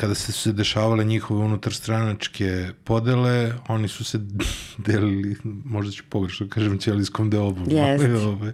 kada 0.01 0.15
se 0.15 0.33
se 0.33 0.53
dešavale 0.53 1.05
njihove 1.05 1.45
unutarstranačke 1.45 2.69
podele, 2.85 3.53
oni 3.69 3.89
su 3.89 4.05
se 4.05 4.19
delili, 4.87 5.37
možda 5.65 5.93
ću 5.93 6.05
pogrešno 6.09 6.47
da 6.47 6.55
kažem, 6.55 6.79
ćelijskom 6.79 7.31
deobom. 7.31 7.65
Ali, 7.65 8.15
ove, 8.15 8.53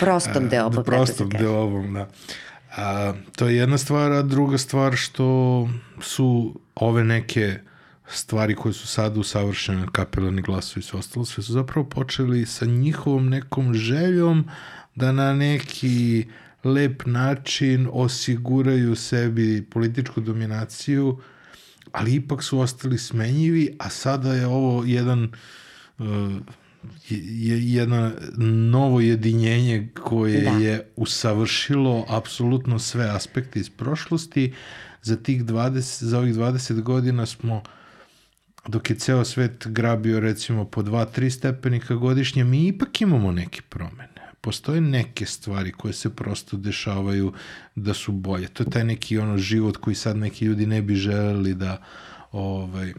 Prostom 0.00 0.48
deobom, 0.48 0.74
Da, 0.74 0.82
prostom 0.82 1.30
deobom, 1.30 1.94
da. 1.94 2.08
A, 2.76 3.14
to 3.36 3.48
je 3.48 3.56
jedna 3.56 3.78
stvar, 3.78 4.12
a 4.12 4.22
druga 4.22 4.58
stvar 4.58 4.96
što 4.96 5.68
su 6.00 6.60
ove 6.74 7.04
neke 7.04 7.58
stvari 8.08 8.54
koje 8.54 8.72
su 8.72 8.86
sad 8.86 9.16
usavršene, 9.16 9.86
kapelarni 9.92 10.42
glasovi 10.42 10.80
i 10.80 10.82
sve 10.82 10.98
ostalo, 10.98 11.24
sve 11.24 11.42
su 11.42 11.52
zapravo 11.52 11.88
počeli 11.88 12.46
sa 12.46 12.66
njihovom 12.66 13.28
nekom 13.28 13.74
željom 13.74 14.44
da 14.94 15.12
na 15.12 15.32
neki 15.32 16.26
lep 16.64 17.02
način 17.06 17.88
osiguraju 17.92 18.96
sebi 18.96 19.66
političku 19.70 20.20
dominaciju, 20.20 21.18
ali 21.92 22.14
ipak 22.14 22.42
su 22.42 22.60
ostali 22.60 22.98
smenjivi, 22.98 23.76
a 23.78 23.90
sada 23.90 24.34
je 24.34 24.46
ovo 24.46 24.84
jedan 24.84 25.32
uh, 25.98 26.06
je, 27.08 27.72
jedno 27.72 28.12
novo 28.70 29.00
jedinjenje 29.00 29.88
koje 30.02 30.40
Da. 30.40 30.50
je 30.50 30.88
usavršilo 30.96 32.06
apsolutno 32.08 32.78
sve 32.78 33.10
aspekte 33.10 33.60
iz 33.60 33.70
prošlosti. 33.70 34.52
Za 35.02 35.16
tih 35.16 35.44
20, 35.44 36.04
za 36.04 36.18
ovih 36.18 36.34
20 36.34 36.80
godina 36.80 37.26
smo 37.26 37.62
dok 38.66 38.90
je 38.90 38.96
ceo 38.96 39.24
svet 39.24 39.66
grabio 39.66 40.20
recimo 40.20 40.64
po 40.64 40.82
2-3 40.82 41.30
stepenika 41.30 41.94
godišnje, 41.94 42.44
mi 42.44 42.66
ipak 42.66 43.00
imamo 43.00 43.32
neke 43.32 43.62
promene. 43.68 44.13
Postoje 44.44 44.80
neke 44.80 45.26
stvari 45.26 45.72
koje 45.72 45.92
se 45.92 46.10
prosto 46.16 46.56
dešavaju 46.56 47.32
da 47.74 47.94
su 47.94 48.12
bolje. 48.12 48.48
To 48.48 48.62
je 48.62 48.70
taj 48.70 48.84
neki 48.84 49.18
ono 49.18 49.38
život 49.38 49.76
koji 49.76 49.96
sad 49.96 50.16
neki 50.16 50.44
ljudi 50.44 50.66
ne 50.66 50.82
bi 50.82 50.94
želeli 50.94 51.54
da 51.54 51.82
ovaj, 52.32 52.94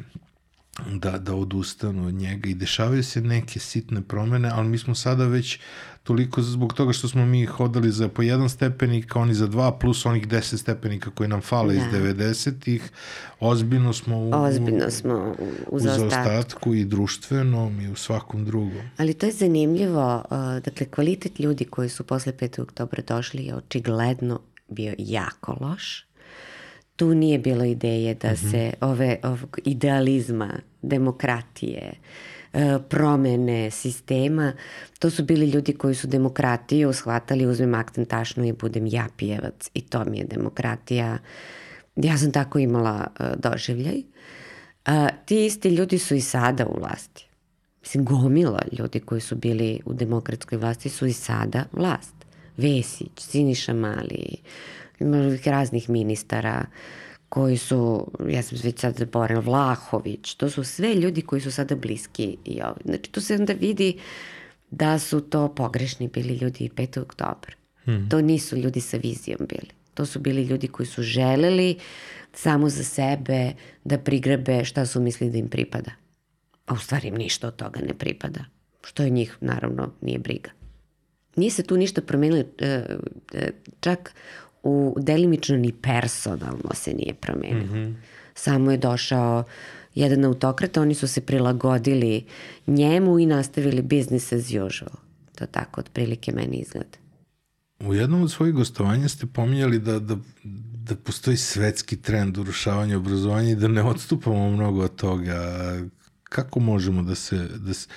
da, 0.91 1.17
da 1.17 1.35
odustanu 1.35 2.07
od 2.07 2.13
njega 2.13 2.49
i 2.49 2.53
dešavaju 2.53 3.03
se 3.03 3.22
neke 3.22 3.59
sitne 3.59 4.01
promene, 4.01 4.49
ali 4.53 4.69
mi 4.69 4.77
smo 4.77 4.95
sada 4.95 5.27
već 5.27 5.59
toliko 6.06 6.41
zbog 6.41 6.73
toga 6.73 6.94
što 6.94 7.07
smo 7.07 7.26
mi 7.26 7.45
hodali 7.45 7.91
za 7.91 8.07
po 8.07 8.22
jedan 8.22 8.49
stepenik, 8.49 9.15
oni 9.15 9.34
za 9.34 9.48
dva, 9.48 9.72
plus 9.72 10.06
onih 10.06 10.27
deset 10.27 10.60
stepenika 10.60 11.10
koji 11.10 11.30
nam 11.30 11.41
fale 11.41 11.73
da. 11.73 11.80
iz 11.80 11.86
90-ih, 11.86 12.91
ozbiljno 13.40 13.94
smo 13.94 14.18
u, 14.18 14.32
Ozbiljno 14.34 14.90
smo 14.90 15.14
u, 15.40 15.44
u 15.44 15.76
u 15.76 15.80
zaostatku. 15.80 16.10
zaostatku 16.10 16.73
i 16.73 16.86
društvenom 16.86 17.82
i 17.82 17.90
u 17.90 17.95
svakom 17.95 18.45
drugom. 18.45 18.82
Ali 18.98 19.14
to 19.14 19.26
je 19.26 19.32
zanimljivo, 19.32 20.15
uh, 20.15 20.38
dakle 20.64 20.86
kvalitet 20.86 21.40
ljudi 21.40 21.65
koji 21.65 21.90
su 21.90 22.03
posle 22.03 22.34
5. 22.34 22.61
oktobra 22.61 23.03
došli 23.07 23.45
je 23.45 23.56
očigledno 23.56 24.40
bio 24.68 24.94
jako 24.98 25.57
loš. 25.61 26.06
Tu 26.95 27.07
nije 27.07 27.40
bilo 27.40 27.64
ideje 27.64 28.14
da 28.15 28.32
Mhm. 28.34 28.49
se 28.52 28.73
ove 28.82 29.18
ovog 29.23 29.60
idealizma, 29.65 30.49
demokratije, 30.82 31.91
uh, 31.91 32.34
promene 32.90 33.72
sistema, 33.72 34.53
to 34.99 35.10
su 35.10 35.23
bili 35.23 35.49
ljudi 35.49 35.73
koji 35.73 35.95
su 35.95 36.07
demokratiju 36.07 36.94
shvatali, 36.94 37.45
uzmem 37.45 37.73
akcent 37.73 38.10
tašnu 38.10 38.45
i 38.45 38.53
budem 38.53 38.88
ja 38.88 39.07
pijevac 39.18 39.69
i 39.73 39.82
to 39.82 40.06
mi 40.06 40.18
je 40.18 40.26
demokratija. 40.26 41.18
Ja 41.95 42.18
sam 42.18 42.32
tako 42.32 42.60
imala 42.60 43.07
uh, 43.19 43.26
doživljaj. 43.38 44.02
A, 44.86 45.10
ti 45.26 45.45
isti 45.45 45.69
ljudi 45.69 45.99
su 45.99 46.15
i 46.15 46.22
sada 46.22 46.65
u 46.65 46.80
vlasti. 46.80 47.27
Mislim, 47.82 48.06
gomila 48.06 48.61
ljudi 48.80 48.99
koji 48.99 49.22
su 49.22 49.36
bili 49.36 49.80
u 49.86 49.94
demokratskoj 49.94 50.57
vlasti 50.57 50.90
su 50.90 51.06
i 51.06 51.14
sada 51.14 51.64
vlast. 51.72 52.15
Vesić, 52.57 53.11
Siniša 53.18 53.73
Mali, 53.73 54.38
ima 54.99 55.38
raznih 55.45 55.90
ministara 55.90 56.65
koji 57.30 57.57
su, 57.57 58.11
ja 58.30 58.41
sam 58.41 58.57
već 58.64 58.80
sad 58.80 58.95
zaboravila, 58.95 59.41
Vlahović, 59.41 60.35
to 60.35 60.49
su 60.49 60.64
sve 60.64 60.95
ljudi 60.95 61.22
koji 61.22 61.41
su 61.41 61.52
sada 61.52 61.76
bliski 61.76 62.38
i 62.45 62.61
ovi. 62.61 62.81
Znači, 62.85 63.11
tu 63.11 63.22
se 63.22 63.35
onda 63.35 63.53
vidi 63.53 63.99
da 64.72 64.99
su 64.99 65.22
to 65.22 65.56
pogrešni 65.56 66.07
bili 66.07 66.35
ljudi 66.35 66.65
i 66.65 66.69
5. 66.69 67.02
oktobra. 67.02 67.53
Hmm. 67.84 68.10
To 68.10 68.22
nisu 68.22 68.57
ljudi 68.57 68.81
sa 68.81 68.97
vizijom 68.97 69.39
bili. 69.49 69.69
To 69.93 70.06
su 70.06 70.19
bili 70.19 70.43
ljudi 70.43 70.68
koji 70.68 70.88
su 70.88 71.03
želeli 71.03 71.77
samo 72.34 72.69
za 72.69 72.84
sebe 72.84 73.52
da 73.84 73.97
prigrabe 73.97 74.65
šta 74.65 74.85
su 74.85 75.02
mislili 75.02 75.31
da 75.31 75.38
im 75.38 75.49
pripada. 75.49 75.91
A 76.65 76.73
u 76.73 76.77
stvari 76.77 77.07
im 77.07 77.15
ništa 77.15 77.47
od 77.47 77.56
toga 77.56 77.80
ne 77.80 77.93
pripada. 77.93 78.45
Što 78.84 79.03
je 79.03 79.10
njih, 79.10 79.38
naravno, 79.41 79.91
nije 80.02 80.19
briga. 80.19 80.49
Nije 81.35 81.52
se 81.52 81.64
tu 81.64 81.77
ništa 81.77 82.02
promenilo, 82.02 82.43
e, 82.60 82.85
e, 83.34 83.52
čak 83.80 84.14
u 84.65 84.95
delimično 84.99 85.57
ni 85.57 85.71
personalno 85.71 86.73
se 86.73 86.93
nije 86.93 87.13
promenilo. 87.13 87.75
Mm 87.75 87.79
-hmm. 87.79 87.95
Samo 88.33 88.71
je 88.71 88.77
došao 88.77 89.43
jedan 89.95 90.25
autokrat, 90.25 90.77
oni 90.77 90.93
su 90.93 91.07
se 91.07 91.21
prilagodili 91.21 92.25
njemu 92.67 93.19
i 93.19 93.25
nastavili 93.25 93.81
business 93.81 94.33
as 94.33 94.45
usual. 94.45 94.95
To 95.35 95.45
tako 95.45 95.81
otprilike 95.81 96.31
meni 96.31 96.57
izgleda. 96.57 96.97
U 97.79 97.93
jednom 97.93 98.21
od 98.21 98.31
svojih 98.31 98.55
gostovanja 98.55 99.07
ste 99.07 99.25
pominjali 99.25 99.79
da, 99.79 99.99
da, 99.99 100.17
da 100.73 100.95
postoji 100.95 101.37
svetski 101.37 102.01
trend 102.01 102.37
urušavanja 102.37 102.97
obrazovanja 102.97 103.49
i 103.49 103.55
da 103.55 103.67
ne 103.67 103.83
odstupamo 103.83 104.49
mnogo 104.49 104.83
od 104.83 104.95
toga. 104.95 105.39
Kako 106.23 106.59
možemo 106.59 107.01
da 107.01 107.15
se... 107.15 107.47
Da 107.55 107.73
se 107.73 107.87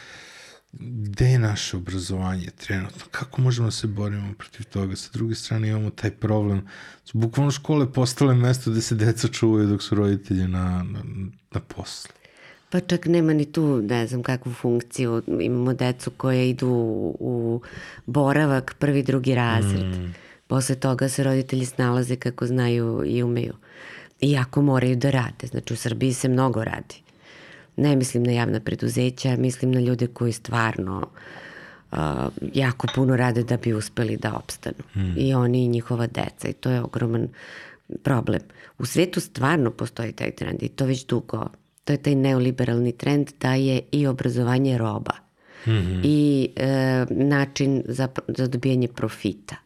gde 0.72 1.24
je 1.24 1.38
naše 1.38 1.76
obrazovanje 1.76 2.50
trenutno? 2.66 3.04
Kako 3.10 3.42
možemo 3.42 3.66
da 3.66 3.72
se 3.72 3.86
borimo 3.86 4.34
protiv 4.38 4.66
toga? 4.66 4.96
Sa 4.96 5.10
druge 5.12 5.34
strane 5.34 5.68
imamo 5.68 5.90
taj 5.90 6.10
problem. 6.10 6.68
Su 7.04 7.18
bukvalno 7.18 7.50
škole 7.50 7.92
postale 7.92 8.34
mesto 8.34 8.70
gde 8.70 8.80
se 8.80 8.94
deca 8.94 9.28
čuvaju 9.28 9.66
dok 9.66 9.82
su 9.82 9.94
roditelji 9.94 10.48
na, 10.48 10.82
na, 10.82 11.02
na 11.50 11.60
poslu. 11.60 12.12
Pa 12.70 12.80
čak 12.80 13.06
nema 13.06 13.32
ni 13.32 13.52
tu, 13.52 13.82
ne 13.82 14.06
znam 14.06 14.22
kakvu 14.22 14.52
funkciju. 14.52 15.22
Imamo 15.40 15.74
decu 15.74 16.10
koje 16.10 16.50
idu 16.50 16.68
u, 17.20 17.60
boravak 18.06 18.76
prvi, 18.78 19.02
drugi 19.02 19.34
razred. 19.34 19.86
Mm. 19.86 20.14
Posle 20.46 20.74
toga 20.74 21.08
se 21.08 21.24
roditelji 21.24 21.66
snalaze 21.66 22.16
kako 22.16 22.46
znaju 22.46 23.02
i 23.06 23.22
umeju. 23.22 23.54
Iako 24.20 24.62
moraju 24.62 24.96
da 24.96 25.10
rade. 25.10 25.46
Znači 25.46 25.72
u 25.72 25.76
Srbiji 25.76 26.12
se 26.12 26.28
mnogo 26.28 26.64
radi. 26.64 27.07
Ne 27.78 27.96
mislim 27.96 28.22
na 28.22 28.32
javna 28.32 28.60
preduzeća, 28.60 29.36
mislim 29.36 29.72
na 29.72 29.80
ljude 29.80 30.06
koji 30.06 30.32
stvarno 30.32 31.08
uh, 31.92 31.98
jako 32.54 32.86
puno 32.94 33.16
rade 33.16 33.42
da 33.42 33.56
bi 33.56 33.74
uspeli 33.74 34.16
da 34.16 34.34
opstanu. 34.34 34.84
Mm. 34.94 35.14
I 35.16 35.34
oni 35.34 35.64
i 35.64 35.68
njihova 35.68 36.06
deca. 36.06 36.48
I 36.48 36.52
to 36.52 36.70
je 36.70 36.82
ogroman 36.82 37.28
problem. 38.02 38.40
U 38.78 38.86
svetu 38.86 39.20
stvarno 39.20 39.70
postoji 39.70 40.12
taj 40.12 40.30
trend 40.30 40.62
i 40.62 40.68
to 40.68 40.86
već 40.86 41.06
dugo 41.06 41.48
to 41.88 41.92
je 41.92 42.02
taj 42.02 42.14
neoliberalni 42.14 42.92
trend 42.92 43.30
da 43.40 43.54
je 43.54 43.80
i 43.92 44.06
obrazovanje 44.06 44.78
roba 44.78 45.14
mm 45.66 45.70
-hmm. 45.70 46.00
i 46.04 46.48
e, 46.56 47.06
način 47.10 47.82
za, 47.86 48.08
za 48.28 48.46
dobijanje 48.46 48.88
profita. 48.88 49.56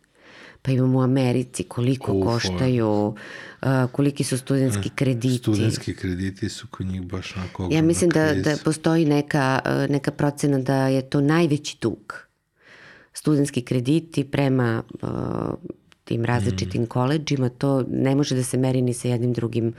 Pa 0.62 0.70
imamo 0.70 0.98
u 0.98 1.02
Americi 1.02 1.64
koliko 1.64 2.12
Uf, 2.12 2.24
koštaju, 2.24 3.14
uh, 3.62 3.68
koliki 3.92 4.24
su 4.24 4.38
studentski 4.38 4.90
krediti. 4.90 5.38
Studentski 5.38 5.94
krediti 5.96 6.48
su 6.48 6.66
kod 6.70 6.86
njih 6.86 7.02
baš 7.02 7.36
onako 7.36 7.68
Ja 7.72 7.82
mislim 7.82 8.10
da, 8.10 8.34
da 8.34 8.56
postoji 8.64 9.04
neka, 9.04 9.60
neka 9.88 10.10
procena 10.10 10.58
da 10.58 10.88
je 10.88 11.10
to 11.10 11.20
najveći 11.20 11.78
dug. 11.80 12.26
Studentski 13.12 13.62
krediti 13.62 14.24
prema 14.24 14.82
uh, 15.02 15.08
tim 16.12 16.24
različitim 16.24 16.82
mm. 16.82 16.86
koleđima, 16.86 17.48
to 17.48 17.84
ne 17.90 18.14
može 18.14 18.36
da 18.36 18.42
se 18.42 18.58
meri 18.58 18.82
ni 18.82 18.94
sa 18.94 19.08
jednim 19.08 19.32
drugim 19.32 19.72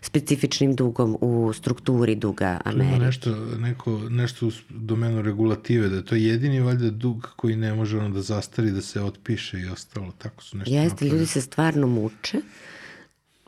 specifičnim 0.00 0.74
dugom 0.74 1.16
u 1.20 1.52
strukturi 1.52 2.14
duga 2.14 2.60
Amerike. 2.64 2.96
Ima 2.96 3.04
nešto, 3.06 3.34
neko, 3.56 3.98
nešto 4.10 4.46
u 4.46 4.50
domenu 4.68 5.22
regulative, 5.22 5.88
da 5.88 5.96
je 5.96 6.04
to 6.04 6.14
jedini 6.14 6.60
valjda 6.60 6.90
dug 6.90 7.28
koji 7.36 7.56
ne 7.56 7.74
može 7.74 7.98
ono 7.98 8.08
da 8.08 8.22
zastari, 8.22 8.70
da 8.70 8.82
se 8.82 9.02
otpiše 9.02 9.60
i 9.60 9.68
ostalo. 9.68 10.12
Tako 10.18 10.42
su 10.42 10.56
nešto 10.58 10.74
Jeste, 10.74 10.88
napravili. 10.88 11.16
ljudi 11.16 11.26
se 11.26 11.40
stvarno 11.40 11.86
muče. 11.86 12.38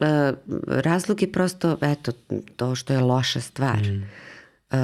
Uh, 0.01 0.07
razlog 0.67 1.23
je 1.23 1.33
prosto, 1.33 1.77
eto, 1.81 2.13
to 2.57 2.75
što 2.75 2.93
je 2.93 3.01
loša 3.01 3.41
stvar. 3.41 3.83
Mm. 3.83 4.09
Uh, 4.73 4.79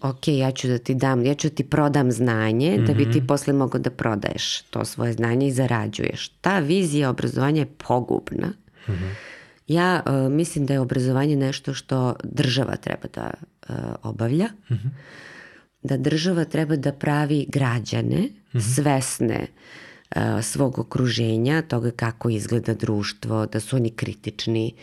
ok, 0.00 0.28
ja 0.28 0.50
ću 0.52 0.68
da 0.68 0.78
ti 0.78 0.94
dam, 0.94 1.24
ja 1.26 1.34
ću 1.34 1.48
da 1.48 1.54
ti 1.54 1.64
prodam 1.64 2.12
znanje 2.12 2.70
mm 2.70 2.80
-hmm. 2.80 2.86
da 2.86 2.94
bi 2.94 3.12
ti 3.12 3.26
posle 3.26 3.52
mogao 3.52 3.80
da 3.80 3.90
prodaješ 3.90 4.62
to 4.62 4.84
svoje 4.84 5.12
znanje 5.12 5.46
i 5.46 5.52
zarađuješ. 5.52 6.28
Ta 6.28 6.58
vizija 6.58 7.10
obrazovanja 7.10 7.60
je 7.60 7.72
pogubna. 7.88 8.46
Mm 8.88 8.92
-hmm. 8.92 9.14
Ja 9.68 10.02
uh, 10.06 10.32
mislim 10.32 10.66
da 10.66 10.72
je 10.72 10.80
obrazovanje 10.80 11.36
nešto 11.36 11.74
što 11.74 12.14
država 12.24 12.76
treba 12.76 13.08
da 13.14 13.30
uh, 13.68 13.74
obavlja. 14.02 14.48
Mm 14.70 14.74
-hmm. 14.74 14.90
Da 15.82 15.96
država 15.96 16.44
treba 16.44 16.76
da 16.76 16.92
pravi 16.92 17.46
građane 17.48 18.20
mm 18.20 18.58
-hmm. 18.58 18.74
svesne 18.74 19.46
uh, 20.16 20.22
svog 20.42 20.78
okruženja, 20.78 21.62
toga 21.62 21.90
kako 21.90 22.30
izgleda 22.30 22.74
društvo, 22.74 23.46
da 23.46 23.60
su 23.60 23.76
oni 23.76 23.90
kritični 23.90 24.74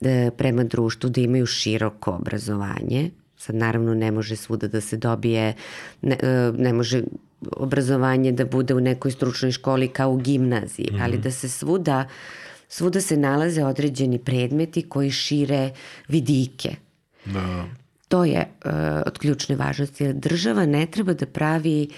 da, 0.00 0.30
prema 0.36 0.64
društvu, 0.64 1.10
da 1.10 1.20
imaju 1.20 1.46
široko 1.46 2.10
obrazovanje, 2.10 3.10
Sad 3.44 3.56
naravno 3.56 3.94
ne 3.94 4.10
može 4.10 4.36
svuda 4.36 4.68
da 4.68 4.80
se 4.80 4.96
dobije, 4.96 5.54
ne, 6.02 6.18
ne 6.58 6.72
može 6.72 7.02
obrazovanje 7.56 8.32
da 8.32 8.44
bude 8.44 8.74
u 8.74 8.80
nekoj 8.80 9.10
stručnoj 9.10 9.52
školi 9.52 9.88
kao 9.88 10.10
u 10.10 10.16
gimnaziji, 10.16 10.88
mm 10.92 10.96
-hmm. 10.96 11.04
ali 11.04 11.18
da 11.18 11.30
se 11.30 11.48
svuda 11.48 12.08
Svuda 12.68 13.00
se 13.00 13.16
nalaze 13.16 13.64
određeni 13.64 14.18
predmeti 14.18 14.82
koji 14.88 15.10
šire 15.10 15.70
vidike. 16.08 16.76
Da. 17.24 17.64
To 18.08 18.24
je 18.24 18.38
uh, 18.64 18.72
od 19.06 19.18
ključne 19.18 19.56
važnosti. 19.56 20.12
Država 20.12 20.66
ne 20.66 20.86
treba 20.86 21.14
da 21.14 21.26
pravi 21.26 21.88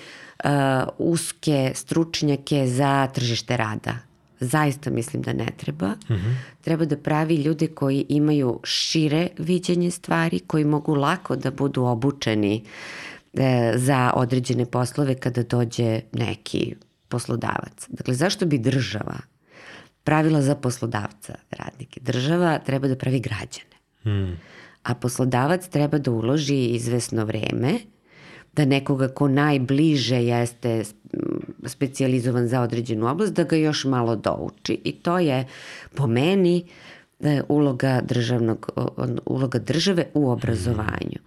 uh, 0.45 0.51
uske 0.99 1.73
stručnjake 1.75 2.67
za 2.67 3.07
tržište 3.07 3.57
rada. 3.57 3.95
Zaista 4.41 4.91
mislim 4.91 5.23
da 5.23 5.33
ne 5.33 5.47
treba. 5.57 5.89
Mm 5.89 6.15
-hmm. 6.15 6.35
Treba 6.61 6.85
da 6.85 6.97
pravi 6.97 7.35
ljude 7.35 7.67
koji 7.67 8.07
imaju 8.09 8.61
šire 8.65 9.29
viđenje 9.39 9.91
stvari, 9.91 10.39
koji 10.39 10.65
mogu 10.65 10.95
lako 10.95 11.37
da 11.37 11.51
budu 11.51 11.83
obučeni 11.85 12.65
e, 13.35 13.73
za 13.77 14.13
određene 14.15 14.67
poslove 14.67 15.15
kada 15.15 15.43
dođe 15.43 16.01
neki 16.13 16.75
poslodavac. 17.09 17.89
Dakle, 17.89 18.15
zašto 18.15 18.47
bi 18.47 18.59
država 18.59 19.17
pravila 20.05 20.43
za 20.43 20.55
poslodavca 20.55 21.35
radnike? 21.51 22.01
Država 22.01 22.59
treba 22.59 22.89
da 22.89 22.97
pravi 22.97 23.21
građane. 23.21 23.77
Mm. 24.05 24.41
A 24.83 24.95
poslodavac 24.95 25.69
treba 25.69 25.99
da 25.99 26.11
uloži 26.11 26.67
izvesno 26.67 27.25
vreme 27.25 27.79
da 28.53 28.65
nekoga 28.65 29.09
ko 29.09 29.29
najbliže 29.29 30.17
jeste 30.17 30.85
specijalizovan 31.67 32.49
za 32.49 32.61
određenu 32.61 33.07
oblast, 33.07 33.33
da 33.33 33.45
ga 33.45 33.57
još 33.57 33.85
malo 33.85 34.17
douči. 34.17 34.81
I 34.85 34.93
to 34.93 35.19
je 35.19 35.47
po 35.95 36.07
meni 36.07 36.65
e, 37.21 37.43
uloga 37.49 38.01
državnog 38.05 38.71
uloga 39.27 39.59
države 39.59 40.07
u 40.15 40.31
obrazovanju. 40.31 41.19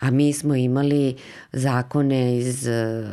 A 0.00 0.10
mi 0.10 0.32
smo 0.32 0.54
imali 0.54 1.16
zakone 1.52 2.38
iz 2.38 2.66
e, 2.66 3.06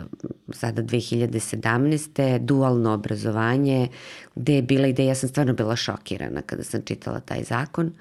sada 0.50 0.84
2017. 0.84 2.40
dualno 2.40 2.94
obrazovanje 2.94 3.88
gde 4.36 4.56
je 4.56 4.62
bila 4.62 4.88
ideja, 4.88 5.08
ja 5.08 5.16
sam 5.16 5.30
stvarno 5.30 5.54
bila 5.54 5.76
šokirana 5.76 6.42
kada 6.42 6.64
sam 6.64 6.82
čitala 6.82 7.20
taj 7.20 7.44
zakon. 7.44 7.92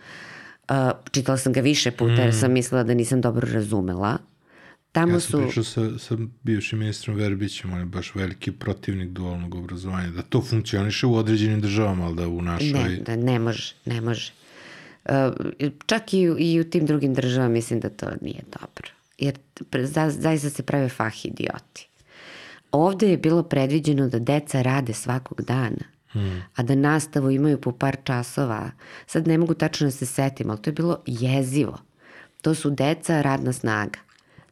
Uh, 0.70 0.76
čitala 1.10 1.38
sam 1.38 1.52
ga 1.52 1.60
više 1.60 1.90
puta 1.90 2.22
jer 2.22 2.34
sam 2.34 2.52
mislila 2.52 2.82
da 2.82 2.94
nisam 2.94 3.20
dobro 3.20 3.48
razumela 3.52 4.18
Tamo 4.92 5.12
ja 5.12 5.20
sam 5.20 5.30
su... 5.30 5.46
pričao 5.46 5.64
sa, 5.64 5.98
sa 5.98 6.16
bivšim 6.42 6.78
ministrom 6.78 7.16
Verbićem, 7.16 7.72
on 7.72 7.78
je 7.78 7.84
baš 7.84 8.14
veliki 8.14 8.52
protivnik 8.52 9.08
dualnog 9.08 9.54
obrazovanja, 9.54 10.10
da 10.10 10.22
to 10.22 10.42
funkcioniše 10.42 11.06
u 11.06 11.14
određenim 11.14 11.60
državama, 11.60 12.06
ali 12.06 12.16
da 12.16 12.28
u 12.28 12.42
našoj... 12.42 12.72
Ne, 12.72 12.96
da 12.96 13.16
ne 13.16 13.38
može, 13.38 13.74
ne 13.84 14.00
može. 14.00 14.32
Uh, 15.04 15.12
čak 15.86 16.14
i, 16.14 16.20
i 16.38 16.60
u 16.60 16.64
tim 16.64 16.86
drugim 16.86 17.14
državama 17.14 17.52
mislim 17.52 17.80
da 17.80 17.88
to 17.88 18.06
nije 18.20 18.42
dobro. 18.60 18.88
Jer 19.18 19.38
za, 19.82 20.10
zaista 20.10 20.50
se 20.50 20.62
prave 20.62 20.88
fah 20.88 21.24
idioti. 21.24 21.88
Ovde 22.72 23.10
je 23.10 23.16
bilo 23.16 23.42
predviđeno 23.42 24.08
da 24.08 24.18
deca 24.18 24.62
rade 24.62 24.92
svakog 24.92 25.42
dana, 25.42 25.84
hmm. 26.08 26.42
a 26.54 26.62
da 26.62 26.74
nastavu 26.74 27.30
imaju 27.30 27.60
po 27.60 27.72
par 27.72 27.96
časova. 28.04 28.70
Sad 29.06 29.28
ne 29.28 29.38
mogu 29.38 29.54
tačno 29.54 29.86
da 29.86 29.90
se 29.90 30.06
setim, 30.06 30.50
ali 30.50 30.62
to 30.62 30.70
je 30.70 30.74
bilo 30.74 31.02
jezivo. 31.06 31.78
To 32.42 32.54
su 32.54 32.70
deca 32.70 33.22
radna 33.22 33.52
snaga. 33.52 33.98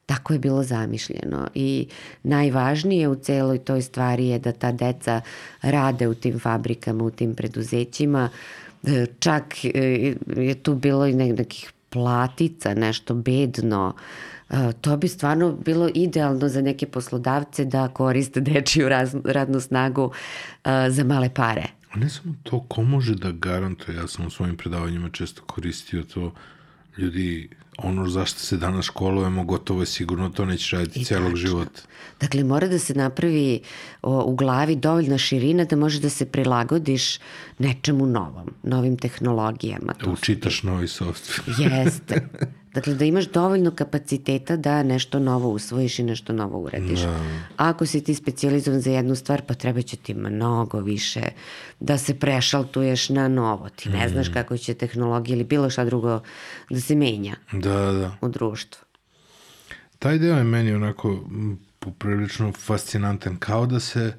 Tako 0.09 0.33
je 0.33 0.39
bilo 0.39 0.63
zamišljeno 0.63 1.49
i 1.55 1.87
najvažnije 2.23 3.09
u 3.09 3.15
celoj 3.15 3.59
toj 3.59 3.83
stvari 3.83 4.29
je 4.29 4.39
da 4.39 4.53
ta 4.53 4.73
deca 4.73 5.21
rade 5.63 6.09
u 6.09 6.15
tim 6.15 6.39
fabrikama, 6.39 7.05
u 7.05 7.11
tim 7.11 7.35
preduzećima. 7.35 8.29
E, 8.85 9.07
čak 9.19 9.65
e, 9.65 10.15
je 10.37 10.55
tu 10.55 10.75
bilo 10.75 11.07
i 11.07 11.13
nekih 11.15 11.73
platica, 11.91 12.75
nešto 12.75 13.15
bedno. 13.15 13.95
E, 14.51 14.73
to 14.81 14.97
bi 14.97 15.09
stvarno 15.09 15.53
bilo 15.53 15.91
idealno 15.95 16.49
za 16.49 16.63
neke 16.63 16.87
poslodavce 16.87 17.65
da 17.65 17.89
koriste 17.89 18.41
dečiju 18.41 18.89
radnu 19.25 19.61
snagu 19.61 20.13
za 20.89 21.05
male 21.05 21.35
pare. 21.35 21.67
A 21.93 21.99
ne 21.99 22.09
samo 22.09 22.35
to, 22.43 22.65
ko 22.69 22.83
može 22.83 23.15
da 23.15 23.31
garantuje, 23.33 23.97
ja 23.97 24.07
sam 24.07 24.27
u 24.27 24.31
svojim 24.31 24.57
predavanjima 24.57 25.11
često 25.11 25.43
koristio 25.43 26.03
to, 26.03 26.33
ljudi 26.99 27.51
ono 27.79 28.09
zašto 28.09 28.41
se 28.41 28.57
danas 28.57 28.85
školujemo, 28.85 29.45
gotovo 29.45 29.83
je 29.83 29.87
sigurno 29.87 30.29
to 30.29 30.45
neće 30.45 30.77
raditi 30.77 31.01
I 31.01 31.05
celog 31.05 31.25
tačno. 31.33 31.37
života. 31.37 31.81
Dakle, 32.21 32.45
mora 32.45 32.69
da 32.69 32.79
se 32.79 32.95
napravi 32.95 33.61
o, 34.03 34.23
u 34.25 34.35
glavi 34.35 34.77
dovoljna 34.77 35.19
širina 35.19 35.65
da 35.65 35.77
može 35.77 36.01
da 36.01 36.11
se 36.11 36.27
prilagodiš 36.27 37.19
nečemu 37.59 38.07
novom, 38.07 38.51
novim 38.63 38.97
tehnologijama. 38.97 39.95
Da 40.05 40.11
učitaš 40.11 40.63
novi 40.63 40.87
software. 40.87 41.61
Jeste. 41.85 42.29
Dakle, 42.79 42.95
da 42.95 43.05
imaš 43.05 43.29
dovoljno 43.29 43.71
kapaciteta 43.71 44.57
da 44.57 44.83
nešto 44.83 45.19
novo 45.19 45.49
usvojiš 45.49 45.99
i 45.99 46.03
nešto 46.03 46.33
novo 46.33 46.59
uradiš. 46.59 47.01
Da. 47.01 47.11
A 47.57 47.69
ako 47.69 47.87
si 47.87 48.05
ti 48.05 48.15
specializovan 48.15 48.81
za 48.81 48.91
jednu 48.91 49.15
stvar, 49.15 49.43
pa 49.43 49.55
treba 49.55 49.83
će 49.83 49.97
ti 49.97 50.15
mnogo 50.15 50.81
više 50.81 51.21
da 51.81 51.99
se 51.99 52.15
prešaltuješ 52.15 53.09
na 53.09 53.29
novo. 53.29 53.69
Ti 53.69 53.89
ne 53.89 54.07
mm. 54.07 54.11
znaš 54.11 54.29
kako 54.29 54.57
će 54.57 54.75
tehnologija 54.75 55.35
ili 55.35 55.45
bilo 55.45 55.71
šta 55.71 55.85
drugo 55.85 56.21
da 56.71 56.81
se 56.81 56.95
menja 56.95 57.37
da, 57.53 57.93
da. 57.93 58.17
u 58.21 58.29
društvu. 58.29 58.85
Taj 59.99 60.19
deo 60.19 60.37
je 60.37 60.45
meni 60.45 60.73
onako 60.73 61.25
poprilično 61.79 62.53
fascinantan, 62.53 63.37
kao 63.37 63.67
da 63.67 63.81
se 63.81 64.13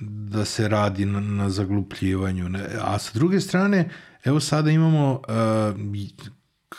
da 0.00 0.44
se 0.44 0.68
radi 0.68 1.04
na, 1.04 1.20
na 1.20 1.50
zaglupljivanju. 1.50 2.50
A 2.80 2.98
sa 2.98 3.10
druge 3.14 3.40
strane, 3.40 3.90
evo 4.24 4.40
sada 4.40 4.70
imamo 4.70 5.12
uh, 5.12 5.78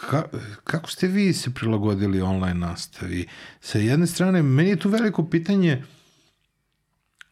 ka, 0.10 0.24
kako 0.64 0.90
ste 0.90 1.08
vi 1.08 1.34
se 1.34 1.54
prilagodili 1.54 2.22
online 2.22 2.60
nastavi? 2.60 3.28
Sa 3.62 3.80
jedne 3.80 4.08
strane, 4.08 4.44
meni 4.44 4.70
je 4.70 4.80
tu 4.80 4.90
veliko 4.90 5.26
pitanje 5.26 5.84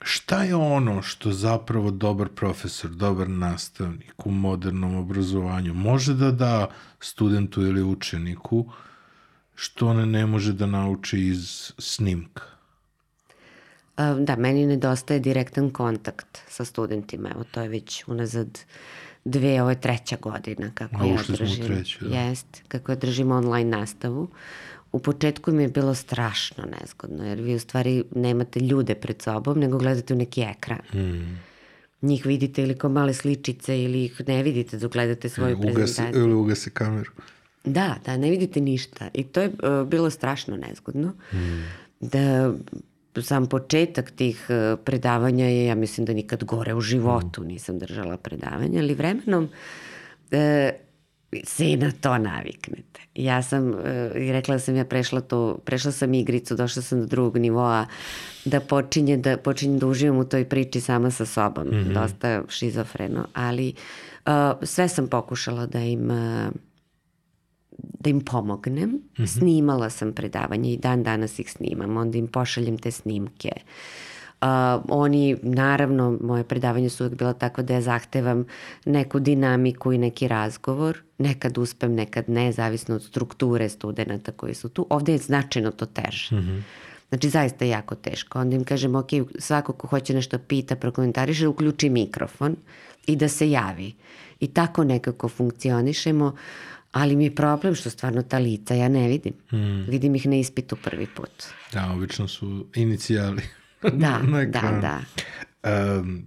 šta 0.02 0.44
je 0.44 0.56
ono 0.56 1.02
što 1.02 1.32
zapravo 1.32 1.92
dobar 1.92 2.30
profesor, 2.30 2.92
dobar 2.92 3.30
nastavnik 3.30 4.26
u 4.26 4.32
modernom 4.32 4.96
obrazovanju 4.96 5.74
može 5.74 6.14
da 6.14 6.32
da 6.32 6.70
studentu 7.00 7.62
ili 7.62 7.84
učeniku 7.84 8.66
što 9.56 9.88
one 9.88 10.06
ne 10.06 10.26
može 10.26 10.54
da 10.54 10.66
nauči 10.66 11.20
iz 11.20 11.72
snimka? 11.78 12.44
Da, 13.98 14.36
meni 14.36 14.66
nedostaje 14.66 15.20
direktan 15.20 15.70
kontakt 15.70 16.40
sa 16.50 16.66
studentima. 16.66 17.30
Evo, 17.30 17.44
to 17.52 17.62
je 17.62 17.70
već 17.70 18.04
unazad 18.08 18.60
dve, 19.28 19.62
ovo 19.62 19.70
je 19.70 19.82
treća 19.82 20.18
godina 20.22 20.72
kako 20.74 21.06
ja 21.06 21.18
držim. 21.28 21.66
treću, 21.66 22.06
da. 22.06 22.20
Jest, 22.20 22.64
kako 22.68 22.92
ja 22.92 22.96
držim 22.96 23.32
online 23.32 23.78
nastavu. 23.78 24.28
U 24.92 25.00
početku 25.00 25.52
mi 25.52 25.64
je 25.64 25.68
bilo 25.68 25.96
strašno 25.96 26.64
nezgodno, 26.80 27.26
jer 27.26 27.42
vi 27.42 27.56
u 27.56 27.60
stvari 27.60 28.04
nemate 28.16 28.60
ljude 28.60 28.96
pred 28.96 29.22
sobom, 29.22 29.60
nego 29.60 29.78
gledate 29.78 30.14
u 30.14 30.18
neki 30.18 30.42
ekran. 30.42 30.80
Hmm. 30.90 31.40
Njih 32.02 32.26
vidite 32.26 32.64
ili 32.64 32.78
kao 32.78 32.90
male 32.90 33.14
sličice 33.14 33.84
ili 33.84 34.06
ih 34.06 34.22
ne 34.28 34.44
vidite 34.44 34.78
dok 34.78 34.94
gledate 34.94 35.30
svoju 35.30 35.58
ugasi, 35.58 35.74
prezentaciju. 35.74 36.24
Ili 36.24 36.34
ugasi 36.34 36.70
kameru. 36.70 37.12
Da, 37.66 37.96
da, 38.06 38.18
ne 38.18 38.30
vidite 38.30 38.62
ništa. 38.62 39.10
I 39.14 39.24
to 39.24 39.42
je 39.42 39.48
uh, 39.48 39.88
bilo 39.88 40.10
strašno 40.10 40.58
nezgodno. 40.58 41.14
Hmm. 41.30 41.64
Da 42.00 42.54
sam 43.22 43.48
početak 43.48 44.12
tih 44.12 44.46
e, 44.50 44.76
predavanja 44.84 45.46
je, 45.46 45.66
ja 45.66 45.76
mislim 45.76 46.06
da 46.06 46.14
nikad 46.14 46.44
gore 46.44 46.74
u 46.74 46.82
životu 46.82 47.42
mm. 47.42 47.48
nisam 47.48 47.80
držala 47.80 48.18
predavanja, 48.18 48.80
ali 48.80 48.94
vremenom 48.94 49.50
e, 50.32 50.72
se 51.44 51.72
i 51.72 51.78
na 51.78 51.92
to 52.02 52.18
naviknete. 52.18 53.02
Ja 53.16 53.42
sam, 53.42 53.74
e, 53.74 54.12
i 54.16 54.32
rekla 54.32 54.60
sam 54.60 54.76
ja 54.76 54.86
prešla 54.86 55.22
to, 55.22 55.58
prešla 55.66 55.92
sam 55.92 56.14
igricu, 56.14 56.56
došla 56.56 56.82
sam 56.82 57.00
do 57.00 57.06
drugog 57.06 57.38
nivoa, 57.38 57.86
da 58.46 58.60
počinje 58.60 59.18
da, 59.18 59.38
počinje 59.38 59.80
da 59.80 59.88
uživam 59.88 60.18
u 60.18 60.26
toj 60.26 60.46
priči 60.46 60.82
sama 60.82 61.12
sa 61.12 61.26
sobom. 61.26 61.68
Mm 61.68 61.72
-hmm. 61.72 61.94
Dosta 61.94 62.44
šizofreno, 62.50 63.28
ali 63.34 63.74
uh, 64.26 64.32
sve 64.64 64.88
sam 64.88 65.08
pokušala 65.08 65.66
da 65.66 65.80
im 65.80 66.12
uh, 66.12 66.52
da 67.78 68.10
im 68.10 68.22
pomognem. 68.22 68.90
Mm 68.90 69.02
-hmm. 69.18 69.28
Snimala 69.28 69.90
sam 69.90 70.14
predavanje 70.14 70.74
i 70.74 70.78
dan 70.78 71.04
danas 71.04 71.40
ih 71.40 71.52
snimam, 71.52 71.98
onda 71.98 72.18
im 72.18 72.28
pošaljem 72.28 72.78
te 72.78 72.92
snimke. 72.92 73.52
Uh, 74.42 74.48
oni, 74.90 75.38
naravno, 75.42 76.18
moje 76.22 76.44
predavanje 76.44 76.90
su 76.90 77.04
uvek 77.04 77.18
bila 77.18 77.34
tako 77.34 77.62
da 77.62 77.74
ja 77.74 77.82
zahtevam 77.82 78.46
neku 78.86 79.20
dinamiku 79.20 79.94
i 79.94 79.98
neki 79.98 80.28
razgovor. 80.28 80.98
Nekad 81.18 81.58
uspem, 81.58 81.94
nekad 81.94 82.30
ne, 82.30 82.52
zavisno 82.52 82.96
od 82.96 83.04
strukture 83.04 83.70
studenta 83.70 84.32
koji 84.32 84.54
su 84.54 84.70
tu. 84.70 84.88
Ovde 84.90 85.12
je 85.12 85.18
značajno 85.18 85.72
to 85.72 85.86
teže. 85.86 86.36
Mm 86.36 86.40
-hmm. 86.40 86.62
Znači, 87.10 87.30
zaista 87.30 87.66
je 87.66 87.72
jako 87.72 87.96
teško. 87.96 88.40
Onda 88.40 88.56
im 88.56 88.64
kažem, 88.64 88.96
ok, 88.96 89.10
svako 89.40 89.74
ko 89.74 89.88
hoće 89.88 90.14
nešto 90.14 90.40
pita, 90.40 90.76
prokomentariše, 90.76 91.48
uključi 91.48 91.90
mikrofon 91.90 92.56
i 93.08 93.16
da 93.16 93.28
se 93.28 93.52
javi. 93.52 93.94
I 94.40 94.48
tako 94.48 94.84
nekako 94.84 95.30
funkcionišemo. 95.30 96.26
Uh, 96.26 96.34
Ali 96.92 97.16
mi 97.16 97.24
je 97.24 97.36
problem 97.36 97.76
što 97.76 97.90
stvarno 97.90 98.22
ta 98.22 98.38
lica 98.38 98.74
ja 98.74 98.90
ne 98.90 99.08
vidim. 99.08 99.34
Mm. 99.52 99.90
Vidim 99.90 100.16
ih 100.16 100.26
na 100.26 100.36
ispitu 100.36 100.76
prvi 100.76 101.08
put. 101.16 101.44
Da, 101.74 101.92
obično 101.92 102.28
su 102.28 102.68
inicijali. 102.76 103.42
da, 103.82 104.22
da, 104.48 104.80
da. 104.82 105.00
Um, 106.00 106.26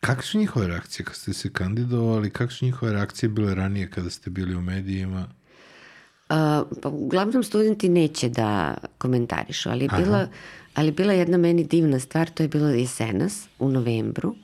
kako 0.00 0.22
su 0.22 0.38
njihove 0.38 0.66
reakcije 0.66 1.06
kad 1.06 1.14
ste 1.16 1.32
se 1.32 1.52
kandidovali? 1.52 2.30
Kako 2.30 2.52
su 2.52 2.64
njihove 2.64 2.92
reakcije 2.92 3.28
bile 3.28 3.54
ranije 3.54 3.90
kada 3.90 4.10
ste 4.10 4.30
bili 4.30 4.56
u 4.56 4.60
medijima? 4.60 5.28
Uh, 6.28 6.66
pa 6.82 6.88
uglavnom 6.88 7.42
studenti 7.42 7.88
neće 7.88 8.28
da 8.28 8.76
komentarišu, 8.98 9.70
ali 9.70 9.84
je 9.84 9.88
bila, 9.96 10.28
ali 10.74 10.92
bila 10.92 11.12
jedna 11.12 11.36
meni 11.36 11.64
divna 11.64 12.00
stvar, 12.00 12.30
to 12.30 12.42
je 12.42 12.48
bilo 12.48 12.68
jesenas 12.68 13.48
u 13.58 13.68
novembru. 13.68 14.34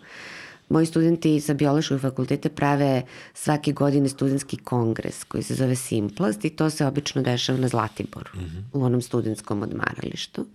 Moji 0.71 0.87
studenti 0.87 1.41
sa 1.41 1.55
biološkog 1.55 2.01
fakulteta 2.01 2.49
prave 2.49 3.03
svake 3.35 3.73
godine 3.73 4.09
studentski 4.09 4.57
kongres 4.57 5.25
koji 5.25 5.43
se 5.43 5.55
zove 5.55 5.77
Simplast 5.77 6.45
i 6.45 6.51
to 6.51 6.71
se 6.71 6.87
obično 6.87 7.23
dešava 7.23 7.59
na 7.59 7.69
Zlatiboru, 7.69 8.31
mm 8.35 8.39
-hmm. 8.39 8.63
u 8.73 8.85
onom 8.85 9.03
studentskom 9.03 9.63
odmaralištu. 9.63 10.47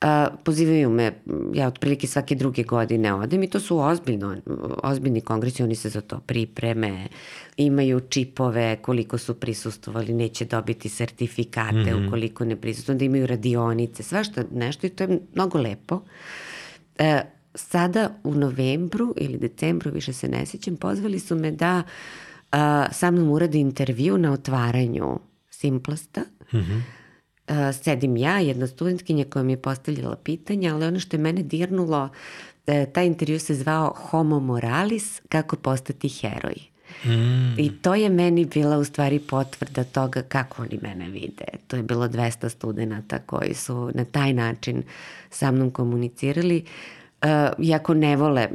A, 0.00 0.28
pozivaju 0.44 0.90
me, 0.90 1.12
ja 1.54 1.66
otprilike 1.66 2.06
svake 2.06 2.34
druge 2.34 2.62
godine 2.62 3.14
odem 3.14 3.42
i 3.42 3.50
to 3.50 3.60
su 3.60 3.78
ozbiljno, 3.78 4.36
ozbiljni 4.82 5.20
kongresi, 5.20 5.62
oni 5.62 5.74
se 5.74 5.88
za 5.88 6.00
to 6.00 6.20
pripreme, 6.20 7.08
imaju 7.56 8.00
čipove 8.00 8.76
koliko 8.82 9.18
su 9.18 9.34
prisustovali, 9.34 10.12
neće 10.12 10.44
dobiti 10.44 10.88
sertifikate 10.88 11.76
mm 11.76 11.84
-hmm. 11.84 12.06
ukoliko 12.06 12.44
ne 12.44 12.56
prisustuju, 12.56 12.94
onda 12.94 13.04
imaju 13.04 13.26
radionice, 13.26 14.02
svašta 14.02 14.44
nešto 14.52 14.86
i 14.86 14.90
to 14.90 15.04
je 15.04 15.20
mnogo 15.34 15.58
lepo. 15.58 16.00
E, 16.98 17.22
sada 17.54 18.10
u 18.24 18.34
novembru 18.34 19.14
ili 19.16 19.38
decembru, 19.38 19.90
više 19.90 20.12
se 20.12 20.28
ne 20.28 20.46
sjećam, 20.46 20.76
pozvali 20.76 21.18
su 21.18 21.36
me 21.36 21.50
da 21.50 21.82
a, 22.52 22.86
sa 22.92 23.10
mnom 23.10 23.30
uradi 23.30 23.60
intervju 23.60 24.18
na 24.18 24.32
otvaranju 24.32 25.18
Simplasta. 25.50 26.20
Mm 26.52 26.56
-hmm. 26.56 26.82
a, 27.46 27.72
sedim 27.72 28.16
ja, 28.16 28.38
jedna 28.38 28.66
studentkinja 28.66 29.24
koja 29.24 29.42
mi 29.42 29.52
je 29.52 29.62
postavljala 29.62 30.16
pitanja, 30.16 30.74
ali 30.74 30.86
ono 30.86 31.00
što 31.00 31.16
je 31.16 31.20
mene 31.20 31.42
dirnulo, 31.42 32.08
e, 32.66 32.86
taj 32.86 33.06
intervju 33.06 33.40
se 33.40 33.54
zvao 33.54 33.94
Homo 33.96 34.40
moralis, 34.40 35.20
kako 35.28 35.56
postati 35.56 36.08
heroj. 36.08 36.54
Mm. 37.04 37.58
I 37.58 37.72
to 37.82 37.94
je 37.94 38.08
meni 38.08 38.44
bila 38.44 38.78
u 38.78 38.84
stvari 38.84 39.18
potvrda 39.18 39.84
toga 39.84 40.22
kako 40.22 40.62
oni 40.62 40.78
mene 40.82 41.10
vide. 41.10 41.44
To 41.66 41.76
je 41.76 41.82
bilo 41.82 42.08
200 42.08 42.48
studenta 42.48 43.18
koji 43.18 43.54
su 43.54 43.90
na 43.94 44.04
taj 44.04 44.32
način 44.32 44.82
sa 45.30 45.50
mnom 45.50 45.70
komunicirali. 45.70 46.64
Uh, 46.64 47.01
iako 47.58 47.94
ne 47.94 48.16
vole, 48.16 48.48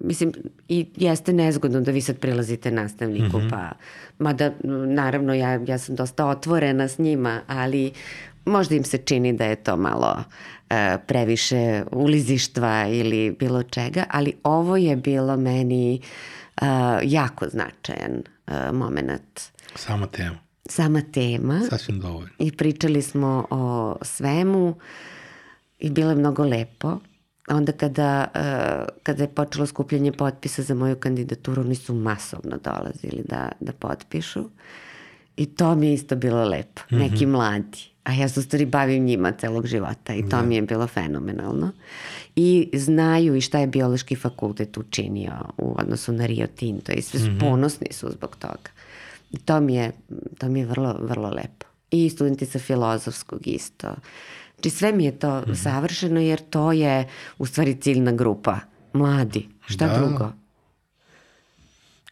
mislim, 0.00 0.32
i 0.68 0.86
jeste 0.96 1.32
nezgodno 1.32 1.80
da 1.80 1.90
vi 1.90 2.00
sad 2.00 2.18
prilazite 2.18 2.70
nastavniku, 2.70 3.38
mm 3.38 3.42
-hmm. 3.42 3.50
pa, 3.50 3.70
mada, 4.18 4.52
naravno, 4.86 5.34
ja, 5.34 5.60
ja 5.66 5.78
sam 5.78 5.96
dosta 5.96 6.26
otvorena 6.26 6.88
s 6.88 6.98
njima, 6.98 7.40
ali 7.46 7.92
možda 8.44 8.74
im 8.74 8.84
se 8.84 8.98
čini 8.98 9.32
da 9.32 9.44
je 9.44 9.56
to 9.56 9.76
malo 9.76 10.16
uh, 10.16 10.76
previše 11.06 11.82
ulizištva 11.92 12.86
ili 12.88 13.36
bilo 13.38 13.62
čega, 13.62 14.04
ali 14.10 14.34
ovo 14.42 14.76
je 14.76 14.96
bilo 14.96 15.36
meni 15.36 16.00
uh, 16.62 16.66
jako 17.02 17.48
značajan 17.48 18.22
uh, 18.46 18.54
moment. 18.72 19.40
Sama 19.74 20.06
tema. 20.06 20.38
Sama 20.68 21.02
tema. 21.12 21.60
Sasvim 21.70 22.00
dovoljno. 22.00 22.30
I 22.38 22.52
pričali 22.52 23.02
smo 23.02 23.46
o 23.50 23.96
svemu 24.02 24.74
i 25.78 25.90
bilo 25.90 26.10
je 26.10 26.16
mnogo 26.16 26.44
lepo 26.44 26.98
onda 27.48 27.72
kada, 27.72 28.28
uh, 28.34 28.96
kada 29.02 29.22
je 29.22 29.28
počelo 29.28 29.66
skupljanje 29.66 30.12
potpisa 30.12 30.62
za 30.62 30.74
moju 30.74 30.96
kandidaturu, 30.96 31.62
oni 31.62 31.74
su 31.74 31.94
masovno 31.94 32.58
dolazili 32.64 33.22
da, 33.28 33.52
da 33.60 33.72
potpišu. 33.72 34.44
I 35.36 35.46
to 35.46 35.74
mi 35.74 35.86
je 35.86 35.94
isto 35.94 36.16
bilo 36.16 36.44
lepo. 36.44 36.82
Mm 36.90 36.96
-hmm. 36.96 37.10
Neki 37.10 37.26
mladi. 37.26 37.78
A 38.04 38.12
ja 38.12 38.28
se 38.28 38.40
u 38.40 38.42
stvari 38.42 38.66
bavim 38.66 39.04
njima 39.04 39.32
celog 39.32 39.66
života 39.66 40.14
i 40.14 40.22
to 40.22 40.36
da. 40.36 40.42
mi 40.42 40.54
je 40.54 40.62
bilo 40.62 40.86
fenomenalno. 40.86 41.72
I 42.36 42.70
znaju 42.74 43.36
i 43.36 43.40
šta 43.40 43.58
je 43.58 43.66
biološki 43.66 44.16
fakultet 44.16 44.76
učinio 44.76 45.32
u 45.58 45.74
odnosu 45.78 46.12
na 46.12 46.26
Rio 46.26 46.46
Tinto 46.46 46.92
i 46.92 47.02
sve 47.02 47.20
mm 47.20 47.24
-hmm. 47.24 47.40
ponosni 47.40 47.86
su 47.90 48.10
zbog 48.10 48.36
toga. 48.36 48.70
I 49.30 49.38
to 49.38 49.60
mi 49.60 49.74
je, 49.74 49.92
to 50.38 50.48
mi 50.48 50.60
je 50.60 50.66
vrlo, 50.66 50.98
vrlo 51.00 51.28
lepo. 51.28 51.66
I 51.90 52.10
studenti 52.10 52.46
sa 52.46 52.58
filozofskog 52.58 53.46
isto. 53.46 53.88
Uh, 53.88 53.94
Znači 54.60 54.76
sve 54.76 54.92
mi 54.92 55.04
je 55.04 55.18
to 55.18 55.40
mm 55.40 55.54
savršeno 55.54 56.20
jer 56.20 56.40
to 56.50 56.72
je 56.72 57.08
u 57.38 57.46
stvari 57.46 57.80
ciljna 57.80 58.12
grupa. 58.12 58.58
Mladi. 58.92 59.48
Šta 59.66 59.86
da. 59.86 59.98
drugo? 59.98 60.32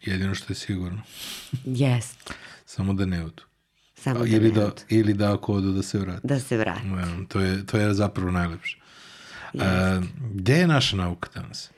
Jedino 0.02 0.34
što 0.34 0.52
je 0.52 0.54
sigurno. 0.54 1.02
Jest. 1.64 2.34
Samo 2.66 2.92
da 2.92 3.06
ne 3.06 3.24
odu. 3.24 3.42
Samo 3.94 4.18
da 4.18 4.26
ili 4.26 4.48
ne 4.48 4.54
da, 4.54 4.66
odu. 4.66 4.82
Ili 4.88 5.14
da 5.14 5.34
ako 5.34 5.52
odu 5.52 5.72
da 5.72 5.82
se 5.82 5.98
vrati. 5.98 6.26
Da 6.26 6.40
se 6.40 6.56
vrati. 6.56 6.88
Ja, 6.88 7.26
to, 7.28 7.40
je, 7.40 7.66
to 7.66 7.78
je 7.78 7.94
zapravo 7.94 8.30
najlepše. 8.30 8.78
A, 9.60 10.00
gde 10.34 10.54
je 10.54 10.66
naša 10.66 10.96
nauka 10.96 11.28
danas? 11.34 11.70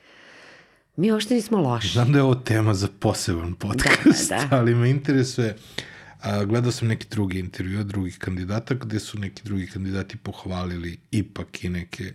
Mi 0.95 1.11
uopšte 1.11 1.33
nismo 1.33 1.57
loši. 1.57 1.87
Znam 1.87 2.11
da 2.11 2.17
je 2.19 2.23
ovo 2.23 2.35
tema 2.35 2.73
za 2.73 2.87
poseban 2.99 3.53
podcast, 3.53 4.29
da, 4.29 4.37
da, 4.37 4.45
da. 4.49 4.57
ali 4.57 4.75
me 4.75 4.89
interesuje 4.89 5.55
uh, 5.55 5.83
A, 6.21 6.45
gledao 6.45 6.71
sam 6.71 6.87
neki 6.87 7.07
drugi 7.09 7.39
intervju 7.39 7.83
drugih 7.83 8.17
kandidata 8.17 8.73
gde 8.73 8.99
su 8.99 9.19
neki 9.19 9.43
drugi 9.43 9.67
kandidati 9.67 10.17
pohvalili 10.17 10.97
ipak 11.11 11.63
i 11.63 11.69
neke, 11.69 12.13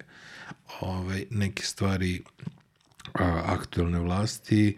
ovaj, 0.81 1.24
neke 1.31 1.62
stvari 1.62 2.23
a, 3.15 3.43
aktuelne 3.47 3.99
vlasti 3.99 4.77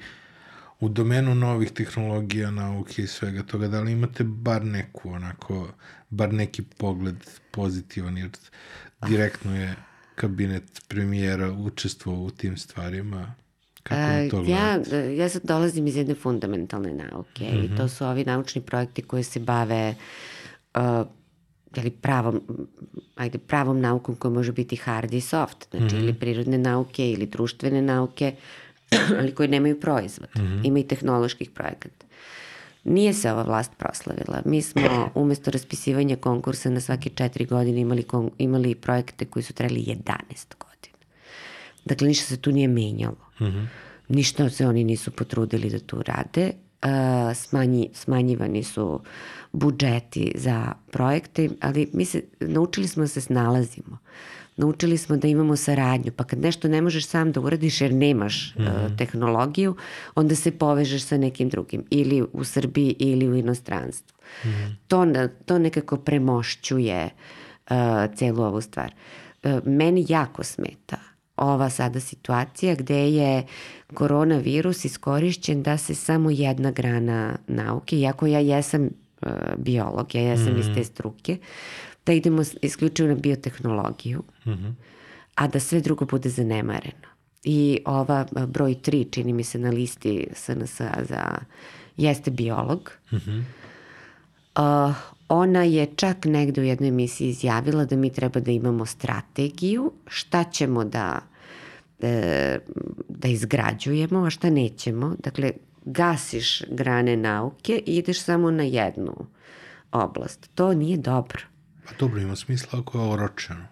u 0.81 0.89
domenu 0.89 1.35
novih 1.35 1.71
tehnologija, 1.71 2.51
nauke 2.51 3.03
i 3.03 3.07
svega 3.07 3.43
toga. 3.43 3.69
Da 3.69 3.81
li 3.81 3.93
imate 3.93 4.25
bar 4.25 4.65
neku 4.65 5.11
onako, 5.11 5.69
bar 6.11 6.35
neki 6.35 6.63
pogled 6.63 7.17
pozitivan 7.51 8.19
jer 8.19 8.31
direktno 9.09 9.57
je 9.57 9.75
kabinet 10.15 10.83
premijera 10.89 11.53
učestvovao 11.53 12.23
u 12.23 12.31
tim 12.31 12.57
stvarima? 12.57 13.35
Kako 13.89 14.31
to 14.31 14.51
ja, 14.51 14.81
ja 15.17 15.29
sad 15.29 15.43
dolazim 15.45 15.87
iz 15.87 15.97
jedne 15.97 16.15
fundamentalne 16.15 16.95
nauke 16.95 17.45
mm 17.45 17.57
-hmm. 17.57 17.65
i 17.65 17.77
to 17.77 17.85
mhm. 17.85 17.89
su 17.89 18.07
ovi 18.07 18.25
naučni 18.25 18.63
projekti 18.63 19.03
koji 19.03 19.23
se 19.23 19.41
bave 19.41 19.95
uh, 20.75 21.07
jeli 21.77 21.91
pravom, 21.91 22.41
ajde, 23.17 23.39
pravom 23.39 23.81
naukom 23.81 24.17
koja 24.17 24.33
može 24.33 24.53
biti 24.53 24.77
hard 24.77 25.15
i 25.15 25.21
soft, 25.21 25.69
znači 25.71 25.97
mm 25.97 25.99
-hmm. 25.99 26.03
ili 26.03 26.15
prirodne 26.15 26.59
nauke 26.59 27.11
ili 27.11 27.27
društvene 27.27 27.83
nauke, 27.83 28.35
ali 29.19 29.35
koje 29.35 29.49
nemaju 29.49 29.81
proizvod. 29.81 30.29
Mm 30.37 30.41
-hmm. 30.41 30.61
Ima 30.65 30.79
i 30.79 30.89
tehnoloških 30.89 31.51
projekata. 31.51 32.07
Nije 32.85 33.13
se 33.13 33.33
ova 33.33 33.43
vlast 33.43 33.73
proslavila. 33.79 34.43
Mi 34.45 34.63
smo 34.63 35.11
umesto 35.23 35.51
raspisivanja 35.51 36.17
konkursa 36.17 36.71
na 36.71 36.81
svake 36.81 37.11
četiri 37.11 37.45
godine 37.45 37.81
imali, 37.81 38.05
imali 38.39 38.75
projekte 38.75 39.25
koji 39.25 39.43
su 39.43 39.53
trebali 39.53 39.81
11 39.81 39.95
godina. 40.59 40.99
Dakle, 41.85 42.09
ništa 42.09 42.25
se 42.25 42.37
tu 42.37 42.53
nije 42.53 42.69
menjalo. 42.69 43.28
Mm 43.41 43.47
-hmm. 43.47 43.67
Ništa 44.09 44.51
se 44.51 44.67
oni 44.67 44.85
nisu 44.85 45.11
potrudili 45.11 45.71
da 45.71 45.79
tu 45.79 46.03
rade. 46.03 46.53
Uh, 46.83 47.37
smanji, 47.37 47.91
smanjivani 47.95 48.63
su 48.63 49.01
budžeti 49.53 50.33
za 50.35 50.73
projekte, 50.91 51.49
ali 51.61 51.91
mi 51.93 52.05
se, 52.05 52.23
naučili 52.41 52.89
smo 52.89 53.03
da 53.03 53.09
se 53.09 53.21
snalazimo. 53.21 53.99
Naučili 54.57 54.99
smo 54.99 55.17
da 55.17 55.29
imamo 55.29 55.57
saradnju, 55.57 56.13
pa 56.17 56.25
kad 56.25 56.39
nešto 56.39 56.69
ne 56.69 56.83
možeš 56.83 57.07
sam 57.07 57.33
da 57.33 57.41
uradiš 57.41 57.81
jer 57.81 57.95
nemaš 57.95 58.55
mm 58.55 58.63
-hmm. 58.63 58.87
uh, 58.87 58.97
tehnologiju, 58.97 59.77
onda 60.15 60.35
se 60.35 60.51
povežeš 60.51 61.03
sa 61.03 61.19
nekim 61.19 61.49
drugim, 61.49 61.85
ili 61.91 62.25
u 62.33 62.45
Srbiji 62.45 62.97
ili 62.99 63.29
u 63.29 63.35
inostranstvu. 63.35 64.17
Mm 64.45 64.49
-hmm. 64.49 64.75
to, 64.89 65.07
to 65.47 65.59
nekako 65.59 65.97
premošćuje 65.97 67.11
uh, 67.71 67.77
celu 68.15 68.43
ovu 68.43 68.61
stvar. 68.61 68.95
Uh, 69.45 69.67
meni 69.67 70.07
jako 70.09 70.45
smeta 70.45 71.08
ova 71.39 71.71
sada 71.71 72.01
situacija 72.01 72.75
gde 72.75 73.13
je 73.13 73.47
koronavirus 73.95 74.85
iskorišćen 74.85 75.63
da 75.63 75.77
se 75.77 75.95
samo 75.95 76.31
jedna 76.31 76.71
grana 76.71 77.37
nauke, 77.47 77.97
iako 77.97 78.27
ja 78.27 78.39
jesam 78.39 78.83
uh, 78.83 79.29
biolog, 79.57 80.15
ja 80.15 80.21
jesam 80.21 80.55
mm. 80.55 80.59
iz 80.59 80.65
te 80.65 80.71
mhm. 80.71 80.83
struke, 80.83 81.37
da 82.07 82.13
idemo 82.13 82.43
isključivo 82.63 83.09
na 83.09 83.15
biotehnologiju, 83.15 84.23
mm 84.47 84.51
-hmm. 84.51 84.73
a 85.35 85.49
da 85.49 85.61
sve 85.61 85.81
drugo 85.81 86.05
bude 86.05 86.29
zanemareno. 86.29 87.09
I 87.45 87.79
ova 87.85 88.27
uh, 88.37 88.45
broj 88.45 88.75
3, 88.75 89.11
čini 89.11 89.33
mi 89.33 89.45
se 89.45 89.59
na 89.59 89.71
listi 89.71 90.27
SNS 90.35 90.81
za 91.09 91.39
jeste 91.97 92.31
biolog. 92.31 92.91
Mm 93.13 93.17
-hmm. 93.17 93.43
uh, 94.89 94.97
ona 95.29 95.63
je 95.63 95.87
čak 95.97 96.25
negde 96.25 96.61
u 96.61 96.65
jednoj 96.65 96.89
emisiji 96.89 97.29
izjavila 97.29 97.85
da 97.85 97.97
mi 97.97 98.13
treba 98.13 98.41
da 98.41 98.51
imamo 98.51 98.87
strategiju 98.87 99.93
šta 100.07 100.45
ćemo 100.45 100.85
da 100.85 101.21
e, 102.01 102.59
da 103.09 103.29
izgrađujemo, 103.29 104.25
a 104.25 104.31
šta 104.31 104.51
nećemo. 104.51 105.15
Dakle, 105.19 105.53
gasiš 105.85 106.63
grane 106.71 107.17
nauke 107.17 107.83
i 107.87 107.97
ideš 107.97 108.23
samo 108.23 108.51
na 108.51 108.63
jednu 108.63 109.27
oblast. 109.93 110.51
To 110.55 110.75
nije 110.75 110.97
dobro. 110.97 111.43
Pa 111.89 111.95
dobro, 111.99 112.21
ima 112.21 112.37
smisla 112.37 112.79
ako 112.81 112.99
je 112.99 113.05
oročeno. 113.05 113.65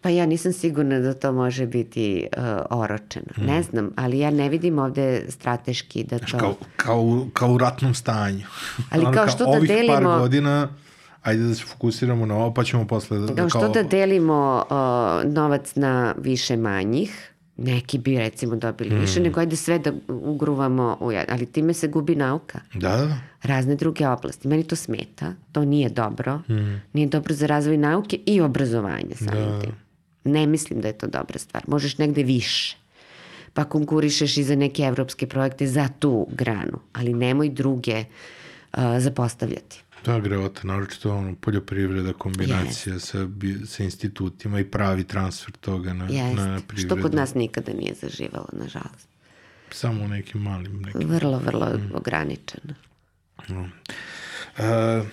Pa 0.00 0.10
ja 0.10 0.26
nisam 0.26 0.52
sigurna 0.52 0.98
da 0.98 1.14
to 1.14 1.32
može 1.32 1.66
biti 1.66 2.26
uh, 2.36 2.42
oročeno. 2.70 3.26
Mm. 3.36 3.44
Ne 3.44 3.62
znam, 3.62 3.90
ali 3.96 4.18
ja 4.18 4.30
ne 4.30 4.48
vidim 4.48 4.78
ovde 4.78 5.26
strateški 5.28 6.04
da 6.04 6.18
to... 6.18 6.38
Kao, 6.38 6.54
kao, 6.76 7.26
kao 7.32 7.52
u 7.52 7.58
ratnom 7.58 7.94
stanju. 7.94 8.46
Ali 8.90 9.04
kao 9.14 9.28
što 9.28 9.44
da 9.44 9.60
delimo... 9.60 9.92
Ovih 9.92 10.04
par 10.04 10.20
godina 10.20 10.68
ajde 11.24 11.42
da 11.42 11.54
se 11.54 11.64
fokusiramo 11.64 12.26
na 12.26 12.36
ovo, 12.36 12.54
pa 12.54 12.64
ćemo 12.64 12.86
posle... 12.86 13.18
Da, 13.18 13.34
kao 13.34 13.48
što 13.48 13.68
da 13.68 13.82
delimo 13.82 14.64
uh, 14.70 15.32
novac 15.32 15.74
na 15.74 16.14
više 16.18 16.56
manjih, 16.56 17.30
neki 17.56 17.98
bi 17.98 18.18
recimo 18.18 18.56
dobili 18.56 18.94
mm. 18.94 19.00
više, 19.00 19.20
nego 19.20 19.40
ajde 19.40 19.56
sve 19.56 19.78
da 19.78 19.92
ugruvamo 20.08 20.96
u 21.00 21.10
ali 21.28 21.46
time 21.46 21.74
se 21.74 21.88
gubi 21.88 22.14
nauka. 22.14 22.60
Da, 22.74 22.96
da. 22.96 23.16
Razne 23.42 23.74
druge 23.74 24.08
oblasti. 24.08 24.48
Meni 24.48 24.64
to 24.64 24.76
smeta, 24.76 25.34
to 25.52 25.64
nije 25.64 25.88
dobro. 25.88 26.40
Mm. 26.48 26.82
Nije 26.92 27.06
dobro 27.08 27.34
za 27.34 27.46
razvoj 27.46 27.76
nauke 27.76 28.18
i 28.26 28.40
obrazovanja 28.40 29.16
samim 29.16 29.50
da. 29.50 29.60
tim. 29.60 29.72
Ne 30.24 30.46
mislim 30.46 30.80
da 30.80 30.88
je 30.88 30.98
to 30.98 31.06
dobra 31.06 31.38
stvar. 31.38 31.62
Možeš 31.66 31.98
negde 31.98 32.22
više. 32.22 32.76
pa 33.54 33.64
konkurišeš 33.64 34.36
i 34.36 34.42
za 34.42 34.56
neke 34.56 34.82
evropske 34.82 35.26
projekte 35.26 35.66
za 35.66 35.88
tu 35.98 36.26
granu, 36.30 36.78
ali 36.92 37.14
nemoj 37.14 37.48
druge 37.48 38.04
uh, 38.76 38.82
zapostavljati. 38.98 39.83
Da, 40.04 40.20
grevata, 40.20 40.60
naročito 40.64 41.14
ono, 41.16 41.34
poljoprivreda, 41.34 42.12
kombinacija 42.12 42.98
sa, 43.00 43.24
bi- 43.26 43.66
sa 43.66 43.84
institutima 43.84 44.60
i 44.60 44.64
pravi 44.64 45.04
transfer 45.04 45.52
toga 45.52 45.92
na, 45.92 46.04
Jeste, 46.04 46.34
na 46.34 46.60
privredu. 46.68 46.94
što 46.96 47.02
kod 47.02 47.14
nas 47.14 47.34
nikada 47.34 47.72
nije 47.72 47.94
zaživalo, 47.94 48.48
nažalost. 48.52 49.08
Samo 49.70 50.04
u 50.04 50.08
nekim 50.08 50.42
malim 50.42 50.82
nekim. 50.82 51.08
Vrlo, 51.08 51.38
vrlo 51.38 51.80
ograničeno. 51.94 52.74
No. 53.48 53.60
Uh, 53.60 55.06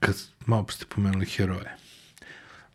kad 0.00 0.14
malo 0.46 0.66
ste 0.68 0.84
pomenuli 0.94 1.26
heroje, 1.26 1.76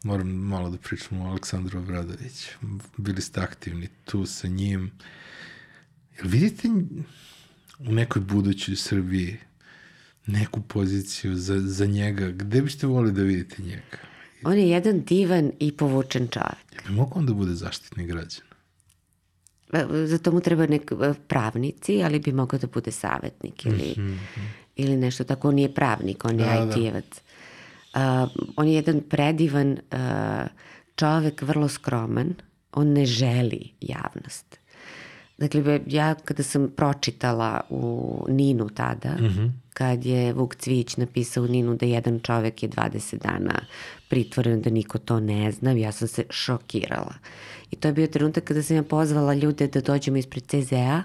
moram 0.04 0.28
malo 0.28 0.70
da 0.70 0.78
pričam 0.78 1.22
o 1.22 1.30
Aleksandru 1.30 1.80
Obradoviću. 1.80 2.50
Bili 2.98 3.22
ste 3.22 3.42
aktivni 3.42 3.88
tu 4.06 4.26
sa 4.26 4.48
njim. 4.48 4.92
Jel 6.18 6.28
vidite 6.28 6.68
u 7.80 7.92
nekoj 7.92 8.22
budućoj 8.22 8.76
Srbiji 8.76 9.38
neku 10.28 10.62
poziciju 10.62 11.36
za, 11.36 11.60
za 11.60 11.86
njega? 11.86 12.32
Gde 12.32 12.62
biste 12.62 12.88
volili 12.88 13.14
da 13.14 13.22
vidite 13.22 13.64
njega? 13.64 13.98
On 14.44 14.58
je 14.58 14.70
jedan 14.70 15.02
divan 15.02 15.52
i 15.60 15.72
povučen 15.72 16.28
čovjek. 16.28 16.74
Jel 16.74 16.82
bi 16.88 16.94
mogo 16.94 17.20
on 17.20 17.26
da 17.26 17.34
bude 17.34 17.54
zaštitnik 17.54 18.08
građana? 18.08 18.52
E, 19.74 20.08
Za 20.08 20.18
to 20.18 20.32
mu 20.32 20.42
treba 20.42 20.66
nek 20.66 20.92
e, 20.92 21.14
pravnici, 21.28 22.04
ali 22.04 22.20
bi 22.20 22.32
mogao 22.32 22.60
da 22.60 22.68
bude 22.68 22.92
savjetnik 22.92 23.66
ili, 23.66 23.96
ili 24.76 24.98
nešto 24.98 25.24
tako. 25.24 25.48
On 25.48 25.56
nije 25.56 25.74
pravnik, 25.74 26.26
on 26.26 26.40
je 26.40 26.46
Da, 26.46 26.66
da. 26.66 26.76
IT-evac. 26.76 27.22
Uh, 27.94 28.00
on 28.56 28.68
je 28.68 28.74
jedan 28.74 29.02
predivan 29.10 29.72
uh, 29.72 30.48
čovek, 30.96 31.42
vrlo 31.42 31.68
skroman. 31.68 32.34
On 32.72 32.88
ne 32.88 33.06
želi 33.06 33.70
javnost. 33.82 34.61
Dakle, 35.42 35.80
ja 35.88 36.16
kada 36.16 36.44
sam 36.44 36.70
pročitala 36.76 37.62
u 37.70 38.26
Ninu 38.30 38.70
tada, 38.70 39.18
kad 39.74 40.06
je 40.06 40.34
Vuk 40.34 40.56
Cvić 40.56 40.98
napisao 40.98 41.44
u 41.44 41.48
Ninu 41.48 41.76
da 41.76 41.86
jedan 41.86 42.20
čovek 42.20 42.64
je 42.64 42.70
20 42.70 43.18
dana 43.18 43.60
pritvoren, 44.10 44.62
da 44.62 44.70
niko 44.70 44.98
to 44.98 45.20
ne 45.20 45.52
zna, 45.52 45.72
ja 45.72 45.92
sam 45.92 46.08
se 46.08 46.24
šokirala. 46.30 47.14
I 47.72 47.76
to 47.76 47.88
je 47.88 47.94
bio 47.94 48.08
trenutak 48.08 48.44
kada 48.44 48.64
sam 48.64 48.76
ja 48.76 48.84
pozvala 48.84 49.34
ljude 49.34 49.68
da 49.68 49.82
dođemo 49.82 50.18
ispred 50.18 50.44
CZ-a, 50.48 51.04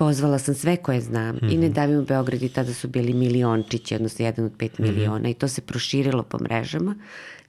pozvala 0.00 0.38
sam 0.38 0.54
sve 0.54 0.76
koje 0.76 1.00
znam 1.00 1.38
i 1.50 1.56
ne 1.58 1.68
davimo 1.68 2.02
Beograd 2.02 2.42
i 2.42 2.48
tada 2.48 2.74
su 2.74 2.88
bili 2.88 3.12
miliončići, 3.14 3.94
odnosno 3.94 4.24
jedan 4.24 4.44
od 4.44 4.52
pet 4.58 4.78
miliona 4.78 5.28
i 5.28 5.34
to 5.34 5.48
se 5.48 5.60
proširilo 5.60 6.22
po 6.22 6.38
mrežama 6.38 6.94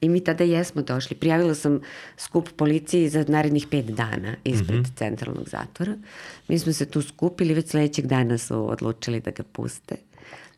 i 0.01 0.09
mi 0.09 0.23
tada 0.23 0.43
jesmo 0.43 0.81
došli. 0.81 1.15
Prijavila 1.15 1.55
sam 1.55 1.79
skup 2.17 2.49
policiji 2.55 3.09
za 3.09 3.25
narednih 3.27 3.67
pet 3.71 3.85
dana 3.85 4.35
ispred 4.43 4.85
centralnog 4.95 5.49
zatvora. 5.49 5.95
Mi 6.47 6.59
smo 6.59 6.73
se 6.73 6.85
tu 6.85 7.01
skupili, 7.01 7.53
već 7.53 7.69
sledećeg 7.69 8.07
dana 8.07 8.37
su 8.37 8.71
odlučili 8.71 9.19
da 9.19 9.31
ga 9.31 9.43
puste. 9.43 9.95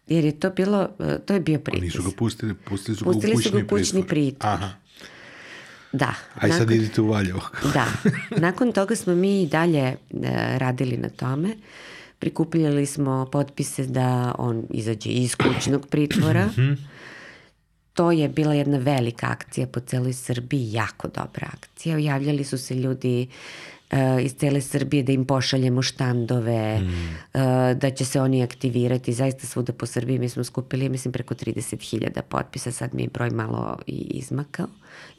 Jer 0.07 0.25
je 0.25 0.39
to 0.39 0.49
bilo, 0.49 0.89
e, 0.99 1.19
to 1.25 1.33
je 1.33 1.39
bio 1.39 1.59
Pa 1.59 1.71
pritisak. 1.71 1.99
nisu 1.99 2.09
ga 2.09 2.15
pustili, 2.17 2.53
pustili 2.53 2.97
su 2.97 3.05
Pustili 3.05 3.33
ga 3.33 3.37
u 3.37 3.41
su 3.41 3.49
kućni, 3.49 3.61
ga 3.61 3.65
u 3.65 3.69
kućni 3.69 4.07
pritvor. 4.07 4.53
Aha. 4.53 4.69
Da. 5.93 6.13
Aj 6.35 6.49
sad 6.49 6.59
nakon- 6.59 6.75
idite 6.75 7.01
u 7.01 7.07
Valjevo. 7.07 7.41
Da. 7.73 7.85
Nakon 8.37 8.71
toga 8.71 8.95
smo 8.95 9.15
mi 9.15 9.43
i 9.43 9.47
dalje 9.47 9.79
e, 9.79 9.95
radili 10.57 10.97
na 10.97 11.09
tome. 11.09 11.55
Prikupljali 12.19 12.85
smo 12.85 13.25
potpise 13.31 13.85
da 13.85 14.35
on 14.37 14.63
izađe 14.69 15.09
iz 15.09 15.35
kućnog 15.35 15.87
pritvora. 15.87 16.49
To 17.93 18.11
je 18.11 18.29
bila 18.29 18.53
jedna 18.53 18.77
velika 18.77 19.27
akcija 19.29 19.67
po 19.67 19.79
celoj 19.79 20.13
Srbiji, 20.13 20.73
jako 20.73 21.07
dobra 21.07 21.47
akcija. 21.53 21.97
Javljali 21.97 22.43
su 22.43 22.57
se 22.57 22.75
ljudi 22.75 23.27
e, 23.91 24.23
iz 24.23 24.33
cele 24.33 24.61
Srbije 24.61 25.03
da 25.03 25.11
im 25.11 25.25
pošaljemo 25.25 25.81
štandove, 25.81 26.81
e, 27.33 27.39
da 27.73 27.89
će 27.89 28.05
se 28.05 28.21
oni 28.21 28.43
aktivirati. 28.43 29.13
Zaista 29.13 29.47
svuda 29.47 29.73
po 29.73 29.85
Srbiji 29.85 30.19
mi 30.19 30.29
smo 30.29 30.43
skupili, 30.43 30.89
mislim, 30.89 31.11
preko 31.11 31.33
30.000 31.33 32.21
potpisa. 32.21 32.71
Sad 32.71 32.93
mi 32.93 33.01
je 33.01 33.09
broj 33.09 33.29
malo 33.29 33.77
i 33.87 34.07
izmakao. 34.11 34.67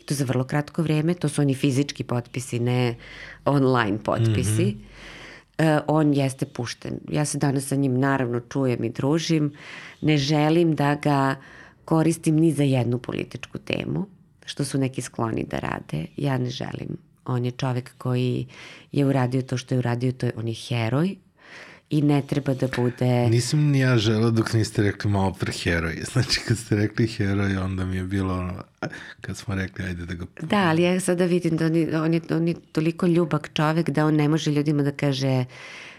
To 0.04 0.14
za 0.14 0.24
vrlo 0.24 0.44
kratko 0.44 0.82
vreme. 0.82 1.14
To 1.14 1.28
su 1.28 1.42
oni 1.42 1.54
fizički 1.54 2.04
potpisi, 2.04 2.58
ne 2.58 2.96
online 3.44 3.98
potpisi. 4.04 4.76
E, 5.58 5.78
on 5.86 6.14
jeste 6.14 6.46
pušten. 6.46 6.98
Ja 7.08 7.24
se 7.24 7.38
danas 7.38 7.66
sa 7.66 7.76
njim 7.76 7.98
naravno 8.00 8.40
čujem 8.40 8.84
i 8.84 8.90
družim. 8.90 9.52
Ne 10.00 10.18
želim 10.18 10.74
da 10.74 10.94
ga 10.94 11.36
koristim 11.84 12.36
ni 12.36 12.52
za 12.52 12.62
jednu 12.62 12.98
političku 12.98 13.58
temu, 13.58 14.06
što 14.44 14.64
su 14.64 14.78
neki 14.78 15.02
skloni 15.02 15.44
da 15.50 15.58
rade. 15.58 16.06
Ja 16.16 16.38
ne 16.38 16.50
želim. 16.50 16.96
On 17.24 17.44
je 17.44 17.50
čovek 17.50 17.94
koji 17.98 18.46
je 18.92 19.06
uradio 19.06 19.42
to 19.42 19.56
što 19.56 19.74
je 19.74 19.78
uradio, 19.78 20.12
to 20.12 20.26
je, 20.26 20.32
on 20.36 20.48
je 20.48 20.54
heroj 20.54 21.16
i 21.94 22.02
ne 22.02 22.22
treba 22.22 22.54
da 22.54 22.68
bude... 22.76 23.28
Nisam 23.28 23.60
ni 23.60 23.78
ja 23.78 23.98
želeo 23.98 24.30
dok 24.30 24.52
niste 24.52 24.82
rekli 24.82 25.10
malo 25.10 25.32
pre 25.32 25.52
heroj. 25.52 26.02
Znači 26.12 26.40
kad 26.48 26.58
ste 26.58 26.76
rekli 26.76 27.06
heroj, 27.06 27.56
onda 27.56 27.84
mi 27.84 27.96
je 27.96 28.04
bilo 28.04 28.34
ono, 28.34 28.62
kad 29.20 29.36
smo 29.36 29.54
rekli 29.54 29.84
ajde 29.84 30.06
da 30.06 30.14
ga... 30.14 30.24
Da, 30.40 30.56
ali 30.56 30.82
ja 30.82 31.00
sada 31.00 31.24
vidim 31.24 31.56
da 31.56 31.66
on 31.66 31.74
je, 31.76 32.00
on 32.00 32.14
je, 32.14 32.20
on 32.30 32.48
je 32.48 32.54
toliko 32.72 33.06
ljubak 33.06 33.50
čovek 33.54 33.90
da 33.90 34.06
on 34.06 34.14
ne 34.14 34.28
može 34.28 34.50
ljudima 34.50 34.82
da 34.82 34.90
kaže 34.90 35.44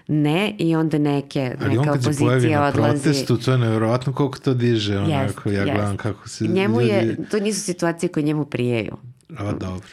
ne 0.08 0.56
i 0.58 0.76
onda 0.76 0.98
neke, 0.98 1.56
Ali 1.62 1.78
on 1.78 1.86
neka 1.86 1.94
kad 1.94 2.04
se 2.04 2.20
pojavi 2.20 2.36
opozicija 2.36 2.60
na 2.60 2.68
odlazi. 2.68 3.04
protestu, 3.04 3.38
to 3.38 3.52
je 3.52 3.58
nevjerovatno 3.58 4.14
koliko 4.14 4.40
to 4.40 4.54
diže. 4.54 4.98
Onako, 4.98 5.50
Jest, 5.50 5.58
ja 5.58 5.64
jest. 5.64 5.74
gledam 5.74 5.98
kako 5.98 6.30
se 6.30 6.48
Njemu 6.48 6.82
ljudi... 6.82 6.94
je, 6.94 7.18
to 7.32 7.40
nisu 7.40 7.62
situacije 7.62 8.10
koje 8.10 8.24
njemu 8.24 8.46
prijeju. 8.46 8.98
A, 9.38 9.52
dobro. 9.52 9.88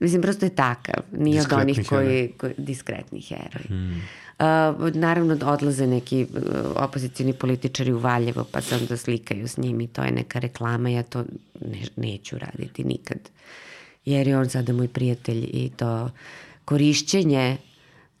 Mislim, 0.00 0.22
prosto 0.22 0.46
je 0.46 0.54
takav. 0.54 1.02
Nije 1.12 1.40
od 1.40 1.52
onih 1.52 1.80
koji, 1.88 2.32
koji 2.38 2.54
diskretni 2.58 3.20
heroj. 3.20 3.64
Hmm. 3.66 4.02
Uh, 4.38 4.94
naravno 4.94 5.38
odlaze 5.42 5.86
neki 5.86 6.26
uh, 6.30 6.40
opozicijni 6.76 7.32
političari 7.32 7.92
u 7.92 7.98
Valjevo 7.98 8.44
pa 8.52 8.60
se 8.60 8.74
onda 8.76 8.96
slikaju 8.96 9.48
s 9.48 9.56
njim 9.56 9.80
i 9.80 9.86
to 9.86 10.02
je 10.02 10.12
neka 10.12 10.38
reklama, 10.38 10.88
ja 10.88 11.02
to 11.02 11.24
ne, 11.60 11.82
neću 11.96 12.38
raditi 12.38 12.84
nikad. 12.84 13.18
Jer 14.04 14.28
je 14.28 14.38
on 14.38 14.48
sada 14.48 14.72
moj 14.72 14.88
prijatelj 14.88 15.50
i 15.52 15.70
to 15.76 16.10
korišćenje 16.64 17.56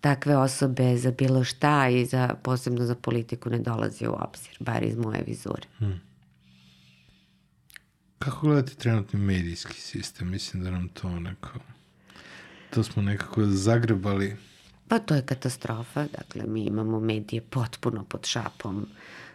takve 0.00 0.36
osobe 0.36 0.96
za 0.96 1.10
bilo 1.10 1.44
šta 1.44 1.88
i 1.88 2.06
za, 2.06 2.34
posebno 2.42 2.84
za 2.84 2.94
politiku 2.94 3.50
ne 3.50 3.58
dolazi 3.58 4.06
u 4.06 4.12
obzir, 4.12 4.56
bar 4.60 4.82
iz 4.82 4.96
moje 4.96 5.24
vizure. 5.26 5.66
Kako 8.18 8.46
gledate 8.46 8.74
trenutni 8.74 9.20
medijski 9.20 9.80
sistem? 9.80 10.30
Mislim 10.30 10.64
da 10.64 10.70
nam 10.70 10.88
to 10.88 11.20
neko... 11.20 11.48
To 12.70 12.82
smo 12.82 13.02
nekako 13.02 13.46
zagrebali. 13.46 14.36
Pa 14.88 14.98
to 14.98 15.14
je 15.14 15.22
katastrofa. 15.22 16.06
Dakle, 16.18 16.44
mi 16.46 16.64
imamo 16.64 17.00
medije 17.00 17.42
potpuno 17.42 18.04
pod 18.04 18.26
šapom 18.26 18.86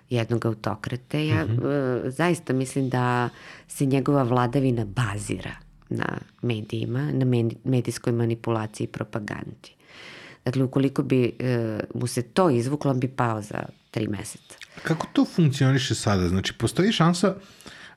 jednog 0.09 0.45
autokrate. 0.45 1.27
Ja 1.27 1.45
Mhm. 1.45 1.65
e, 1.67 2.09
zaista 2.09 2.53
mislim 2.53 2.89
da 2.89 3.29
se 3.67 3.85
njegova 3.85 4.23
vladavina 4.23 4.85
bazira 4.85 5.51
na 5.89 6.05
medijima, 6.41 7.11
na 7.11 7.25
medijskoj 7.63 8.13
manipulaciji 8.13 8.85
i 8.85 8.91
propagandi. 8.91 9.71
Dakle, 10.45 10.63
ukoliko 10.63 11.03
bi 11.03 11.31
e, 11.39 11.79
mu 11.95 12.07
se 12.07 12.21
to 12.21 12.49
izvuklo, 12.49 12.91
on 12.91 12.99
bi 12.99 13.07
pao 13.07 13.41
za 13.41 13.59
tri 13.91 14.07
meseca. 14.07 14.55
Kako 14.83 15.07
to 15.13 15.25
funkcioniše 15.25 15.95
sada? 15.95 16.27
Znači, 16.27 16.53
postoji 16.53 16.91
šansa, 16.91 17.35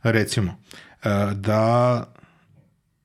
recimo, 0.03 0.57
e, 1.05 1.09
da 1.35 2.05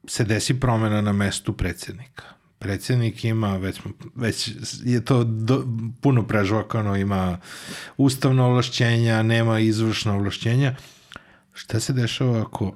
se 0.07 0.23
desi 0.23 0.59
promena 0.59 1.01
na 1.01 1.13
mestu 1.13 1.53
predsjednika. 1.53 2.23
Predsjednik 2.59 3.25
ima, 3.25 3.57
već, 3.57 3.79
već 4.15 4.51
je 4.83 5.05
to 5.05 5.23
do, 5.23 5.67
puno 6.01 6.27
prežvakano, 6.27 6.95
ima 6.95 7.37
ustavna 7.97 8.45
ovlašćenja, 8.45 9.23
nema 9.23 9.59
izvršna 9.59 10.15
ovlašćenja. 10.15 10.75
Šta 11.53 11.79
se 11.79 11.93
dešava 11.93 12.41
ako 12.41 12.73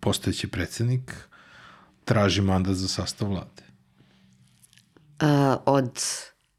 postojeći 0.00 0.46
predsjednik 0.46 1.14
traži 2.04 2.42
mandat 2.42 2.74
za 2.74 2.88
sastav 2.88 3.28
vlade? 3.28 3.62
E, 5.20 5.26
od, 5.66 6.00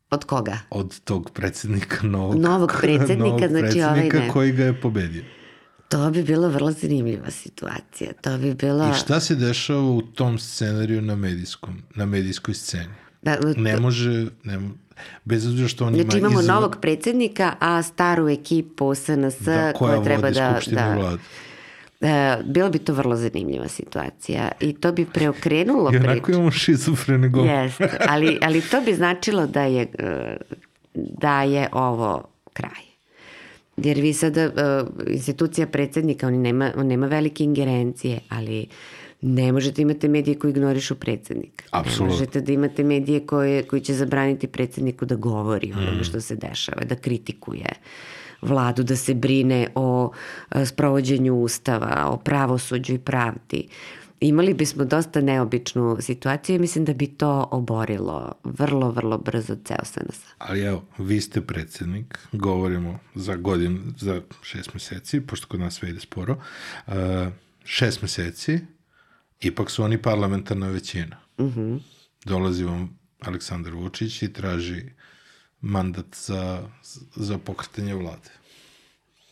od 0.09 0.25
koga? 0.25 0.59
Od 0.69 0.99
tog 0.99 1.31
predsjednika 1.33 2.07
novog, 2.07 2.35
Novog 2.35 2.73
predsjednika, 2.81 3.17
novog 3.17 3.39
znači 3.39 3.81
ovaj 3.81 3.93
predsjednika 3.93 4.19
ne. 4.19 4.29
koji 4.29 4.51
ga 4.51 4.63
je 4.63 4.81
pobedio. 4.81 5.23
To 5.95 6.11
bi 6.11 6.23
bila 6.23 6.47
vrlo 6.47 6.71
zanimljiva 6.71 7.31
situacija. 7.31 8.13
To 8.13 8.37
bi 8.37 8.53
bila... 8.55 8.89
I 8.89 8.99
šta 8.99 9.19
se 9.19 9.35
dešava 9.35 9.81
u 9.81 10.01
tom 10.03 10.39
scenariju 10.39 11.01
na 11.01 11.15
medijskom, 11.15 11.81
na 11.95 12.05
medijskoj 12.05 12.53
sceni? 12.53 12.93
Da, 13.21 13.37
Ne 13.57 13.77
može, 13.77 14.09
ne, 14.43 14.57
mo- 14.57 14.71
bez 15.25 15.47
obzira 15.47 15.67
što 15.67 15.85
on 15.85 15.95
ima 15.95 16.03
Znači 16.03 16.17
imamo 16.17 16.39
izv- 16.41 16.47
novog 16.47 16.77
predsjednika, 16.81 17.53
a 17.59 17.83
staru 17.83 18.29
ekipu 18.29 18.95
SNS 18.95 19.39
da, 19.39 19.73
koja, 19.73 20.03
treba 20.03 20.21
vodi 20.21 20.35
da... 20.35 20.59
da 20.67 20.95
vlade. 20.95 21.17
e, 22.01 22.37
bilo 22.45 22.69
bi 22.69 22.79
to 22.79 22.93
vrlo 22.93 23.15
zanimljiva 23.15 23.67
situacija 23.67 24.51
i 24.59 24.73
to 24.73 24.91
bi 24.91 25.05
preokrenulo 25.05 25.91
I 25.93 25.97
onako 25.97 26.11
priču. 26.13 26.31
imamo 26.31 26.51
šizofrene 26.53 27.29
govore. 27.29 27.53
Jeste, 27.53 27.97
ali, 28.01 28.39
ali 28.41 28.61
to 28.61 28.81
bi 28.81 28.93
značilo 28.93 29.47
da 29.47 29.61
je, 29.61 29.87
e, 29.93 30.37
da 30.93 31.43
je 31.43 31.69
ovo 31.71 32.23
kraj. 32.53 32.84
Jer 33.77 33.99
vi 33.99 34.13
sada, 34.13 34.41
e, 34.41 34.51
institucija 35.07 35.67
predsjednika, 35.67 36.27
on 36.27 36.33
nema, 36.33 36.71
on 36.77 36.87
nema 36.87 37.07
velike 37.07 37.43
ingerencije, 37.43 38.19
ali 38.29 38.67
Ne 39.21 39.51
možete 39.51 39.81
imati 39.81 40.07
medije 40.07 40.39
koji 40.39 40.51
ignorišu 40.51 40.95
predsednika. 40.95 41.65
Apsolutno. 41.71 42.05
Ne 42.05 42.11
možete 42.11 42.41
da 42.41 42.51
imate 42.51 42.83
medije 42.83 43.25
koje, 43.25 43.63
koji 43.63 43.81
će 43.81 43.93
zabraniti 43.93 44.47
predsedniku 44.47 45.05
da 45.05 45.15
govori 45.15 45.73
o 45.73 45.77
onome 45.77 46.03
što 46.03 46.21
se 46.21 46.35
dešava, 46.35 46.83
da 46.83 46.95
kritikuje 46.95 47.69
vladu, 48.41 48.83
da 48.83 48.95
se 48.95 49.13
brine 49.13 49.67
o 49.75 50.11
a, 50.49 50.65
sprovođenju 50.65 51.35
ustava, 51.35 52.07
o 52.09 52.17
pravosuđu 52.17 52.93
i 52.93 52.99
pravdi. 52.99 53.67
Imali 54.19 54.53
bismo 54.53 54.85
dosta 54.85 55.21
neobičnu 55.21 55.97
situaciju 55.99 56.55
i 56.55 56.59
mislim 56.59 56.85
da 56.85 56.93
bi 56.93 57.07
to 57.07 57.47
oborilo 57.51 58.33
vrlo, 58.43 58.91
vrlo 58.91 59.17
brzo 59.17 59.55
ceo 59.65 59.85
SNS. 59.85 60.19
Ali 60.37 60.61
evo, 60.61 60.83
vi 60.97 61.21
ste 61.21 61.41
predsednik, 61.41 62.19
govorimo 62.31 62.99
za 63.15 63.35
godinu, 63.35 63.79
za 63.97 64.21
šest 64.41 64.73
meseci, 64.73 65.21
pošto 65.21 65.47
kod 65.47 65.59
nas 65.59 65.73
sve 65.73 65.89
ide 65.89 65.99
sporo, 65.99 66.37
uh, 66.87 66.93
šest 67.63 68.01
meseci, 68.01 68.59
ipak 69.39 69.71
su 69.71 69.83
oni 69.83 70.01
parlamentarna 70.01 70.67
većina. 70.67 71.17
Uh 71.37 71.45
Mhm. 71.45 71.59
-huh. 71.59 71.79
Dolazi 72.25 72.63
vam 72.63 72.99
Aleksandar 73.19 73.73
Vučić 73.73 74.21
i 74.21 74.33
traži 74.33 74.83
mandat 75.61 76.05
za, 76.15 76.69
za 77.15 77.37
pokretanje 77.37 77.95
vlade. 77.95 78.29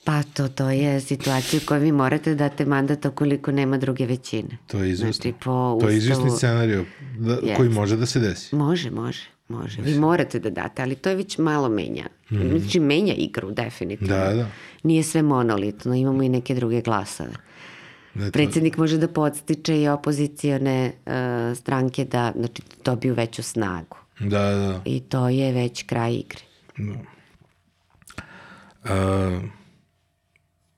Pa 0.04 0.24
to, 0.26 0.48
to 0.48 0.70
je 0.70 1.02
situacija 1.02 1.60
u 1.60 1.68
kojoj 1.68 1.80
vi 1.80 1.92
morate 1.92 2.36
date 2.36 2.66
mandat 2.66 3.06
ukoliko 3.06 3.52
nema 3.52 3.78
druge 3.78 4.06
većine. 4.06 4.58
To 4.68 4.78
je 4.78 4.92
izvesno. 4.92 5.14
Znači, 5.14 5.34
po 5.36 5.78
to 5.82 5.90
je 5.90 5.98
izvesni 5.98 6.24
ustavu- 6.24 6.38
scenariju 6.38 6.86
da, 7.18 7.34
Jeste. 7.34 7.56
koji 7.56 7.70
može 7.70 7.98
da 7.98 8.06
se 8.06 8.20
desi. 8.20 8.56
Može, 8.56 8.92
može, 8.92 9.22
može. 9.50 9.82
Vi 9.82 9.96
morate 9.96 10.40
da 10.40 10.50
date, 10.52 10.82
ali 10.82 10.96
to 10.96 11.10
je 11.10 11.16
već 11.16 11.38
malo 11.38 11.70
menja. 11.70 12.06
Mm. 12.32 12.58
Znači, 12.58 12.80
menja 12.80 13.14
igru, 13.14 13.52
definitivno. 13.52 14.16
Da, 14.16 14.34
da. 14.34 14.48
Nije 14.84 15.04
sve 15.04 15.22
monolitno, 15.22 15.94
imamo 15.96 16.24
i 16.24 16.30
neke 16.30 16.56
druge 16.56 16.82
glasove. 16.82 17.34
Da 18.14 18.26
je 18.26 18.32
to- 18.32 18.34
Predsednik 18.34 18.78
može 18.78 18.98
da 18.98 19.08
podstiče 19.08 19.82
i 19.82 19.88
opozicione 19.88 20.92
uh, 21.06 21.12
stranke 21.58 22.06
da 22.06 22.34
znači, 22.36 22.62
dobiju 22.86 23.14
veću 23.14 23.44
snagu. 23.44 23.98
Da, 24.20 24.28
da. 24.42 24.82
I 24.86 25.00
to 25.00 25.30
je 25.30 25.52
već 25.52 25.84
kraj 25.84 26.14
igre. 26.14 26.42
Uh, 28.84 28.90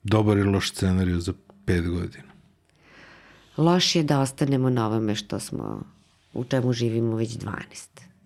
dobar 0.06 0.38
i 0.38 0.44
loš 0.44 0.72
scenariju 0.72 1.19
za 1.19 1.34
pet 1.65 1.90
godina. 1.90 2.32
Loš 3.57 3.95
je 3.95 4.03
da 4.03 4.19
ostanemo 4.19 4.69
na 4.69 4.88
ovome 4.88 5.15
što 5.15 5.40
smo, 5.40 5.82
u 6.34 6.44
čemu 6.44 6.73
živimo 6.73 7.15
već 7.15 7.30
12. 7.30 7.52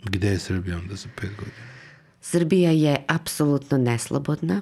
Gde 0.04 0.28
je 0.28 0.40
Srbija 0.40 0.78
onda 0.78 0.96
za 0.96 1.08
pet 1.16 1.30
godina? 1.30 1.70
Srbija 2.22 2.72
je 2.72 3.04
apsolutno 3.08 3.78
neslobodna. 3.78 4.62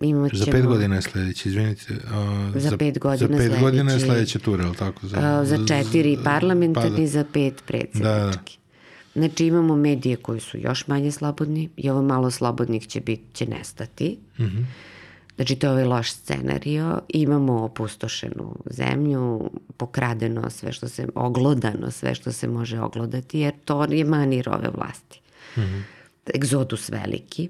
Imat 0.00 0.34
Za 0.34 0.46
pet 0.52 0.66
godina 0.66 0.96
je 0.96 1.02
sledeći, 1.02 1.48
izvinite. 1.48 1.94
Uh, 1.94 2.62
Za 2.62 2.76
pet 2.76 2.98
godina 2.98 3.38
Za 3.38 3.50
pet 3.50 3.60
godina 3.60 3.92
je 3.92 4.00
sledeća 4.00 4.38
tura, 4.38 4.64
je 4.64 4.70
li 4.70 4.76
tako? 4.76 5.06
A, 5.16 5.44
za 5.44 5.66
četiri 5.66 6.18
parlamentarni, 6.24 6.96
pa 6.96 7.00
da. 7.00 7.06
za 7.06 7.24
pet 7.32 7.62
predsjednički. 7.66 8.58
Znači 9.14 9.46
imamo 9.46 9.76
medije 9.76 10.16
koji 10.16 10.40
su 10.40 10.58
još 10.58 10.86
manje 10.86 11.12
slobodni 11.12 11.68
i 11.76 11.90
ovo 11.90 12.02
malo 12.02 12.30
slobodnih 12.30 12.86
će, 12.86 13.00
bit, 13.00 13.20
će 13.32 13.46
nestati. 13.46 14.18
Mhm. 14.40 14.62
Znači 15.36 15.56
to 15.56 15.66
je 15.66 15.70
ovaj 15.70 15.84
loš 15.84 16.12
scenario. 16.12 17.00
Imamo 17.08 17.64
opustošenu 17.64 18.56
zemlju, 18.70 19.50
pokradeno 19.76 20.50
sve 20.50 20.72
što 20.72 20.88
se, 20.88 21.06
oglodano 21.14 21.90
sve 21.90 22.14
što 22.14 22.32
se 22.32 22.48
može 22.48 22.80
oglodati, 22.80 23.38
jer 23.38 23.54
to 23.64 23.84
je 23.84 24.04
manir 24.04 24.48
ove 24.48 24.68
vlasti. 24.74 25.20
Mhm. 25.58 25.80
Egzodus 26.34 26.88
veliki. 26.88 27.48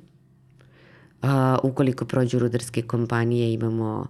A, 1.22 1.59
ukoliko 1.62 2.04
prođu 2.04 2.38
rudarske 2.38 2.82
kompanije 2.82 3.52
imamo 3.52 4.06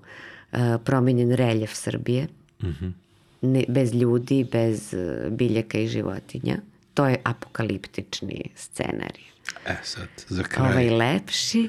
a, 0.52 0.78
promenjen 0.84 1.32
reljef 1.32 1.74
Srbije, 1.74 2.28
ne, 3.42 3.64
bez 3.68 3.94
ljudi, 3.94 4.46
bez 4.52 4.94
e, 4.94 5.30
biljaka 5.30 5.78
i 5.78 5.88
životinja. 5.88 6.56
To 6.94 7.06
je 7.06 7.20
apokaliptični 7.24 8.50
scenarij. 8.54 9.24
E 9.66 9.76
sad, 9.82 10.08
za 10.28 10.42
kraj. 10.42 10.70
Ovaj 10.70 10.90
lepši. 10.90 11.68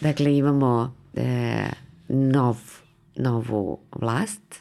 Dakle, 0.00 0.36
imamo 0.36 0.99
e, 1.14 1.66
nov, 2.08 2.56
novu 3.16 3.78
vlast. 4.00 4.56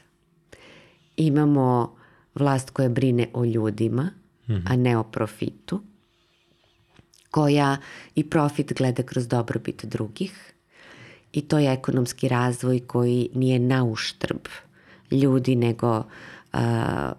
Imamo 1.17 1.95
vlast 2.35 2.69
koja 2.69 2.89
brine 2.89 3.27
o 3.33 3.45
ljudima, 3.45 4.09
a 4.65 4.75
ne 4.75 4.97
o 4.97 5.03
profitu. 5.03 5.81
Koja 7.31 7.77
i 8.15 8.29
profit 8.29 8.73
gleda 8.73 9.03
kroz 9.03 9.27
dobrobit 9.27 9.85
drugih. 9.85 10.53
I 11.33 11.41
to 11.41 11.59
je 11.59 11.73
ekonomski 11.73 12.27
razvoj 12.27 12.79
koji 12.79 13.29
nije 13.33 13.59
na 13.59 13.83
uštrb 13.83 14.47
ljudi, 15.11 15.55
nego 15.55 16.03
a, 16.53 17.11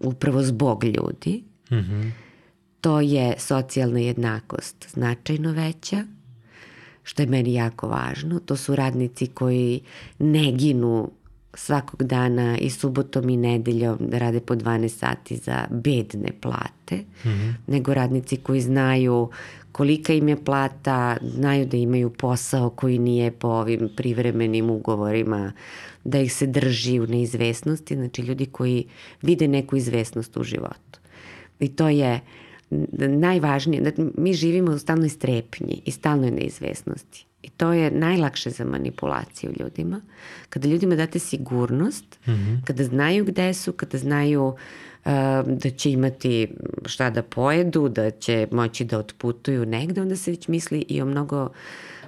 upravo 0.00 0.42
zbog 0.42 0.84
ljudi. 0.84 1.44
To 2.80 3.00
je 3.00 3.34
socijalna 3.38 3.98
jednakost 3.98 4.86
značajno 4.94 5.52
veća, 5.52 6.04
što 7.08 7.22
je 7.22 7.26
meni 7.26 7.54
jako 7.54 7.88
važno. 7.88 8.38
To 8.40 8.56
su 8.56 8.76
radnici 8.76 9.26
koji 9.26 9.80
ne 10.18 10.52
ginu 10.52 11.10
svakog 11.54 12.02
dana 12.02 12.58
i 12.58 12.70
subotom 12.70 13.28
i 13.28 13.36
nedeljom 13.36 13.98
da 14.00 14.18
rade 14.18 14.40
po 14.40 14.54
12 14.54 14.88
sati 14.88 15.36
za 15.36 15.64
bedne 15.70 16.32
plate, 16.40 17.04
nego 17.66 17.94
radnici 17.94 18.36
koji 18.36 18.60
znaju 18.60 19.28
kolika 19.72 20.12
im 20.12 20.28
je 20.28 20.44
plata, 20.44 21.16
znaju 21.22 21.66
da 21.66 21.76
imaju 21.76 22.10
posao 22.10 22.70
koji 22.70 22.98
nije 22.98 23.30
po 23.30 23.48
ovim 23.48 23.88
privremenim 23.96 24.70
ugovorima, 24.70 25.52
da 26.04 26.18
ih 26.20 26.32
se 26.32 26.46
drži 26.46 27.00
u 27.00 27.06
neizvesnosti, 27.06 27.94
znači 27.94 28.22
ljudi 28.22 28.46
koji 28.46 28.84
vide 29.22 29.48
neku 29.48 29.76
izvesnost 29.76 30.36
u 30.36 30.44
životu. 30.44 31.00
I 31.60 31.68
to 31.68 31.88
je 31.88 32.12
n- 32.14 32.20
najvažnije. 32.98 33.82
Znači, 33.82 34.02
mi 34.18 34.34
živimo 34.34 34.72
u 34.72 34.78
stalnoj 34.78 35.08
strepnji 35.08 35.82
i 35.84 35.90
stalnoj 35.90 36.30
neizvesnosti. 36.30 37.26
I 37.42 37.50
to 37.50 37.72
je 37.72 37.90
najlakše 37.90 38.50
za 38.50 38.64
manipulaciju 38.64 39.52
ljudima. 39.60 40.00
Kada 40.48 40.68
ljudima 40.68 40.96
date 40.96 41.18
sigurnost, 41.18 42.18
kada 42.64 42.84
znaju 42.84 43.24
gde 43.24 43.54
su, 43.54 43.72
kada 43.72 43.98
znaju 43.98 44.46
uh, 44.46 44.56
da 45.46 45.70
će 45.70 45.90
imati 45.90 46.48
šta 46.86 47.10
da 47.10 47.22
pojedu, 47.22 47.88
da 47.88 48.10
će 48.10 48.48
moći 48.52 48.84
da 48.84 48.98
otputuju 48.98 49.66
negde, 49.66 50.00
onda 50.00 50.16
se 50.16 50.30
već 50.30 50.48
misli 50.48 50.84
i 50.88 51.02
o 51.02 51.06
mnogo 51.06 51.42
uh, 51.42 51.50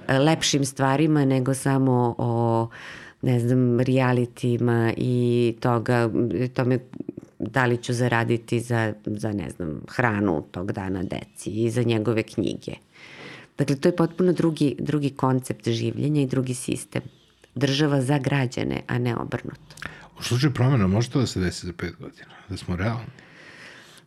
lepšim 0.07 0.65
stvarima 0.65 1.25
nego 1.25 1.53
samo 1.53 2.15
o 2.17 2.67
ne 3.21 3.39
znam, 3.39 3.79
realitima 3.79 4.93
i 4.97 5.55
toga, 5.59 6.09
tome 6.53 6.79
da 7.41 7.65
li 7.65 7.77
ću 7.77 7.93
zaraditi 7.93 8.59
za, 8.59 8.93
za 9.05 9.31
ne 9.31 9.49
znam, 9.49 9.81
hranu 9.89 10.43
tog 10.51 10.71
dana 10.71 11.03
deci 11.03 11.49
i 11.51 11.69
za 11.69 11.83
njegove 11.83 12.23
knjige. 12.23 12.71
Dakle, 13.57 13.75
to 13.75 13.87
je 13.87 13.95
potpuno 13.95 14.33
drugi, 14.33 14.75
drugi 14.79 15.09
koncept 15.09 15.69
življenja 15.69 16.21
i 16.21 16.27
drugi 16.27 16.53
sistem. 16.53 17.01
Država 17.55 18.01
za 18.01 18.17
građane, 18.17 18.81
a 18.87 18.97
ne 18.97 19.15
obrnuto. 19.15 19.75
U 20.19 20.23
slučaju 20.23 20.53
promjena 20.53 20.87
može 20.87 21.09
to 21.09 21.19
da 21.19 21.27
se 21.27 21.39
desi 21.39 21.65
za 21.67 21.73
pet 21.73 21.95
godina? 21.99 22.31
Da 22.49 22.57
smo 22.57 22.75
realni? 22.75 23.05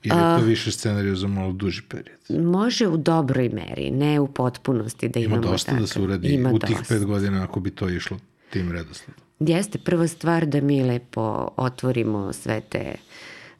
Ili 0.03 0.17
je 0.17 0.39
to 0.39 0.45
više 0.45 0.73
scenariju 0.73 1.17
za 1.17 1.29
malo 1.29 1.53
duži 1.53 1.83
period? 1.83 2.19
Može 2.45 2.87
u 2.87 2.97
dobroj 2.97 3.49
meri, 3.49 3.91
ne 3.91 4.21
u 4.21 4.27
potpunosti 4.29 5.09
da 5.09 5.21
Ima 5.21 5.27
imamo 5.27 5.43
dosta 5.43 5.67
takav. 5.67 5.81
da 5.81 5.87
se 5.87 6.01
uradi 6.01 6.29
Ima 6.29 6.51
u 6.51 6.59
tih 6.59 6.77
dosta. 6.79 6.95
pet 6.95 7.05
godina 7.05 7.43
ako 7.45 7.61
bi 7.61 7.71
to 7.71 7.89
išlo 7.89 8.19
tim 8.51 8.73
redosledom. 8.73 9.24
Jeste 9.47 9.79
prva 9.79 10.07
stvar 10.07 10.47
da 10.47 10.61
mi 10.61 10.83
lepo 10.83 11.49
otvorimo 11.57 12.33
sve 12.33 12.61
te 12.61 12.95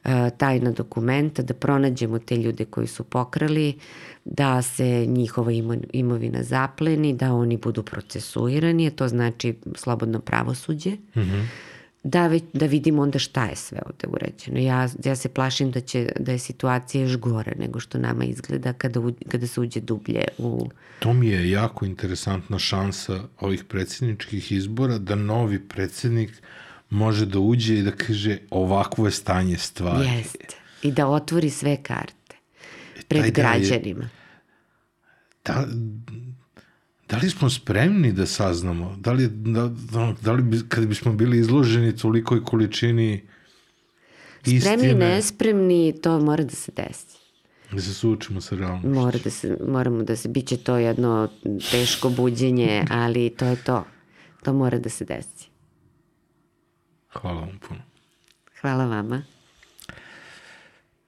uh, 0.05 0.11
tajna 0.37 0.71
dokumenta, 0.71 1.41
da 1.41 1.53
pronađemo 1.53 2.19
te 2.19 2.37
ljude 2.37 2.65
koji 2.65 2.87
su 2.87 3.03
pokrali, 3.03 3.79
da 4.25 4.61
se 4.61 5.05
njihova 5.05 5.51
imo- 5.51 5.83
imovina 5.93 6.43
zapleni, 6.43 7.13
da 7.13 7.33
oni 7.33 7.57
budu 7.57 7.83
procesuirani, 7.83 8.87
a 8.87 8.91
to 8.91 9.07
znači 9.07 9.55
slobodno 9.75 10.19
pravosuđe. 10.19 10.91
Da, 12.07 12.27
već, 12.27 12.43
da 12.53 12.65
vidimo 12.65 13.01
onda 13.01 13.19
šta 13.19 13.45
je 13.45 13.55
sve 13.55 13.79
ovde 13.85 14.07
urađeno. 14.07 14.59
Ja, 14.59 14.89
ja 15.05 15.15
se 15.15 15.29
plašim 15.29 15.71
da, 15.71 15.79
će, 15.81 16.11
da 16.19 16.31
je 16.31 16.39
situacija 16.39 17.03
još 17.03 17.17
gore 17.17 17.55
nego 17.59 17.79
što 17.79 17.97
nama 17.97 18.23
izgleda 18.25 18.73
kada, 18.73 18.99
u, 18.99 19.13
kada 19.31 19.47
se 19.47 19.61
uđe 19.61 19.79
dublje 19.79 20.23
u... 20.37 20.69
To 20.99 21.13
mi 21.13 21.27
je 21.27 21.49
jako 21.49 21.85
interesantna 21.85 22.59
šansa 22.59 23.23
ovih 23.39 23.63
predsjedničkih 23.63 24.51
izbora 24.51 24.97
da 24.97 25.15
novi 25.15 25.59
predsjednik 25.67 26.41
može 26.89 27.25
da 27.25 27.39
uđe 27.39 27.79
i 27.79 27.83
da 27.83 27.91
kaže 27.91 28.37
ovakvo 28.49 29.05
je 29.05 29.11
stanje 29.11 29.57
stvari. 29.57 30.09
Jeste. 30.09 30.55
I 30.83 30.91
da 30.91 31.07
otvori 31.07 31.49
sve 31.49 31.83
karte 31.83 32.35
pred 33.07 33.21
taj 33.21 33.31
deo 33.31 33.45
je- 33.45 33.59
građanima. 33.59 34.09
Da, 37.07 37.15
da 37.15 37.23
li 37.23 37.29
smo 37.29 37.49
spremni 37.49 38.11
da 38.11 38.25
saznamo? 38.25 38.95
Da 38.97 39.11
li, 39.11 39.27
da, 39.27 39.67
da, 39.91 40.15
da 40.21 40.31
li 40.31 40.41
bi, 40.43 40.59
kad 40.69 40.87
bismo 40.87 41.13
bili 41.13 41.39
izloženi 41.39 41.95
tolikoj 41.95 42.43
količini 42.43 43.23
istine, 44.45 44.61
Spremni, 44.77 44.93
nespremni, 44.95 45.93
to 46.01 46.19
mora 46.19 46.43
da 46.43 46.49
se 46.51 46.71
desi. 46.71 47.17
da 47.71 47.81
se 47.81 47.93
suočimo 47.93 48.41
sa 48.41 48.55
realnošću? 48.55 48.89
Mora 48.89 49.19
da 49.23 49.29
se, 49.29 49.57
moramo 49.67 50.03
da 50.03 50.15
se, 50.15 50.29
bit 50.29 50.47
će 50.47 50.57
to 50.57 50.77
jedno 50.77 51.29
teško 51.71 52.09
buđenje, 52.09 52.85
ali 52.89 53.29
to 53.29 53.45
je 53.45 53.55
to. 53.55 53.83
To 54.43 54.53
mora 54.53 54.79
da 54.79 54.89
se 54.89 55.05
desi. 55.05 55.49
Hvala 57.09 57.39
vam 57.39 57.59
puno. 57.67 57.79
Hvala 58.61 58.85
vama. 58.85 59.23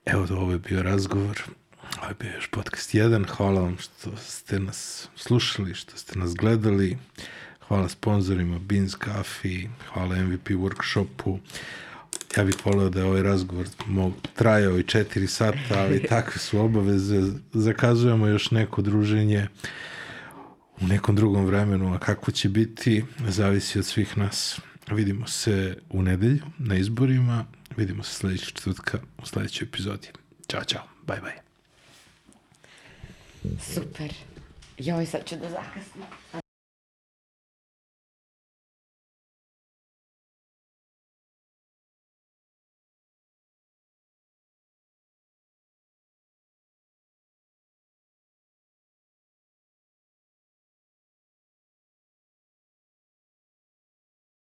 Evo, 0.04 0.26
ovo 0.30 0.52
je 0.52 0.58
bio 0.58 0.82
razgovor. 0.82 1.42
Ovo 1.98 2.08
je 2.08 2.14
bio 2.20 2.30
još 2.34 2.46
podcast 2.46 2.94
1. 2.94 3.26
Hvala 3.28 3.60
vam 3.60 3.76
što 3.78 4.16
ste 4.16 4.60
nas 4.60 5.08
slušali, 5.16 5.74
što 5.74 5.96
ste 5.96 6.18
nas 6.18 6.34
gledali. 6.34 6.98
Hvala 7.68 7.88
sponsorima 7.88 8.58
Beans 8.58 8.96
Coffee, 9.04 9.68
hvala 9.92 10.16
MVP 10.16 10.48
workshopu. 10.48 11.38
Ja 12.36 12.44
bih 12.44 12.54
volio 12.64 12.88
da 12.88 13.00
je 13.00 13.06
ovaj 13.06 13.22
razgovor 13.22 13.66
mog, 13.86 14.12
trajao 14.34 14.78
i 14.78 14.82
četiri 14.82 15.26
sata, 15.26 15.78
ali 15.78 16.02
takve 16.08 16.38
su 16.38 16.60
obaveze. 16.60 17.22
Zakazujemo 17.52 18.26
još 18.26 18.50
neko 18.50 18.82
druženje 18.82 19.48
u 20.80 20.86
nekom 20.86 21.16
drugom 21.16 21.46
vremenu, 21.46 21.94
a 21.94 21.98
kako 21.98 22.30
će 22.30 22.48
biti, 22.48 23.04
zavisi 23.28 23.78
od 23.78 23.86
svih 23.86 24.18
nas. 24.18 24.60
Vidimo 24.90 25.26
se 25.26 25.76
u 25.90 26.02
nedelju 26.02 26.42
na 26.58 26.76
izborima, 26.76 27.44
vidimo 27.76 28.02
se 28.02 28.14
sledećeg 28.14 28.48
četvrtka 28.48 28.98
u 29.22 29.26
sledećoj 29.26 29.66
epizodi. 29.66 30.08
Ćao, 30.48 30.64
čao, 30.64 30.82
bye, 31.06 31.20
bye. 31.20 31.47
Super. 33.74 34.12
Joj, 34.78 35.06
sad 35.06 35.28
ću 35.28 35.36
da 35.36 35.50
zakasnim. 35.50 36.04